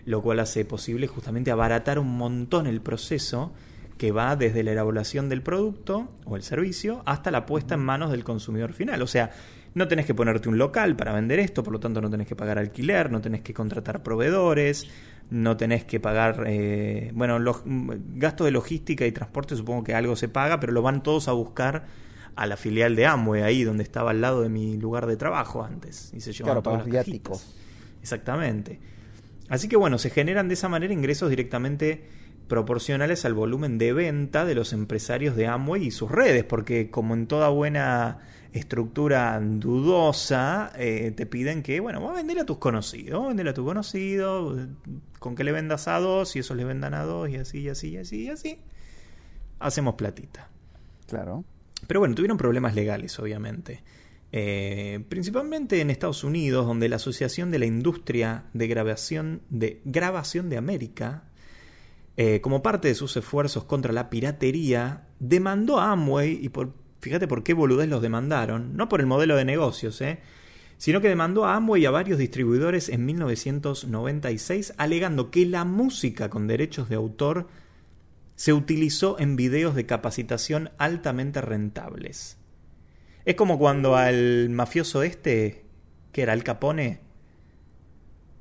lo 0.05 0.21
cual 0.21 0.41
hace 0.41 0.65
posible 0.65 1.07
justamente 1.07 1.53
abaratar 1.53 2.01
un 2.01 2.19
montón 2.19 2.67
el 2.67 2.81
proceso 2.81 3.53
que 3.99 4.13
va 4.13 4.37
desde 4.37 4.63
la 4.63 4.73
elaboración 4.73 5.29
del 5.29 5.43
producto 5.43 6.09
o 6.25 6.37
el 6.37 6.43
servicio 6.43 7.03
hasta 7.07 7.31
la 7.31 7.47
puesta 7.47 7.75
en 7.75 7.81
manos 7.81 8.11
del 8.11 8.25
consumidor 8.25 8.73
final. 8.73 9.03
O 9.03 9.07
sea, 9.07 9.31
no 9.75 9.89
tenés 9.89 10.07
que 10.07 10.15
ponerte 10.15 10.49
un 10.49 10.59
local 10.59 10.97
para 10.97 11.13
vender 11.13 11.39
esto, 11.39 11.63
por 11.63 11.73
lo 11.73 11.81
tanto 11.81 12.01
no 12.01 12.11
tenés 12.11 12.27
que 12.27 12.37
pagar 12.37 12.59
alquiler, 12.59 13.11
no 13.11 13.21
tenés 13.21 13.43
que 13.43 13.55
contratar 13.55 14.03
proveedores, 14.03 14.89
no 15.31 15.57
tenés 15.57 15.85
que 15.85 16.01
pagar, 16.01 16.45
eh, 16.47 17.11
bueno, 17.15 17.39
los 17.39 17.63
mm, 17.65 17.91
gastos 18.17 18.45
de 18.47 18.51
logística 18.51 19.07
y 19.07 19.13
transporte 19.13 19.57
supongo 19.57 19.85
que 19.85 19.95
algo 19.95 20.17
se 20.17 20.29
paga, 20.29 20.61
pero 20.61 20.73
lo 20.73 20.83
van 20.83 21.03
todos 21.03 21.29
a 21.29 21.33
buscar 21.33 21.87
a 22.37 22.47
la 22.47 22.57
filial 22.57 22.97
de 22.97 23.07
Amway, 23.07 23.43
ahí 23.43 23.65
donde 23.65 23.85
estaba 23.85 24.11
al 24.11 24.21
lado 24.21 24.43
de 24.43 24.49
mi 24.49 24.77
lugar 24.77 25.07
de 25.07 25.17
trabajo 25.17 25.63
antes. 25.63 26.13
Y 26.15 26.21
se 26.21 26.33
llevaban 26.33 26.63
Claro, 26.63 26.63
todas 26.63 26.83
para 26.83 26.95
las 26.95 27.07
viáticos. 27.07 27.57
Exactamente. 28.03 28.81
Así 29.49 29.69
que 29.69 29.77
bueno, 29.77 29.99
se 29.99 30.11
generan 30.11 30.49
de 30.49 30.55
esa 30.55 30.69
manera 30.69 30.93
ingresos 30.93 31.31
directamente 31.31 32.05
proporcionales 32.49 33.25
al 33.25 33.35
volumen 33.35 33.79
de 33.79 33.93
venta 33.93 34.45
de 34.45 34.55
los 34.55 34.73
empresarios 34.73 35.37
de 35.37 35.47
Amway 35.47 35.87
y 35.87 35.91
sus 35.91 36.11
redes, 36.11 36.45
porque 36.45 36.91
como 36.91 37.15
en 37.15 37.27
toda 37.27 37.49
buena 37.49 38.19
estructura 38.53 39.41
dudosa, 39.41 40.73
eh, 40.77 41.13
te 41.17 41.27
piden 41.27 41.63
que, 41.63 41.81
bueno, 41.81 42.01
vos 42.01 42.13
a 42.13 42.15
vender 42.15 42.39
a 42.39 42.47
tus 42.47 42.59
conocidos, 42.59 43.27
vender 43.27 43.49
a 43.49 43.55
tu 43.55 43.65
conocido, 43.65 44.59
eh, 44.59 44.67
con 45.19 45.35
que 45.35 45.43
le 45.43 45.53
vendas 45.53 45.89
a 45.89 45.99
dos 45.99 46.37
y 46.37 46.39
esos 46.39 46.57
le 46.57 46.65
vendan 46.65 46.95
a 46.95 47.03
dos 47.03 47.29
y 47.29 47.37
así, 47.37 47.61
y 47.63 47.69
así, 47.69 47.91
y 47.91 47.97
así, 47.97 48.23
y 48.25 48.29
así, 48.29 48.59
hacemos 49.59 49.95
platita. 49.95 50.49
Claro. 51.09 51.45
Pero 51.87 52.01
bueno, 52.01 52.15
tuvieron 52.15 52.37
problemas 52.37 52.75
legales, 52.75 53.19
obviamente. 53.19 53.83
Eh, 54.37 55.05
principalmente 55.09 55.81
en 55.81 55.91
Estados 55.91 56.25
Unidos, 56.25 56.67
donde 56.67 56.89
la 56.89 56.97
Asociación 56.97 57.51
de 57.51 57.59
la 57.59 57.67
Industria 57.67 58.45
de 58.53 58.67
Grabación 58.67 59.43
de, 59.49 59.81
grabación 59.85 60.49
de 60.49 60.57
América, 60.57 61.25
eh, 62.17 62.41
como 62.41 62.63
parte 62.63 62.89
de 62.89 62.95
sus 62.95 63.17
esfuerzos 63.17 63.65
contra 63.65 63.93
la 63.93 64.09
piratería, 64.09 65.09
demandó 65.19 65.81
a 65.81 65.93
Amway, 65.93 66.39
y 66.41 66.49
por, 66.49 66.73
fíjate 67.01 67.27
por 67.27 67.43
qué 67.43 67.55
boludez 67.55 67.89
los 67.89 68.03
demandaron, 68.03 68.77
no 68.77 68.89
por 68.89 69.01
el 69.01 69.07
modelo 69.07 69.37
de 69.37 69.45
negocios, 69.45 70.01
eh, 70.01 70.21
sino 70.79 71.01
que 71.01 71.09
demandó 71.09 71.45
a 71.45 71.57
Amway 71.57 71.83
y 71.83 71.87
a 71.87 71.91
varios 71.91 72.19
distribuidores 72.19 72.89
en 72.89 73.05
1996, 73.05 74.75
alegando 74.77 75.31
que 75.31 75.45
la 75.47 75.65
música 75.65 76.31
con 76.31 76.47
derechos 76.47 76.89
de 76.89 76.97
autor 76.97 77.49
se 78.37 78.53
utilizó 78.53 79.19
en 79.19 79.37
videos 79.37 79.75
de 79.75 79.87
capacitación 79.87 80.71
altamente 80.79 81.41
rentables. 81.41 82.39
Es 83.25 83.37
como 83.37 83.59
cuando 83.59 83.97
al 83.97 84.51
mafioso 84.51 85.03
este, 85.03 85.65
que 86.13 86.23
era 86.23 86.33
Al 86.33 86.45
Capone, 86.45 87.01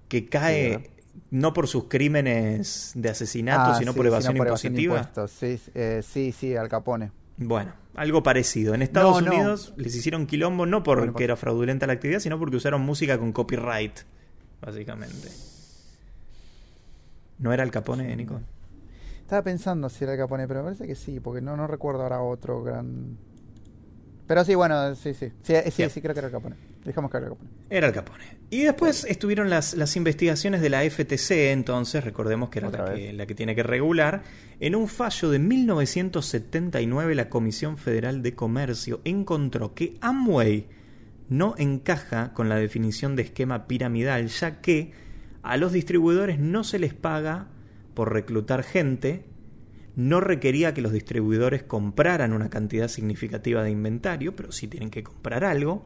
que 0.09 0.27
cae 0.27 0.91
no 1.33 1.51
por 1.51 1.67
sus 1.67 1.85
crímenes 1.85 2.91
de 2.95 3.09
asesinato, 3.09 3.71
Ah, 3.71 3.75
sino 3.79 3.91
sí, 3.91 3.97
por 3.97 4.05
evasión 4.05 4.33
sino 4.33 4.37
por 4.37 4.47
impositiva. 4.47 5.11
Sí, 5.27 5.59
eh, 5.73 6.01
sí, 6.07 6.31
sí, 6.31 6.55
Al 6.55 6.69
Capone. 6.69 7.11
Bueno, 7.37 7.73
algo 7.95 8.21
parecido. 8.21 8.75
En 8.75 8.83
Estados 8.83 9.21
No, 9.23 9.29
no. 9.29 9.35
Unidos 9.35 9.73
les 9.75 9.95
hicieron 9.95 10.27
quilombo 10.27 10.65
no 10.67 10.83
porque 10.83 11.09
Bueno, 11.09 11.19
era 11.23 11.35
fraudulenta 11.35 11.87
la 11.87 11.93
actividad, 11.93 12.19
sino 12.19 12.37
porque 12.37 12.57
usaron 12.57 12.81
música 12.81 13.17
con 13.17 13.31
copyright, 13.31 13.99
básicamente. 14.61 15.29
¿No 17.39 17.51
era 17.51 17.63
Al 17.63 17.71
Capone, 17.71 18.15
Nico? 18.15 18.39
Estaba 19.21 19.41
pensando 19.41 19.89
si 19.89 20.03
era 20.03 20.13
el 20.13 20.19
Capone, 20.19 20.47
pero 20.47 20.59
me 20.59 20.65
parece 20.65 20.85
que 20.85 20.95
sí, 20.95 21.19
porque 21.19 21.41
no, 21.41 21.57
no 21.57 21.65
recuerdo 21.65 22.03
ahora 22.03 22.21
otro 22.21 22.61
gran. 22.63 23.17
Pero 24.33 24.45
sí, 24.45 24.55
bueno, 24.55 24.95
sí, 24.95 25.13
sí. 25.13 25.27
Sí, 25.43 25.53
sí, 25.53 25.73
Bien. 25.77 25.91
sí, 25.91 26.01
creo 26.01 26.15
que 26.15 26.19
era 26.19 26.27
el 26.27 26.33
Capone. 26.33 26.55
Dejamos 26.83 27.11
que 27.11 27.17
era 27.17 27.27
el 27.27 27.33
Capone. 27.33 27.51
Era 27.69 27.85
Al 27.85 27.93
Capone. 27.93 28.23
Y 28.49 28.63
después 28.63 29.05
estuvieron 29.07 29.47
las, 29.47 29.75
las 29.75 29.95
investigaciones 29.95 30.59
de 30.59 30.71
la 30.71 30.81
FTC, 30.89 31.51
entonces, 31.51 32.03
recordemos 32.03 32.49
que 32.49 32.57
era 32.57 32.71
la 32.71 32.95
que, 32.95 33.13
la 33.13 33.27
que 33.27 33.35
tiene 33.35 33.53
que 33.53 33.61
regular. 33.61 34.23
En 34.59 34.73
un 34.73 34.87
fallo 34.87 35.29
de 35.29 35.37
1979, 35.37 37.13
la 37.13 37.29
Comisión 37.29 37.77
Federal 37.77 38.23
de 38.23 38.33
Comercio 38.33 39.01
encontró 39.03 39.75
que 39.75 39.97
Amway 40.01 40.65
no 41.29 41.53
encaja 41.59 42.33
con 42.33 42.49
la 42.49 42.55
definición 42.55 43.15
de 43.15 43.21
esquema 43.21 43.67
piramidal, 43.67 44.29
ya 44.29 44.61
que 44.61 44.93
a 45.43 45.57
los 45.57 45.73
distribuidores 45.73 46.39
no 46.39 46.63
se 46.63 46.79
les 46.79 46.95
paga 46.95 47.49
por 47.93 48.11
reclutar 48.11 48.63
gente, 48.63 49.25
no 49.95 50.19
requería 50.19 50.73
que 50.73 50.81
los 50.81 50.91
distribuidores 50.91 51.63
compraran 51.63 52.33
una 52.33 52.49
cantidad 52.49 52.87
significativa 52.87 53.63
de 53.63 53.71
inventario, 53.71 54.35
pero 54.35 54.51
sí 54.51 54.67
tienen 54.67 54.89
que 54.89 55.03
comprar 55.03 55.43
algo 55.43 55.85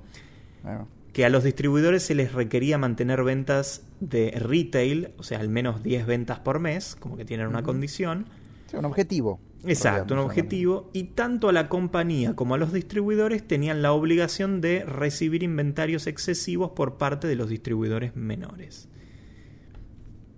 Bueno, 0.64 0.88
que 1.18 1.26
a 1.26 1.30
los 1.30 1.44
distribuidores 1.44 2.04
se 2.04 2.14
les 2.14 2.34
requería 2.34 2.78
mantener 2.78 3.24
ventas 3.24 3.84
de 4.00 4.32
retail, 4.38 5.10
o 5.18 5.24
sea, 5.24 5.40
al 5.40 5.50
menos 5.50 5.82
10 5.82 6.06
ventas 6.06 6.40
por 6.40 6.60
mes, 6.60 6.96
como 6.96 7.18
que 7.18 7.26
tienen 7.26 7.48
una 7.48 7.64
condición. 7.64 8.28
sí, 8.70 8.78
un 8.78 8.86
objetivo. 8.86 9.40
Exacto, 9.66 10.14
un 10.14 10.20
objetivo. 10.20 10.92
Y 10.94 11.06
tanto 11.06 11.50
a 11.50 11.54
la 11.54 11.70
compañía 11.70 12.36
como 12.36 12.54
a 12.54 12.58
los 12.60 12.72
distribuidores 12.72 13.48
tenían 13.48 13.82
la 13.82 13.94
obligación 13.94 14.62
de 14.62 14.86
recibir 14.86 15.42
inventarios 15.42 16.06
excesivos 16.06 16.72
por 16.76 16.98
parte 16.98 17.28
de 17.28 17.36
los 17.36 17.50
distribuidores 17.50 18.16
menores. 18.16 18.88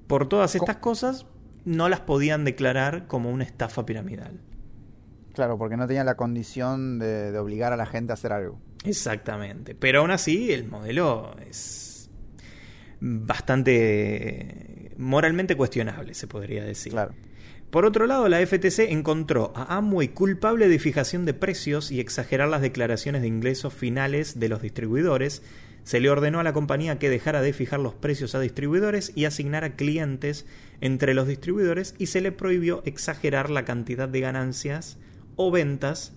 Por 0.08 0.30
todas 0.30 0.56
estas 0.56 0.78
cosas, 0.78 1.26
no 1.70 1.88
las 1.88 2.02
podían 2.02 2.46
declarar 2.46 3.08
como 3.08 3.30
una 3.30 3.44
estafa 3.44 3.86
piramidal. 3.86 4.40
Claro, 5.34 5.58
porque 5.58 5.78
no 5.78 5.88
tenían 5.88 6.08
la 6.08 6.16
condición 6.16 7.00
de, 7.00 7.32
de 7.32 7.38
obligar 7.38 7.72
a 7.72 7.78
la 7.78 7.86
gente 7.86 8.12
a 8.12 8.16
hacer 8.16 8.34
algo. 8.34 8.60
Exactamente. 8.84 9.76
Pero 9.76 10.00
aún 10.00 10.12
así, 10.12 10.52
el 10.52 10.68
modelo 10.68 11.36
es 11.48 12.10
bastante 13.00 14.92
moralmente 14.98 15.56
cuestionable, 15.56 16.14
se 16.14 16.28
podría 16.28 16.64
decir. 16.64 16.92
Claro. 16.92 17.14
Por 17.70 17.86
otro 17.86 18.08
lado, 18.08 18.28
la 18.30 18.46
FTC 18.46 18.90
encontró 18.90 19.54
a 19.56 19.78
Amway 19.78 20.08
culpable 20.10 20.68
de 20.68 20.80
fijación 20.80 21.26
de 21.26 21.36
precios 21.36 21.92
y 21.92 22.00
exagerar 22.00 22.50
las 22.50 22.62
declaraciones 22.62 23.22
de 23.22 23.28
ingresos 23.28 23.76
finales 23.76 24.40
de 24.40 24.50
los 24.50 24.64
distribuidores. 24.64 25.44
Se 25.84 26.00
le 26.00 26.10
ordenó 26.10 26.40
a 26.40 26.44
la 26.44 26.54
compañía 26.54 26.98
que 26.98 27.12
dejara 27.12 27.42
de 27.42 27.54
fijar 27.54 27.80
los 27.80 27.94
precios 27.94 28.34
a 28.34 28.40
distribuidores 28.40 29.12
y 29.16 29.26
asignara 29.26 29.76
clientes 29.76 30.48
entre 30.82 31.14
los 31.14 31.28
distribuidores 31.28 31.96
y 31.98 32.08
se 32.08 32.22
le 32.22 32.32
prohibió 32.32 32.82
exagerar 32.86 33.50
la 33.50 33.66
cantidad 33.66 34.08
de 34.08 34.20
ganancias 34.22 34.98
o 35.36 35.52
ventas 35.52 36.14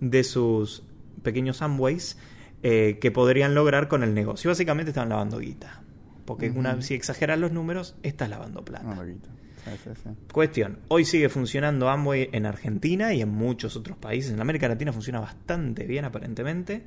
de 0.00 0.24
sus 0.24 0.82
pequeños 1.22 1.62
Amways 1.62 2.16
eh, 2.62 2.98
que 3.00 3.10
podrían 3.10 3.54
lograr 3.54 3.88
con 3.88 4.02
el 4.02 4.14
negocio. 4.14 4.50
Básicamente 4.50 4.90
estaban 4.90 5.08
lavando 5.08 5.38
guita. 5.38 5.82
Porque 6.24 6.50
Ujú. 6.50 6.60
una, 6.60 6.80
si 6.82 6.94
exageras 6.94 7.38
los 7.38 7.52
números, 7.52 7.96
estás 8.02 8.28
lavando 8.28 8.64
plata. 8.64 8.86
Un 8.86 8.96
poquito. 8.96 9.28
Sí, 9.64 9.70
sí, 9.84 9.90
sí. 10.02 10.10
Cuestión, 10.32 10.78
hoy 10.88 11.04
sigue 11.04 11.28
funcionando 11.28 11.88
Amway 11.90 12.30
en 12.32 12.46
Argentina 12.46 13.12
y 13.12 13.20
en 13.20 13.28
muchos 13.28 13.76
otros 13.76 13.98
países. 13.98 14.32
En 14.32 14.40
América 14.40 14.68
Latina 14.68 14.92
funciona 14.92 15.20
bastante 15.20 15.84
bien 15.86 16.04
aparentemente. 16.04 16.82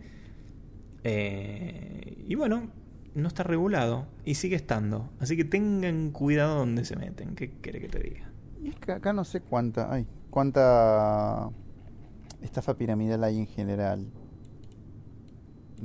Eh, 1.03 2.24
y 2.28 2.36
bueno, 2.36 2.71
no 3.16 3.28
está 3.28 3.43
regulado 3.43 4.07
y 4.26 4.36
sigue 4.36 4.55
estando. 4.55 5.09
Así 5.20 5.38
que 5.38 5.45
tengan 5.45 6.11
cuidado 6.11 6.57
donde 6.57 6.86
se 6.86 6.95
meten. 6.95 7.36
¿Qué 7.36 7.51
quiere 7.61 7.80
que 7.80 7.89
te 7.89 7.99
diga? 7.99 8.30
Y 8.61 8.70
es 8.70 8.76
que 8.76 8.91
acá 8.91 9.14
no 9.14 9.24
sé 9.24 9.41
cuánta, 9.41 9.93
ay, 9.93 10.07
cuánta 10.30 11.49
estafa 12.41 12.78
piramidal 12.78 13.24
hay 13.24 13.39
en 13.39 13.47
general. 13.47 14.07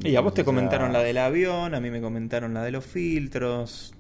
Y 0.03 0.15
a 0.15 0.21
vos 0.21 0.33
te 0.33 0.45
comentaron 0.45 0.93
la 0.93 1.01
del 1.01 1.19
avión, 1.19 1.75
a 1.75 1.81
mí 1.81 1.91
me 1.91 2.01
comentaron 2.01 2.55
la 2.55 2.63
de 2.63 2.71
los 2.71 2.85
filtros. 2.85 3.95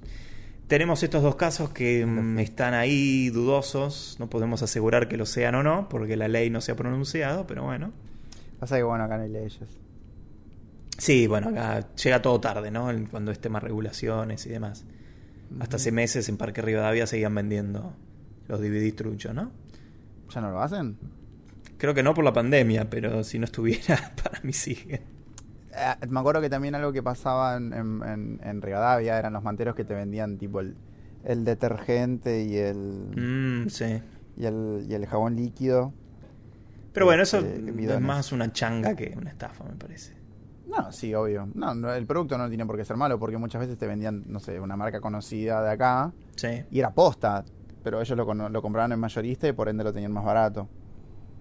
Tenemos 0.68 1.02
estos 1.02 1.22
dos 1.22 1.34
casos 1.34 1.70
que 1.70 2.06
mm, 2.06 2.38
están 2.38 2.74
ahí 2.74 3.30
dudosos. 3.30 4.16
No 4.20 4.30
podemos 4.30 4.62
asegurar 4.62 5.08
que 5.08 5.16
lo 5.16 5.26
sean 5.26 5.56
o 5.56 5.62
no, 5.62 5.88
porque 5.88 6.16
la 6.16 6.28
ley 6.28 6.50
no 6.50 6.60
se 6.60 6.72
ha 6.72 6.76
pronunciado, 6.76 7.46
pero 7.46 7.64
bueno. 7.64 7.92
Pasa 8.60 8.76
que 8.76 8.82
bueno, 8.82 9.04
acá 9.04 9.16
no 9.16 9.24
hay 9.24 9.30
leyes. 9.30 9.58
Sí, 10.98 11.26
bueno, 11.26 11.48
acá 11.50 11.86
llega 11.94 12.20
todo 12.20 12.40
tarde, 12.40 12.70
¿no? 12.70 12.90
Cuando 13.10 13.30
es 13.30 13.38
tema 13.40 13.60
regulaciones 13.60 14.44
y 14.46 14.50
demás. 14.50 14.84
Hasta 15.60 15.76
hace 15.76 15.92
meses 15.92 16.28
en 16.28 16.36
Parque 16.36 16.60
Rivadavia 16.60 17.06
seguían 17.06 17.34
vendiendo 17.34 17.94
los 18.48 18.60
DVDs 18.60 18.96
truchos, 18.96 19.34
¿no? 19.34 19.50
¿Ya 20.34 20.40
no 20.40 20.50
lo 20.50 20.60
hacen? 20.60 20.98
Creo 21.78 21.94
que 21.94 22.02
no 22.02 22.12
por 22.14 22.24
la 22.24 22.32
pandemia, 22.32 22.90
pero 22.90 23.22
si 23.24 23.38
no 23.38 23.44
estuviera, 23.46 24.12
para 24.22 24.40
mí 24.42 24.52
sigue. 24.52 25.00
Eh, 25.72 26.06
me 26.08 26.18
acuerdo 26.20 26.40
que 26.40 26.50
también 26.50 26.74
algo 26.74 26.92
que 26.92 27.02
pasaba 27.02 27.56
en, 27.56 27.72
en, 27.72 28.02
en- 28.02 28.40
en 28.42 28.60
Rivadavia 28.62 29.18
eran 29.18 29.32
los 29.32 29.42
manteros 29.44 29.74
que 29.76 29.84
te 29.84 29.94
vendían 29.94 30.36
tipo 30.36 30.60
el, 30.60 30.74
el 31.24 31.44
detergente 31.44 32.42
y 32.42 32.56
el, 32.56 32.78
Mm, 33.16 33.68
sí. 33.68 34.02
y 34.36 34.44
el 34.46 34.84
y 34.88 34.94
el 34.94 35.06
jabón 35.06 35.36
líquido. 35.36 35.92
Pero 36.92 37.06
bueno, 37.06 37.22
eso 37.22 37.38
Este, 37.38 37.94
es 37.94 38.00
más 38.00 38.32
una 38.32 38.52
changa 38.52 38.96
que 38.96 39.14
una 39.16 39.30
estafa, 39.30 39.64
me 39.64 39.76
parece. 39.76 40.17
No, 40.68 40.92
sí, 40.92 41.14
obvio. 41.14 41.48
No, 41.54 41.74
no, 41.74 41.92
el 41.92 42.06
producto 42.06 42.36
no 42.38 42.48
tiene 42.48 42.66
por 42.66 42.76
qué 42.76 42.84
ser 42.84 42.96
malo 42.96 43.18
porque 43.18 43.38
muchas 43.38 43.60
veces 43.60 43.78
te 43.78 43.86
vendían, 43.86 44.24
no 44.26 44.38
sé, 44.38 44.60
una 44.60 44.76
marca 44.76 45.00
conocida 45.00 45.62
de 45.62 45.70
acá 45.70 46.12
Sí. 46.36 46.48
y 46.70 46.78
era 46.78 46.92
posta, 46.92 47.44
pero 47.82 48.00
ellos 48.00 48.16
lo, 48.16 48.48
lo 48.50 48.62
compraban 48.62 48.92
en 48.92 49.00
mayorista 49.00 49.48
y 49.48 49.52
por 49.52 49.68
ende 49.68 49.82
lo 49.84 49.92
tenían 49.92 50.12
más 50.12 50.24
barato. 50.24 50.68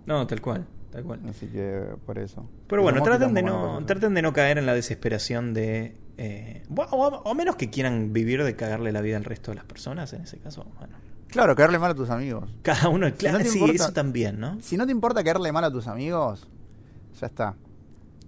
No, 0.05 0.25
tal 0.25 0.39
cual, 0.41 0.65
tal 0.91 1.03
cual. 1.03 1.19
Así 1.29 1.47
que 1.47 1.95
por 2.05 2.17
eso. 2.17 2.47
Pero 2.67 2.81
bueno, 2.81 3.03
traten 3.03 3.33
de, 3.33 3.43
no, 3.43 3.85
traten 3.85 4.13
de 4.13 4.21
no 4.21 4.31
caer 4.31 4.57
en 4.57 4.65
la 4.65 4.73
desesperación 4.73 5.53
de... 5.53 5.97
eh, 6.17 6.63
o, 6.73 6.83
o 7.07 7.33
menos 7.35 7.57
que 7.57 7.69
quieran 7.69 8.13
vivir 8.13 8.41
de 8.43 8.55
cagarle 8.55 8.93
la 8.93 9.01
vida 9.01 9.17
al 9.17 9.25
resto 9.25 9.51
de 9.51 9.55
las 9.55 9.65
personas, 9.65 10.13
en 10.13 10.21
ese 10.21 10.37
caso, 10.37 10.65
bueno. 10.79 10.95
Claro, 11.27 11.53
caerle 11.57 11.77
mal 11.77 11.91
a 11.91 11.95
tus 11.95 12.09
amigos. 12.09 12.49
Cada 12.61 12.87
uno, 12.87 13.07
Si 13.07 13.11
claro, 13.11 13.39
no 13.39 13.43
sí, 13.43 13.59
importa- 13.59 13.83
eso 13.83 13.91
también, 13.91 14.39
¿no? 14.39 14.57
Si 14.61 14.77
no 14.77 14.85
te 14.85 14.93
importa 14.93 15.21
caerle 15.25 15.51
mal 15.51 15.65
a 15.65 15.69
tus 15.71 15.87
amigos, 15.87 16.47
ya 17.19 17.27
está. 17.27 17.55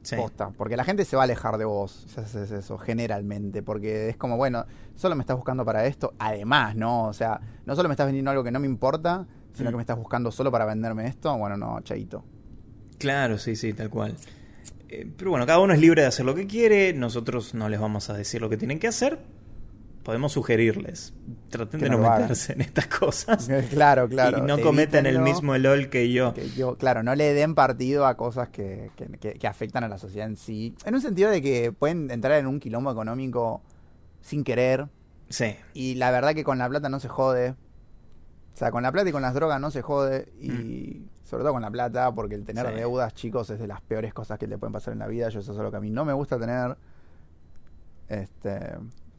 Sí. 0.10 0.16
Posta, 0.16 0.50
porque 0.58 0.76
la 0.78 0.84
gente 0.84 1.06
se 1.06 1.16
va 1.16 1.24
a 1.24 1.26
alejar 1.26 1.58
de 1.58 1.66
vos, 1.66 2.06
si 2.08 2.20
haces 2.20 2.50
eso, 2.52 2.78
generalmente, 2.78 3.62
porque 3.62 4.10
es 4.10 4.18
como, 4.18 4.38
bueno, 4.38 4.66
solo 4.96 5.16
me 5.16 5.22
estás 5.22 5.36
buscando 5.36 5.64
para 5.66 5.86
esto, 5.86 6.14
además, 6.20 6.76
¿no? 6.76 7.06
O 7.08 7.14
sea, 7.14 7.40
no 7.66 7.76
solo 7.76 7.90
me 7.90 7.94
estás 7.94 8.08
vendiendo 8.08 8.32
algo 8.32 8.44
que 8.44 8.52
no 8.52 8.60
me 8.60 8.66
importa, 8.68 9.28
sino 9.54 9.70
Mm. 9.70 9.74
que 9.74 9.78
me 9.78 9.84
estás 9.84 9.98
buscando 9.98 10.32
solo 10.32 10.52
para 10.52 10.66
venderme 10.66 11.06
esto, 11.08 11.38
bueno, 11.38 11.58
no, 11.58 11.80
chaito. 11.82 12.24
Claro, 12.98 13.38
sí, 13.38 13.56
sí, 13.56 13.74
tal 13.74 13.90
cual. 13.90 14.16
Eh, 14.90 15.08
pero 15.16 15.30
bueno, 15.32 15.46
cada 15.46 15.60
uno 15.60 15.74
es 15.74 15.80
libre 15.80 16.02
de 16.02 16.08
hacer 16.08 16.26
lo 16.26 16.34
que 16.34 16.48
quiere, 16.48 16.94
nosotros 16.94 17.54
no 17.54 17.70
les 17.70 17.80
vamos 17.80 18.10
a 18.10 18.14
decir 18.14 18.42
lo 18.42 18.50
que 18.50 18.58
tienen 18.58 18.80
que 18.80 18.88
hacer, 18.88 19.20
podemos 20.10 20.32
sugerirles. 20.32 21.14
Traten 21.52 21.80
de 21.80 21.90
no 21.90 22.00
lo 22.00 22.10
meterse 22.10 22.54
en 22.54 22.62
estas 22.62 22.88
cosas. 22.88 23.48
claro, 23.70 24.10
claro. 24.10 24.40
y 24.40 24.42
no 24.42 24.60
cometan 24.60 25.06
el 25.06 25.20
mismo 25.20 25.56
LOL 25.56 25.90
que 25.90 26.12
yo. 26.12 26.34
que 26.34 26.50
yo, 26.50 26.78
claro, 26.78 27.04
no 27.04 27.14
le 27.14 27.32
den 27.36 27.54
partido 27.54 28.08
a 28.08 28.18
cosas 28.18 28.50
que, 28.50 28.90
que, 29.20 29.48
afectan 29.48 29.84
a 29.84 29.88
la 29.88 30.00
sociedad 30.00 30.28
en 30.28 30.36
sí, 30.36 30.76
en 30.84 30.96
un 30.96 31.02
sentido 31.02 31.30
de 31.30 31.44
que 31.44 31.72
pueden 31.72 32.10
entrar 32.10 32.40
en 32.40 32.48
un 32.48 32.60
quilombo 32.60 32.92
económico 32.92 33.62
sin 34.22 34.44
querer, 34.44 34.88
Sí, 35.30 35.56
Y 35.76 35.94
la 35.94 36.10
verdad 36.10 36.34
que 36.34 36.44
con 36.44 36.58
la 36.58 36.68
plata 36.68 36.90
no 36.90 37.00
se 37.00 37.08
jode. 37.08 37.52
O 37.52 38.58
sea, 38.58 38.72
con 38.72 38.82
la 38.82 38.92
plata 38.92 39.10
y 39.10 39.12
con 39.12 39.22
las 39.22 39.36
drogas 39.36 39.62
no 39.62 39.70
se 39.70 39.84
jode. 39.84 40.34
Y 40.42 41.04
sobre 41.24 41.44
todo 41.44 41.54
con 41.54 41.62
la 41.62 41.70
plata, 41.70 42.12
porque 42.16 42.34
el 42.34 42.46
tener 42.46 42.66
Mm. 42.66 42.70
Sí. 42.70 42.76
deudas, 42.76 43.14
chicos, 43.14 43.50
es 43.52 43.60
de 43.60 43.68
las 43.68 43.80
peores 43.82 44.12
cosas 44.12 44.40
que 44.40 44.48
le 44.48 44.58
pueden 44.58 44.74
pasar 44.74 44.94
en 44.94 45.00
la 45.00 45.08
vida. 45.08 45.30
Yo 45.30 45.40
eso 45.42 45.52
es 45.52 45.58
algo 45.60 45.70
que 45.70 45.78
a 45.78 45.82
mí 45.82 45.92
no 45.92 46.04
me 46.04 46.14
gusta 46.14 46.40
tener. 46.40 46.76
Este, 48.08 48.60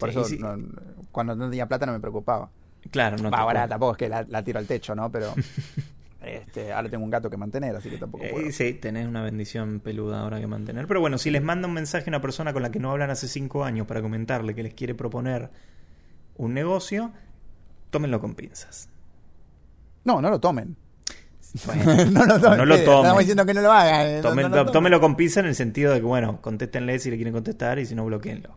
por 0.01 0.13
Sí, 0.13 0.35
eso 0.37 0.57
no- 0.57 0.69
cuando 1.13 1.37
no 1.37 1.49
tenía 1.51 1.69
plata 1.69 1.87
no 1.87 1.93
me 1.93 2.01
preocupaba. 2.01 2.51
claro, 2.91 3.17
no 3.19 3.31
te 3.31 3.37
ahora 3.37 3.69
tampoco 3.69 3.93
es 3.93 3.99
que 3.99 4.09
la, 4.09 4.25
la 4.29 4.43
tiro 4.43 4.59
al 4.59 4.67
techo, 4.67 4.95
¿no? 4.95 5.11
Pero 5.13 5.33
este, 6.23 6.73
ahora 6.73 6.89
tengo 6.89 7.05
un 7.05 7.11
gato 7.11 7.31
que 7.31 7.37
mantener, 7.37 7.75
así 7.77 7.89
que 7.91 7.97
tampoco 7.99 8.25
puedo. 8.31 8.47
Eh, 8.47 8.53
sí, 8.53 8.75
tenés 8.75 9.07
una 9.07 9.23
bendición 9.23 9.81
peluda 9.81 10.21
ahora 10.21 10.41
que 10.41 10.47
mantener. 10.47 10.87
Pero 10.87 11.01
bueno, 11.01 11.19
si 11.19 11.31
les 11.31 11.43
manda 11.43 11.69
un 11.69 11.75
mensaje 11.75 12.05
a 12.07 12.11
una 12.11 12.21
persona 12.21 12.53
con 12.53 12.63
la 12.63 12.71
que 12.71 12.79
no 12.81 12.91
hablan 12.91 13.11
hace 13.11 13.29
cinco 13.29 13.65
años 13.65 13.87
para 13.87 14.03
comentarle 14.03 14.55
que 14.55 14.63
les 14.63 14.75
quiere 14.75 14.95
proponer 14.95 15.51
un 16.37 16.55
negocio, 16.55 17.13
tómenlo 17.91 18.21
con 18.21 18.35
pinzas. 18.35 18.89
No, 20.05 20.21
no 20.23 20.31
lo 20.31 20.41
tomen. 20.41 20.77
Bueno, 21.67 21.85
no 22.13 22.25
lo 22.27 22.41
tomen. 22.41 22.59
No 22.59 22.65
lo 22.65 22.75
Fede, 22.77 22.85
tomen. 22.87 23.01
Estamos 23.05 23.19
diciendo 23.19 23.47
que 23.47 23.55
no 23.55 23.61
lo 23.63 23.73
hagan. 23.73 24.07
eh, 24.07 24.21
no- 24.23 24.31
tomen- 24.31 24.49
no 24.51 24.57
lo 24.65 24.71
tomen. 24.73 25.01
con 25.01 25.17
pinzas 25.17 25.39
en 25.43 25.47
el 25.49 25.55
sentido 25.55 25.93
de 25.93 26.01
que, 26.01 26.07
bueno, 26.07 26.41
contéstenle 26.41 26.99
si 26.99 27.11
le 27.11 27.17
quieren 27.17 27.35
contestar 27.35 27.79
y 27.79 27.87
si 27.87 27.95
no, 27.95 28.05
bloqueenlo. 28.05 28.57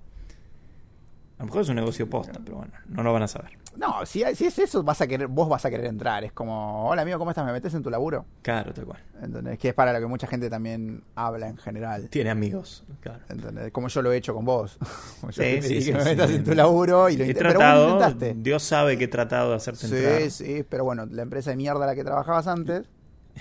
Lo 1.44 1.48
mejor 1.48 1.62
es 1.62 1.70
un 1.70 1.76
negocio 1.76 2.10
posta, 2.10 2.40
pero 2.44 2.58
bueno, 2.58 2.72
no 2.88 3.04
lo 3.04 3.14
van 3.14 3.24
a 3.24 3.28
saber. 3.28 3.52
No, 3.76 4.06
si, 4.06 4.24
si 4.36 4.46
es 4.46 4.60
eso, 4.60 4.84
vas 4.84 5.02
a 5.02 5.08
querer, 5.08 5.28
vos 5.28 5.50
vas 5.50 5.66
a 5.66 5.70
querer 5.70 5.88
entrar. 5.88 6.24
Es 6.24 6.32
como, 6.32 6.88
hola 6.90 7.02
amigo, 7.02 7.18
¿cómo 7.18 7.32
estás? 7.32 7.44
¿Me 7.46 7.52
metes 7.52 7.74
en 7.74 7.82
tu 7.82 7.90
laburo? 7.90 8.26
Claro, 8.44 8.72
tal 8.74 8.86
cual. 8.86 9.00
¿Entendés? 9.22 9.58
Que 9.58 9.70
es 9.70 9.74
para 9.74 9.92
lo 9.94 10.00
que 10.00 10.06
mucha 10.06 10.28
gente 10.28 10.50
también 10.50 11.04
habla 11.16 11.48
en 11.48 11.58
general. 11.58 12.08
Tiene 12.10 12.30
amigos, 12.30 12.84
claro. 13.00 13.20
¿Entendés? 13.30 13.72
Como 13.72 13.88
yo 13.88 14.02
lo 14.04 14.12
he 14.14 14.18
hecho 14.18 14.36
con 14.36 14.46
vos. 14.46 14.78
Como 15.22 15.32
yo 15.32 15.42
Sí, 15.44 15.62
sí, 15.82 15.86
que 15.92 15.98
me 15.98 16.04
metas 16.04 16.30
en 16.30 16.44
tu 16.44 16.54
laburo 16.54 17.10
y 17.10 17.18
lo 17.18 17.24
He 17.24 17.28
intent- 17.30 17.38
pero 17.38 17.48
vos 17.50 17.54
lo 17.54 17.60
tratado, 17.60 17.90
intentaste. 17.94 18.34
Dios 18.38 18.64
sabe 18.64 18.98
que 18.98 19.06
he 19.06 19.08
tratado 19.08 19.50
de 19.50 19.56
hacerte 19.56 19.86
entrar. 19.88 20.22
Sí, 20.22 20.30
sí, 20.30 20.66
pero 20.70 20.84
bueno, 20.84 21.06
la 21.10 21.24
empresa 21.24 21.50
de 21.50 21.56
mierda 21.56 21.84
a 21.84 21.88
la 21.88 21.96
que 21.96 22.04
trabajabas 22.04 22.46
antes, 22.48 22.86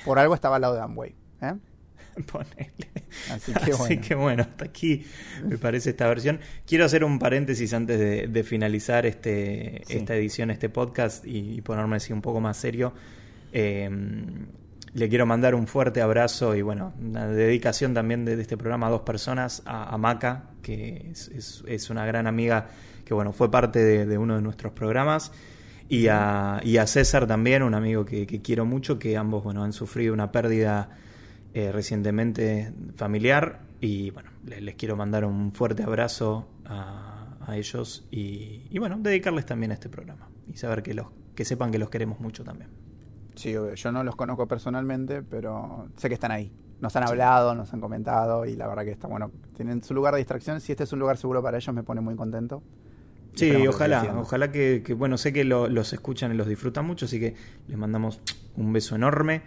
por 0.07 0.19
algo 0.19 0.35
estaba 0.35 0.57
al 0.57 0.63
lado 0.63 0.75
de 0.75 0.81
Amway. 0.81 1.15
¿eh? 1.43 1.55
Ponele. 2.33 2.73
Así 3.31 3.53
que 3.53 3.73
Así 3.73 3.73
bueno. 3.79 4.03
que 4.07 4.15
bueno, 4.15 4.43
hasta 4.43 4.65
aquí 4.65 5.05
me 5.45 5.59
parece 5.59 5.91
esta 5.91 6.07
versión. 6.09 6.41
Quiero 6.67 6.85
hacer 6.85 7.05
un 7.05 7.19
paréntesis 7.19 7.73
antes 7.75 7.99
de, 7.99 8.27
de 8.29 8.43
finalizar 8.45 9.07
este, 9.07 9.83
Sí. 9.87 9.97
esta 9.99 10.15
edición, 10.17 10.51
este 10.51 10.69
podcast 10.69 11.27
y, 11.27 11.55
y 11.57 11.61
ponerme 11.61 11.97
así 11.97 12.13
un 12.13 12.23
poco 12.23 12.41
más 12.41 12.57
serio. 12.57 12.93
Eh, 13.53 13.89
le 14.95 15.09
quiero 15.09 15.25
mandar 15.25 15.55
un 15.55 15.67
fuerte 15.67 16.03
abrazo 16.03 16.55
y 16.55 16.61
bueno, 16.61 16.93
una 17.01 17.27
dedicación 17.27 17.95
también 17.95 18.27
de, 18.27 18.37
de 18.37 18.43
este 18.43 18.59
programa 18.59 18.89
a 18.89 18.91
dos 18.91 19.01
personas, 19.03 19.63
a, 19.65 19.93
a 19.95 19.97
Maca, 19.97 20.51
que 20.63 21.09
es, 21.13 21.29
es- 21.29 21.65
es 21.67 21.89
una 21.89 22.05
gran 22.05 22.27
amiga 22.27 22.69
que 23.07 23.15
bueno, 23.15 23.33
fue 23.33 23.51
parte 23.51 23.79
de, 23.79 24.05
de 24.05 24.19
uno 24.19 24.37
de 24.37 24.43
nuestros 24.43 24.73
programas. 24.75 25.33
Y 25.89 26.09
a, 26.09 26.61
y 26.65 26.77
a 26.79 26.87
César 26.87 27.27
también, 27.27 27.63
un 27.63 27.75
amigo 27.75 28.05
que, 28.07 28.27
que 28.27 28.41
quiero 28.41 28.65
mucho, 28.65 28.99
que 28.99 29.17
ambos 29.17 29.45
bueno, 29.45 29.63
han 29.65 29.73
sufrido 29.75 30.15
una 30.15 30.31
pérdida 30.33 30.89
eh, 31.55 31.71
recientemente 31.73 32.73
familiar 32.97 33.61
y 33.81 34.11
bueno, 34.11 34.31
le- 34.47 34.61
les, 34.61 34.75
quiero 34.77 34.97
mandar 34.97 35.25
un 35.25 35.53
fuerte 35.53 35.83
abrazo 35.83 36.49
a, 36.65 37.37
a 37.47 37.57
ellos 37.57 38.07
y, 38.11 38.63
y, 38.71 38.79
bueno, 38.79 38.97
dedicarles 39.01 39.45
también 39.47 39.71
a 39.71 39.75
este 39.75 39.89
programa 39.89 40.29
y 40.47 40.57
saber 40.57 40.83
que 40.83 40.95
los 40.95 41.07
que 41.35 41.45
sepan 41.45 41.71
que 41.71 41.79
los 41.79 41.91
queremos 41.91 42.21
mucho 42.21 42.45
también. 42.45 42.71
Sí, 43.35 43.57
obvio, 43.57 43.75
yo 43.75 43.93
no 43.93 44.05
los 44.05 44.15
conozco 44.17 44.47
personalmente, 44.47 45.23
pero 45.23 45.89
sé 45.97 46.09
que 46.09 46.15
están 46.15 46.31
ahí. 46.33 46.53
Nos 46.81 46.95
han 46.97 47.05
hablado, 47.09 47.55
nos 47.55 47.73
han 47.73 47.81
comentado 47.81 48.45
y 48.45 48.57
la 48.57 48.67
verdad 48.67 48.85
que 48.85 48.91
está 48.91 49.09
bueno. 49.09 49.31
Tienen 49.57 49.83
su 49.83 49.95
lugar 49.95 50.15
de 50.15 50.19
distracción. 50.19 50.61
Si 50.61 50.73
este 50.73 50.85
es 50.85 50.93
un 50.93 50.99
lugar 50.99 51.17
seguro 51.17 51.43
para 51.43 51.57
ellos, 51.57 51.75
me 51.75 51.83
pone 51.83 52.01
muy 52.01 52.17
contento. 52.17 52.63
Sí, 53.35 53.49
que 53.49 53.69
ojalá, 53.69 54.15
ojalá 54.21 54.53
que, 54.53 54.83
que, 54.85 54.93
bueno, 54.93 55.17
sé 55.17 55.33
que 55.33 55.45
lo- 55.45 55.69
los 55.69 55.93
escuchan 55.95 56.33
y 56.33 56.37
los 56.37 56.47
disfrutan 56.47 56.85
mucho, 56.85 57.07
así 57.07 57.19
que 57.19 57.35
les 57.69 57.79
mandamos 57.79 58.21
un 58.57 58.73
beso 58.75 58.95
enorme 58.95 59.43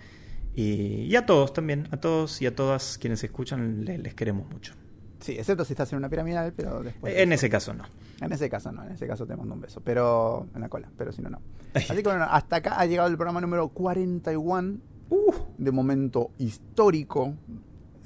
y, 0.56 1.04
y 1.10 1.16
a 1.16 1.26
todos 1.26 1.54
también, 1.54 1.88
a 1.92 1.98
todos 1.98 2.42
y 2.42 2.46
a 2.46 2.56
todas 2.56 2.98
quienes 2.98 3.24
escuchan 3.24 3.84
le- 3.86 3.98
les 3.98 4.14
queremos 4.16 4.50
mucho. 4.50 4.74
Sí, 5.20 5.34
excepto 5.38 5.66
si 5.66 5.74
estás 5.74 5.92
en 5.92 5.98
una 5.98 6.10
piramidal, 6.10 6.54
pero 6.56 6.82
después. 6.84 7.16
En 7.18 7.32
ese 7.34 7.50
caso 7.50 7.74
no. 7.74 7.84
En 8.22 8.32
ese 8.32 8.50
caso 8.50 8.72
no, 8.72 8.84
en 8.84 8.92
ese 8.92 9.08
caso 9.08 9.26
te 9.26 9.36
mando 9.36 9.54
un 9.56 9.62
beso. 9.62 9.82
Pero 9.84 10.48
en 10.54 10.62
la 10.62 10.70
cola, 10.70 10.90
pero 10.98 11.12
si 11.12 11.22
no, 11.22 11.30
no. 11.30 11.42
Así 11.74 11.96
que 11.96 12.04
bueno, 12.04 12.26
hasta 12.30 12.58
acá 12.58 12.80
ha 12.80 12.86
llegado 12.86 13.10
el 13.10 13.16
programa 13.18 13.42
número 13.42 13.68
41. 13.70 14.78
Uh, 15.10 15.32
de 15.58 15.72
momento 15.72 16.32
histórico. 16.40 17.36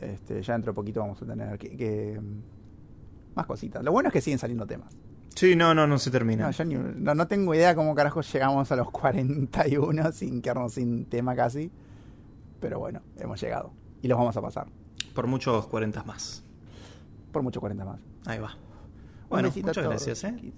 Este, 0.01 0.41
ya 0.41 0.53
dentro 0.53 0.71
de 0.71 0.75
poquito 0.75 1.01
vamos 1.01 1.21
a 1.21 1.25
tener 1.25 1.57
que, 1.57 1.75
que- 1.75 2.19
más 3.35 3.45
cositas. 3.45 3.83
Lo 3.83 3.91
bueno 3.91 4.07
es 4.09 4.13
que 4.13 4.21
siguen 4.21 4.39
saliendo 4.39 4.65
temas. 4.65 4.97
sí, 5.35 5.55
no, 5.55 5.73
no, 5.73 5.87
no 5.87 5.97
se 5.97 6.09
termina. 6.11 6.45
No, 6.45 6.51
yo 6.51 6.63
ni- 6.65 6.75
no, 6.75 7.15
no 7.15 7.27
tengo 7.27 7.53
idea 7.53 7.75
cómo 7.75 7.95
carajo 7.95 8.21
llegamos 8.21 8.71
a 8.71 8.75
los 8.75 8.89
41 8.91 10.11
sin 10.13 10.41
quedarnos 10.41 10.73
sin 10.73 11.05
tema 11.05 11.35
casi. 11.35 11.71
Pero 12.59 12.79
bueno, 12.79 13.01
hemos 13.17 13.41
llegado. 13.41 13.71
Y 14.01 14.07
los 14.07 14.17
vamos 14.17 14.35
a 14.37 14.41
pasar. 14.41 14.67
Por 15.13 15.27
muchos 15.27 15.67
40 15.67 16.03
más. 16.03 16.43
Por 17.31 17.43
mucho 17.43 17.59
40 17.59 17.85
más. 17.85 17.99
Ahí 18.25 18.39
va. 18.39 18.55
Bueno, 19.29 19.49
muchas 19.49 19.73
todos, 19.73 19.87
gracias, 19.87 20.23
¿eh? 20.23 20.53